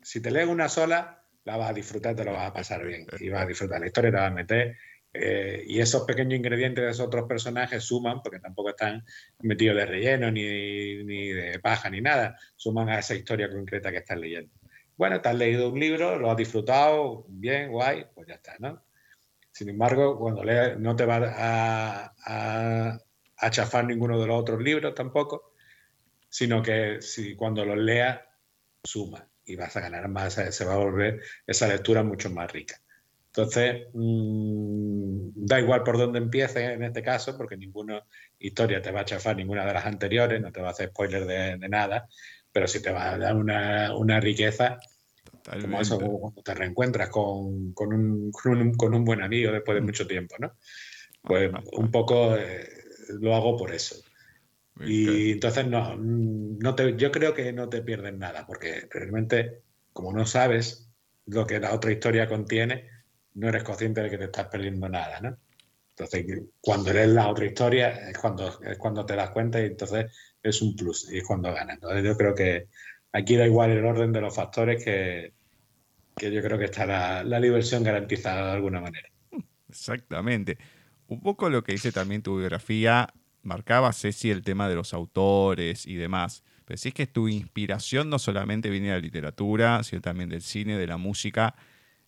Si 0.00 0.22
te 0.22 0.30
lees 0.30 0.48
una 0.48 0.70
sola, 0.70 1.22
la 1.44 1.58
vas 1.58 1.68
a 1.68 1.74
disfrutar, 1.74 2.16
te 2.16 2.24
lo 2.24 2.32
vas 2.32 2.48
a 2.48 2.52
pasar 2.54 2.86
bien 2.86 3.06
y 3.20 3.28
vas 3.28 3.42
a 3.42 3.46
disfrutar 3.46 3.80
la 3.80 3.88
historia, 3.88 4.10
te 4.10 4.16
vas 4.16 4.30
a 4.30 4.34
meter. 4.34 4.78
Eh, 5.12 5.64
y 5.66 5.80
esos 5.80 6.04
pequeños 6.04 6.38
ingredientes 6.38 6.82
de 6.82 6.90
esos 6.90 7.08
otros 7.08 7.28
personajes 7.28 7.84
suman, 7.84 8.22
porque 8.22 8.40
tampoco 8.40 8.70
están 8.70 9.04
metidos 9.42 9.76
de 9.76 9.84
relleno, 9.84 10.30
ni, 10.30 11.04
ni 11.04 11.28
de 11.28 11.58
paja, 11.60 11.90
ni 11.90 12.00
nada, 12.00 12.38
suman 12.56 12.88
a 12.88 13.00
esa 13.00 13.14
historia 13.14 13.50
concreta 13.50 13.90
que 13.90 13.98
estás 13.98 14.16
leyendo. 14.16 14.50
Bueno, 14.96 15.20
te 15.20 15.28
has 15.28 15.34
leído 15.34 15.70
un 15.70 15.78
libro, 15.78 16.18
lo 16.18 16.30
has 16.30 16.38
disfrutado, 16.38 17.26
bien, 17.28 17.70
guay, 17.70 18.06
pues 18.14 18.28
ya 18.28 18.36
está, 18.36 18.56
¿no? 18.58 18.82
Sin 19.58 19.70
embargo, 19.70 20.16
cuando 20.16 20.44
lees, 20.44 20.78
no 20.78 20.94
te 20.94 21.04
va 21.04 21.16
a, 21.16 22.94
a, 23.36 23.50
chafar 23.50 23.84
ninguno 23.84 24.20
de 24.20 24.24
los 24.24 24.40
otros 24.40 24.62
libros 24.62 24.94
tampoco, 24.94 25.52
sino 26.28 26.62
que 26.62 27.02
si 27.02 27.34
cuando 27.34 27.64
los 27.64 27.76
leas, 27.76 28.20
suma 28.84 29.28
y 29.44 29.56
vas 29.56 29.76
a 29.76 29.80
ganar 29.80 30.06
más, 30.06 30.34
se 30.34 30.64
va 30.64 30.74
a 30.74 30.76
volver 30.76 31.20
esa 31.44 31.66
lectura 31.66 32.04
mucho 32.04 32.30
más 32.30 32.52
rica. 32.52 32.80
Entonces, 33.26 33.88
mm, 33.94 35.30
da 35.34 35.58
igual 35.58 35.82
por 35.82 35.98
dónde 35.98 36.20
empieces 36.20 36.62
en 36.62 36.84
este 36.84 37.02
caso, 37.02 37.36
porque 37.36 37.56
ninguna 37.56 38.04
historia 38.38 38.80
te 38.80 38.92
va 38.92 39.00
a 39.00 39.04
chafar 39.04 39.34
ninguna 39.34 39.66
de 39.66 39.72
las 39.72 39.86
anteriores, 39.86 40.40
no 40.40 40.52
te 40.52 40.60
va 40.60 40.68
a 40.68 40.70
hacer 40.70 40.90
spoiler 40.90 41.26
de, 41.26 41.68
nada, 41.68 42.08
pero 42.52 42.68
sí 42.68 42.80
te 42.80 42.92
va 42.92 43.10
a 43.10 43.18
dar 43.18 43.34
una, 43.34 43.96
una 43.96 44.20
riqueza, 44.20 44.78
como 45.60 45.80
eso 45.80 45.98
cuando 45.98 46.42
te 46.42 46.54
reencuentras 46.54 47.08
con, 47.08 47.72
con, 47.72 47.92
un, 47.92 48.32
con, 48.32 48.94
un, 48.94 49.04
buen 49.04 49.22
amigo 49.22 49.52
después 49.52 49.76
de 49.76 49.80
mm. 49.80 49.84
mucho 49.84 50.06
tiempo, 50.06 50.36
¿no? 50.38 50.52
Pues 51.22 51.50
un 51.72 51.90
poco 51.90 52.36
eh, 52.36 52.68
lo 53.20 53.34
hago 53.34 53.56
por 53.56 53.72
eso. 53.72 53.96
Y 54.80 55.32
entonces 55.32 55.66
no, 55.66 55.96
no 55.96 56.74
te, 56.74 56.96
yo 56.96 57.10
creo 57.10 57.34
que 57.34 57.52
no 57.52 57.68
te 57.68 57.82
pierdes 57.82 58.14
nada, 58.14 58.46
porque 58.46 58.86
realmente, 58.90 59.62
como 59.92 60.12
no 60.12 60.24
sabes 60.24 60.88
lo 61.26 61.46
que 61.46 61.58
la 61.58 61.74
otra 61.74 61.90
historia 61.90 62.28
contiene, 62.28 62.88
no 63.34 63.48
eres 63.48 63.64
consciente 63.64 64.02
de 64.02 64.10
que 64.10 64.18
te 64.18 64.24
estás 64.24 64.46
perdiendo 64.46 64.88
nada, 64.88 65.20
¿no? 65.20 65.36
Entonces, 65.90 66.44
cuando 66.60 66.90
eres 66.90 67.08
la 67.08 67.28
otra 67.28 67.46
historia, 67.46 68.08
es 68.08 68.16
cuando, 68.16 68.60
es 68.62 68.78
cuando 68.78 69.04
te 69.04 69.16
das 69.16 69.30
cuenta 69.30 69.60
y 69.60 69.66
entonces 69.66 70.06
es 70.40 70.62
un 70.62 70.76
plus 70.76 71.10
y 71.12 71.18
es 71.18 71.24
cuando 71.24 71.52
ganas. 71.52 71.74
Entonces, 71.74 72.04
yo 72.04 72.16
creo 72.16 72.34
que 72.36 72.68
aquí 73.12 73.36
da 73.36 73.46
igual 73.46 73.72
el 73.72 73.84
orden 73.84 74.12
de 74.12 74.20
los 74.20 74.34
factores 74.34 74.84
que, 74.84 75.32
que 76.18 76.32
yo 76.32 76.42
creo 76.42 76.58
que 76.58 76.66
está 76.66 76.86
la, 76.86 77.24
la 77.24 77.40
diversión 77.40 77.82
garantizada 77.82 78.46
de 78.46 78.52
alguna 78.52 78.80
manera. 78.80 79.08
Exactamente. 79.68 80.58
Un 81.06 81.20
poco 81.20 81.48
lo 81.48 81.62
que 81.64 81.72
dice 81.72 81.92
también 81.92 82.22
tu 82.22 82.38
biografía 82.38 83.12
marcaba 83.42 83.92
Ceci 83.92 84.30
el 84.30 84.42
tema 84.42 84.68
de 84.68 84.74
los 84.74 84.92
autores 84.92 85.86
y 85.86 85.94
demás. 85.94 86.44
Pero 86.64 86.78
es 86.82 86.92
que 86.92 87.06
tu 87.06 87.28
inspiración 87.28 88.10
no 88.10 88.18
solamente 88.18 88.68
viene 88.68 88.88
de 88.88 88.94
la 88.94 89.00
literatura, 89.00 89.82
sino 89.82 90.02
también 90.02 90.28
del 90.28 90.42
cine, 90.42 90.76
de 90.76 90.86
la 90.86 90.98
música. 90.98 91.54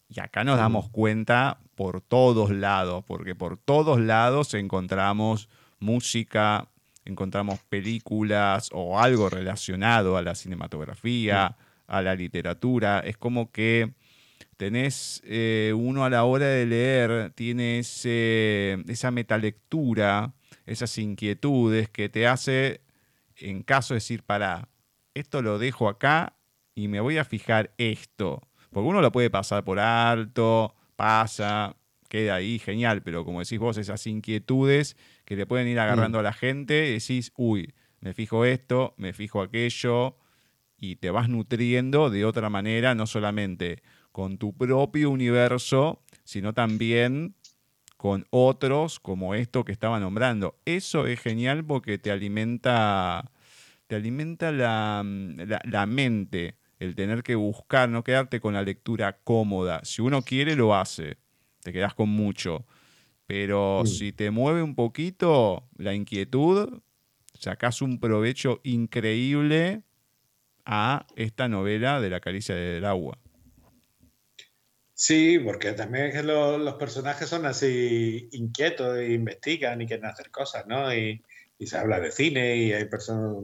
Y 0.07 0.21
acá 0.21 0.45
nos 0.45 0.59
damos 0.59 0.91
cuenta 0.91 1.61
por 1.77 2.03
todos 2.03 2.51
lados, 2.51 3.05
porque 3.07 3.35
por 3.35 3.57
todos 3.57 3.99
lados 4.01 4.53
encontramos 4.53 5.49
música, 5.79 6.69
encontramos 7.07 7.61
películas 7.61 8.69
o 8.73 9.01
algo 9.01 9.31
relacionado 9.31 10.19
a 10.19 10.23
la 10.23 10.35
cinematografía, 10.35 11.57
a 11.87 12.03
la 12.03 12.15
literatura. 12.15 13.01
Es 13.01 13.17
como 13.17 13.51
que 13.51 13.95
tenés 14.61 15.23
eh, 15.25 15.73
uno 15.75 16.05
a 16.05 16.11
la 16.11 16.25
hora 16.25 16.45
de 16.45 16.67
leer, 16.67 17.33
tienes 17.35 18.05
esa 18.05 19.11
metalectura 19.11 20.35
esas 20.67 20.99
inquietudes 20.99 21.89
que 21.89 22.11
te 22.11 22.27
hace, 22.27 22.83
en 23.37 23.63
caso 23.63 23.95
de 23.95 23.97
decir, 23.97 24.23
para, 24.23 24.69
esto 25.15 25.41
lo 25.41 25.59
dejo 25.59 25.89
acá 25.89 26.37
y 26.75 26.89
me 26.89 27.01
voy 27.01 27.17
a 27.17 27.25
fijar 27.25 27.73
esto. 27.79 28.47
Porque 28.71 28.87
uno 28.87 29.01
lo 29.01 29.11
puede 29.13 29.31
pasar 29.31 29.65
por 29.65 29.79
alto, 29.79 30.75
pasa, 30.95 31.75
queda 32.11 32.35
ahí, 32.35 32.59
genial, 32.59 33.03
pero 33.03 33.25
como 33.25 33.41
decís 33.41 33.59
vos, 33.59 33.79
esas 33.79 34.07
inquietudes 34.07 34.99
que 35.25 35.37
te 35.37 35.47
pueden 35.47 35.69
ir 35.69 35.79
mm. 35.79 35.81
agarrando 35.81 36.19
a 36.19 36.23
la 36.23 36.35
gente, 36.35 36.75
decís, 36.75 37.33
uy, 37.35 37.73
me 38.01 38.13
fijo 38.13 38.45
esto, 38.45 38.93
me 38.99 39.15
fijo 39.15 39.41
aquello, 39.41 40.19
y 40.77 40.97
te 40.97 41.11
vas 41.11 41.29
nutriendo 41.29 42.11
de 42.11 42.25
otra 42.25 42.49
manera, 42.49 42.95
no 42.95 43.07
solamente 43.07 43.83
con 44.13 44.39
tu 44.39 44.53
propio 44.57 45.11
universo, 45.11 46.03
sino 46.25 46.53
también 46.53 47.35
con 47.97 48.27
otros 48.31 48.99
como 48.99 49.35
esto 49.35 49.65
que 49.65 49.73
estaba 49.73 50.01
nombrando. 50.01 50.59
Eso 50.65 51.07
es 51.07 51.21
genial 51.21 51.65
porque 51.65 51.99
te 51.99 52.11
alimenta, 52.11 53.31
te 53.87 53.97
alimenta 53.97 54.53
la, 54.53 55.05
la, 55.65 55.87
mente, 55.87 56.57
el 56.79 56.95
tener 56.95 57.23
que 57.23 57.35
buscar, 57.35 57.89
no 57.91 58.03
quedarte 58.03 58.41
con 58.41 58.55
la 58.55 58.63
lectura 58.63 59.19
cómoda. 59.23 59.81
Si 59.85 60.01
uno 60.01 60.23
quiere, 60.23 60.57
lo 60.57 60.75
hace, 60.75 61.19
te 61.63 61.73
quedas 61.73 61.95
con 61.95 62.09
mucho. 62.09 62.65
pero 63.27 63.83
Mm. 63.85 63.87
si 63.87 64.13
te 64.13 64.31
mueve 64.33 64.61
un 64.61 64.75
poquito 64.75 65.69
la 65.77 65.95
inquietud, 65.95 66.81
sacás 67.35 67.81
un 67.81 68.01
provecho 68.01 68.61
increíble 68.65 69.83
a 70.65 71.07
esta 71.17 71.49
novela 71.49 72.01
de 72.01 72.11
la 72.11 72.19
caricia 72.21 72.57
del 72.57 72.85
agua. 72.85 73.19
Sí, 75.03 75.39
porque 75.39 75.73
también 75.73 76.07
es 76.09 76.15
que 76.15 76.23
lo- 76.23 76.59
los 76.59 76.75
personajes 76.75 77.27
son 77.29 77.47
así 77.47 78.29
inquietos 78.33 78.99
e 78.99 79.13
investigan 79.15 79.81
y 79.81 79.87
quieren 79.87 80.05
hacer 80.05 80.31
cosas, 80.31 80.67
¿no? 80.67 80.95
Y, 80.95 81.25
se 81.67 81.77
habla 81.79 82.01
de 82.01 82.11
cine 82.13 82.57
y 82.57 82.73
hay 82.73 82.85
perso- 82.85 83.43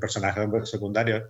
personajes 0.00 0.70
secundarios 0.70 1.22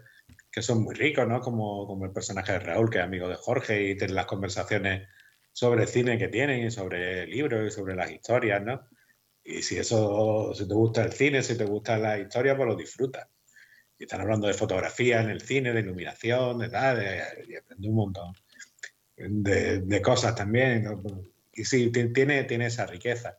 que 0.51 0.63
son 0.63 0.83
muy 0.85 0.95
ricos, 0.97 1.29
¿no? 1.29 1.41
Como, 1.41 1.87
como 1.87 2.05
el 2.07 2.13
personaje 2.13 2.53
de 2.53 2.59
Raúl, 2.61 2.91
que 2.91 2.99
es 2.99 3.05
amigo 3.05 3.29
de 3.29 3.37
Jorge 3.37 3.91
y 3.91 3.97
tiene 3.97 4.15
las 4.15 4.27
conversaciones 4.27 5.09
sobre 5.53 5.87
cine 5.87 6.19
que 6.19 6.29
tienen 6.29 6.67
y 6.67 6.71
sobre 6.73 7.27
libros 7.29 7.67
y 7.69 7.71
sobre 7.71 7.95
las 7.97 8.11
historias, 8.11 8.63
¿no? 8.63 8.89
Y 9.45 9.63
si 9.63 9.79
eso, 9.79 10.55
si 10.55 10.67
te 10.69 10.75
gusta 10.75 11.05
el 11.05 11.13
cine, 11.13 11.43
si 11.43 11.57
te 11.59 11.65
gusta 11.65 11.99
la 11.99 12.19
historia, 12.19 12.57
pues 12.57 12.69
lo 12.69 12.77
disfrutas. 12.77 13.29
Y 13.99 14.05
están 14.05 14.21
hablando 14.23 14.49
de 14.49 14.55
fotografía 14.55 15.21
en 15.23 15.31
el 15.31 15.41
cine, 15.43 15.73
de 15.73 15.81
iluminación, 15.81 16.59
de 16.59 16.69
tal, 16.71 16.99
y 17.49 17.57
aprende 17.57 17.89
un 17.89 17.95
montón 17.97 18.35
de, 19.19 19.81
de 19.81 20.03
cosas 20.03 20.35
también. 20.35 20.87
Y 21.53 21.65
sí, 21.65 21.91
ti- 21.91 22.13
tiene, 22.13 22.45
tiene 22.45 22.67
esa 22.67 22.87
riqueza. 22.87 23.39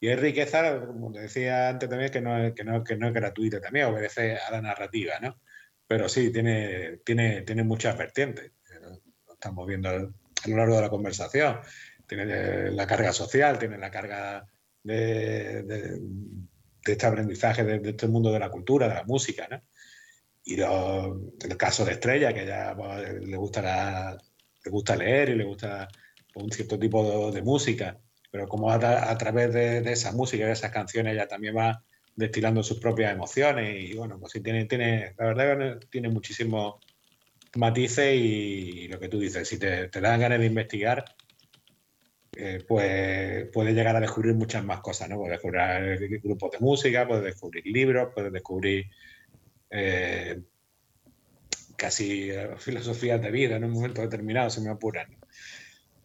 Y 0.00 0.08
es 0.08 0.18
riqueza, 0.20 0.84
como 0.84 1.12
te 1.12 1.20
decía 1.20 1.68
antes 1.68 1.88
también, 1.88 2.10
que 2.10 2.20
no, 2.20 2.36
es- 2.44 2.54
que 2.54 2.64
no, 2.64 2.82
que 2.82 2.96
no 2.96 3.06
es 3.08 3.14
gratuita 3.14 3.60
también, 3.60 3.86
obedece 3.86 4.36
a 4.36 4.50
la 4.50 4.60
narrativa, 4.60 5.14
¿no? 5.20 5.40
Pero 5.86 6.08
sí, 6.08 6.32
tiene, 6.32 6.98
tiene, 7.04 7.42
tiene 7.42 7.62
muchas 7.64 7.96
vertientes. 7.96 8.50
Lo 9.26 9.34
estamos 9.34 9.66
viendo 9.66 9.88
a 9.90 9.98
lo 9.98 10.56
largo 10.56 10.76
de 10.76 10.82
la 10.82 10.88
conversación. 10.90 11.58
Tiene 12.06 12.24
eh, 12.28 12.70
la 12.72 12.86
carga 12.86 13.12
social, 13.12 13.58
tiene 13.58 13.78
la 13.78 13.90
carga 13.90 14.46
de, 14.82 15.62
de- 15.62 15.98
de 16.84 16.92
este 16.92 17.06
aprendizaje 17.06 17.62
de, 17.62 17.78
de 17.78 17.90
este 17.90 18.08
mundo 18.08 18.32
de 18.32 18.40
la 18.40 18.50
cultura, 18.50 18.88
de 18.88 18.94
la 18.94 19.04
música, 19.04 19.46
¿no? 19.48 19.62
Y 20.44 20.56
lo- 20.56 21.30
el 21.40 21.56
caso 21.56 21.84
de 21.84 21.92
Estrella, 21.92 22.34
que 22.34 22.44
ya 22.44 22.74
pues, 22.76 23.20
le 23.22 23.36
gustará 23.36 24.18
le 24.64 24.70
gusta 24.70 24.96
leer 24.96 25.30
y 25.30 25.34
le 25.36 25.44
gusta 25.44 25.88
un 26.34 26.50
cierto 26.50 26.78
tipo 26.78 27.30
de, 27.30 27.42
música, 27.42 27.98
pero 28.30 28.48
como 28.48 28.70
a, 28.70 28.80
tra- 28.80 29.08
a 29.08 29.18
través 29.18 29.52
de, 29.52 29.80
de 29.82 29.92
esa 29.92 30.12
música, 30.12 30.46
de 30.46 30.52
esas 30.52 30.70
canciones, 30.70 31.14
ella 31.14 31.28
también 31.28 31.56
va 31.56 31.84
destilando 32.14 32.62
sus 32.62 32.78
propias 32.78 33.12
emociones 33.12 33.90
y 33.90 33.94
bueno, 33.94 34.18
pues 34.18 34.32
sí, 34.32 34.40
tiene, 34.40 34.66
tiene, 34.66 35.14
la 35.18 35.32
verdad 35.32 35.80
tiene 35.90 36.08
muchísimos 36.08 36.76
matices 37.56 38.14
y, 38.14 38.88
lo 38.88 38.98
que 38.98 39.08
tú 39.08 39.18
dices, 39.18 39.48
si 39.48 39.58
te, 39.58 39.88
te 39.88 40.00
dan 40.00 40.20
ganas 40.20 40.38
de 40.38 40.46
investigar, 40.46 41.04
eh, 42.34 42.64
pues 42.66 43.48
puedes 43.52 43.74
llegar 43.74 43.96
a 43.96 44.00
descubrir 44.00 44.34
muchas 44.34 44.64
más 44.64 44.80
cosas, 44.80 45.08
¿no? 45.08 45.16
Puedes 45.16 45.40
descubrir 45.40 46.20
grupos 46.22 46.50
de 46.52 46.58
música, 46.60 47.06
puedes 47.06 47.24
descubrir 47.24 47.66
libros, 47.66 48.10
puedes 48.14 48.32
descubrir 48.32 48.86
eh, 49.70 50.40
casi 51.82 52.30
eh, 52.30 52.54
filosofías 52.58 53.20
de 53.20 53.32
vida 53.32 53.56
en 53.56 53.64
un 53.64 53.72
momento 53.72 54.02
determinado, 54.02 54.48
se 54.50 54.60
me 54.60 54.70
apuran. 54.70 55.10
¿no? 55.10 55.18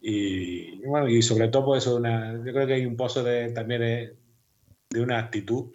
Y 0.00 0.84
bueno, 0.84 1.08
y 1.08 1.22
sobre 1.22 1.46
todo, 1.48 1.66
pues 1.66 1.86
una, 1.86 2.32
yo 2.32 2.52
creo 2.52 2.66
que 2.66 2.74
hay 2.74 2.84
un 2.84 2.96
pozo 2.96 3.22
de, 3.22 3.52
también 3.52 3.80
de, 3.80 4.16
de 4.90 5.00
una 5.00 5.20
actitud, 5.20 5.72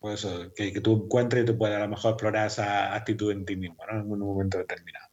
pues 0.00 0.24
eso, 0.24 0.52
que, 0.56 0.72
que 0.72 0.80
tú 0.80 1.04
encuentres 1.04 1.44
y 1.44 1.46
tú 1.46 1.56
puedes 1.56 1.76
a 1.76 1.80
lo 1.80 1.88
mejor 1.88 2.14
explorar 2.14 2.48
esa 2.48 2.96
actitud 2.96 3.30
en 3.30 3.44
ti 3.44 3.54
mismo, 3.54 3.76
¿no? 3.90 4.00
En 4.00 4.10
un 4.10 4.18
momento 4.18 4.58
determinado. 4.58 5.06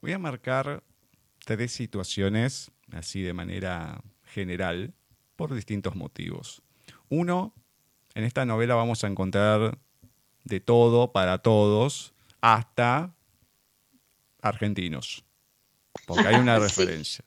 Voy 0.00 0.12
a 0.12 0.18
marcar 0.18 0.82
tres 1.44 1.72
situaciones, 1.72 2.70
así 2.92 3.20
de 3.20 3.34
manera 3.34 4.00
general, 4.24 4.94
por 5.36 5.54
distintos 5.54 5.94
motivos. 5.96 6.62
Uno, 7.10 7.52
en 8.14 8.24
esta 8.24 8.46
novela 8.46 8.74
vamos 8.74 9.04
a 9.04 9.06
encontrar 9.06 9.78
de 10.46 10.60
todo 10.60 11.12
para 11.12 11.38
todos, 11.38 12.14
hasta 12.40 13.14
argentinos. 14.40 15.24
Porque 16.06 16.28
hay 16.28 16.36
una 16.36 16.56
Sí. 16.60 16.64
referencia. 16.64 17.24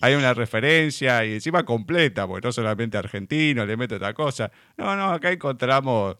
Hay 0.00 0.14
una 0.14 0.32
referencia 0.32 1.24
y 1.24 1.32
encima 1.34 1.64
completa, 1.64 2.26
porque 2.28 2.46
no 2.46 2.52
solamente 2.52 2.96
argentino, 2.96 3.66
le 3.66 3.76
meto 3.76 3.96
otra 3.96 4.14
cosa. 4.14 4.52
No, 4.76 4.94
no, 4.94 5.10
acá 5.10 5.32
encontramos 5.32 6.16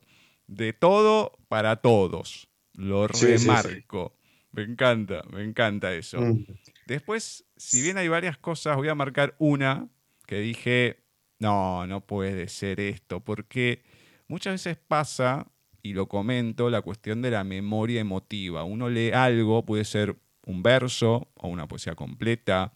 de 0.48 0.72
todo 0.72 1.38
para 1.48 1.76
todos. 1.76 2.48
Lo 2.72 3.06
Sí, 3.08 3.14
sí, 3.14 3.38
sí. 3.38 3.46
remarco. 3.46 4.16
Me 4.50 4.62
encanta, 4.64 5.22
me 5.30 5.44
encanta 5.44 5.94
eso. 5.94 6.20
Mm. 6.20 6.44
Después, 6.86 7.44
si 7.56 7.80
bien 7.82 7.98
hay 7.98 8.08
varias 8.08 8.36
cosas, 8.38 8.76
voy 8.76 8.88
a 8.88 8.94
marcar 8.96 9.36
una 9.38 9.88
que 10.26 10.40
dije, 10.40 11.04
no, 11.38 11.86
no 11.86 12.04
puede 12.04 12.48
ser 12.48 12.80
esto, 12.80 13.20
porque 13.20 13.84
muchas 14.26 14.54
veces 14.54 14.76
pasa, 14.76 15.46
y 15.88 15.94
lo 15.94 16.06
comento, 16.06 16.68
la 16.68 16.82
cuestión 16.82 17.22
de 17.22 17.30
la 17.30 17.44
memoria 17.44 18.00
emotiva. 18.00 18.62
Uno 18.64 18.90
lee 18.90 19.10
algo, 19.10 19.64
puede 19.64 19.86
ser 19.86 20.16
un 20.44 20.62
verso 20.62 21.28
o 21.34 21.48
una 21.48 21.66
poesía 21.66 21.94
completa, 21.94 22.74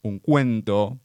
un 0.00 0.20
cuento, 0.20 1.00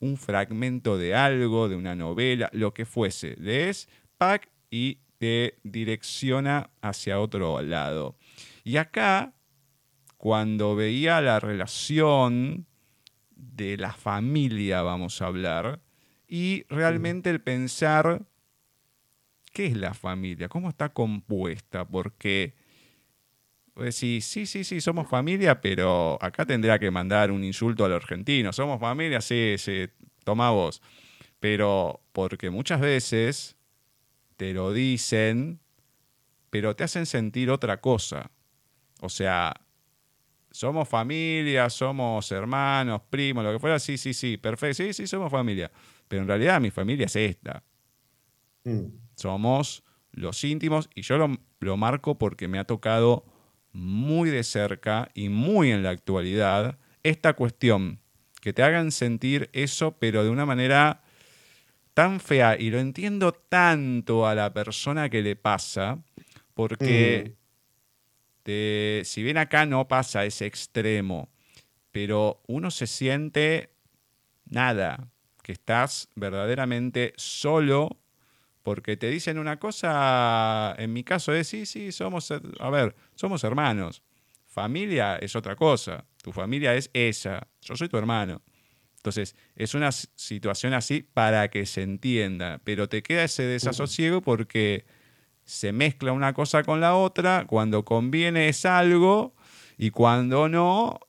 un 0.00 0.16
fragmento 0.16 0.96
de 0.96 1.14
algo, 1.14 1.68
de 1.68 1.76
una 1.76 1.94
novela, 1.94 2.48
lo 2.54 2.72
que 2.72 2.86
fuese. 2.86 3.36
Lees, 3.38 3.90
pack, 4.16 4.48
y 4.70 5.00
te 5.18 5.58
direcciona 5.64 6.70
hacia 6.80 7.20
otro 7.20 7.60
lado. 7.60 8.16
Y 8.64 8.78
acá 8.78 9.34
cuando 10.16 10.74
veía 10.74 11.20
la 11.20 11.40
relación 11.40 12.66
de 13.36 13.76
la 13.76 13.92
familia, 13.92 14.80
vamos 14.80 15.20
a 15.20 15.26
hablar, 15.26 15.82
y 16.26 16.64
realmente 16.70 17.28
el 17.28 17.42
pensar, 17.42 18.22
¿qué 19.52 19.66
es 19.66 19.76
la 19.76 19.94
familia? 19.94 20.48
¿Cómo 20.48 20.68
está 20.68 20.88
compuesta? 20.88 21.86
Porque 21.86 22.54
vos 23.74 23.84
decís, 23.84 24.24
sí, 24.24 24.46
sí, 24.46 24.64
sí, 24.64 24.80
somos 24.80 25.08
familia, 25.08 25.60
pero 25.60 26.18
acá 26.20 26.44
tendría 26.44 26.78
que 26.78 26.90
mandar 26.90 27.30
un 27.30 27.44
insulto 27.44 27.84
al 27.84 27.92
argentino. 27.92 28.52
Somos 28.52 28.80
familia, 28.80 29.20
sí, 29.20 29.54
sí, 29.58 29.88
toma 30.24 30.50
vos. 30.50 30.82
Pero 31.40 32.02
porque 32.12 32.50
muchas 32.50 32.80
veces 32.80 33.56
te 34.36 34.52
lo 34.52 34.72
dicen, 34.72 35.60
pero 36.50 36.74
te 36.76 36.84
hacen 36.84 37.06
sentir 37.06 37.50
otra 37.50 37.80
cosa. 37.80 38.30
O 39.00 39.08
sea, 39.08 39.54
somos 40.50 40.88
familia, 40.88 41.68
somos 41.70 42.30
hermanos, 42.30 43.02
primos, 43.10 43.44
lo 43.44 43.52
que 43.52 43.58
fuera, 43.58 43.78
sí, 43.78 43.96
sí, 43.96 44.14
sí, 44.14 44.36
perfecto, 44.36 44.82
sí, 44.84 44.92
sí, 44.92 45.06
somos 45.06 45.30
familia. 45.30 45.70
Pero 46.08 46.22
en 46.22 46.28
realidad 46.28 46.60
mi 46.60 46.70
familia 46.70 47.06
es 47.06 47.16
esta. 47.16 47.62
Mm. 48.64 49.01
Somos 49.22 49.84
los 50.10 50.42
íntimos 50.42 50.90
y 50.96 51.02
yo 51.02 51.16
lo, 51.16 51.38
lo 51.60 51.76
marco 51.76 52.18
porque 52.18 52.48
me 52.48 52.58
ha 52.58 52.64
tocado 52.64 53.24
muy 53.72 54.30
de 54.30 54.42
cerca 54.42 55.10
y 55.14 55.28
muy 55.28 55.70
en 55.70 55.84
la 55.84 55.90
actualidad 55.90 56.76
esta 57.04 57.34
cuestión, 57.34 58.00
que 58.40 58.52
te 58.52 58.64
hagan 58.64 58.90
sentir 58.90 59.48
eso, 59.52 59.96
pero 60.00 60.24
de 60.24 60.30
una 60.30 60.44
manera 60.44 61.02
tan 61.94 62.18
fea, 62.18 62.56
y 62.58 62.70
lo 62.70 62.80
entiendo 62.80 63.30
tanto 63.32 64.26
a 64.26 64.34
la 64.34 64.52
persona 64.52 65.08
que 65.08 65.22
le 65.22 65.36
pasa, 65.36 66.02
porque 66.54 67.36
te- 68.42 69.02
si 69.04 69.22
bien 69.22 69.38
acá 69.38 69.66
no 69.66 69.86
pasa 69.86 70.24
ese 70.24 70.46
extremo, 70.46 71.28
pero 71.92 72.42
uno 72.48 72.72
se 72.72 72.88
siente 72.88 73.70
nada, 74.46 75.08
que 75.44 75.52
estás 75.52 76.08
verdaderamente 76.16 77.12
solo 77.16 78.01
porque 78.62 78.96
te 78.96 79.08
dicen 79.08 79.38
una 79.38 79.58
cosa, 79.58 80.74
en 80.78 80.92
mi 80.92 81.04
caso 81.04 81.32
es, 81.32 81.48
sí, 81.48 81.66
sí, 81.66 81.92
somos, 81.92 82.30
a 82.30 82.70
ver, 82.70 82.94
somos 83.14 83.42
hermanos. 83.44 84.02
Familia 84.46 85.16
es 85.16 85.34
otra 85.34 85.56
cosa, 85.56 86.04
tu 86.22 86.32
familia 86.32 86.74
es 86.74 86.90
esa, 86.92 87.48
yo 87.62 87.76
soy 87.76 87.88
tu 87.88 87.96
hermano. 87.96 88.42
Entonces, 88.96 89.34
es 89.56 89.74
una 89.74 89.90
situación 89.90 90.74
así 90.74 91.02
para 91.02 91.48
que 91.48 91.66
se 91.66 91.82
entienda, 91.82 92.60
pero 92.62 92.88
te 92.88 93.02
queda 93.02 93.24
ese 93.24 93.42
desasosiego 93.42 94.20
porque 94.20 94.84
se 95.44 95.72
mezcla 95.72 96.12
una 96.12 96.34
cosa 96.34 96.62
con 96.62 96.80
la 96.80 96.94
otra, 96.94 97.46
cuando 97.46 97.84
conviene 97.84 98.48
es 98.48 98.64
algo 98.64 99.34
y 99.76 99.90
cuando 99.90 100.48
no 100.48 101.00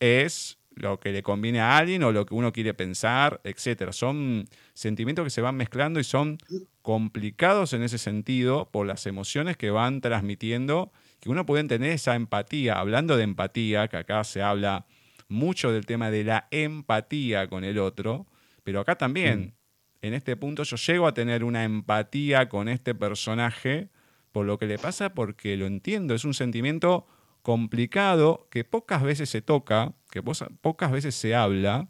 es 0.00 0.58
lo 0.76 0.98
que 0.98 1.12
le 1.12 1.22
conviene 1.22 1.60
a 1.60 1.76
alguien 1.76 2.02
o 2.02 2.12
lo 2.12 2.26
que 2.26 2.34
uno 2.34 2.52
quiere 2.52 2.74
pensar, 2.74 3.40
etcétera. 3.44 3.92
Son 3.92 4.46
sentimientos 4.72 5.24
que 5.24 5.30
se 5.30 5.40
van 5.40 5.56
mezclando 5.56 6.00
y 6.00 6.04
son 6.04 6.38
complicados 6.82 7.72
en 7.72 7.82
ese 7.82 7.98
sentido 7.98 8.68
por 8.70 8.86
las 8.86 9.06
emociones 9.06 9.56
que 9.56 9.70
van 9.70 10.00
transmitiendo, 10.00 10.92
que 11.20 11.30
uno 11.30 11.46
puede 11.46 11.64
tener 11.64 11.92
esa 11.92 12.14
empatía. 12.14 12.78
Hablando 12.78 13.16
de 13.16 13.24
empatía, 13.24 13.88
que 13.88 13.96
acá 13.96 14.24
se 14.24 14.42
habla 14.42 14.86
mucho 15.28 15.72
del 15.72 15.86
tema 15.86 16.10
de 16.10 16.24
la 16.24 16.48
empatía 16.50 17.48
con 17.48 17.64
el 17.64 17.78
otro, 17.78 18.26
pero 18.62 18.80
acá 18.80 18.96
también, 18.96 19.54
en 20.02 20.14
este 20.14 20.36
punto, 20.36 20.64
yo 20.64 20.76
llego 20.76 21.06
a 21.06 21.14
tener 21.14 21.44
una 21.44 21.64
empatía 21.64 22.48
con 22.48 22.68
este 22.68 22.94
personaje 22.94 23.88
por 24.32 24.46
lo 24.46 24.58
que 24.58 24.66
le 24.66 24.78
pasa, 24.78 25.14
porque 25.14 25.56
lo 25.56 25.66
entiendo, 25.66 26.12
es 26.12 26.24
un 26.24 26.34
sentimiento 26.34 27.06
complicado 27.42 28.48
que 28.50 28.64
pocas 28.64 29.02
veces 29.02 29.30
se 29.30 29.42
toca, 29.42 29.94
que 30.14 30.22
pocas 30.22 30.92
veces 30.92 31.16
se 31.16 31.34
habla, 31.34 31.88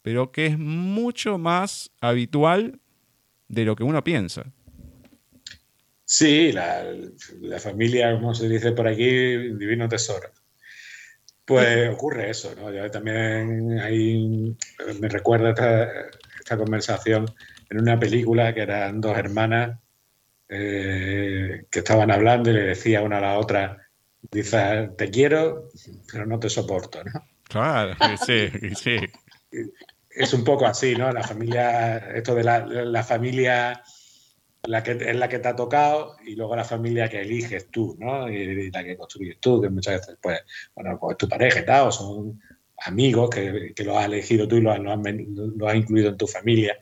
pero 0.00 0.32
que 0.32 0.46
es 0.46 0.58
mucho 0.58 1.36
más 1.36 1.90
habitual 2.00 2.80
de 3.48 3.66
lo 3.66 3.76
que 3.76 3.84
uno 3.84 4.02
piensa. 4.02 4.44
Sí, 6.06 6.52
la, 6.52 6.86
familia, 7.58 8.14
como 8.14 8.34
se 8.34 8.48
dice 8.48 8.72
por 8.72 8.88
aquí, 8.88 9.04
divino 9.04 9.90
tesoro. 9.90 10.30
Pues 11.44 11.90
ocurre 11.90 12.30
eso, 12.30 12.54
¿no? 12.56 12.72
Yo 12.72 12.90
también 12.90 13.76
me 13.76 15.08
recuerda 15.08 15.50
esta, 16.38 16.56
conversación 16.56 17.26
en 17.68 17.80
una 17.80 17.98
película 17.98 18.54
que 18.54 18.62
eran 18.62 19.02
dos 19.02 19.18
hermanas 19.18 19.78
eh, 20.48 21.66
que 21.70 21.80
estaban 21.80 22.10
hablando 22.10 22.50
y 22.50 22.54
le 22.54 22.62
decía 22.62 23.02
una 23.02 23.18
a 23.18 23.20
la 23.20 23.38
otra, 23.38 23.86
dice, 24.30 24.92
te 24.96 25.10
quiero, 25.10 25.68
pero 26.10 26.24
no 26.24 26.38
te 26.38 26.48
soporto, 26.48 27.04
¿no? 27.04 27.35
Claro, 27.48 27.94
sí, 28.24 28.48
sí. 28.74 28.96
Es 30.10 30.32
un 30.32 30.44
poco 30.44 30.66
así, 30.66 30.94
¿no? 30.94 31.12
La 31.12 31.22
familia, 31.22 31.98
esto 32.14 32.34
de 32.34 32.44
la, 32.44 32.66
la 32.66 33.02
familia 33.04 33.82
la 34.66 34.82
que, 34.82 34.92
es 34.92 35.16
la 35.16 35.28
que 35.28 35.38
te 35.38 35.48
ha 35.48 35.56
tocado 35.56 36.16
y 36.24 36.34
luego 36.34 36.56
la 36.56 36.64
familia 36.64 37.08
que 37.08 37.20
eliges 37.20 37.70
tú, 37.70 37.96
¿no? 37.98 38.28
Y, 38.28 38.70
la 38.70 38.84
que 38.84 38.96
construyes 38.96 39.38
tú, 39.40 39.60
que 39.60 39.68
muchas 39.68 40.00
veces, 40.00 40.18
pues, 40.20 40.40
bueno, 40.74 40.98
pues 41.00 41.16
tu 41.16 41.28
pareja 41.28 41.60
y 41.60 41.64
tal, 41.64 41.88
o 41.88 41.92
son 41.92 42.40
amigos 42.78 43.30
que, 43.30 43.72
que 43.74 43.84
lo 43.84 43.98
has 43.98 44.06
elegido 44.06 44.46
tú 44.46 44.56
y 44.56 44.60
lo 44.60 44.72
has, 44.72 44.80
lo, 44.80 44.92
has, 45.68 45.76
incluido 45.76 46.10
en 46.10 46.16
tu 46.16 46.26
familia 46.26 46.76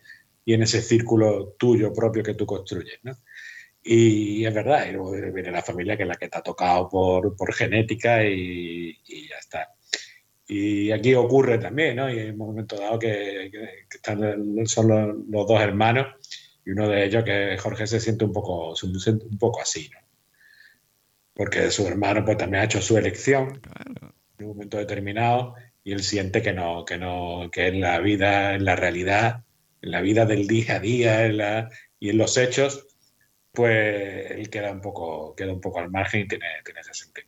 y 0.44 0.54
en 0.54 0.62
ese 0.62 0.82
círculo 0.82 1.54
tuyo 1.58 1.92
propio 1.92 2.22
que 2.22 2.34
tú 2.34 2.46
construyes, 2.46 2.98
¿no? 3.02 3.12
Y 3.82 4.46
es 4.46 4.54
verdad, 4.54 4.86
y 4.88 4.92
luego 4.92 5.12
viene 5.12 5.50
la 5.50 5.62
familia 5.62 5.96
que 5.96 6.04
es 6.04 6.08
la 6.08 6.16
que 6.16 6.28
te 6.28 6.38
ha 6.38 6.42
tocado 6.42 6.88
por, 6.88 7.36
por 7.36 7.52
genética 7.52 8.24
y, 8.24 8.96
ya 9.28 9.36
está. 9.38 9.74
Y 10.46 10.90
aquí 10.90 11.14
ocurre 11.14 11.58
también, 11.58 11.96
¿no? 11.96 12.12
Y 12.12 12.18
en 12.18 12.32
un 12.32 12.38
momento 12.38 12.76
dado 12.76 12.98
que, 12.98 13.50
que 13.50 13.96
están, 13.96 14.20
son 14.66 14.88
los, 14.88 15.16
los 15.28 15.46
dos 15.46 15.60
hermanos 15.60 16.06
y 16.64 16.70
uno 16.70 16.88
de 16.88 17.04
ellos, 17.04 17.24
que 17.24 17.56
Jorge, 17.58 17.86
se 17.86 18.00
siente 18.00 18.24
un 18.24 18.32
poco, 18.32 18.70
un 18.72 19.38
poco 19.38 19.60
así, 19.60 19.90
¿no? 19.92 20.00
Porque 21.34 21.70
su 21.70 21.86
hermano 21.86 22.24
pues 22.24 22.38
también 22.38 22.62
ha 22.62 22.64
hecho 22.64 22.80
su 22.80 22.96
elección 22.96 23.60
en 24.38 24.46
un 24.46 24.52
momento 24.52 24.78
determinado 24.78 25.54
y 25.82 25.92
él 25.92 26.02
siente 26.02 26.40
que 26.40 26.52
no, 26.52 26.84
que 26.84 26.96
no, 26.96 27.50
que 27.52 27.66
en 27.66 27.80
la 27.80 27.98
vida, 27.98 28.54
en 28.54 28.64
la 28.64 28.76
realidad, 28.76 29.44
en 29.82 29.90
la 29.90 30.00
vida 30.00 30.24
del 30.26 30.46
día 30.46 30.76
a 30.76 30.80
día 30.80 31.68
y 31.98 32.08
en 32.08 32.18
los 32.18 32.36
hechos, 32.38 32.86
pues 33.52 34.30
él 34.30 34.48
queda 34.48 34.72
un 34.72 34.80
poco, 34.80 35.34
queda 35.34 35.52
un 35.52 35.60
poco 35.60 35.80
al 35.80 35.90
margen 35.90 36.22
y 36.22 36.28
tiene, 36.28 36.46
tiene 36.64 36.80
ese 36.80 36.94
sentimiento. 36.94 37.23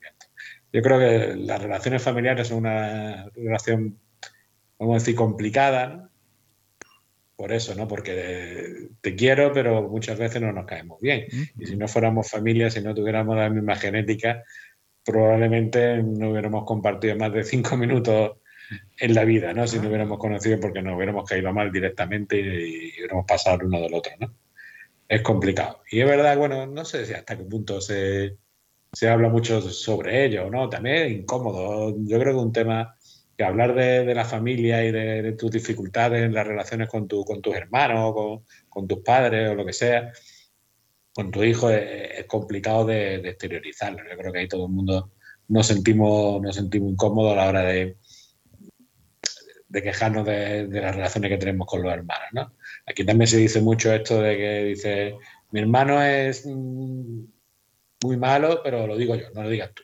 Yo 0.77 0.83
creo 0.83 0.99
que 0.99 1.35
las 1.37 1.59
relaciones 1.59 2.03
familiares 2.03 2.49
son 2.49 2.59
una 2.59 3.27
relación, 3.33 3.97
vamos 4.77 4.93
a 4.93 4.99
decir, 4.99 5.15
complicada, 5.15 5.87
¿no? 5.87 6.09
por 7.35 7.51
eso, 7.51 7.73
¿no? 7.73 7.87
Porque 7.87 8.89
te 9.01 9.15
quiero, 9.15 9.51
pero 9.53 9.89
muchas 9.89 10.19
veces 10.19 10.39
no 10.39 10.53
nos 10.53 10.67
caemos 10.67 11.01
bien. 11.01 11.25
Y 11.57 11.65
si 11.65 11.75
no 11.77 11.87
fuéramos 11.87 12.29
familia, 12.29 12.69
si 12.69 12.81
no 12.81 12.93
tuviéramos 12.93 13.35
la 13.35 13.49
misma 13.49 13.75
genética, 13.75 14.43
probablemente 15.03 16.03
no 16.03 16.29
hubiéramos 16.29 16.63
compartido 16.63 17.15
más 17.15 17.33
de 17.33 17.43
cinco 17.43 17.75
minutos 17.75 18.37
en 18.99 19.15
la 19.15 19.25
vida, 19.25 19.53
¿no? 19.53 19.65
Si 19.65 19.79
no 19.79 19.87
hubiéramos 19.87 20.19
conocido 20.19 20.59
porque 20.59 20.83
nos 20.83 20.95
hubiéramos 20.95 21.27
caído 21.27 21.51
mal 21.53 21.71
directamente 21.71 22.39
y, 22.39 22.99
hubiéramos 22.99 23.25
pasado 23.25 23.65
uno 23.65 23.81
del 23.81 23.95
otro, 23.95 24.11
¿no? 24.19 24.31
Es 25.07 25.23
complicado. 25.23 25.81
Y 25.89 26.01
es 26.01 26.07
verdad, 26.07 26.37
bueno, 26.37 26.67
no 26.67 26.85
sé 26.85 27.07
si 27.07 27.15
hasta 27.15 27.35
qué 27.35 27.45
punto 27.45 27.81
se, 27.81 28.37
se 28.91 29.09
habla 29.09 29.29
mucho 29.29 29.61
sobre 29.61 30.25
ello, 30.25 30.49
¿no? 30.49 30.69
También 30.69 30.95
es 30.97 31.11
incómodo. 31.11 31.95
Yo 31.99 32.19
creo 32.19 32.33
que 32.33 32.39
un 32.39 32.51
tema 32.51 32.95
que 33.37 33.43
hablar 33.43 33.75
de, 33.75 34.15
la 34.15 34.25
familia 34.25 34.83
y 34.83 34.91
de, 34.91 35.33
tus 35.33 35.51
dificultades 35.51 36.23
en 36.23 36.33
las 36.33 36.47
relaciones 36.47 36.89
con, 36.89 37.07
tu, 37.07 37.23
tus 37.23 37.55
hermanos, 37.55 38.43
con, 38.67 38.87
tus 38.87 38.99
padres 38.99 39.51
o 39.51 39.55
lo 39.55 39.65
que 39.65 39.73
sea, 39.73 40.11
con 41.13 41.29
tu 41.29 41.43
hijo, 41.43 41.69
es, 41.69 42.25
complicado 42.25 42.85
de, 42.85 43.15
exteriorizarlo. 43.15 43.99
Yo 44.09 44.17
creo 44.17 44.33
que 44.33 44.39
ahí 44.39 44.47
todo 44.47 44.65
el 44.65 44.71
mundo 44.71 45.11
nos 45.49 45.67
sentimos, 45.67 46.41
nos 46.41 46.55
sentimos 46.55 46.91
incómodos 46.91 47.33
a 47.33 47.35
la 47.35 47.49
hora 47.49 47.61
de, 47.61 47.97
de 49.69 49.83
quejarnos 49.83 50.25
de, 50.25 50.67
las 50.69 50.95
relaciones 50.95 51.29
que 51.29 51.37
tenemos 51.37 51.67
con 51.67 51.83
los 51.83 51.93
hermanos. 51.93 52.27
¿no? 52.31 52.53
Aquí 52.87 53.05
también 53.05 53.27
se 53.27 53.37
dice 53.37 53.61
mucho 53.61 53.93
esto 53.93 54.19
de 54.19 54.35
que 54.35 54.63
dice, 54.63 55.15
mi 55.51 55.59
hermano 55.59 56.01
es 56.01 56.43
mm, 56.45 57.23
muy 58.03 58.17
malo, 58.17 58.61
pero 58.63 58.87
lo 58.87 58.97
digo 58.97 59.15
yo, 59.15 59.29
no 59.33 59.43
lo 59.43 59.49
digas 59.49 59.71
tú. 59.73 59.83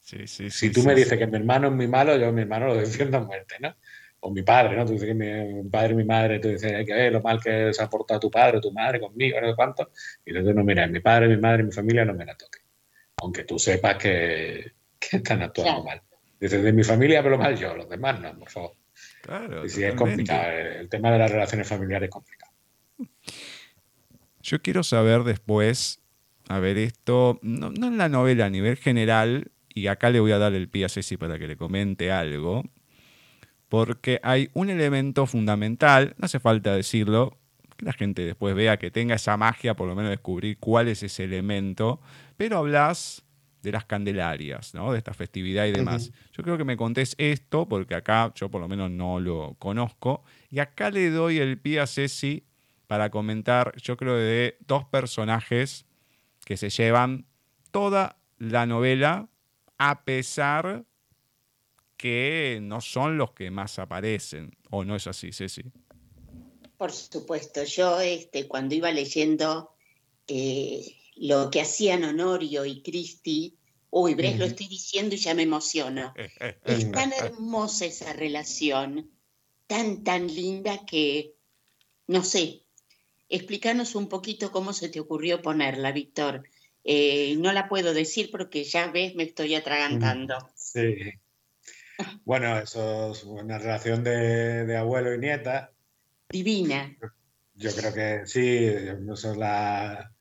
si 0.00 0.70
tú 0.70 0.82
me 0.82 0.94
dices 0.94 1.18
que 1.18 1.26
mi 1.26 1.36
hermano 1.36 1.68
es 1.68 1.74
muy 1.74 1.88
malo, 1.88 2.16
yo 2.16 2.28
a 2.28 2.32
mi 2.32 2.42
hermano 2.42 2.68
lo 2.68 2.76
defiendo 2.76 3.18
a 3.18 3.20
muerte, 3.20 3.56
¿no? 3.60 3.74
O 4.20 4.30
mi 4.30 4.42
padre, 4.42 4.76
¿no? 4.76 4.86
Tú 4.86 4.92
dices 4.92 5.08
que 5.08 5.14
mi, 5.14 5.68
padre 5.68 5.92
y 5.92 5.96
mi 5.96 6.04
madre, 6.04 6.38
tú 6.38 6.48
dices 6.48 6.72
hay 6.72 6.84
que 6.84 6.94
ver 6.94 7.12
lo 7.12 7.20
mal 7.20 7.40
que 7.42 7.72
se 7.72 7.82
ha 7.82 7.90
portado 7.90 8.20
tu 8.20 8.30
padre 8.30 8.60
tu 8.60 8.72
madre 8.72 9.00
conmigo, 9.00 9.40
no 9.40 9.50
sé 9.50 9.56
cuánto. 9.56 9.90
Y 10.24 10.30
entonces, 10.30 10.54
no, 10.54 10.64
mira, 10.64 10.86
mi 10.86 11.00
padre, 11.00 11.28
mi 11.28 11.36
madre, 11.36 11.62
mi 11.62 11.72
familia 11.72 12.04
no 12.04 12.14
me 12.14 12.24
la 12.24 12.36
toque. 12.36 12.60
Aunque 13.16 13.44
tú 13.44 13.58
sepas 13.58 13.96
que, 13.96 14.72
que 14.98 15.18
están 15.18 15.42
actuando 15.42 15.84
mal. 15.84 16.02
Dices, 16.40 16.62
de 16.62 16.72
mi 16.72 16.84
familia, 16.84 17.22
pero 17.22 17.38
mal 17.38 17.56
yo, 17.56 17.74
los 17.76 17.88
demás 17.88 18.20
no, 18.20 18.38
por 18.38 18.50
favor. 18.50 18.72
Claro. 19.22 19.64
Y 19.64 19.68
sí, 19.68 19.82
es 19.82 19.94
complicado. 19.94 20.50
El 20.50 20.88
tema 20.88 21.10
de 21.12 21.18
las 21.18 21.30
relaciones 21.30 21.66
familiares 21.66 22.08
es 22.08 22.12
complicado. 22.12 22.52
Yo 24.44 24.60
quiero 24.60 24.82
saber 24.82 25.24
después, 25.24 26.02
a 26.48 26.58
ver, 26.58 26.76
esto, 26.76 27.40
no, 27.40 27.70
no 27.70 27.86
en 27.86 27.96
la 27.96 28.10
novela 28.10 28.44
a 28.44 28.50
nivel 28.50 28.76
general, 28.76 29.50
y 29.70 29.86
acá 29.86 30.10
le 30.10 30.20
voy 30.20 30.32
a 30.32 30.38
dar 30.38 30.52
el 30.52 30.68
pie 30.68 30.84
a 30.84 30.90
Ceci 30.90 31.16
para 31.16 31.38
que 31.38 31.48
le 31.48 31.56
comente 31.56 32.12
algo, 32.12 32.62
porque 33.70 34.20
hay 34.22 34.50
un 34.52 34.68
elemento 34.68 35.24
fundamental, 35.24 36.14
no 36.18 36.26
hace 36.26 36.40
falta 36.40 36.76
decirlo, 36.76 37.38
que 37.78 37.86
la 37.86 37.94
gente 37.94 38.22
después 38.22 38.54
vea 38.54 38.76
que 38.76 38.90
tenga 38.90 39.14
esa 39.14 39.38
magia, 39.38 39.74
por 39.76 39.88
lo 39.88 39.94
menos 39.94 40.10
descubrir 40.10 40.58
cuál 40.58 40.88
es 40.88 41.02
ese 41.02 41.24
elemento, 41.24 42.02
pero 42.36 42.58
hablas 42.58 43.24
de 43.62 43.72
las 43.72 43.86
candelarias, 43.86 44.74
¿no? 44.74 44.92
de 44.92 44.98
esta 44.98 45.14
festividad 45.14 45.64
y 45.64 45.72
demás. 45.72 46.12
Yo 46.32 46.42
creo 46.42 46.58
que 46.58 46.64
me 46.64 46.76
contés 46.76 47.14
esto, 47.16 47.66
porque 47.66 47.94
acá 47.94 48.30
yo 48.34 48.50
por 48.50 48.60
lo 48.60 48.68
menos 48.68 48.90
no 48.90 49.20
lo 49.20 49.56
conozco, 49.58 50.22
y 50.50 50.58
acá 50.58 50.90
le 50.90 51.08
doy 51.08 51.38
el 51.38 51.58
pie 51.58 51.80
a 51.80 51.86
Ceci 51.86 52.44
para 52.86 53.10
comentar, 53.10 53.74
yo 53.80 53.96
creo, 53.96 54.16
de 54.16 54.56
dos 54.66 54.84
personajes 54.84 55.86
que 56.44 56.56
se 56.56 56.70
llevan 56.70 57.26
toda 57.70 58.18
la 58.38 58.66
novela 58.66 59.28
a 59.78 60.04
pesar 60.04 60.84
que 61.96 62.58
no 62.62 62.80
son 62.80 63.16
los 63.16 63.32
que 63.32 63.50
más 63.50 63.78
aparecen. 63.78 64.56
¿O 64.70 64.84
no 64.84 64.96
es 64.96 65.06
así, 65.06 65.32
Ceci? 65.32 65.62
Por 66.76 66.92
supuesto, 66.92 67.64
yo 67.64 68.00
este, 68.00 68.46
cuando 68.46 68.74
iba 68.74 68.90
leyendo 68.90 69.74
eh, 70.26 70.84
lo 71.16 71.50
que 71.50 71.60
hacían 71.60 72.04
Honorio 72.04 72.64
y 72.64 72.82
Cristi, 72.82 73.56
uy, 73.90 74.14
Bres, 74.14 74.38
lo 74.38 74.44
estoy 74.44 74.66
diciendo 74.66 75.14
y 75.14 75.18
ya 75.18 75.34
me 75.34 75.42
emociono. 75.44 76.12
es 76.64 76.92
tan 76.92 77.12
hermosa 77.12 77.86
esa 77.86 78.12
relación, 78.12 79.10
tan, 79.66 80.02
tan 80.04 80.26
linda 80.26 80.84
que, 80.84 81.36
no 82.06 82.22
sé, 82.24 82.63
explícanos 83.34 83.94
un 83.94 84.08
poquito 84.08 84.52
cómo 84.52 84.72
se 84.72 84.88
te 84.88 85.00
ocurrió 85.00 85.42
ponerla, 85.42 85.92
Víctor. 85.92 86.48
Eh, 86.84 87.36
no 87.38 87.52
la 87.52 87.68
puedo 87.68 87.94
decir 87.94 88.30
porque 88.30 88.64
ya 88.64 88.90
ves, 88.90 89.14
me 89.14 89.24
estoy 89.24 89.54
atragantando. 89.54 90.36
Sí. 90.56 91.12
Bueno, 92.24 92.58
eso 92.58 93.12
es 93.12 93.22
una 93.22 93.58
relación 93.58 94.02
de, 94.02 94.76
abuelo 94.76 95.14
y 95.14 95.18
nieta. 95.18 95.72
Divina. 96.28 96.96
Yo 97.54 97.70
creo 97.72 97.94
que 97.94 98.26
sí, 98.26 98.68
son 99.14 99.38
la, 99.38 100.12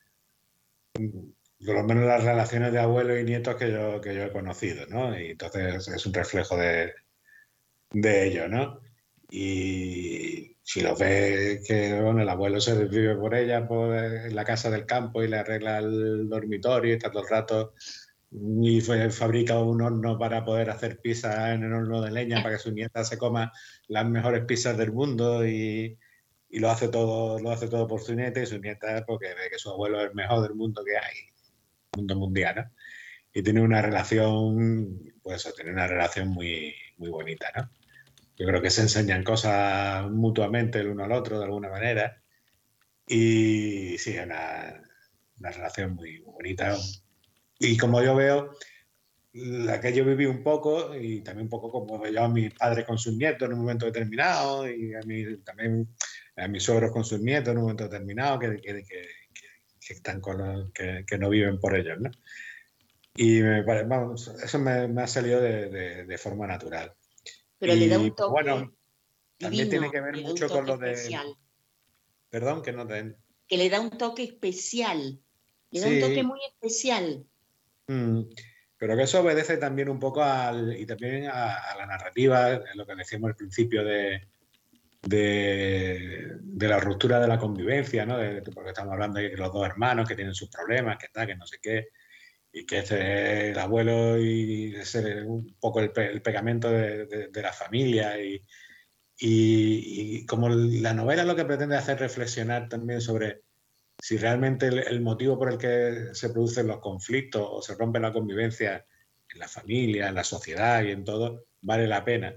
por 0.93 1.75
lo 1.75 1.83
menos 1.83 2.05
las 2.05 2.23
relaciones 2.23 2.71
de 2.73 2.79
abuelo 2.79 3.17
y 3.17 3.23
nietos 3.23 3.55
que 3.55 3.71
yo, 3.71 3.99
que 3.99 4.13
yo 4.13 4.23
he 4.25 4.31
conocido, 4.31 4.85
¿no? 4.85 5.19
Y 5.19 5.31
entonces 5.31 5.87
es 5.87 6.05
un 6.05 6.13
reflejo 6.13 6.55
de, 6.57 6.93
de 7.89 8.27
ello, 8.27 8.47
¿no? 8.47 8.79
Y 9.31 10.52
si 10.63 10.81
lo 10.81 10.95
ve 10.95 11.61
que 11.67 11.99
bueno, 12.01 12.21
el 12.21 12.29
abuelo 12.29 12.61
se 12.61 12.75
desvive 12.75 13.15
por 13.15 13.35
ella 13.35 13.67
por, 13.67 13.93
en 13.95 14.33
la 14.33 14.45
casa 14.45 14.71
del 14.71 14.85
campo 14.85 15.21
y 15.21 15.27
le 15.27 15.37
arregla 15.37 15.79
el 15.79 16.29
dormitorio 16.29 16.91
y 16.91 16.93
está 16.95 17.11
todo 17.11 17.23
el 17.23 17.29
rato 17.29 17.73
y 18.31 18.81
fabrica 18.81 19.59
un 19.59 19.81
horno 19.81 20.17
para 20.17 20.43
poder 20.43 20.69
hacer 20.69 20.99
pizza 20.99 21.53
en 21.53 21.63
el 21.63 21.73
horno 21.73 22.01
de 22.01 22.11
leña 22.11 22.41
para 22.41 22.55
que 22.55 22.63
su 22.63 22.71
nieta 22.71 23.03
se 23.03 23.17
coma 23.17 23.51
las 23.87 24.05
mejores 24.07 24.45
pizzas 24.45 24.77
del 24.77 24.91
mundo 24.93 25.45
y, 25.45 25.99
y 26.49 26.59
lo 26.59 26.71
hace 26.71 26.87
todo 26.87 27.39
lo 27.39 27.51
hace 27.51 27.67
todo 27.67 27.85
por 27.85 28.01
su 28.01 28.15
nieta 28.15 28.41
y 28.41 28.45
su 28.45 28.57
nieta 28.57 29.03
porque 29.05 29.27
ve 29.27 29.49
que 29.51 29.59
su 29.59 29.69
abuelo 29.69 29.99
es 29.99 30.09
el 30.09 30.15
mejor 30.15 30.41
del 30.41 30.55
mundo 30.55 30.83
que 30.83 30.97
hay 30.97 31.15
mundo 31.97 32.15
mundial 32.15 32.71
y 33.33 33.43
tiene 33.43 33.61
una 33.61 33.81
relación 33.81 35.13
pues 35.21 35.53
tiene 35.55 35.71
una 35.71 35.87
relación 35.87 36.29
muy 36.29 36.73
muy 36.97 37.09
bonita 37.09 37.51
¿no? 37.55 37.69
Yo 38.35 38.47
creo 38.47 38.61
que 38.61 38.69
se 38.69 38.81
enseñan 38.81 39.23
cosas 39.23 40.09
mutuamente 40.09 40.79
el 40.79 40.87
uno 40.87 41.03
al 41.03 41.11
otro 41.11 41.37
de 41.37 41.45
alguna 41.45 41.69
manera. 41.69 42.21
Y 43.07 43.97
sí, 43.97 44.11
es 44.17 44.25
una, 44.25 44.81
relación 45.39 45.95
muy 45.95 46.19
bonita. 46.19 46.75
Y 47.59 47.77
como 47.77 48.01
yo 48.01 48.15
veo, 48.15 48.51
la 49.33 49.79
que 49.79 49.93
yo 49.93 50.05
viví 50.05 50.25
un 50.25 50.43
poco 50.43 50.95
y 50.95 51.21
también 51.21 51.45
un 51.45 51.49
poco 51.49 51.69
como 51.71 51.99
veía 51.99 52.23
a 52.23 52.29
mis 52.29 52.53
padres 52.53 52.85
con 52.85 52.97
sus 52.97 53.15
nietos 53.15 53.47
en 53.47 53.53
un 53.53 53.61
momento 53.61 53.85
determinado 53.85 54.69
y 54.69 54.93
a 54.93 55.01
mí, 55.01 55.37
también 55.37 55.89
a 56.35 56.47
mis 56.47 56.63
suegros 56.63 56.91
con 56.91 57.03
sus 57.03 57.19
nietos 57.19 57.51
en 57.51 57.57
un 57.57 57.63
momento 57.63 57.83
determinado 57.85 58.39
que, 58.39 58.61
que, 58.61 58.83
que, 58.83 59.07
que 59.85 59.93
están 59.93 60.21
con 60.21 60.71
que, 60.71 61.17
no 61.17 61.29
viven 61.29 61.59
por 61.59 61.75
ellos, 61.75 61.99
¿no? 61.99 62.09
Y 63.15 63.41
me, 63.41 63.61
vamos, 63.61 64.27
eso 64.43 64.59
me, 64.59 64.87
me, 64.87 65.03
ha 65.03 65.07
salido 65.07 65.39
de, 65.39 65.69
de, 65.69 66.05
de, 66.05 66.17
forma 66.17 66.47
natural. 66.47 66.95
Pero 67.63 67.75
y, 67.75 67.79
le 67.79 67.87
da 67.87 67.97
un 67.97 68.13
toque 68.13 68.29
Bueno, 68.29 68.55
divino, 68.57 68.77
también 69.37 69.69
tiene 69.69 69.89
que 69.89 70.01
ver 70.01 70.17
mucho 70.17 70.49
con 70.49 70.65
lo 70.65 70.77
de... 70.77 70.91
especial, 70.91 71.27
Perdón, 72.29 72.61
que 72.61 72.73
no 72.73 72.85
te... 72.85 73.15
que 73.47 73.55
le 73.57 73.69
da 73.69 73.79
un 73.79 73.89
toque 73.91 74.23
especial, 74.23 75.21
le 75.71 75.79
da 75.79 75.87
Sí. 75.87 75.93
un 75.93 75.99
toque 76.01 76.23
muy 76.23 76.39
especial. 76.45 77.25
Mm, 77.87 78.23
Pero 78.77 78.97
que 78.97 79.03
eso 79.03 79.21
obedece 79.21 79.55
también 79.55 79.87
un 79.87 79.97
poco 79.97 80.21
al, 80.21 80.77
y 80.77 80.85
también 80.85 81.27
a, 81.27 81.53
a 81.53 81.77
la 81.77 81.85
narrativa, 81.85 82.59
lo 82.75 82.85
que 82.85 82.95
decíamos 82.95 83.29
al 83.29 83.37
principio 83.37 83.85
de, 83.85 84.27
de, 85.03 86.37
de 86.41 86.67
la 86.67 86.81
ruptura 86.81 87.21
de 87.21 87.29
la 87.29 87.37
convivencia, 87.39 88.05
¿no? 88.05 88.17
De- 88.17 88.41
porque 88.41 88.71
estamos 88.71 88.91
hablando 88.91 89.21
de 89.21 89.37
los 89.37 89.53
dos 89.53 89.65
hermanos 89.65 90.05
que 90.05 90.15
tienen 90.15 90.35
sus 90.35 90.49
problemas, 90.49 90.97
que 90.97 91.07
tal, 91.13 91.27
que 91.27 91.35
no 91.37 91.47
sé 91.47 91.59
qué, 91.61 91.87
y 92.53 92.65
que 92.65 92.79
este 92.79 93.49
el 93.51 93.59
abuelo 93.59 94.17
y 94.19 94.75
es 94.75 94.95
un 95.25 95.55
poco 95.59 95.79
el, 95.81 95.91
el 95.97 96.21
pegamento 96.21 96.69
de, 96.71 97.05
de- 97.07 97.27
de 97.29 97.41
la 97.41 97.51
familia 97.53 98.21
y, 98.23 98.35
y- 99.19 100.17
y 100.19 100.25
como 100.25 100.49
la 100.49 100.93
novela 100.93 101.23
lo 101.25 101.35
que 101.35 101.45
pretende 101.45 101.77
hacer 101.77 101.99
reflexionar 101.99 102.69
también 102.69 103.01
sobre 103.01 103.41
si 104.01 104.17
realmente 104.17 104.67
el, 104.67 104.79
el 104.79 105.01
motivo 105.01 105.37
por 105.39 105.51
el 105.51 105.57
que 105.57 106.09
se 106.13 106.29
producen 106.29 106.67
los 106.67 106.79
conflictos 106.79 107.47
o 107.49 107.61
se 107.61 107.75
rompe 107.75 107.99
la 107.99 108.11
convivencia 108.13 108.85
en 109.29 109.39
la 109.39 109.47
familia, 109.47 110.09
en 110.09 110.15
la 110.15 110.23
sociedad 110.23 110.83
y 110.83 110.91
en 110.91 111.03
todo, 111.03 111.45
vale 111.61 111.87
la 111.87 112.03
pena. 112.05 112.35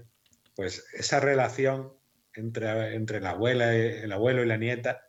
Pues 0.55 0.85
esa 0.93 1.19
relación 1.19 1.93
entre, 2.33 2.95
entre 2.95 3.19
la 3.21 3.31
abuela, 3.31 3.75
el 3.75 4.11
abuelo 4.11 4.43
y 4.43 4.47
la 4.47 4.57
nieta, 4.57 5.01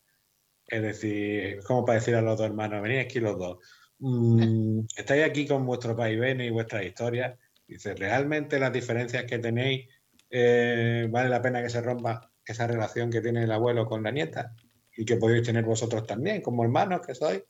es 0.67 0.83
decir, 0.83 1.61
como 1.65 1.85
para 1.85 1.99
decir 2.01 2.15
a 2.17 2.23
los 2.23 2.39
dos 2.39 2.47
hermanos, 2.49 2.83
venid 2.83 2.99
aquí 3.01 3.21
los 3.21 3.39
dos, 3.39 3.59
mm, 3.99 4.81
estáis 4.97 5.25
aquí 5.25 5.47
con 5.47 5.67
vuestro 5.67 5.95
vaivén 5.95 6.41
y 6.41 6.51
vuestras 6.51 6.85
historias, 6.85 7.39
dice, 7.67 7.95
realmente 7.95 8.59
las 8.59 8.73
diferencias 8.73 9.25
que 9.25 9.39
tenéis, 9.39 9.89
eh, 10.31 11.07
vale 11.11 11.29
la 11.29 11.43
pena 11.43 11.63
que 11.63 11.71
se 11.71 11.81
rompa 11.81 12.33
esa 12.45 12.67
relación 12.67 13.11
que 13.11 13.21
tiene 13.21 13.45
el 13.45 13.53
abuelo 13.53 13.87
con 13.87 14.03
la 14.03 14.11
nieta 14.11 14.55
y 14.97 15.05
que 15.05 15.17
podéis 15.17 15.47
tener 15.47 15.65
vosotros 15.65 16.07
también, 16.07 16.43
como 16.43 16.65
hermanos 16.65 17.01
que 17.07 17.15
sois. 17.15 17.43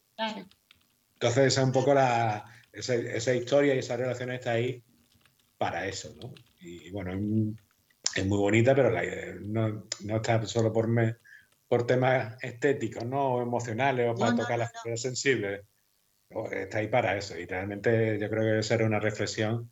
Entonces, 1.14 1.46
esa 1.46 1.60
es 1.62 1.66
un 1.66 1.72
poco 1.72 1.94
la, 1.94 2.44
esa, 2.72 2.94
esa 2.94 3.34
historia 3.34 3.74
y 3.74 3.78
esa 3.78 3.96
relación 3.96 4.30
está 4.30 4.52
ahí 4.52 4.82
para 5.58 5.86
eso, 5.86 6.14
¿no? 6.20 6.32
Y 6.60 6.90
bueno, 6.90 7.12
es 8.14 8.26
muy 8.26 8.38
bonita, 8.38 8.74
pero 8.74 8.90
la- 8.90 9.02
no, 9.40 9.86
no 10.04 10.16
está 10.16 10.44
solo 10.46 10.72
por, 10.72 10.88
me- 10.88 11.16
por 11.68 11.86
temas 11.86 12.36
estéticos, 12.42 13.04
¿no? 13.04 13.34
O 13.36 13.42
emocionales 13.42 14.08
o 14.10 14.14
para 14.14 14.32
No, 14.32 14.38
tocar 14.38 14.58
no, 14.58 14.64
las 14.64 14.72
fibras 14.82 15.02
sensibles. 15.02 15.62
No, 16.30 16.46
Está 16.50 16.78
ahí 16.78 16.88
para 16.88 17.16
eso. 17.16 17.38
Y 17.38 17.46
realmente 17.46 18.18
yo 18.20 18.28
creo 18.28 18.42
que 18.42 18.58
esa 18.60 18.74
era 18.74 18.86
una 18.86 19.00
reflexión 19.00 19.70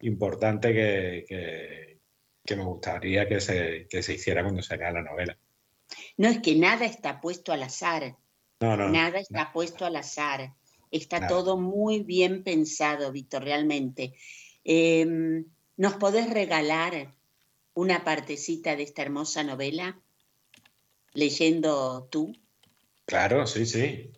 importante 0.00 0.72
que, 0.72 1.24
que- 1.28 1.98
que 2.44 2.56
me 2.56 2.64
gustaría 2.64 3.28
que 3.28 3.40
se, 3.40 3.86
que 3.88 4.02
se 4.02 4.14
hiciera 4.14 4.42
cuando 4.42 4.62
se 4.62 4.74
haga 4.74 4.90
la 4.90 5.02
novela. 5.02 5.38
No 6.16 6.28
es 6.28 6.40
que 6.40 6.56
nada 6.56 6.84
está 6.86 7.20
puesto 7.20 7.52
al 7.52 7.62
azar, 7.62 8.16
No, 8.60 8.76
no. 8.76 8.88
nada 8.88 9.20
está 9.20 9.52
puesto 9.52 9.84
al 9.86 9.94
azar. 9.96 10.52
Está 10.90 11.20
Nada. 11.20 11.28
todo 11.28 11.56
muy 11.56 12.02
bien 12.02 12.42
pensado, 12.42 13.12
Víctor, 13.12 13.44
realmente. 13.44 14.14
Eh, 14.64 15.44
¿Nos 15.76 15.94
podés 15.94 16.28
regalar 16.30 17.14
una 17.74 18.02
partecita 18.04 18.74
de 18.76 18.82
esta 18.82 19.02
hermosa 19.02 19.44
novela? 19.44 20.00
Leyendo 21.14 22.08
tú. 22.10 22.32
Claro, 23.06 23.46
sí, 23.46 23.66
sí. 23.66 24.10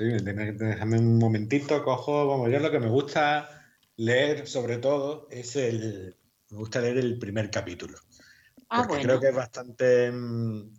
Sí, 0.00 0.06
déjame 0.06 0.98
un 0.98 1.18
momentito, 1.18 1.84
cojo, 1.84 2.26
vamos, 2.26 2.50
yo 2.50 2.58
lo 2.58 2.70
que 2.70 2.80
me 2.80 2.88
gusta 2.88 3.66
leer 3.96 4.46
sobre 4.46 4.78
todo 4.78 5.28
es 5.30 5.56
el, 5.56 6.16
me 6.48 6.56
gusta 6.56 6.80
leer 6.80 6.96
el 6.96 7.18
primer 7.18 7.50
capítulo, 7.50 7.98
Ah, 8.70 8.76
porque 8.78 8.92
bueno. 8.92 9.02
creo 9.02 9.20
que 9.20 9.28
es 9.28 9.34
bastante, 9.34 10.10
mm, 10.10 10.72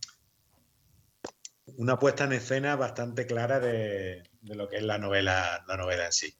una 1.77 1.99
puesta 1.99 2.23
en 2.23 2.31
escena 2.33 2.75
bastante 2.75 3.27
clara 3.27 3.59
de, 3.59 4.23
de 4.41 4.55
lo 4.55 4.67
que 4.67 4.77
es 4.77 4.83
la 4.83 4.97
novela, 4.97 5.63
la 5.67 5.77
novela 5.77 6.07
en 6.07 6.13
sí. 6.13 6.33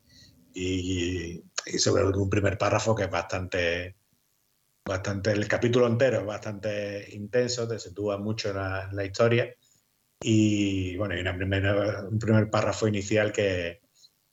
Y, 0.55 1.39
y 1.67 1.77
sobre 1.77 2.01
todo 2.01 2.23
un 2.23 2.32
primer 2.32 2.57
párrafo 2.57 2.95
que 2.95 3.03
es 3.03 3.11
bastante, 3.11 3.95
bastante, 4.84 5.34
el 5.34 5.47
capítulo 5.47 5.86
entero 5.86 6.21
es 6.21 6.25
bastante 6.25 7.07
intenso, 7.15 7.67
te 7.67 7.77
sitúa 7.77 8.17
mucho 8.17 8.49
en 8.49 8.55
la, 8.55 8.88
en 8.89 8.95
la 8.95 9.05
historia. 9.05 9.55
Y 10.22 10.95
bueno, 10.97 11.15
hay 11.15 11.22
una 11.22 11.36
primera- 11.36 12.07
un 12.07 12.19
primer 12.19 12.49
párrafo 12.49 12.88
inicial 12.88 13.32
que, 13.32 13.82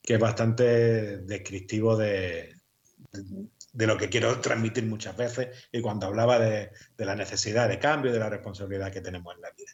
que 0.01 0.13
es 0.13 0.19
bastante 0.19 1.17
descriptivo 1.19 1.97
de, 1.97 2.55
de 3.73 3.87
lo 3.87 3.97
que 3.97 4.09
quiero 4.09 4.39
transmitir 4.39 4.85
muchas 4.85 5.17
veces 5.17 5.67
y 5.71 5.81
cuando 5.81 6.07
hablaba 6.07 6.37
de, 6.39 6.69
de 6.95 7.05
la 7.05 7.15
necesidad 7.15 7.67
de 7.67 7.79
cambio 7.79 8.11
y 8.11 8.13
de 8.13 8.19
la 8.19 8.29
responsabilidad 8.29 8.91
que 8.91 9.01
tenemos 9.01 9.35
en 9.35 9.41
la 9.41 9.51
vida. 9.51 9.71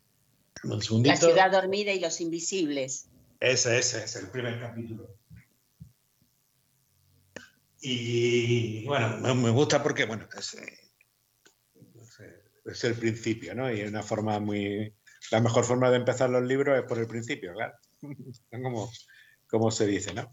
Un 0.63 1.03
La 1.03 1.15
ciudad 1.15 1.51
dormida 1.51 1.91
y 1.91 1.99
los 1.99 2.19
invisibles. 2.21 3.07
Ese, 3.39 3.77
ese 3.77 4.03
es 4.05 4.15
el 4.15 4.29
primer 4.29 4.59
capítulo. 4.59 5.17
Y 7.81 8.83
bueno, 8.85 9.17
me, 9.19 9.33
me 9.35 9.49
gusta 9.51 9.83
porque, 9.83 10.05
bueno, 10.05 10.27
es, 10.35 10.55
eh, 10.55 10.79
es 12.65 12.83
el 12.83 12.95
principio, 12.95 13.53
¿no? 13.53 13.71
Y 13.71 13.81
es 13.81 13.89
una 13.89 14.01
forma 14.01 14.39
muy... 14.39 14.91
La 15.31 15.41
mejor 15.41 15.63
forma 15.63 15.89
de 15.89 15.97
empezar 15.97 16.29
los 16.29 16.43
libros 16.43 16.77
es 16.77 16.85
por 16.85 16.99
el 16.99 17.07
principio, 17.07 17.53
claro. 17.53 17.73
como, 18.51 18.89
como 19.47 19.71
se 19.71 19.87
dice, 19.87 20.13
¿no? 20.13 20.29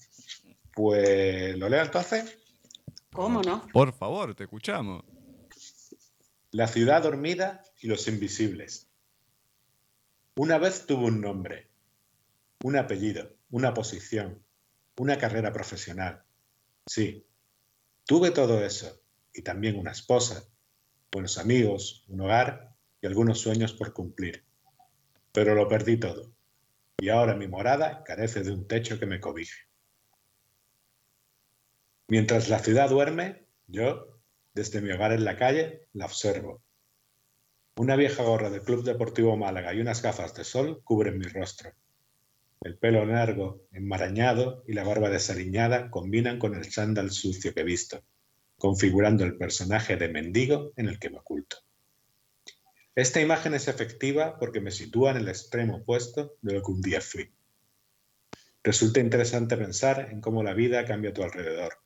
Pues 0.75 1.57
lo 1.57 1.69
leo 1.69 1.83
entonces. 1.83 2.39
¿Cómo 3.13 3.43
no? 3.43 3.67
Por 3.73 3.93
favor, 3.93 4.35
te 4.35 4.45
escuchamos. 4.45 5.05
La 6.51 6.67
ciudad 6.67 7.03
dormida 7.03 7.63
y 7.81 7.89
los 7.89 8.09
invisibles. 8.09 8.89
Una 10.37 10.59
vez 10.59 10.87
tuvo 10.87 11.07
un 11.07 11.21
nombre, 11.21 11.69
un 12.63 12.77
apellido, 12.77 13.37
una 13.51 13.75
posición, 13.75 14.43
una 14.97 15.19
carrera 15.19 15.53
profesional. 15.53 16.25
Sí, 16.87 17.27
tuve 18.07 18.31
todo 18.31 18.65
eso 18.65 19.03
y 19.35 19.43
también 19.43 19.79
una 19.79 19.93
esposa, 19.93 20.45
buenos 21.11 21.39
amigos, 21.39 22.05
un 22.09 22.23
hogar 22.23 22.75
y 23.01 23.07
algunos 23.07 23.41
sueños 23.41 23.73
por 23.73 23.93
cumplir. 23.93 24.45
Pero 25.33 25.55
lo 25.55 25.67
perdí 25.69 25.97
todo 25.99 26.33
y 27.03 27.09
ahora 27.09 27.35
mi 27.35 27.49
morada 27.49 28.05
carece 28.05 28.45
de 28.45 28.53
un 28.53 28.69
techo 28.69 29.01
que 29.01 29.07
me 29.07 29.19
cobije. 29.19 29.63
Mientras 32.07 32.49
la 32.49 32.61
ciudad 32.61 32.91
duerme, 32.91 33.45
yo, 33.67 34.21
desde 34.55 34.81
mi 34.81 34.93
hogar 34.93 35.13
en 35.13 35.25
la 35.25 35.37
calle, 35.37 35.89
la 35.95 36.05
observo. 36.05 36.63
Una 37.77 37.97
vieja 37.97 38.23
gorra 38.23 38.51
del 38.51 38.63
Club 38.63 38.85
Deportivo 38.85 39.37
Málaga 39.37 39.75
y 39.75 39.81
unas 39.81 40.01
gafas 40.01 40.33
de 40.35 40.45
sol 40.45 40.81
cubren 40.85 41.19
mi 41.19 41.25
rostro. 41.25 41.73
El 42.61 42.79
pelo 42.79 43.05
largo, 43.05 43.67
enmarañado 43.73 44.63
y 44.69 44.75
la 44.75 44.85
barba 44.85 45.11
desaliñada 45.11 45.91
combinan 45.91 46.39
con 46.39 46.55
el 46.55 46.71
chándal 46.71 47.11
sucio 47.11 47.53
que 47.53 47.63
he 47.63 47.65
visto, 47.65 48.05
configurando 48.59 49.25
el 49.25 49.37
personaje 49.37 49.97
de 49.97 50.09
mendigo 50.09 50.73
en 50.77 50.89
el 50.89 51.01
que 51.01 51.11
me 51.11 51.19
oculto. 51.19 51.57
Esta 52.95 53.23
imagen 53.23 53.55
es 53.55 53.69
efectiva 53.69 54.39
porque 54.39 54.61
me 54.61 54.71
sitúa 54.71 55.13
en 55.13 55.17
el 55.17 55.29
extremo 55.29 55.79
opuesto 55.79 56.37
de 56.43 56.53
lo 56.53 56.63
que 56.63 56.73
un 56.73 56.83
día 56.83 57.01
fui. 57.01 57.33
Resulta 58.63 59.01
interesante 59.01 59.57
pensar 59.57 60.11
en 60.11 60.21
cómo 60.21 60.43
la 60.43 60.53
vida 60.53 60.85
cambia 60.85 61.11
a 61.11 61.15
tu 61.15 61.23
alrededor, 61.23 61.79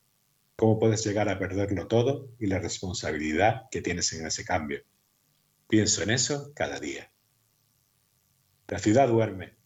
cómo 0.57 0.80
puedes 0.80 1.07
llegar 1.07 1.28
a 1.28 1.38
perderlo 1.38 1.86
todo 1.86 2.34
y 2.40 2.46
la 2.46 2.59
responsabilidad 2.59 3.62
que 3.70 3.82
tienes 3.82 4.12
en 4.14 4.26
ese 4.26 4.44
cambio. 4.44 4.82
Pienso 5.68 6.02
en 6.02 6.11
eso 6.11 6.52
cada 6.57 6.80
día. 6.80 7.12
La 8.66 8.80
ciudad 8.80 9.07
duerme. 9.07 9.57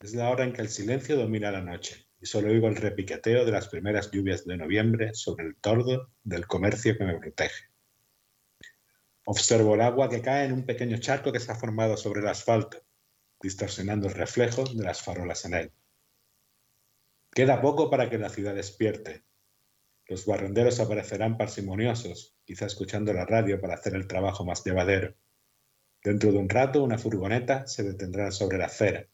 Es 0.00 0.12
la 0.14 0.28
hora 0.28 0.42
en 0.42 0.52
que 0.52 0.62
el 0.62 0.68
silencio 0.68 1.16
domina 1.16 1.52
la 1.52 1.62
noche 1.62 2.08
y 2.20 2.26
solo 2.26 2.48
oigo 2.48 2.66
el 2.66 2.76
repiqueteo 2.76 3.44
de 3.44 3.52
las 3.52 3.68
primeras 3.68 4.10
lluvias 4.10 4.44
de 4.44 4.56
noviembre 4.56 5.14
sobre 5.14 5.46
el 5.46 5.54
tordo 5.54 6.10
del 6.24 6.48
comercio 6.48 6.98
que 6.98 7.04
me 7.04 7.16
protege. 7.16 7.67
Observo 9.30 9.74
el 9.74 9.82
agua 9.82 10.08
que 10.08 10.22
cae 10.22 10.46
en 10.46 10.54
un 10.54 10.64
pequeño 10.64 10.96
charco 10.96 11.30
que 11.32 11.38
se 11.38 11.52
ha 11.52 11.54
formado 11.54 11.98
sobre 11.98 12.20
el 12.20 12.28
asfalto, 12.28 12.82
distorsionando 13.38 14.08
el 14.08 14.14
reflejo 14.14 14.64
de 14.64 14.82
las 14.82 15.02
farolas 15.02 15.44
en 15.44 15.52
él. 15.52 15.72
Queda 17.30 17.60
poco 17.60 17.90
para 17.90 18.08
que 18.08 18.16
la 18.16 18.30
ciudad 18.30 18.54
despierte. 18.54 19.24
Los 20.06 20.24
barrenderos 20.24 20.80
aparecerán 20.80 21.36
parsimoniosos, 21.36 22.38
quizá 22.46 22.64
escuchando 22.64 23.12
la 23.12 23.26
radio 23.26 23.60
para 23.60 23.74
hacer 23.74 23.96
el 23.96 24.06
trabajo 24.06 24.46
más 24.46 24.64
llevadero. 24.64 25.14
Dentro 26.02 26.32
de 26.32 26.38
un 26.38 26.48
rato, 26.48 26.82
una 26.82 26.96
furgoneta 26.96 27.66
se 27.66 27.82
detendrá 27.82 28.30
sobre 28.30 28.56
la 28.56 28.64
acera. 28.64 29.08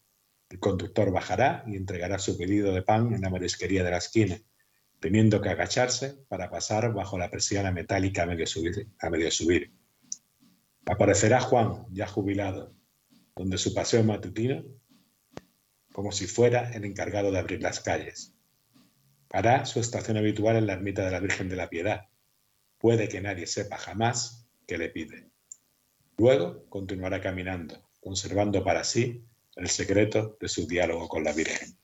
El 0.48 0.60
conductor 0.60 1.10
bajará 1.10 1.64
y 1.66 1.74
entregará 1.74 2.20
su 2.20 2.38
pedido 2.38 2.72
de 2.72 2.82
pan 2.82 3.12
en 3.14 3.22
la 3.22 3.30
marisquería 3.30 3.82
de 3.82 3.90
la 3.90 3.98
esquina. 3.98 4.38
teniendo 5.00 5.40
que 5.40 5.48
agacharse 5.48 6.24
para 6.28 6.48
pasar 6.50 6.94
bajo 6.94 7.18
la 7.18 7.30
persiana 7.30 7.72
metálica 7.72 8.22
a. 8.22 8.26
A 8.26 9.10
medio 9.10 9.30
subir. 9.32 9.84
Aparecerá 10.87 11.41
Juan, 11.41 11.87
ya 11.91 12.07
jubilado, 12.07 12.74
donde 13.35 13.59
su 13.59 13.74
paseo 13.74 14.03
matutino, 14.05 14.64
como 15.93 16.12
si 16.12 16.26
fuera 16.26 16.72
el 16.72 16.85
encargado 16.85 17.30
de 17.30 17.39
abrir 17.39 17.62
las 17.62 17.80
calles. 17.80 18.35
Hará 19.30 19.64
su 19.64 19.80
estación 19.80 20.16
habitual 20.16 20.57
en 20.57 20.66
la 20.66 20.74
ermita 20.74 21.05
de 21.05 21.11
la 21.11 21.20
Virgen 21.20 21.49
de 21.49 21.57
la 21.57 21.68
Piedad. 21.68 22.09
Puede 22.78 23.09
que 23.09 23.20
nadie 23.20 23.47
sepa 23.47 23.78
jamás 23.78 24.47
qué 24.66 24.78
le 24.78 24.91
pide. 24.91 25.30
Luego 26.16 26.66
continuará 26.68 27.20
caminando, 27.20 27.89
conservando 28.01 28.62
para 28.62 28.85
sí 28.85 29.24
el 29.57 29.68
secreto 29.68 30.37
de 30.41 30.49
su 30.49 30.66
diálogo 30.66 31.09
con 31.09 31.24
la 31.24 31.32
Virgen. 31.32 31.76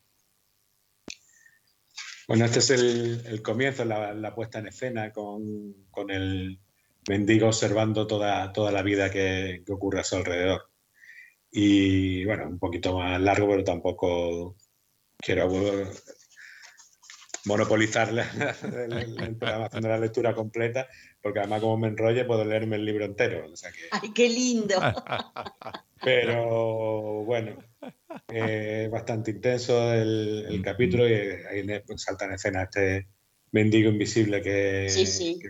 Bueno, 2.27 2.45
este 2.45 2.59
es 2.59 2.69
el, 2.69 3.41
comienzo, 3.41 3.83
la, 3.83 4.33
puesta 4.33 4.59
en 4.59 4.67
escena 4.67 5.11
con, 5.11 5.75
el 6.09 6.59
mendigo 7.07 7.47
observando 7.47 8.07
toda, 8.07 8.51
toda 8.53 8.71
la 8.71 8.81
vida 8.81 9.09
que, 9.09 9.63
ocurre 9.69 10.01
a 10.01 10.03
su 10.03 10.15
alrededor. 10.15 10.69
Y 11.51 12.23
bueno, 12.25 12.47
un 12.47 12.59
poquito 12.59 12.97
más 12.97 13.19
largo, 13.19 13.47
pero 13.49 13.63
tampoco 13.63 14.55
quiero 15.17 15.49
monopolizar 17.45 18.13
la, 18.13 18.23
programación 19.39 19.83
de 19.83 19.89
la 19.89 19.97
lectura 19.97 20.33
completa, 20.33 20.87
porque 21.21 21.39
además 21.39 21.61
como 21.61 21.77
me 21.77 21.87
enrolle 21.87 22.25
puedo 22.25 22.45
leerme 22.45 22.77
el 22.77 22.85
libro 22.85 23.05
entero. 23.05 23.45
¡Ay, 23.91 24.13
qué 24.13 24.29
lindo! 24.29 24.75
Pero 26.03 27.23
bueno, 27.25 27.57
eh, 28.27 28.89
bastante 28.91 29.29
intenso 29.31 29.93
el, 29.93 30.59
capítulo 30.63 31.07
y 31.07 31.13
ahí 31.13 31.83
salta 31.95 32.25
en 32.25 32.33
escena 32.33 32.63
este 32.63 33.07
mendigo 33.51 33.91
invisible 33.91 34.41
que, 34.41 34.87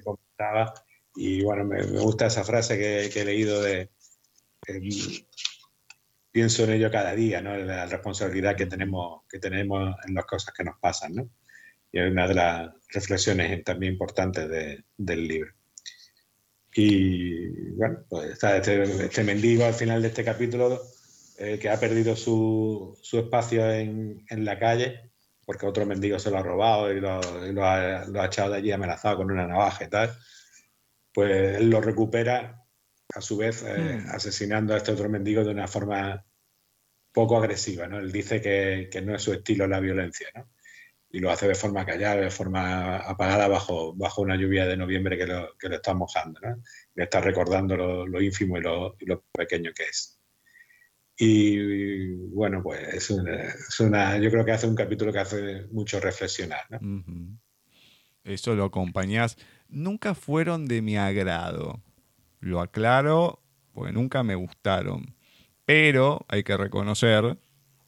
comentaba. 0.03 0.73
Y 1.15 1.43
bueno, 1.43 1.65
me, 1.65 1.83
gusta 1.83 2.27
esa 2.27 2.43
frase 2.43 2.77
que, 2.77 3.05
he 3.07 3.25
leído 3.25 3.61
de 3.61 3.89
pienso 6.31 6.63
en 6.63 6.71
ello 6.71 6.89
cada 6.89 7.13
día, 7.13 7.41
¿no? 7.41 7.55
La 7.57 7.85
responsabilidad 7.85 8.55
que 8.55 8.65
tenemos, 8.65 9.23
que 9.29 9.39
tenemos 9.39 9.95
en 10.07 10.13
las 10.13 10.25
cosas 10.25 10.53
que 10.53 10.63
nos 10.63 10.79
pasan, 10.79 11.15
¿no? 11.15 11.29
Y 11.91 11.99
es 11.99 12.11
una 12.11 12.27
de 12.27 12.35
las 12.35 12.71
reflexiones 12.89 13.63
también 13.63 13.93
importantes 13.93 14.49
del 14.97 15.27
libro. 15.27 15.51
Y 16.73 17.71
bueno, 17.73 17.99
pues 18.07 18.31
está 18.31 18.55
este, 18.55 18.83
este, 18.83 19.23
mendigo 19.25 19.65
al 19.65 19.73
final 19.73 20.01
de 20.01 20.07
este 20.07 20.23
capítulo 20.23 20.81
eh, 21.37 21.59
que 21.59 21.69
ha 21.69 21.77
perdido 21.77 22.15
su, 22.15 22.97
su 23.01 23.19
espacio 23.19 23.69
en, 23.69 24.23
en, 24.29 24.45
la 24.45 24.57
calle 24.57 25.11
porque 25.45 25.65
otro 25.65 25.85
mendigo 25.85 26.17
se 26.17 26.31
lo 26.31 26.37
ha 26.37 26.43
robado 26.43 26.93
y 26.93 27.01
lo, 27.01 27.19
lo, 27.51 27.65
ha, 27.65 28.05
lo, 28.05 28.21
ha, 28.21 28.25
echado 28.27 28.51
de 28.51 28.57
allí 28.59 28.71
amenazado 28.71 29.17
con 29.17 29.31
una 29.31 29.45
navaja 29.45 29.83
y 29.83 29.89
tal. 29.89 30.09
Pues 31.13 31.57
él 31.57 31.69
lo 31.69 31.81
recupera 31.81 32.63
a 33.13 33.21
su 33.21 33.37
vez 33.37 33.63
eh, 33.63 34.01
hmm. 34.03 34.09
asesinando 34.11 34.73
a 34.73 34.77
este 34.77 34.91
otro 34.91 35.09
mendigo 35.09 35.43
de 35.43 35.51
una 35.51 35.67
forma 35.67 36.25
poco 37.11 37.37
agresiva. 37.37 37.87
¿no? 37.87 37.99
Él 37.99 38.11
dice 38.11 38.41
que, 38.41 38.89
que 38.91 39.01
no 39.01 39.15
es 39.15 39.21
su 39.21 39.33
estilo 39.33 39.67
la 39.67 39.79
violencia. 39.79 40.29
¿no? 40.35 40.49
y 41.13 41.19
lo 41.19 41.29
hace 41.29 41.47
de 41.47 41.55
forma 41.55 41.85
callada, 41.85 42.21
de 42.21 42.29
forma 42.29 42.97
apagada, 42.97 43.47
bajo, 43.47 43.93
bajo 43.93 44.21
una 44.21 44.35
lluvia 44.35 44.65
de 44.65 44.77
noviembre 44.77 45.17
que 45.17 45.27
lo, 45.27 45.57
que 45.57 45.67
lo 45.67 45.75
está 45.75 45.93
mojando. 45.93 46.39
¿no? 46.41 46.63
Le 46.95 47.03
está 47.03 47.19
recordando 47.19 47.75
lo, 47.75 48.21
ínfimo 48.21 48.57
y 48.57 48.61
lo, 48.61 49.25
pequeño 49.31 49.71
que 49.75 49.83
es. 49.83 50.17
Y 51.17 52.13
bueno, 52.29 52.63
pues 52.63 52.81
es 52.93 53.79
una, 53.79 54.17
yo 54.17 54.31
creo 54.31 54.45
que 54.45 54.53
hace 54.53 54.67
un 54.67 54.75
capítulo 54.75 55.11
que 55.11 55.19
hace 55.19 55.67
mucho 55.71 55.99
reflexionar. 55.99 56.61
¿no? 56.69 56.79
Eso 58.23 58.55
lo 58.55 58.65
acompañás. 58.65 59.37
Nunca 59.71 60.13
fueron 60.13 60.67
de 60.67 60.81
mi 60.81 60.97
agrado. 60.97 61.81
Lo 62.39 62.59
aclaro, 62.59 63.41
porque 63.73 63.93
nunca 63.93 64.21
me 64.21 64.35
gustaron. 64.35 65.15
Pero 65.65 66.25
hay 66.27 66.43
que 66.43 66.57
reconocer 66.57 67.37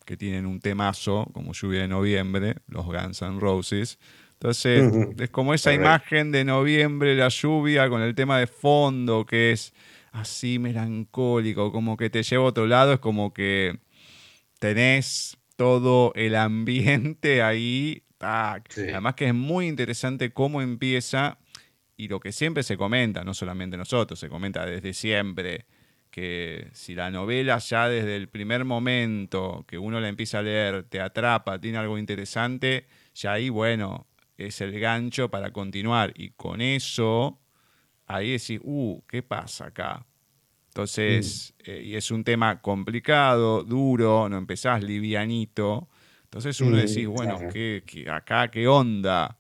que 0.06 0.18
tienen 0.18 0.46
un 0.46 0.60
temazo 0.60 1.30
como 1.34 1.54
Lluvia 1.54 1.82
de 1.82 1.88
Noviembre, 1.88 2.56
los 2.68 2.86
Guns 2.86 3.22
N' 3.22 3.40
Roses. 3.40 4.00
Entonces, 4.34 4.84
es 5.18 5.30
como 5.30 5.54
esa 5.54 5.74
imagen 5.74 6.32
de 6.32 6.44
noviembre, 6.44 7.16
la 7.16 7.30
lluvia, 7.30 7.88
con 7.90 8.02
el 8.02 8.14
tema 8.14 8.40
de 8.40 8.48
fondo, 8.48 9.26
que 9.26 9.52
es 9.52 9.74
así 10.12 10.60
melancólico, 10.60 11.72
como 11.72 11.96
que 11.96 12.10
te 12.10 12.24
lleva 12.24 12.44
a 12.44 12.48
otro 12.48 12.68
lado, 12.68 12.94
es 12.94 13.00
como 13.00 13.34
que 13.34 13.80
tenés 14.60 15.38
todo 15.56 16.12
el 16.16 16.36
ambiente 16.36 17.42
ahí. 17.42 18.04
Además 18.20 19.16
que 19.16 19.28
es 19.28 19.34
muy 19.34 19.68
interesante 19.68 20.32
cómo 20.32 20.62
empieza 20.62 21.38
y 21.98 22.08
lo 22.08 22.20
que 22.20 22.32
siempre 22.32 22.64
se 22.64 22.78
comenta, 22.78 23.24
no 23.24 23.34
solamente 23.34 23.78
nosotros, 23.78 24.20
se 24.20 24.30
comenta 24.30 24.66
desde 24.66 24.94
siempre, 24.94 25.66
que 26.10 26.70
si 26.74 26.94
la 26.94 27.10
novela 27.10 27.58
ya 27.58 27.88
desde 27.88 28.16
el 28.16 28.30
primer 28.30 28.66
momento 28.66 29.66
que 29.68 29.78
uno 29.78 30.00
la 30.00 30.10
empieza 30.10 30.40
a 30.40 30.44
leer 30.44 30.84
te 30.84 31.02
atrapa, 31.02 31.60
tiene 31.60 31.80
algo 31.80 31.98
interesante, 31.98 32.86
ya 33.16 33.34
ahí, 33.34 33.50
bueno, 33.50 34.08
es 34.38 34.62
el 34.62 34.80
gancho 34.80 35.30
para 35.30 35.52
continuar. 35.52 36.14
Y 36.16 36.30
con 36.32 36.62
eso, 36.62 37.40
ahí 38.06 38.32
decís, 38.32 38.60
uh, 38.64 39.02
¿qué 39.08 39.24
pasa 39.24 39.68
acá? 39.68 40.06
Entonces, 40.68 41.54
mm. 41.60 41.70
eh, 41.70 41.84
y 41.84 41.96
es 41.96 42.10
un 42.12 42.24
tema 42.24 42.62
complicado, 42.62 43.64
duro, 43.64 44.28
no 44.30 44.38
empezás 44.38 44.84
livianito. 44.84 45.90
Entonces 46.24 46.60
uno 46.62 46.78
mm, 46.78 46.80
decís, 46.80 47.08
bueno, 47.08 47.40
¿qué, 47.52 47.84
acá 48.12 48.50
qué 48.50 48.68
onda? 48.68 49.38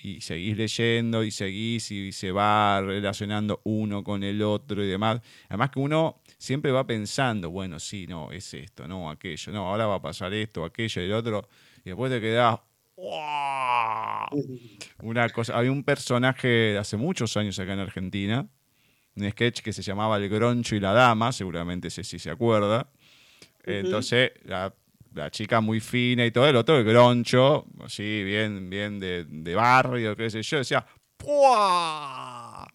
Y 0.00 0.20
seguís 0.20 0.56
leyendo 0.56 1.24
y 1.24 1.30
seguís 1.30 1.90
y 1.90 2.12
se 2.12 2.32
va 2.32 2.80
relacionando 2.80 3.60
uno 3.64 4.04
con 4.04 4.22
el 4.22 4.42
otro 4.42 4.82
y 4.84 4.88
demás. 4.88 5.20
Además 5.48 5.70
que 5.70 5.80
uno 5.80 6.22
siempre 6.38 6.70
va 6.70 6.86
pensando, 6.86 7.50
bueno, 7.50 7.80
sí, 7.80 8.06
no, 8.06 8.30
es 8.30 8.54
esto, 8.54 8.86
no, 8.86 9.10
aquello, 9.10 9.52
no, 9.52 9.66
ahora 9.66 9.86
va 9.86 9.96
a 9.96 10.02
pasar 10.02 10.32
esto, 10.32 10.64
aquello 10.64 11.02
y 11.02 11.04
el 11.04 11.12
otro, 11.12 11.48
y 11.84 11.90
después 11.90 12.12
te 12.12 12.20
quedás, 12.20 12.60
Una 15.02 15.28
cosa, 15.30 15.56
había 15.56 15.72
un 15.72 15.84
personaje 15.84 16.48
de 16.48 16.78
hace 16.78 16.96
muchos 16.96 17.36
años 17.36 17.58
acá 17.58 17.72
en 17.72 17.80
Argentina, 17.80 18.48
un 19.16 19.30
sketch 19.30 19.60
que 19.62 19.72
se 19.72 19.82
llamaba 19.82 20.16
El 20.16 20.28
Groncho 20.28 20.76
y 20.76 20.80
la 20.80 20.92
Dama, 20.92 21.32
seguramente 21.32 21.88
ese 21.88 22.04
sí 22.04 22.18
se 22.18 22.30
acuerda. 22.30 22.90
Entonces, 23.64 24.32
la 24.44 24.74
la 25.18 25.30
chica 25.30 25.60
muy 25.60 25.80
fina 25.80 26.24
y 26.24 26.30
todo, 26.30 26.48
el 26.48 26.56
otro 26.56 26.78
el 26.78 26.84
groncho, 26.84 27.66
así, 27.84 28.22
bien, 28.24 28.70
bien 28.70 28.98
de, 28.98 29.24
de 29.24 29.54
barrio, 29.54 30.16
qué 30.16 30.30
sé 30.30 30.42
yo, 30.42 30.58
decía, 30.58 30.86
¡Puah! 31.16 32.66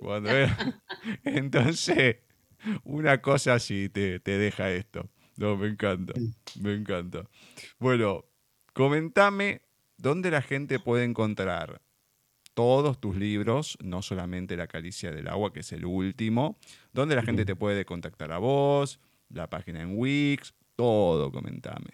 Entonces, 1.24 2.16
una 2.84 3.20
cosa 3.20 3.54
así 3.54 3.88
te, 3.88 4.18
te 4.20 4.38
deja 4.38 4.70
esto. 4.70 5.08
No, 5.36 5.56
me 5.56 5.68
encanta, 5.68 6.14
me 6.60 6.74
encanta. 6.74 7.28
Bueno, 7.78 8.24
comentame 8.72 9.62
dónde 9.96 10.30
la 10.30 10.42
gente 10.42 10.78
puede 10.78 11.04
encontrar 11.04 11.82
todos 12.54 13.00
tus 13.00 13.16
libros, 13.16 13.78
no 13.82 14.02
solamente 14.02 14.56
La 14.56 14.66
caricia 14.66 15.12
del 15.12 15.28
agua, 15.28 15.52
que 15.52 15.60
es 15.60 15.72
el 15.72 15.84
último, 15.84 16.58
dónde 16.92 17.14
la 17.14 17.22
gente 17.22 17.44
te 17.44 17.56
puede 17.56 17.84
contactar 17.84 18.32
a 18.32 18.38
vos, 18.38 19.00
la 19.28 19.48
página 19.48 19.80
en 19.82 19.96
Wix, 19.96 20.54
todo, 20.80 21.30
comentame. 21.30 21.90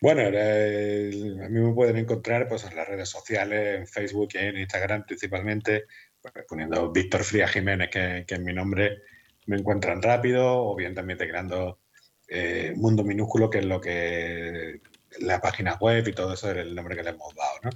Bueno, 0.00 0.22
a 0.22 1.48
mí 1.48 1.60
me 1.60 1.72
pueden 1.72 1.96
encontrar 1.96 2.48
pues, 2.48 2.64
en 2.64 2.74
las 2.74 2.88
redes 2.88 3.08
sociales, 3.08 3.78
en 3.78 3.86
Facebook 3.86 4.30
y 4.34 4.38
en 4.38 4.56
Instagram 4.58 5.04
principalmente, 5.06 5.84
pues, 6.20 6.34
poniendo 6.48 6.90
Víctor 6.90 7.22
Fría 7.22 7.46
Jiménez, 7.46 7.88
que, 7.88 8.24
es 8.26 8.40
mi 8.40 8.52
nombre, 8.52 8.98
me 9.46 9.56
encuentran 9.56 10.02
rápido, 10.02 10.44
o 10.66 10.74
bien 10.74 10.92
también 10.92 11.16
tecleando 11.16 11.78
eh, 12.26 12.72
Mundo 12.76 13.04
Minúsculo, 13.04 13.48
que 13.48 13.58
es 13.60 13.64
lo 13.64 13.80
que 13.80 14.80
la 15.20 15.40
página 15.40 15.76
web 15.80 16.08
y 16.08 16.12
todo 16.12 16.34
eso 16.34 16.50
es 16.50 16.56
el 16.56 16.74
nombre 16.74 16.96
que 16.96 17.04
le 17.04 17.10
hemos 17.10 17.32
dado. 17.32 17.60
¿no? 17.62 17.70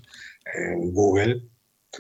En 0.53 0.93
Google, 0.93 1.43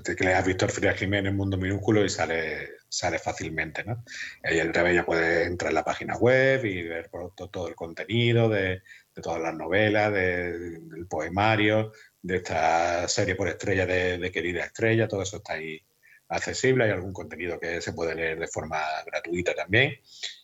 tecleas 0.02 0.44
Víctor 0.44 0.73
Fría 0.73 0.93
Jiménez, 0.93 1.32
Mundo 1.32 1.56
Minúsculo 1.56 2.05
y 2.05 2.09
sale 2.09 2.78
sale 2.89 3.19
fácilmente, 3.19 3.85
¿no? 3.85 4.05
Y 4.44 4.59
el 4.59 4.73
ya 4.73 5.05
puede 5.05 5.44
entrar 5.44 5.70
en 5.70 5.74
la 5.74 5.85
página 5.85 6.16
web 6.16 6.65
y 6.65 6.82
ver 6.82 7.10
todo, 7.51 7.69
el 7.69 7.74
contenido 7.74 8.48
de, 8.48 8.82
todas 9.23 9.40
las 9.40 9.55
novelas, 9.55 10.12
del 10.12 11.06
poemario, 11.09 11.93
de 12.23 12.36
esta 12.36 13.06
serie 13.09 13.35
por 13.35 13.48
estrella 13.48 13.85
de, 13.86 14.31
Querida 14.32 14.65
Estrella, 14.65 15.09
todo 15.09 15.23
eso 15.23 15.39
está 15.39 15.55
ahí 15.55 15.81
accesible. 16.28 16.85
Hay 16.85 16.90
algún 16.90 17.12
contenido 17.12 17.59
que 17.59 17.81
se 17.81 17.93
puede 17.93 18.15
leer 18.15 18.39
de 18.39 18.48
forma 18.48 18.81
gratuita 19.06 19.55
también 19.55 20.01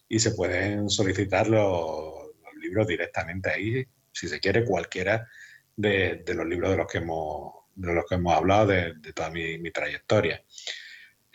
y 0.08 0.18
se 0.18 0.32
pueden 0.32 0.88
solicitar 0.90 1.48
los, 1.48 2.24
libros 2.60 2.86
directamente 2.86 3.50
ahí, 3.50 3.84
si 4.10 4.26
se 4.26 4.40
quiere, 4.40 4.64
cualquiera 4.64 5.28
de, 5.76 6.24
los 6.34 6.46
libros 6.46 6.70
de 6.70 6.76
los 6.78 6.86
que 6.86 6.98
hemos, 6.98 7.52
de 7.74 7.92
los 7.92 8.06
que 8.06 8.14
hemos 8.14 8.34
hablado 8.34 8.68
de, 8.68 8.94
toda 9.14 9.28
mi, 9.30 9.58
mi 9.58 9.70
trayectoria. 9.70 10.42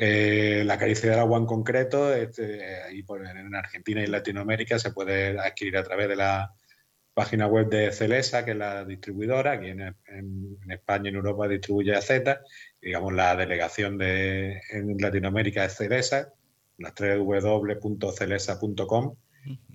Eh, 0.01 0.63
la 0.65 0.77
caricia 0.77 1.09
del 1.09 1.19
agua 1.19 1.37
en 1.37 1.45
concreto, 1.45 2.15
este, 2.15 2.83
ahí 2.83 3.03
en 3.09 3.53
Argentina 3.53 4.01
y 4.01 4.07
Latinoamérica 4.07 4.79
se 4.79 4.91
puede 4.91 5.37
adquirir 5.37 5.75
a 5.75 5.83
través 5.83 6.07
de 6.07 6.15
la 6.15 6.53
página 7.13 7.47
web 7.47 7.67
de 7.67 7.91
Celesa, 7.91 8.45
que 8.45 8.51
es 8.51 8.57
la 8.57 8.85
distribuidora, 8.85 9.51
aquí 9.51 9.67
en, 9.67 9.93
España 10.69 11.07
y 11.07 11.09
en 11.09 11.15
Europa 11.15 11.49
distribuye 11.49 11.93
a 11.93 12.01
Z, 12.01 12.39
digamos 12.81 13.11
la 13.11 13.35
delegación 13.35 13.97
de, 13.97 14.61
en 14.69 14.95
Latinoamérica 14.97 15.65
es 15.65 15.75
Celesa, 15.75 16.31
las 16.77 16.93
www.celesa.com 16.97 19.15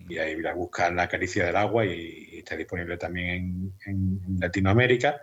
y 0.09 0.17
ahí 0.17 0.41
la 0.41 0.55
buscan 0.55 0.97
la 0.97 1.07
caricia 1.07 1.45
del 1.45 1.57
agua 1.57 1.85
y, 1.85 2.39
está 2.39 2.57
disponible 2.57 2.97
también 2.97 3.75
en, 3.85 4.39
Latinoamérica 4.41 5.21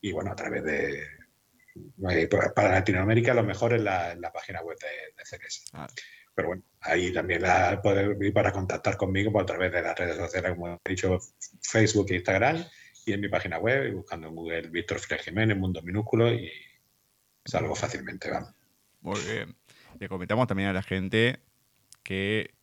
y 0.00 0.12
bueno, 0.12 0.32
a 0.32 0.34
través 0.34 0.64
de... 0.64 1.19
Eh, 2.10 2.28
para 2.54 2.72
Latinoamérica 2.72 3.34
lo 3.34 3.44
mejor 3.44 3.74
es 3.74 3.82
la, 3.82 4.32
página 4.32 4.62
web 4.62 4.78
de, 4.78 5.14
de 5.16 5.24
Celesa. 5.24 5.62
Ah. 5.72 5.86
Pero 6.34 6.48
bueno, 6.48 6.62
ahí 6.80 7.12
también 7.12 7.42
la 7.42 7.80
poder 7.82 8.16
ir 8.20 8.32
para 8.32 8.52
contactar 8.52 8.96
conmigo 8.96 9.32
por 9.32 9.42
a 9.42 9.46
través 9.46 9.72
de 9.72 9.82
las 9.82 9.98
redes 9.98 10.16
sociales, 10.16 10.52
como 10.52 10.80
he 10.84 10.88
dicho, 10.88 11.18
Facebook 11.60 12.06
e 12.10 12.16
Instagram, 12.16 12.64
y 13.04 13.12
en 13.12 13.20
mi 13.20 13.28
página 13.28 13.58
web, 13.58 13.88
y 13.88 13.94
buscando 13.94 14.28
en 14.28 14.34
Google 14.34 14.68
Víctor 14.68 14.98
Frey 15.00 15.18
Jiménez, 15.18 15.56
Mundo 15.56 15.82
Minúsculo, 15.82 16.32
y 16.32 16.50
salgo 17.44 17.74
fácilmente, 17.74 18.30
vamos. 18.30 18.54
Muy 19.00 19.20
bien. 19.20 19.56
Le 19.98 20.08
comentamos 20.08 20.46
también 20.46 20.68
a 20.68 20.72
la 20.72 20.82
gente 20.82 21.40
que 22.02 22.54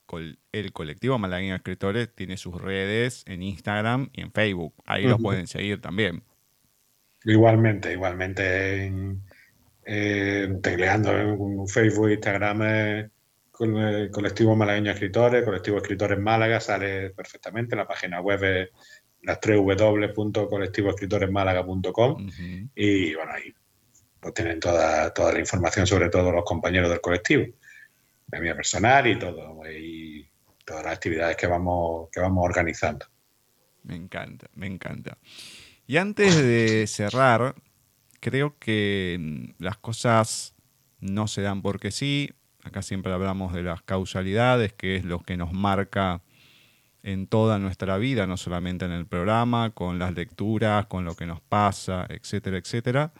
el 0.51 0.73
colectivo 0.73 1.19
Malagueño 1.19 1.55
Escritores 1.55 2.13
tiene 2.15 2.37
sus 2.37 2.59
redes 2.59 3.23
en 3.27 3.43
Instagram 3.43 4.09
y 4.13 4.21
en 4.21 4.31
Facebook. 4.31 4.73
Ahí 4.85 5.03
los 5.03 5.21
pueden 5.21 5.47
seguir 5.47 5.81
también. 5.81 6.23
Igualmente, 7.23 7.91
igualmente 7.91 8.85
en, 8.85 9.23
eh, 9.85 10.59
tecleando 10.61 11.17
en 11.17 11.67
Facebook, 11.67 12.11
Instagram, 12.11 12.61
eh, 12.63 13.09
con 13.51 13.75
el 13.77 14.11
colectivo 14.11 14.55
malagueño 14.55 14.91
escritores, 14.91 15.43
colectivo 15.43 15.77
escritores 15.77 16.19
Málaga, 16.19 16.59
sale 16.59 17.09
perfectamente 17.11 17.73
en 17.73 17.79
la 17.79 17.87
página 17.87 18.21
web 18.21 18.39
de 18.39 18.69
las 19.23 19.39
www.colectivoescritoresmálaga.com 19.41 22.29
y 22.75 23.15
bueno, 23.15 23.31
ahí 23.33 23.51
pues 24.19 24.33
tienen 24.33 24.59
toda, 24.59 25.13
toda 25.13 25.31
la 25.33 25.39
información 25.39 25.87
sobre 25.87 26.09
todos 26.09 26.33
los 26.33 26.43
compañeros 26.43 26.89
del 26.89 27.01
colectivo, 27.01 27.45
la 28.31 28.39
mía 28.39 28.55
personal 28.55 29.07
y 29.07 29.17
todo, 29.17 29.61
y 29.69 30.27
todas 30.65 30.83
las 30.83 30.93
actividades 30.93 31.37
que 31.37 31.47
vamos, 31.47 32.09
que 32.11 32.19
vamos 32.19 32.45
organizando. 32.45 33.05
Me 33.83 33.95
encanta, 33.95 34.47
me 34.53 34.67
encanta. 34.67 35.17
Y 35.87 35.97
antes 35.97 36.35
de 36.35 36.85
cerrar, 36.87 37.55
creo 38.19 38.57
que 38.59 39.53
las 39.57 39.77
cosas 39.77 40.53
no 40.99 41.27
se 41.27 41.41
dan 41.41 41.61
porque 41.61 41.91
sí, 41.91 42.31
Acá 42.67 42.81
siempre 42.81 43.13
hablamos 43.13 43.53
de 43.53 43.63
las 43.63 43.81
causalidades, 43.81 44.73
que 44.73 44.97
es 44.97 45.05
lo 45.05 45.21
que 45.21 45.37
nos 45.37 45.53
marca 45.53 46.21
en 47.01 47.25
toda 47.25 47.59
nuestra 47.59 47.97
vida, 47.97 48.27
no 48.27 48.35
solamente 48.35 48.83
en 48.83 48.91
el 48.91 49.05
programa, 49.05 49.69
con 49.69 49.99
las 49.99 50.13
lecturas, 50.13 50.85
con 50.87 51.05
lo 51.05 51.15
que 51.15 51.25
nos 51.25 51.39
pasa, 51.39 52.05
etcétera, 52.09 52.57
etcétera. 52.57 53.13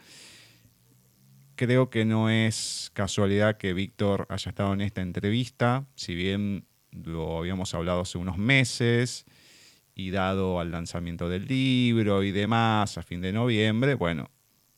Creo 1.55 1.89
que 1.89 2.03
no 2.03 2.29
es 2.29 2.91
casualidad 2.93 3.55
que 3.55 3.71
Víctor 3.71 4.27
haya 4.29 4.49
estado 4.49 4.73
en 4.73 4.81
esta 4.81 5.01
entrevista, 5.01 5.85
si 5.95 6.13
bien 6.13 6.65
lo 6.91 7.37
habíamos 7.37 7.73
hablado 7.73 8.01
hace 8.01 8.17
unos 8.17 8.37
meses 8.37 9.25
y 9.97 10.11
dado 10.11 10.59
al 10.59 10.71
lanzamiento 10.71 11.27
del 11.27 11.47
libro 11.47 12.21
y 12.21 12.31
demás 12.31 12.99
a 12.99 13.01
fin 13.01 13.19
de 13.19 13.33
noviembre, 13.33 13.95
bueno, 13.95 14.29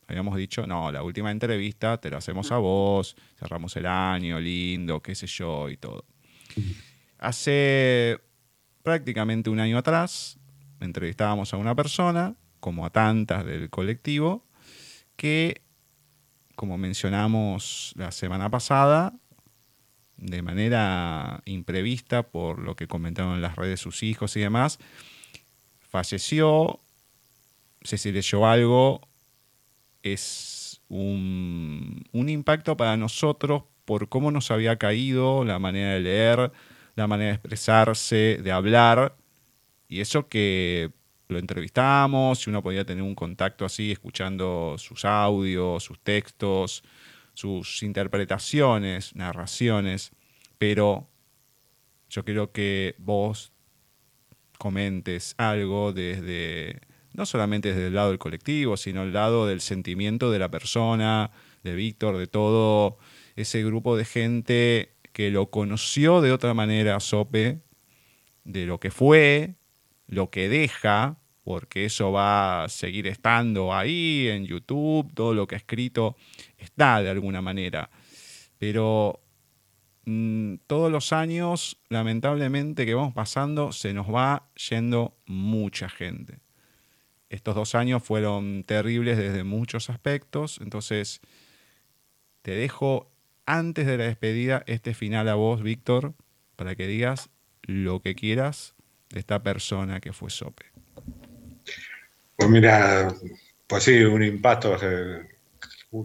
habíamos 0.08 0.38
dicho, 0.38 0.66
no, 0.66 0.94
la 0.94 1.04
última 1.04 1.30
entrevista 1.30 1.98
te 2.00 2.10
la 2.10 2.20
hacemos 2.20 2.54
a 2.54 2.58
vos, 2.58 3.18
cerramos 3.38 3.76
el 3.76 3.86
año, 3.86 4.40
lindo, 4.40 5.02
qué 5.02 5.14
sé 5.14 5.28
yo 5.28 5.70
y 5.70 5.76
todo. 5.76 6.06
Hace 7.18 8.18
prácticamente 8.82 9.50
un 9.50 9.60
año 9.60 9.78
atrás 9.78 10.40
entrevistábamos 10.80 11.54
a 11.54 11.58
una 11.58 11.76
persona, 11.76 12.38
como 12.62 12.86
a 12.86 12.90
tantas 12.90 13.46
del 13.46 13.70
colectivo, 13.70 14.48
que, 15.18 15.64
como 16.56 16.78
mencionamos 16.78 17.92
la 17.98 18.12
semana 18.12 18.50
pasada, 18.50 19.14
de 20.20 20.42
manera 20.42 21.42
imprevista 21.46 22.24
por 22.24 22.60
lo 22.60 22.76
que 22.76 22.88
comentaron 22.88 23.36
en 23.36 23.42
las 23.42 23.56
redes 23.56 23.80
sus 23.80 24.04
hijos 24.04 24.36
y 24.36 24.42
demás, 24.42 24.80
falleció, 25.90 26.80
se 27.82 27.98
si 27.98 28.12
leyó 28.12 28.46
algo 28.46 29.02
es 30.04 30.82
un, 30.90 32.06
impacto 32.14 32.78
para 32.78 32.98
nosotros 32.98 33.64
por 33.86 34.10
cómo 34.10 34.32
nos 34.32 34.52
había 34.52 34.78
caído 34.78 35.44
la 35.44 35.60
manera 35.60 35.94
de 35.94 36.00
leer, 36.02 36.52
la 36.96 37.08
manera 37.08 37.30
de 37.30 37.36
expresarse, 37.36 38.40
de 38.42 38.52
hablar, 38.52 39.16
y 39.88 40.02
eso 40.02 40.28
que 40.28 40.92
lo 41.28 41.40
entrevistamos, 41.40 42.46
y 42.46 42.50
uno 42.50 42.62
podía 42.62 42.86
tener 42.86 43.04
un 43.04 43.16
contacto 43.16 43.66
así, 43.66 43.92
escuchando 43.92 44.76
sus 44.78 45.06
audios, 45.06 45.84
sus 45.84 46.00
textos, 46.00 46.84
sus 47.40 47.84
interpretaciones, 47.84 49.16
narraciones, 49.16 50.12
pero 50.58 51.08
yo 52.10 52.26
quiero 52.26 52.52
que 52.52 52.96
vos 52.98 53.54
comentes 54.58 55.36
algo 55.38 55.94
desde 55.94 56.82
no 57.14 57.26
solamente 57.26 57.70
desde 57.70 57.88
el 57.88 57.96
lado 57.96 58.10
del 58.10 58.20
colectivo, 58.20 58.76
sino 58.76 59.04
el 59.04 59.14
lado 59.14 59.48
del 59.48 59.62
sentimiento 59.62 60.32
de 60.32 60.40
la 60.40 60.52
persona, 60.52 61.32
de 61.64 61.76
Víctor, 61.76 62.18
de 62.18 62.28
todo 62.28 62.98
ese 63.38 63.64
grupo 63.64 63.96
de 63.96 64.04
gente 64.04 64.96
que 65.14 65.32
lo 65.32 65.50
conoció 65.50 66.20
de 66.20 66.34
otra 66.34 66.54
manera 66.54 67.00
Sope, 67.00 67.62
de 68.44 68.66
lo 68.66 68.82
que 68.82 68.92
fue, 68.92 69.56
lo 70.08 70.30
que 70.30 70.50
deja, 70.50 71.19
porque 71.50 71.86
eso 71.86 72.12
va 72.12 72.66
a 72.66 72.70
seguir 72.70 73.08
estando 73.08 73.74
ahí 73.74 74.28
en 74.28 74.46
YouTube, 74.46 75.12
todo 75.16 75.34
lo 75.34 75.48
que 75.48 75.56
ha 75.56 75.58
escrito 75.58 76.16
está 76.60 77.02
de 77.02 77.10
alguna 77.10 77.42
manera. 77.42 77.90
Pero 78.60 79.20
mm, 80.06 80.58
todos 80.68 80.92
los 80.92 81.12
años, 81.12 81.80
lamentablemente, 81.90 82.86
que 82.86 82.94
vamos 82.94 83.16
pasando, 83.16 83.72
se 83.72 83.96
nos 83.96 84.14
va 84.14 84.52
yendo 84.70 85.18
mucha 85.26 85.90
gente 85.90 86.40
estos 87.30 87.56
dos 87.56 87.76
años 87.76 88.04
fueron 88.04 88.64
terribles 88.64 89.18
desde 89.18 89.44
muchos 89.44 89.90
aspectos, 89.90 90.60
entonces 90.62 91.22
te 92.42 92.52
dejo 92.52 93.12
antes 93.46 93.86
de 93.86 93.98
la 93.98 94.06
despedida 94.06 94.64
este 94.68 94.94
final 94.94 95.28
a 95.30 95.36
vos, 95.36 95.62
Víctor, 95.62 96.16
para 96.56 96.76
que 96.76 96.88
digas 96.88 97.30
lo 97.62 98.02
que 98.02 98.16
quieras 98.16 98.76
de 99.10 99.20
esta 99.20 99.42
persona 99.44 100.00
que 100.00 100.14
fue 100.14 100.30
Sope. 100.30 100.66
Pues 102.40 102.50
mira, 102.52 103.14
pues 103.68 103.84
sí, 103.84 104.02
un 104.02 104.24
impacto 104.24 104.78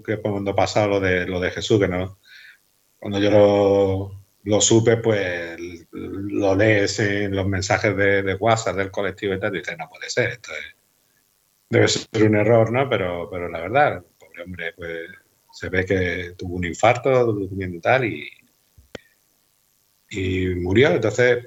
que 0.05 0.21
cuando 0.21 0.53
pasado 0.53 0.89
lo 0.89 1.01
de, 1.01 1.27
lo 1.29 1.39
de 1.39 1.53
Jesús, 1.53 1.79
que 1.79 1.87
no, 1.87 2.19
cuando 2.99 3.21
yo 3.21 4.19
lo, 4.43 4.61
supe, 4.61 4.97
pues 4.97 5.57
lo 5.93 6.57
lees 6.57 6.99
en 6.99 7.37
los 7.37 7.47
mensajes 7.47 7.97
de, 7.97 8.35
WhatsApp 8.35 8.75
del 8.75 8.91
colectivo 8.91 9.33
y 9.35 9.39
tal, 9.39 9.55
y 9.55 9.59
dices, 9.61 9.79
no 9.79 9.89
puede 9.89 10.11
ser, 10.11 10.31
esto 10.31 10.51
es, 10.55 10.75
debe 11.71 11.87
ser 11.87 12.25
un 12.25 12.35
error, 12.35 12.73
¿no? 12.73 12.91
Pero, 12.91 13.31
pero 13.31 13.49
la 13.49 13.61
verdad, 13.61 13.99
el 13.99 14.03
pobre 14.19 14.43
hombre, 14.43 14.73
pues 14.77 15.11
se 15.53 15.69
ve 15.69 15.85
que 15.85 16.35
tuvo 16.37 16.57
un 16.57 16.65
infarto 16.65 17.27
durmiendo 17.27 17.81
tal 17.81 18.07
y, 18.07 18.29
y 20.11 20.49
murió. 20.57 20.91
Entonces, 20.91 21.47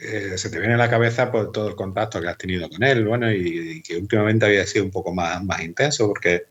eh, 0.00 0.38
se 0.38 0.50
te 0.50 0.58
viene 0.58 0.74
a 0.74 0.78
la 0.78 0.88
cabeza 0.88 1.30
por 1.30 1.52
todo 1.52 1.68
el 1.68 1.74
contacto 1.74 2.20
que 2.20 2.28
has 2.28 2.38
tenido 2.38 2.68
con 2.68 2.82
él, 2.82 3.04
bueno, 3.04 3.30
y, 3.30 3.82
que 3.82 3.96
últimamente 3.98 4.46
había 4.46 4.66
sido 4.66 4.84
un 4.84 4.90
poco 4.90 5.14
más, 5.14 5.44
más 5.44 5.60
intenso 5.62 6.08
porque 6.08 6.46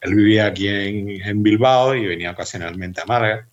él 0.00 0.14
vivía 0.14 0.46
aquí 0.46 0.68
en, 0.68 1.42
Bilbao 1.42 1.94
y 1.94 2.06
venía 2.06 2.32
ocasionalmente 2.32 3.00
a 3.00 3.06
Málaga 3.06 3.48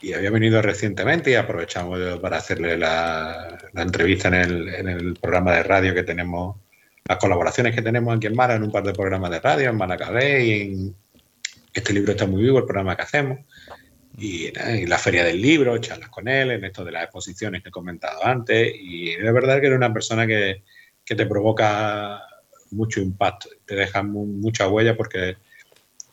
y 0.00 0.12
había 0.14 0.30
venido 0.30 0.60
recientemente 0.62 1.30
y 1.30 1.34
aprovechamos 1.34 2.18
para 2.18 2.38
hacerle 2.38 2.76
la, 2.76 3.58
entrevista 3.74 4.28
en 4.28 4.34
el, 4.34 4.68
en 4.68 4.88
el, 4.88 5.14
programa 5.14 5.54
de 5.54 5.62
radio 5.62 5.94
que 5.94 6.02
tenemos 6.02 6.56
las 7.04 7.18
colaboraciones 7.18 7.74
que 7.74 7.82
tenemos 7.82 8.16
aquí 8.16 8.26
en 8.26 8.34
Mara, 8.34 8.54
en 8.54 8.62
un 8.62 8.72
par 8.72 8.84
de 8.84 8.92
programas 8.92 9.30
de 9.30 9.40
radio, 9.40 9.70
en 9.70 9.76
Maracabé 9.76 10.44
y 10.44 10.60
en 10.60 10.96
este 11.74 11.92
libro 11.92 12.12
está 12.12 12.26
muy 12.26 12.42
vivo, 12.42 12.58
el 12.58 12.64
programa 12.64 12.96
que 12.96 13.02
hacemos, 13.02 13.38
y 14.18 14.52
en 14.54 14.88
la 14.88 14.98
feria 14.98 15.24
del 15.24 15.40
libro, 15.40 15.78
charlas 15.78 16.10
con 16.10 16.28
él, 16.28 16.50
en 16.50 16.64
esto 16.64 16.84
de 16.84 16.92
las 16.92 17.04
exposiciones 17.04 17.62
que 17.62 17.70
he 17.70 17.72
comentado 17.72 18.24
antes, 18.24 18.72
y 18.78 19.16
de 19.16 19.32
verdad 19.32 19.60
que 19.60 19.66
era 19.68 19.76
una 19.76 19.92
persona 19.92 20.26
que, 20.26 20.62
te 21.04 21.26
provoca 21.26 22.22
mucho 22.70 23.02
impacto, 23.02 23.50
te 23.66 23.74
deja 23.74 24.02
mucha 24.02 24.66
huella 24.66 24.96
porque 24.96 25.36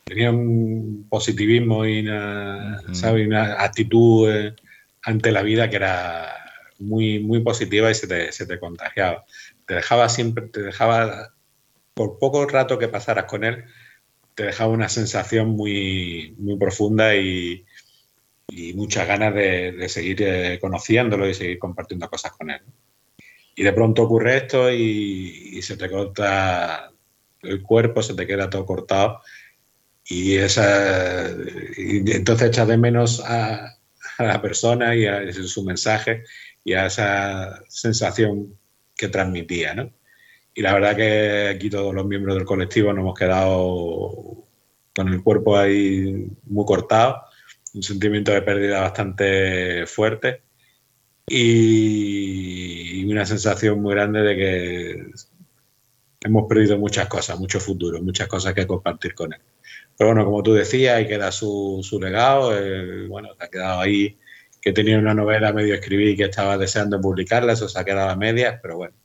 tenía 0.04 0.30
un 0.30 1.08
positivismo 1.10 1.86
y 1.86 2.02
una, 2.02 2.82
una 2.86 3.64
actitud 3.64 4.30
eh, 4.30 4.56
ante 5.04 5.32
la 5.32 5.42
vida 5.42 5.70
que 5.70 5.78
era 5.78 6.36
muy, 6.80 7.20
muy 7.20 7.40
positiva 7.42 7.90
y 7.90 7.96
se 7.96 8.08
te, 8.08 8.34
se 8.34 8.46
te 8.46 8.60
contagiaba. 8.60 9.24
Te 9.66 9.76
dejaba 9.76 10.10
siempre, 10.10 10.48
te 10.48 10.64
dejaba, 10.64 11.34
por 11.94 12.20
poco 12.20 12.46
rato 12.46 12.78
que 12.78 12.90
pasaras 12.90 13.24
con 13.24 13.46
él, 13.46 13.64
te 14.36 14.44
dejaba 14.44 14.74
una 14.74 14.90
sensación 14.90 15.52
muy, 15.52 16.36
muy 16.38 16.58
profunda 16.58 17.16
y, 17.16 17.66
muchas 18.74 19.08
ganas 19.08 19.34
de, 19.34 19.88
seguir 19.90 20.22
eh, 20.22 20.60
conociéndolo 20.60 21.28
y 21.28 21.34
seguir 21.34 21.60
compartiendo 21.60 22.10
cosas 22.10 22.32
con 22.34 22.50
él. 22.52 22.62
y 23.56 23.64
de 23.64 23.74
pronto 23.74 24.04
ocurre 24.04 24.38
esto 24.38 24.72
y, 24.72 25.62
se 25.62 25.78
te 25.78 25.90
corta 25.90 26.92
el 27.42 27.62
cuerpo, 27.62 28.02
se 28.02 28.14
te 28.16 28.26
queda 28.26 28.50
todo 28.50 28.66
cortado 28.66 29.22
y, 30.06 30.36
esa, 30.38 31.30
y 31.78 32.12
entonces 32.12 32.50
echas 32.50 32.68
de 32.68 32.78
menos 32.78 33.22
a, 33.26 33.76
la 34.18 34.42
persona 34.42 34.96
y 34.96 35.06
a 35.06 35.32
su 35.32 35.64
mensaje 35.64 36.24
y 36.64 36.74
a 36.74 36.88
esa 36.88 37.62
sensación 37.70 38.58
que 38.96 39.08
transmitía, 39.08 39.74
¿no? 39.74 39.94
Y 40.54 40.62
la 40.62 40.74
verdad 40.74 40.96
que 40.96 41.48
aquí 41.56 41.70
todos 41.70 41.94
los 41.94 42.06
miembros 42.06 42.36
del 42.36 42.46
colectivo 42.46 42.92
nos 42.92 43.02
hemos 43.02 43.18
quedado 43.18 44.46
con 44.94 45.08
el 45.08 45.24
cuerpo 45.24 45.56
ahí 45.56 46.28
muy 46.48 46.66
cortado, 46.66 47.24
un 47.74 47.84
sentimiento 47.84 48.32
de 48.32 48.42
pérdida 48.42 48.82
bastante 48.82 49.86
fuerte 49.86 50.42
y 51.28 53.06
una 53.12 53.26
sensación 53.26 53.82
muy 53.82 53.94
grande 53.94 54.22
de 54.22 54.36
que 54.36 55.12
hemos 56.22 56.48
perdido 56.48 56.78
muchas 56.78 57.08
cosas, 57.08 57.40
mucho 57.40 57.60
futuro, 57.60 58.02
muchas 58.02 58.28
cosas 58.28 58.54
que 58.54 58.68
compartir 58.68 59.14
con 59.14 59.34
él. 59.34 59.42
Pero 59.98 60.12
bueno, 60.12 60.26
como 60.26 60.44
tú 60.44 60.54
decías, 60.54 60.96
ahí 60.96 61.08
queda 61.08 61.32
su, 61.32 61.80
su 61.84 62.00
legado, 62.00 62.58
eh, 62.58 63.08
bueno, 63.08 63.30
ha 63.40 63.48
quedado 63.48 63.82
ahí 63.82 64.18
que 64.62 64.74
tenía 64.74 64.98
una 64.98 65.14
novela 65.14 65.54
medio 65.54 65.76
escribí 65.76 66.16
que 66.18 66.26
estaba 66.26 66.58
deseando 66.58 67.00
publicarla, 67.00 67.54
eso 67.54 67.70
se 67.70 67.80
ha 67.80 67.86
quedado 67.86 68.10
a 68.10 68.16
medias, 68.16 68.60
pero 68.62 68.78
bueno, 68.78 68.96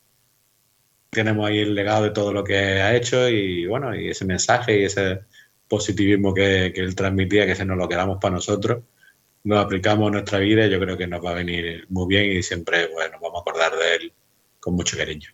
tenemos 1.10 1.46
ahí 1.48 1.60
el 1.60 1.74
legado 1.74 2.04
de 2.04 2.10
todo 2.10 2.32
lo 2.32 2.42
que 2.42 2.56
ha 2.56 2.94
hecho 2.96 3.28
y 3.28 3.66
bueno, 3.66 3.94
y 3.94 4.08
ese 4.08 4.24
mensaje 4.24 4.80
y 4.80 4.84
ese 4.84 5.20
positivismo 5.68 6.34
que, 6.34 6.66
él 6.66 6.94
transmitía, 6.94 7.46
que 7.46 7.54
se 7.54 7.64
nos 7.64 7.76
lo 7.76 7.88
quedamos 7.88 8.18
para 8.20 8.34
nosotros, 8.34 8.82
lo 9.44 9.58
aplicamos 9.58 10.10
nuestra 10.10 10.38
vida 10.38 10.66
y 10.66 10.70
yo 10.70 10.80
creo 10.80 10.96
que 10.96 11.06
nos 11.06 11.24
va 11.24 11.30
a 11.30 11.34
venir 11.34 11.86
muy 11.90 12.06
bien 12.06 12.32
y 12.32 12.42
siempre 12.42 12.88
bueno, 12.88 13.12
nos 13.12 13.20
vamos 13.20 13.38
a 13.38 13.40
acordar 13.40 13.72
de 13.76 13.94
él 13.96 14.12
con 14.60 14.74
mucho 14.74 14.96
cariño. 14.96 15.30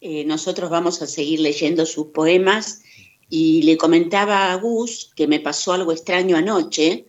Eh, 0.00 0.24
nosotros 0.24 0.70
vamos 0.70 1.02
a 1.02 1.06
seguir 1.06 1.40
leyendo 1.40 1.84
sus 1.86 2.08
poemas 2.08 2.82
y 3.28 3.62
le 3.62 3.76
comentaba 3.76 4.52
a 4.52 4.54
Gus 4.56 5.12
que 5.14 5.26
me 5.26 5.40
pasó 5.40 5.72
algo 5.72 5.92
extraño 5.92 6.36
anoche 6.36 7.06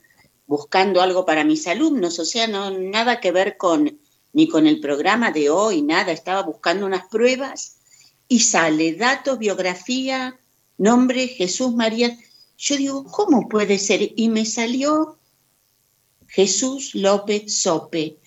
buscando 0.48 1.02
algo 1.02 1.26
para 1.26 1.44
mis 1.44 1.68
alumnos, 1.68 2.18
o 2.18 2.26
sea, 2.26 2.48
no 2.48 2.72
nada 2.72 3.19
que 3.19 3.31
ver 3.31 3.56
con 3.56 3.99
ni 4.34 4.48
con 4.48 4.65
el 4.68 4.80
programa 4.80 5.31
de 5.31 5.49
hoy, 5.49 5.81
nada, 5.84 6.11
estaba 6.11 6.41
buscando 6.41 6.86
unas 6.86 7.07
pruebas 7.07 7.77
y 8.27 8.40
sale 8.40 8.94
datos, 8.94 9.38
biografía, 9.38 10.40
nombre, 10.80 11.28
Jesús 11.28 11.74
María. 11.76 12.18
Yo 12.58 12.78
digo, 12.78 13.04
¿cómo 13.04 13.48
puede 13.48 13.78
ser? 13.78 14.14
Y 14.16 14.30
me 14.30 14.46
salió 14.46 15.18
Jesús 16.28 16.96
López 16.96 17.54
Sope. 17.54 18.18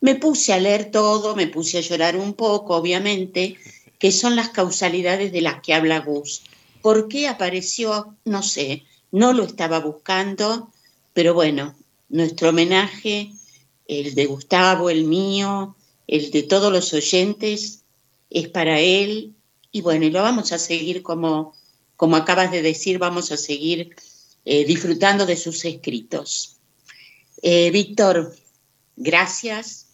Me 0.00 0.14
puse 0.14 0.52
a 0.52 0.58
leer 0.60 0.90
todo, 0.90 1.36
me 1.36 1.46
puse 1.46 1.78
a 1.78 1.82
llorar 1.82 2.16
un 2.16 2.34
poco, 2.34 2.76
obviamente, 2.76 3.56
que 3.98 4.12
son 4.12 4.36
las 4.36 4.50
causalidades 4.50 5.32
de 5.32 5.40
las 5.40 5.60
que 5.62 5.74
habla 5.74 6.00
Gus. 6.00 6.42
¿Por 6.82 7.08
qué 7.08 7.28
apareció? 7.28 8.14
No 8.24 8.42
sé, 8.42 8.84
no 9.10 9.32
lo 9.32 9.44
estaba 9.44 9.80
buscando, 9.80 10.70
pero 11.12 11.34
bueno, 11.34 11.74
nuestro 12.08 12.50
homenaje, 12.50 13.32
el 13.88 14.14
de 14.14 14.26
Gustavo, 14.26 14.90
el 14.90 15.04
mío, 15.04 15.74
el 16.06 16.30
de 16.30 16.42
todos 16.42 16.72
los 16.72 16.92
oyentes, 16.92 17.82
es 18.30 18.48
para 18.48 18.78
él. 18.80 19.34
Y 19.72 19.80
bueno, 19.80 20.08
lo 20.08 20.22
vamos 20.22 20.52
a 20.52 20.58
seguir 20.58 21.02
como, 21.02 21.55
como 21.96 22.16
acabas 22.16 22.50
de 22.50 22.62
decir, 22.62 22.98
vamos 22.98 23.32
a 23.32 23.36
seguir 23.36 23.96
eh, 24.44 24.64
disfrutando 24.64 25.26
de 25.26 25.36
sus 25.36 25.64
escritos. 25.64 26.58
Eh, 27.42 27.70
Víctor, 27.70 28.34
gracias 28.96 29.88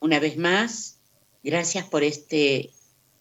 una 0.00 0.20
vez 0.20 0.36
más, 0.36 0.98
gracias 1.42 1.86
por 1.86 2.04
este, 2.04 2.70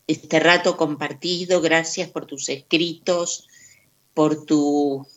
este 0.05 0.39
rato 0.39 0.77
compartido, 0.77 1.61
gracias 1.61 2.09
por 2.09 2.25
tus 2.25 2.49
escritos, 2.49 3.47
por 4.13 4.45
tu, 4.45 5.07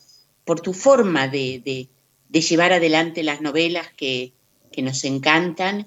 por 0.43 0.61
tu 0.61 0.73
forma 0.73 1.27
de, 1.27 1.89
de 2.31 2.41
llevar 2.41 2.71
adelante 2.71 3.23
las 3.23 3.41
novelas 3.41 3.87
que, 3.95 4.33
nos 4.77 5.03
encantan. 5.03 5.85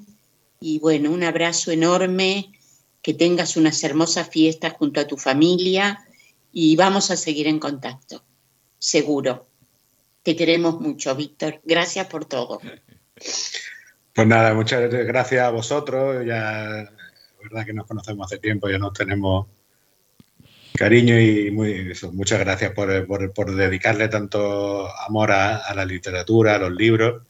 Y 0.61 0.79
bueno, 0.79 1.11
un 1.11 1.25
abrazo 1.25 1.71
enorme, 1.71 2.53
que 3.01 3.15
tengas 3.15 3.57
unas 3.57 3.83
hermosas 3.83 4.29
fiestas 4.29 4.75
junto 4.75 5.01
a 5.01 5.07
tu 5.07 5.17
familia 5.17 6.07
y 6.57 6.77
vamos 6.77 7.11
a 7.11 7.17
seguir 7.17 7.49
en 7.49 7.59
contacto, 7.59 8.25
seguro. 8.79 9.49
Te 10.23 10.37
queremos 10.37 10.81
mucho, 10.81 11.15
Víctor. 11.17 11.61
Gracias 11.65 12.07
por 12.07 12.27
todo. 12.27 12.61
Pues 14.15 14.27
nada, 14.29 14.55
muchas 14.55 14.89
gracias 14.89 15.43
a 15.43 15.51
vosotros. 15.51 16.25
Ya, 16.25 16.83
es 16.83 17.39
verdad 17.43 17.67
que 17.67 17.73
nos 17.73 17.89
conocemos 17.89 18.27
hace 18.27 18.39
tiempo, 18.39 18.71
ya 18.71 18.79
nos 18.79 18.93
tenemos 18.93 19.49
cariño 20.75 21.21
y 21.21 21.51
muy, 21.51 21.93
muchas 22.13 22.39
gracias 22.39 22.73
por, 22.73 23.57
dedicarle 23.57 24.09
tanto 24.09 24.89
amor 25.09 25.33
a, 25.33 25.75
la 25.75 25.85
literatura, 25.85 26.55
a 26.55 26.59
los 26.59 26.73
libros 26.73 27.27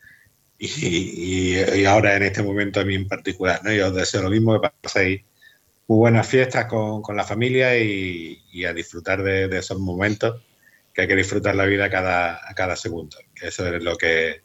y, 0.59 1.85
ahora 1.87 2.15
en 2.17 2.25
este 2.25 2.43
momento 2.43 2.81
a 2.81 2.85
mí 2.85 2.95
en 2.95 3.09
particular. 3.09 3.63
¿no? 3.65 3.73
Yo 3.73 3.89
os 3.89 3.95
deseo 3.95 4.23
lo 4.23 4.31
mismo, 4.31 4.61
que 4.61 4.69
paséis 4.83 5.23
muy 5.86 5.98
buenas 5.98 6.27
fiestas 6.27 6.66
con, 6.66 7.16
la 7.16 7.24
familia 7.24 7.77
y, 7.78 8.65
a 8.65 8.73
disfrutar 8.73 9.23
de, 9.23 9.56
esos 9.59 9.78
momentos, 9.78 10.43
que 10.93 11.02
hay 11.02 11.09
que 11.09 11.16
disfrutar 11.16 11.55
la 11.55 11.66
vida 11.66 11.90
cada, 11.90 12.40
a 12.48 12.55
cada 12.55 12.77
segundo. 12.77 13.16
Eso 13.40 13.66
es 13.66 13.82
lo 13.82 13.97
que 13.97 14.43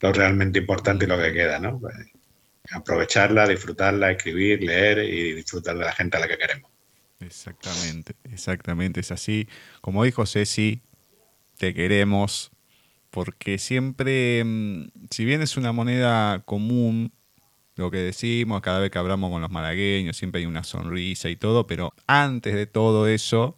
lo 0.00 0.12
realmente 0.12 0.58
importante 0.58 1.04
y 1.04 1.08
lo 1.08 1.18
que 1.18 1.32
queda, 1.32 1.58
¿no? 1.58 1.78
Pues, 1.78 1.94
aprovecharla, 2.72 3.48
disfrutarla, 3.48 4.12
escribir, 4.12 4.62
leer 4.62 4.98
y 4.98 5.32
disfrutar 5.34 5.76
de 5.76 5.84
la 5.84 5.92
gente 5.92 6.16
a 6.16 6.20
la 6.20 6.28
que 6.28 6.38
queremos. 6.38 6.70
Exactamente, 7.20 8.14
exactamente, 8.24 9.00
es 9.00 9.10
así. 9.10 9.48
Como 9.80 10.04
dijo 10.04 10.24
Ceci, 10.26 10.82
te 11.58 11.74
queremos, 11.74 12.50
porque 13.10 13.58
siempre, 13.58 14.42
mm, 14.44 14.90
si 15.10 15.24
bien 15.24 15.42
es 15.42 15.56
una 15.56 15.72
moneda 15.72 16.42
común, 16.44 17.12
lo 17.80 17.90
que 17.90 17.98
decimos 17.98 18.60
cada 18.60 18.78
vez 18.78 18.90
que 18.90 18.98
hablamos 18.98 19.30
con 19.30 19.40
los 19.40 19.50
malagueños, 19.50 20.16
siempre 20.16 20.40
hay 20.40 20.46
una 20.46 20.62
sonrisa 20.62 21.30
y 21.30 21.36
todo, 21.36 21.66
pero 21.66 21.92
antes 22.06 22.54
de 22.54 22.66
todo 22.66 23.08
eso 23.08 23.56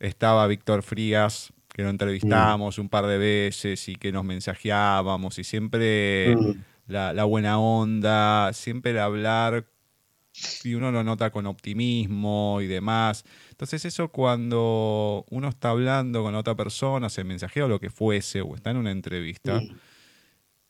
estaba 0.00 0.46
Víctor 0.48 0.82
Frías, 0.82 1.52
que 1.68 1.82
lo 1.82 1.90
entrevistamos 1.90 2.78
un 2.78 2.88
par 2.88 3.06
de 3.06 3.16
veces 3.16 3.88
y 3.88 3.94
que 3.94 4.10
nos 4.10 4.24
mensajeábamos 4.24 5.38
y 5.38 5.44
siempre 5.44 6.34
mm. 6.36 6.52
la, 6.88 7.12
la, 7.12 7.24
buena 7.24 7.60
onda, 7.60 8.52
siempre 8.52 8.90
el 8.90 8.98
hablar 8.98 9.66
y 10.64 10.74
uno 10.74 10.90
lo 10.90 11.04
nota 11.04 11.30
con 11.30 11.46
optimismo 11.46 12.58
y 12.60 12.66
demás. 12.66 13.24
Entonces 13.50 13.84
eso 13.84 14.08
cuando 14.08 15.24
uno 15.30 15.48
está 15.48 15.70
hablando 15.70 16.24
con 16.24 16.34
otra 16.34 16.56
persona, 16.56 17.08
se 17.08 17.22
mensajea 17.22 17.66
o 17.66 17.68
lo 17.68 17.78
que 17.78 17.90
fuese, 17.90 18.40
o 18.40 18.56
está 18.56 18.70
en 18.70 18.78
una 18.78 18.90
entrevista, 18.90 19.60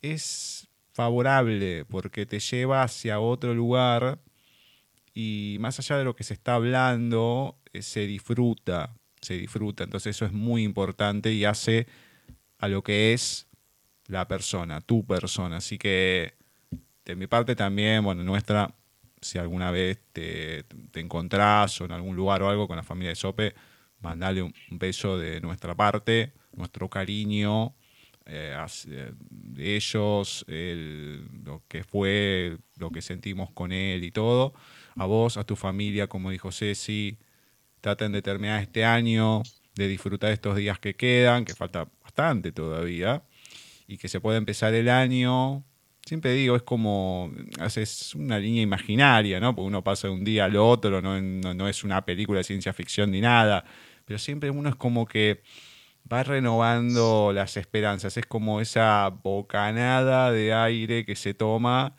es 0.03 0.60
favorable 0.93 1.85
porque 1.85 2.27
te 2.27 2.41
lleva 2.41 2.83
hacia 2.83 3.21
otro 3.21 3.55
lugar 3.55 4.21
y 5.15 5.57
más 5.61 5.79
allá 5.79 5.99
de 5.99 6.05
lo 6.05 6.15
que 6.15 6.25
se 6.25 6.35
está 6.35 6.55
hablando, 6.55 7.59
eh, 7.73 7.83
se 7.83 8.07
disfruta, 8.07 8.95
se 9.21 9.35
disfruta. 9.35 9.85
Entonces 9.85 10.17
eso 10.17 10.25
es 10.25 10.33
muy 10.33 10.63
importante 10.63 11.33
y 11.33 11.45
hace 11.45 11.87
a 12.59 12.69
lo 12.69 12.83
que 12.83 13.13
es 13.13 13.49
la 14.07 14.29
persona, 14.29 14.81
tu 14.81 15.07
persona. 15.07 15.59
Así 15.59 15.79
que 15.79 16.35
de 17.05 17.17
mi 17.17 17.27
parte 17.27 17.57
también, 17.57 18.05
bueno, 18.05 18.23
nuestra 18.23 18.75
si 19.21 19.39
alguna 19.39 19.71
vez 19.71 20.01
te, 20.13 20.65
encontrás 20.95 21.81
o 21.81 21.85
en 21.85 21.93
algún 21.93 22.17
lugar 22.17 22.43
o 22.43 22.49
algo 22.49 22.67
con 22.67 22.77
la 22.77 22.83
familia 22.83 23.11
de 23.11 23.17
Sope, 23.17 23.55
mandale 24.01 24.43
un, 24.43 24.55
beso 24.71 25.19
de 25.19 25.41
nuestra 25.41 25.75
parte, 25.75 26.33
nuestro 26.53 26.89
cariño 26.89 27.75
eh, 28.27 28.57
eh, 28.89 29.13
de 29.19 29.77
ellos, 29.77 30.45
lo 30.49 31.63
que 31.69 31.85
fue, 31.85 32.59
lo 32.77 32.91
que 32.91 33.03
sentimos 33.03 33.51
con 33.53 33.73
él 33.73 34.05
y 34.05 34.11
todo. 34.11 34.55
A 34.97 35.07
vos, 35.07 35.37
a 35.37 35.45
tu 35.45 35.57
familia, 35.57 36.07
como 36.07 36.31
dijo 36.31 36.53
Ceci, 36.53 37.19
traten 37.81 38.13
de 38.13 38.23
terminar 38.23 38.63
este 38.63 38.85
año, 38.85 39.43
de 39.75 39.89
disfrutar 39.89 40.33
estos 40.33 40.57
días 40.57 40.79
que 40.79 40.95
quedan, 40.95 41.45
que 41.45 41.55
falta 41.55 41.89
bastante 42.03 42.53
todavía, 42.53 43.25
y 43.87 43.99
que 43.99 44.09
se 44.09 44.21
pueda 44.21 44.39
empezar 44.39 44.75
el 44.75 44.89
año 44.89 45.65
siempre 46.11 46.33
digo, 46.33 46.57
es 46.57 46.63
como, 46.63 47.33
es 47.77 48.15
una 48.15 48.39
línea 48.39 48.63
imaginaria, 48.63 49.39
¿no? 49.39 49.55
Porque 49.55 49.69
uno 49.69 49.85
pasa 49.85 50.09
de 50.09 50.15
un 50.15 50.25
día 50.25 50.47
al 50.47 50.57
otro, 50.57 51.01
no, 51.01 51.21
no, 51.21 51.69
es 51.69 51.85
una 51.85 52.05
película 52.05 52.39
de 52.39 52.45
ciencia 52.45 52.73
ficción 52.73 53.11
ni 53.11 53.21
nada, 53.21 53.65
pero 54.05 54.19
siempre 54.19 54.51
uno 54.51 54.69
es 54.69 54.75
como 54.77 55.07
que 55.07 55.43
va 56.11 56.23
renovando 56.23 57.33
las 57.35 57.57
esperanzas, 57.57 58.17
es 58.17 58.27
como 58.27 58.61
esa 58.61 59.09
bocanada 59.09 60.33
de 60.33 60.53
aire 60.55 61.05
que 61.05 61.17
se 61.17 61.35
toma 61.35 61.97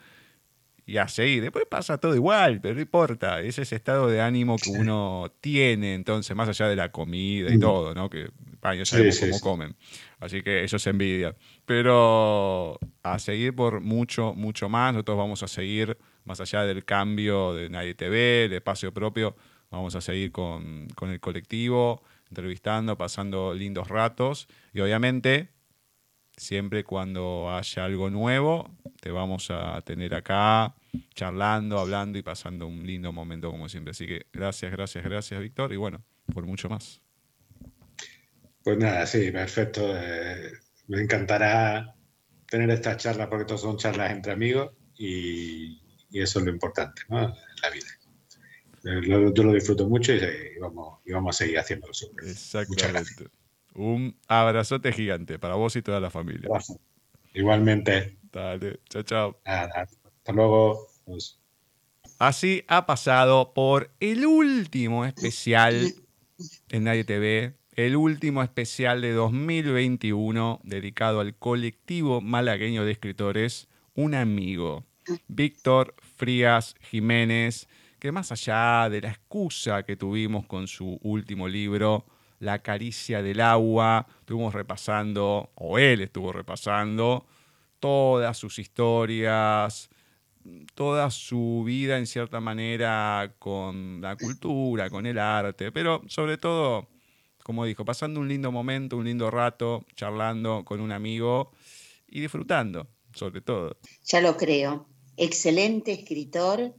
y 0.85 0.97
a 0.97 1.07
seguir. 1.07 1.43
Después 1.43 1.65
pasa 1.69 1.97
todo 1.97 2.15
igual, 2.15 2.59
pero 2.61 2.75
no 2.75 2.81
importa. 2.81 3.41
Es 3.41 3.59
ese 3.59 3.75
estado 3.75 4.07
de 4.07 4.21
ánimo 4.21 4.57
que 4.57 4.71
uno 4.71 5.31
tiene, 5.41 5.93
entonces, 5.93 6.35
más 6.35 6.49
allá 6.49 6.67
de 6.67 6.75
la 6.75 6.91
comida 6.91 7.53
y 7.53 7.59
todo, 7.59 7.93
¿no? 7.93 8.09
Que 8.09 8.29
Ah, 8.61 8.75
ya 8.75 8.85
sabemos 8.85 9.19
cómo 9.19 9.39
comen. 9.39 9.75
Así 10.19 10.43
que 10.43 10.63
eso 10.63 10.77
es 10.77 10.85
envidia. 10.87 11.35
Pero 11.65 12.79
a 13.01 13.17
seguir 13.17 13.55
por 13.55 13.81
mucho, 13.81 14.33
mucho 14.35 14.69
más. 14.69 14.93
Nosotros 14.93 15.17
vamos 15.17 15.41
a 15.43 15.47
seguir, 15.47 15.97
más 16.25 16.39
allá 16.41 16.63
del 16.63 16.85
cambio 16.85 17.53
de 17.53 17.69
Nadie 17.69 17.95
TV, 17.95 18.47
de 18.49 18.57
espacio 18.57 18.93
propio, 18.93 19.35
vamos 19.71 19.95
a 19.95 20.01
seguir 20.01 20.31
con, 20.31 20.87
con 20.95 21.09
el 21.09 21.19
colectivo, 21.19 22.03
entrevistando, 22.31 22.97
pasando 22.97 23.53
lindos 23.53 23.89
ratos. 23.89 24.47
Y 24.73 24.79
obviamente, 24.79 25.49
siempre 26.37 26.83
cuando 26.83 27.53
haya 27.53 27.85
algo 27.85 28.09
nuevo, 28.09 28.71
te 29.01 29.11
vamos 29.11 29.51
a 29.51 29.81
tener 29.81 30.15
acá 30.15 30.73
charlando, 31.13 31.79
hablando 31.79 32.17
y 32.17 32.23
pasando 32.23 32.67
un 32.67 32.85
lindo 32.87 33.11
momento 33.11 33.51
como 33.51 33.69
siempre. 33.69 33.91
Así 33.91 34.07
que 34.07 34.25
gracias, 34.33 34.71
gracias, 34.71 35.03
gracias, 35.03 35.39
Víctor. 35.41 35.73
Y 35.73 35.77
bueno, 35.77 36.03
por 36.33 36.45
mucho 36.45 36.69
más. 36.69 37.01
Pues 38.63 38.77
nada, 38.77 39.05
sí, 39.05 39.31
perfecto. 39.31 39.81
Eh, 39.95 40.53
me 40.87 41.01
encantará 41.01 41.95
tener 42.49 42.69
estas 42.69 42.97
charlas 42.97 43.27
porque 43.27 43.45
todas 43.45 43.61
son 43.61 43.77
charlas 43.77 44.11
entre 44.11 44.31
amigos 44.31 44.71
y, 44.97 45.79
eso 46.13 46.39
es 46.39 46.45
lo 46.45 46.51
importante 46.51 47.03
¿no? 47.07 47.21
en 47.21 47.33
la 47.63 47.69
vida. 47.69 47.87
Eh, 48.83 49.01
yo 49.05 49.43
lo 49.43 49.53
disfruto 49.53 49.87
mucho 49.87 50.13
y, 50.13 50.19
vamos, 50.59 50.99
y 51.05 51.11
vamos 51.11 51.35
a 51.35 51.37
seguir 51.37 51.59
haciéndolo 51.59 51.93
siempre. 51.93 52.29
Exactamente. 52.29 53.27
Un 53.73 54.17
abrazote 54.27 54.91
gigante 54.91 55.39
para 55.39 55.55
vos 55.55 55.75
y 55.75 55.81
toda 55.81 55.99
la 55.99 56.09
familia. 56.09 56.49
Igualmente. 57.33 58.17
Dale, 58.31 58.79
chao, 58.89 59.03
chao. 59.03 59.39
hasta 59.45 60.33
luego. 60.33 60.87
Así 62.19 62.63
ha 62.67 62.85
pasado 62.85 63.53
por 63.53 63.91
el 63.99 64.25
último 64.25 65.05
especial 65.05 65.93
en 66.69 66.83
Nadie 66.83 67.03
TV 67.03 67.55
el 67.75 67.95
último 67.95 68.43
especial 68.43 69.01
de 69.01 69.13
2021 69.13 70.59
dedicado 70.63 71.19
al 71.21 71.35
colectivo 71.35 72.21
malagueño 72.21 72.83
de 72.83 72.91
escritores, 72.91 73.69
un 73.95 74.13
amigo, 74.13 74.83
Víctor 75.27 75.95
Frías 76.17 76.75
Jiménez, 76.81 77.67
que 78.01 78.11
más 78.11 78.31
allá 78.31 78.89
de 78.89 78.99
la 78.99 79.09
excusa 79.09 79.83
que 79.83 79.95
tuvimos 79.95 80.47
con 80.47 80.67
su 80.67 80.97
último 81.03 81.47
libro, 81.47 82.07
La 82.39 82.63
caricia 82.63 83.21
del 83.21 83.39
agua, 83.39 84.07
estuvimos 84.21 84.55
repasando, 84.55 85.51
o 85.53 85.77
él 85.77 86.01
estuvo 86.01 86.33
repasando, 86.33 87.27
todas 87.79 88.39
sus 88.39 88.57
historias, 88.57 89.91
toda 90.73 91.11
su 91.11 91.61
vida 91.63 91.99
en 91.99 92.07
cierta 92.07 92.39
manera 92.39 93.35
con 93.37 94.01
la 94.01 94.15
cultura, 94.15 94.89
con 94.89 95.05
el 95.05 95.19
arte, 95.19 95.71
pero 95.71 96.01
sobre 96.07 96.39
todo 96.39 96.89
como 97.43 97.65
dijo, 97.65 97.85
pasando 97.85 98.19
un 98.19 98.27
lindo 98.27 98.51
momento, 98.51 98.97
un 98.97 99.05
lindo 99.05 99.29
rato, 99.29 99.85
charlando 99.95 100.65
con 100.65 100.81
un 100.81 100.91
amigo 100.91 101.51
y 102.07 102.19
disfrutando, 102.19 102.87
sobre 103.13 103.41
todo. 103.41 103.77
Ya 104.05 104.21
lo 104.21 104.37
creo. 104.37 104.87
Excelente 105.17 105.91
escritor 105.91 106.73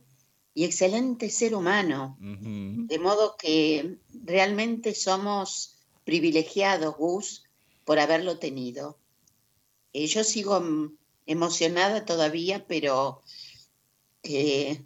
y 0.54 0.64
excelente 0.64 1.30
ser 1.30 1.54
humano. 1.54 2.16
De 2.20 2.98
modo 2.98 3.36
que 3.36 3.98
realmente 4.12 4.94
somos 4.94 5.76
privilegiados, 6.04 6.96
Gus, 6.96 7.44
por 7.84 7.98
haberlo 7.98 8.38
tenido. 8.38 8.98
Eh, 9.92 10.06
yo 10.06 10.24
sigo 10.24 10.62
emocionada 11.26 12.04
todavía, 12.04 12.66
pero 12.66 13.22
eh, 14.22 14.82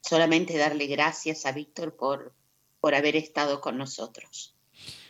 solamente 0.00 0.56
darle 0.56 0.86
gracias 0.86 1.46
a 1.46 1.52
Víctor 1.52 1.96
por, 1.96 2.34
por 2.80 2.94
haber 2.94 3.16
estado 3.16 3.60
con 3.60 3.76
nosotros 3.76 4.56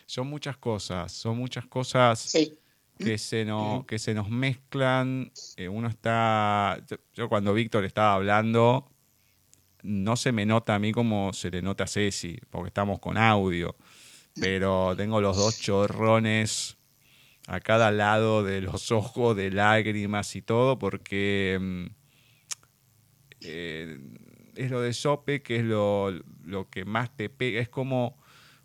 son 0.07 0.27
muchas 0.27 0.57
cosas, 0.57 1.11
son 1.11 1.37
muchas 1.37 1.67
cosas 1.67 2.33
que, 2.97 3.17
se 3.17 3.45
nos, 3.45 3.85
que 3.85 3.99
se 3.99 4.13
nos 4.13 4.29
mezclan. 4.29 5.31
Eh, 5.57 5.67
uno 5.67 5.89
está, 5.89 6.81
yo, 7.13 7.29
cuando 7.29 7.53
Víctor 7.53 7.83
estaba 7.85 8.13
hablando, 8.13 8.89
no 9.83 10.15
se 10.15 10.31
me 10.31 10.45
nota 10.45 10.75
a 10.75 10.79
mí 10.79 10.91
como 10.91 11.33
se 11.33 11.51
le 11.51 11.61
nota 11.61 11.85
a 11.85 11.87
Ceci, 11.87 12.39
porque 12.49 12.69
estamos 12.69 12.99
con 12.99 13.17
audio, 13.17 13.75
pero 14.39 14.95
tengo 14.95 15.21
los 15.21 15.37
dos 15.37 15.59
chorrones 15.59 16.77
a 17.47 17.59
cada 17.59 17.91
lado 17.91 18.43
de 18.43 18.61
los 18.61 18.91
ojos, 18.91 19.35
de 19.35 19.51
lágrimas 19.51 20.35
y 20.35 20.41
todo, 20.41 20.77
porque 20.77 21.57
mm, 21.59 21.85
eh, 23.41 23.99
es 24.55 24.71
lo 24.71 24.81
de 24.81 24.93
Sope 24.93 25.41
que 25.41 25.57
es 25.57 25.63
lo, 25.63 26.11
lo 26.43 26.69
que 26.69 26.85
más 26.85 27.15
te 27.15 27.29
pega, 27.29 27.59
es 27.59 27.69
como 27.69 28.17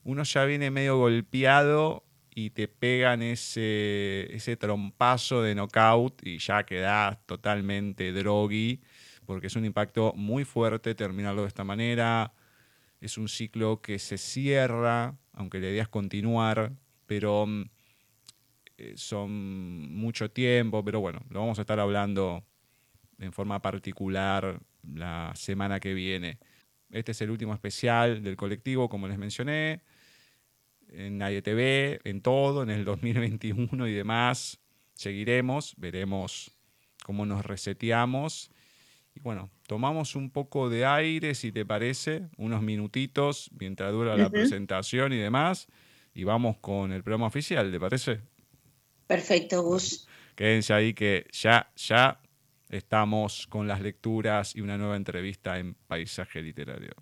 uno 0.05 0.25
ya 0.25 0.45
viene 0.45 0.71
medio 0.71 0.99
golpeado 0.99 2.05
y 2.35 2.51
te 2.51 2.67
pegan 2.67 3.23
ese, 3.23 4.35
ese 4.35 4.57
trompazo 4.57 5.43
de 5.43 5.55
knockout 5.55 6.27
y 6.27 6.39
ya 6.39 6.65
quedas 6.65 7.19
totalmente 7.27 8.13
drogui, 8.13 8.81
porque 9.27 9.47
es 9.49 9.57
un 9.57 9.65
impacto 9.65 10.13
muy 10.15 10.45
fuerte 10.45 10.95
terminarlo 10.95 11.43
de 11.43 11.49
esta 11.49 11.65
manera. 11.65 12.33
Es 13.01 13.19
un 13.19 13.29
ciclo 13.29 13.81
que 13.81 13.99
se 13.99 14.19
cierra, 14.19 15.17
aunque 15.33 15.61
la 15.61 15.69
idea 15.69 15.83
es 15.83 15.89
continuar, 15.89 16.73
pero 17.07 17.47
mm, 17.47 17.65
eh, 18.79 18.93
son 18.97 19.93
mucho 19.93 20.31
tiempo, 20.31 20.85
pero 20.85 21.01
bueno, 21.01 21.21
lo 21.31 21.41
vamos 21.41 21.59
a 21.59 21.63
estar 21.63 21.81
hablando 21.81 22.45
en 23.19 23.33
forma 23.33 23.61
particular 23.63 24.61
la 24.83 25.33
semana 25.35 25.81
que 25.81 25.95
viene. 25.95 26.39
Este 26.91 27.13
es 27.13 27.21
el 27.23 27.31
último 27.31 27.55
especial 27.55 28.23
del 28.23 28.37
colectivo, 28.37 28.89
como 28.89 29.09
les 29.09 29.19
mencioné 29.19 29.83
en 30.89 31.19
Nadie 31.19 31.43
TV, 31.43 32.01
en 32.05 32.21
todo, 32.21 32.63
en 32.63 32.71
el 32.71 32.85
2021 32.85 33.87
y 33.89 33.93
demás. 33.93 34.61
Seguiremos, 34.95 35.75
veremos 35.77 36.51
cómo 37.03 37.27
nos 37.27 37.45
reseteamos. 37.45 38.52
Y 39.15 39.21
bueno, 39.21 39.51
tomamos 39.67 40.17
un 40.17 40.31
poco 40.31 40.69
de 40.71 40.87
aire, 40.87 41.35
si 41.35 41.53
te 41.53 41.67
parece, 41.67 42.29
unos 42.37 42.63
minutitos 42.63 43.51
mientras 43.59 43.93
dura 43.93 44.17
la 44.17 44.31
presentación 44.31 45.13
y 45.13 45.19
demás. 45.19 45.69
Y 46.15 46.25
vamos 46.25 46.59
con 46.59 46.93
el 46.93 47.03
programa 47.03 47.27
oficial, 47.27 47.71
¿te 47.71 47.81
parece? 47.81 48.21
Perfecto, 49.07 49.63
Gus. 49.63 50.07
Quédense 50.35 50.73
ahí 50.73 50.95
que 50.95 51.27
ya, 51.33 51.71
ya 51.77 52.21
estamos 52.71 53.47
con 53.47 53.69
las 53.69 53.81
lecturas 53.81 54.57
y 54.57 54.61
una 54.61 54.79
nueva 54.79 54.97
entrevista 54.97 55.59
en 55.59 55.75
Paisaje 55.75 56.43
Literario. 56.43 56.95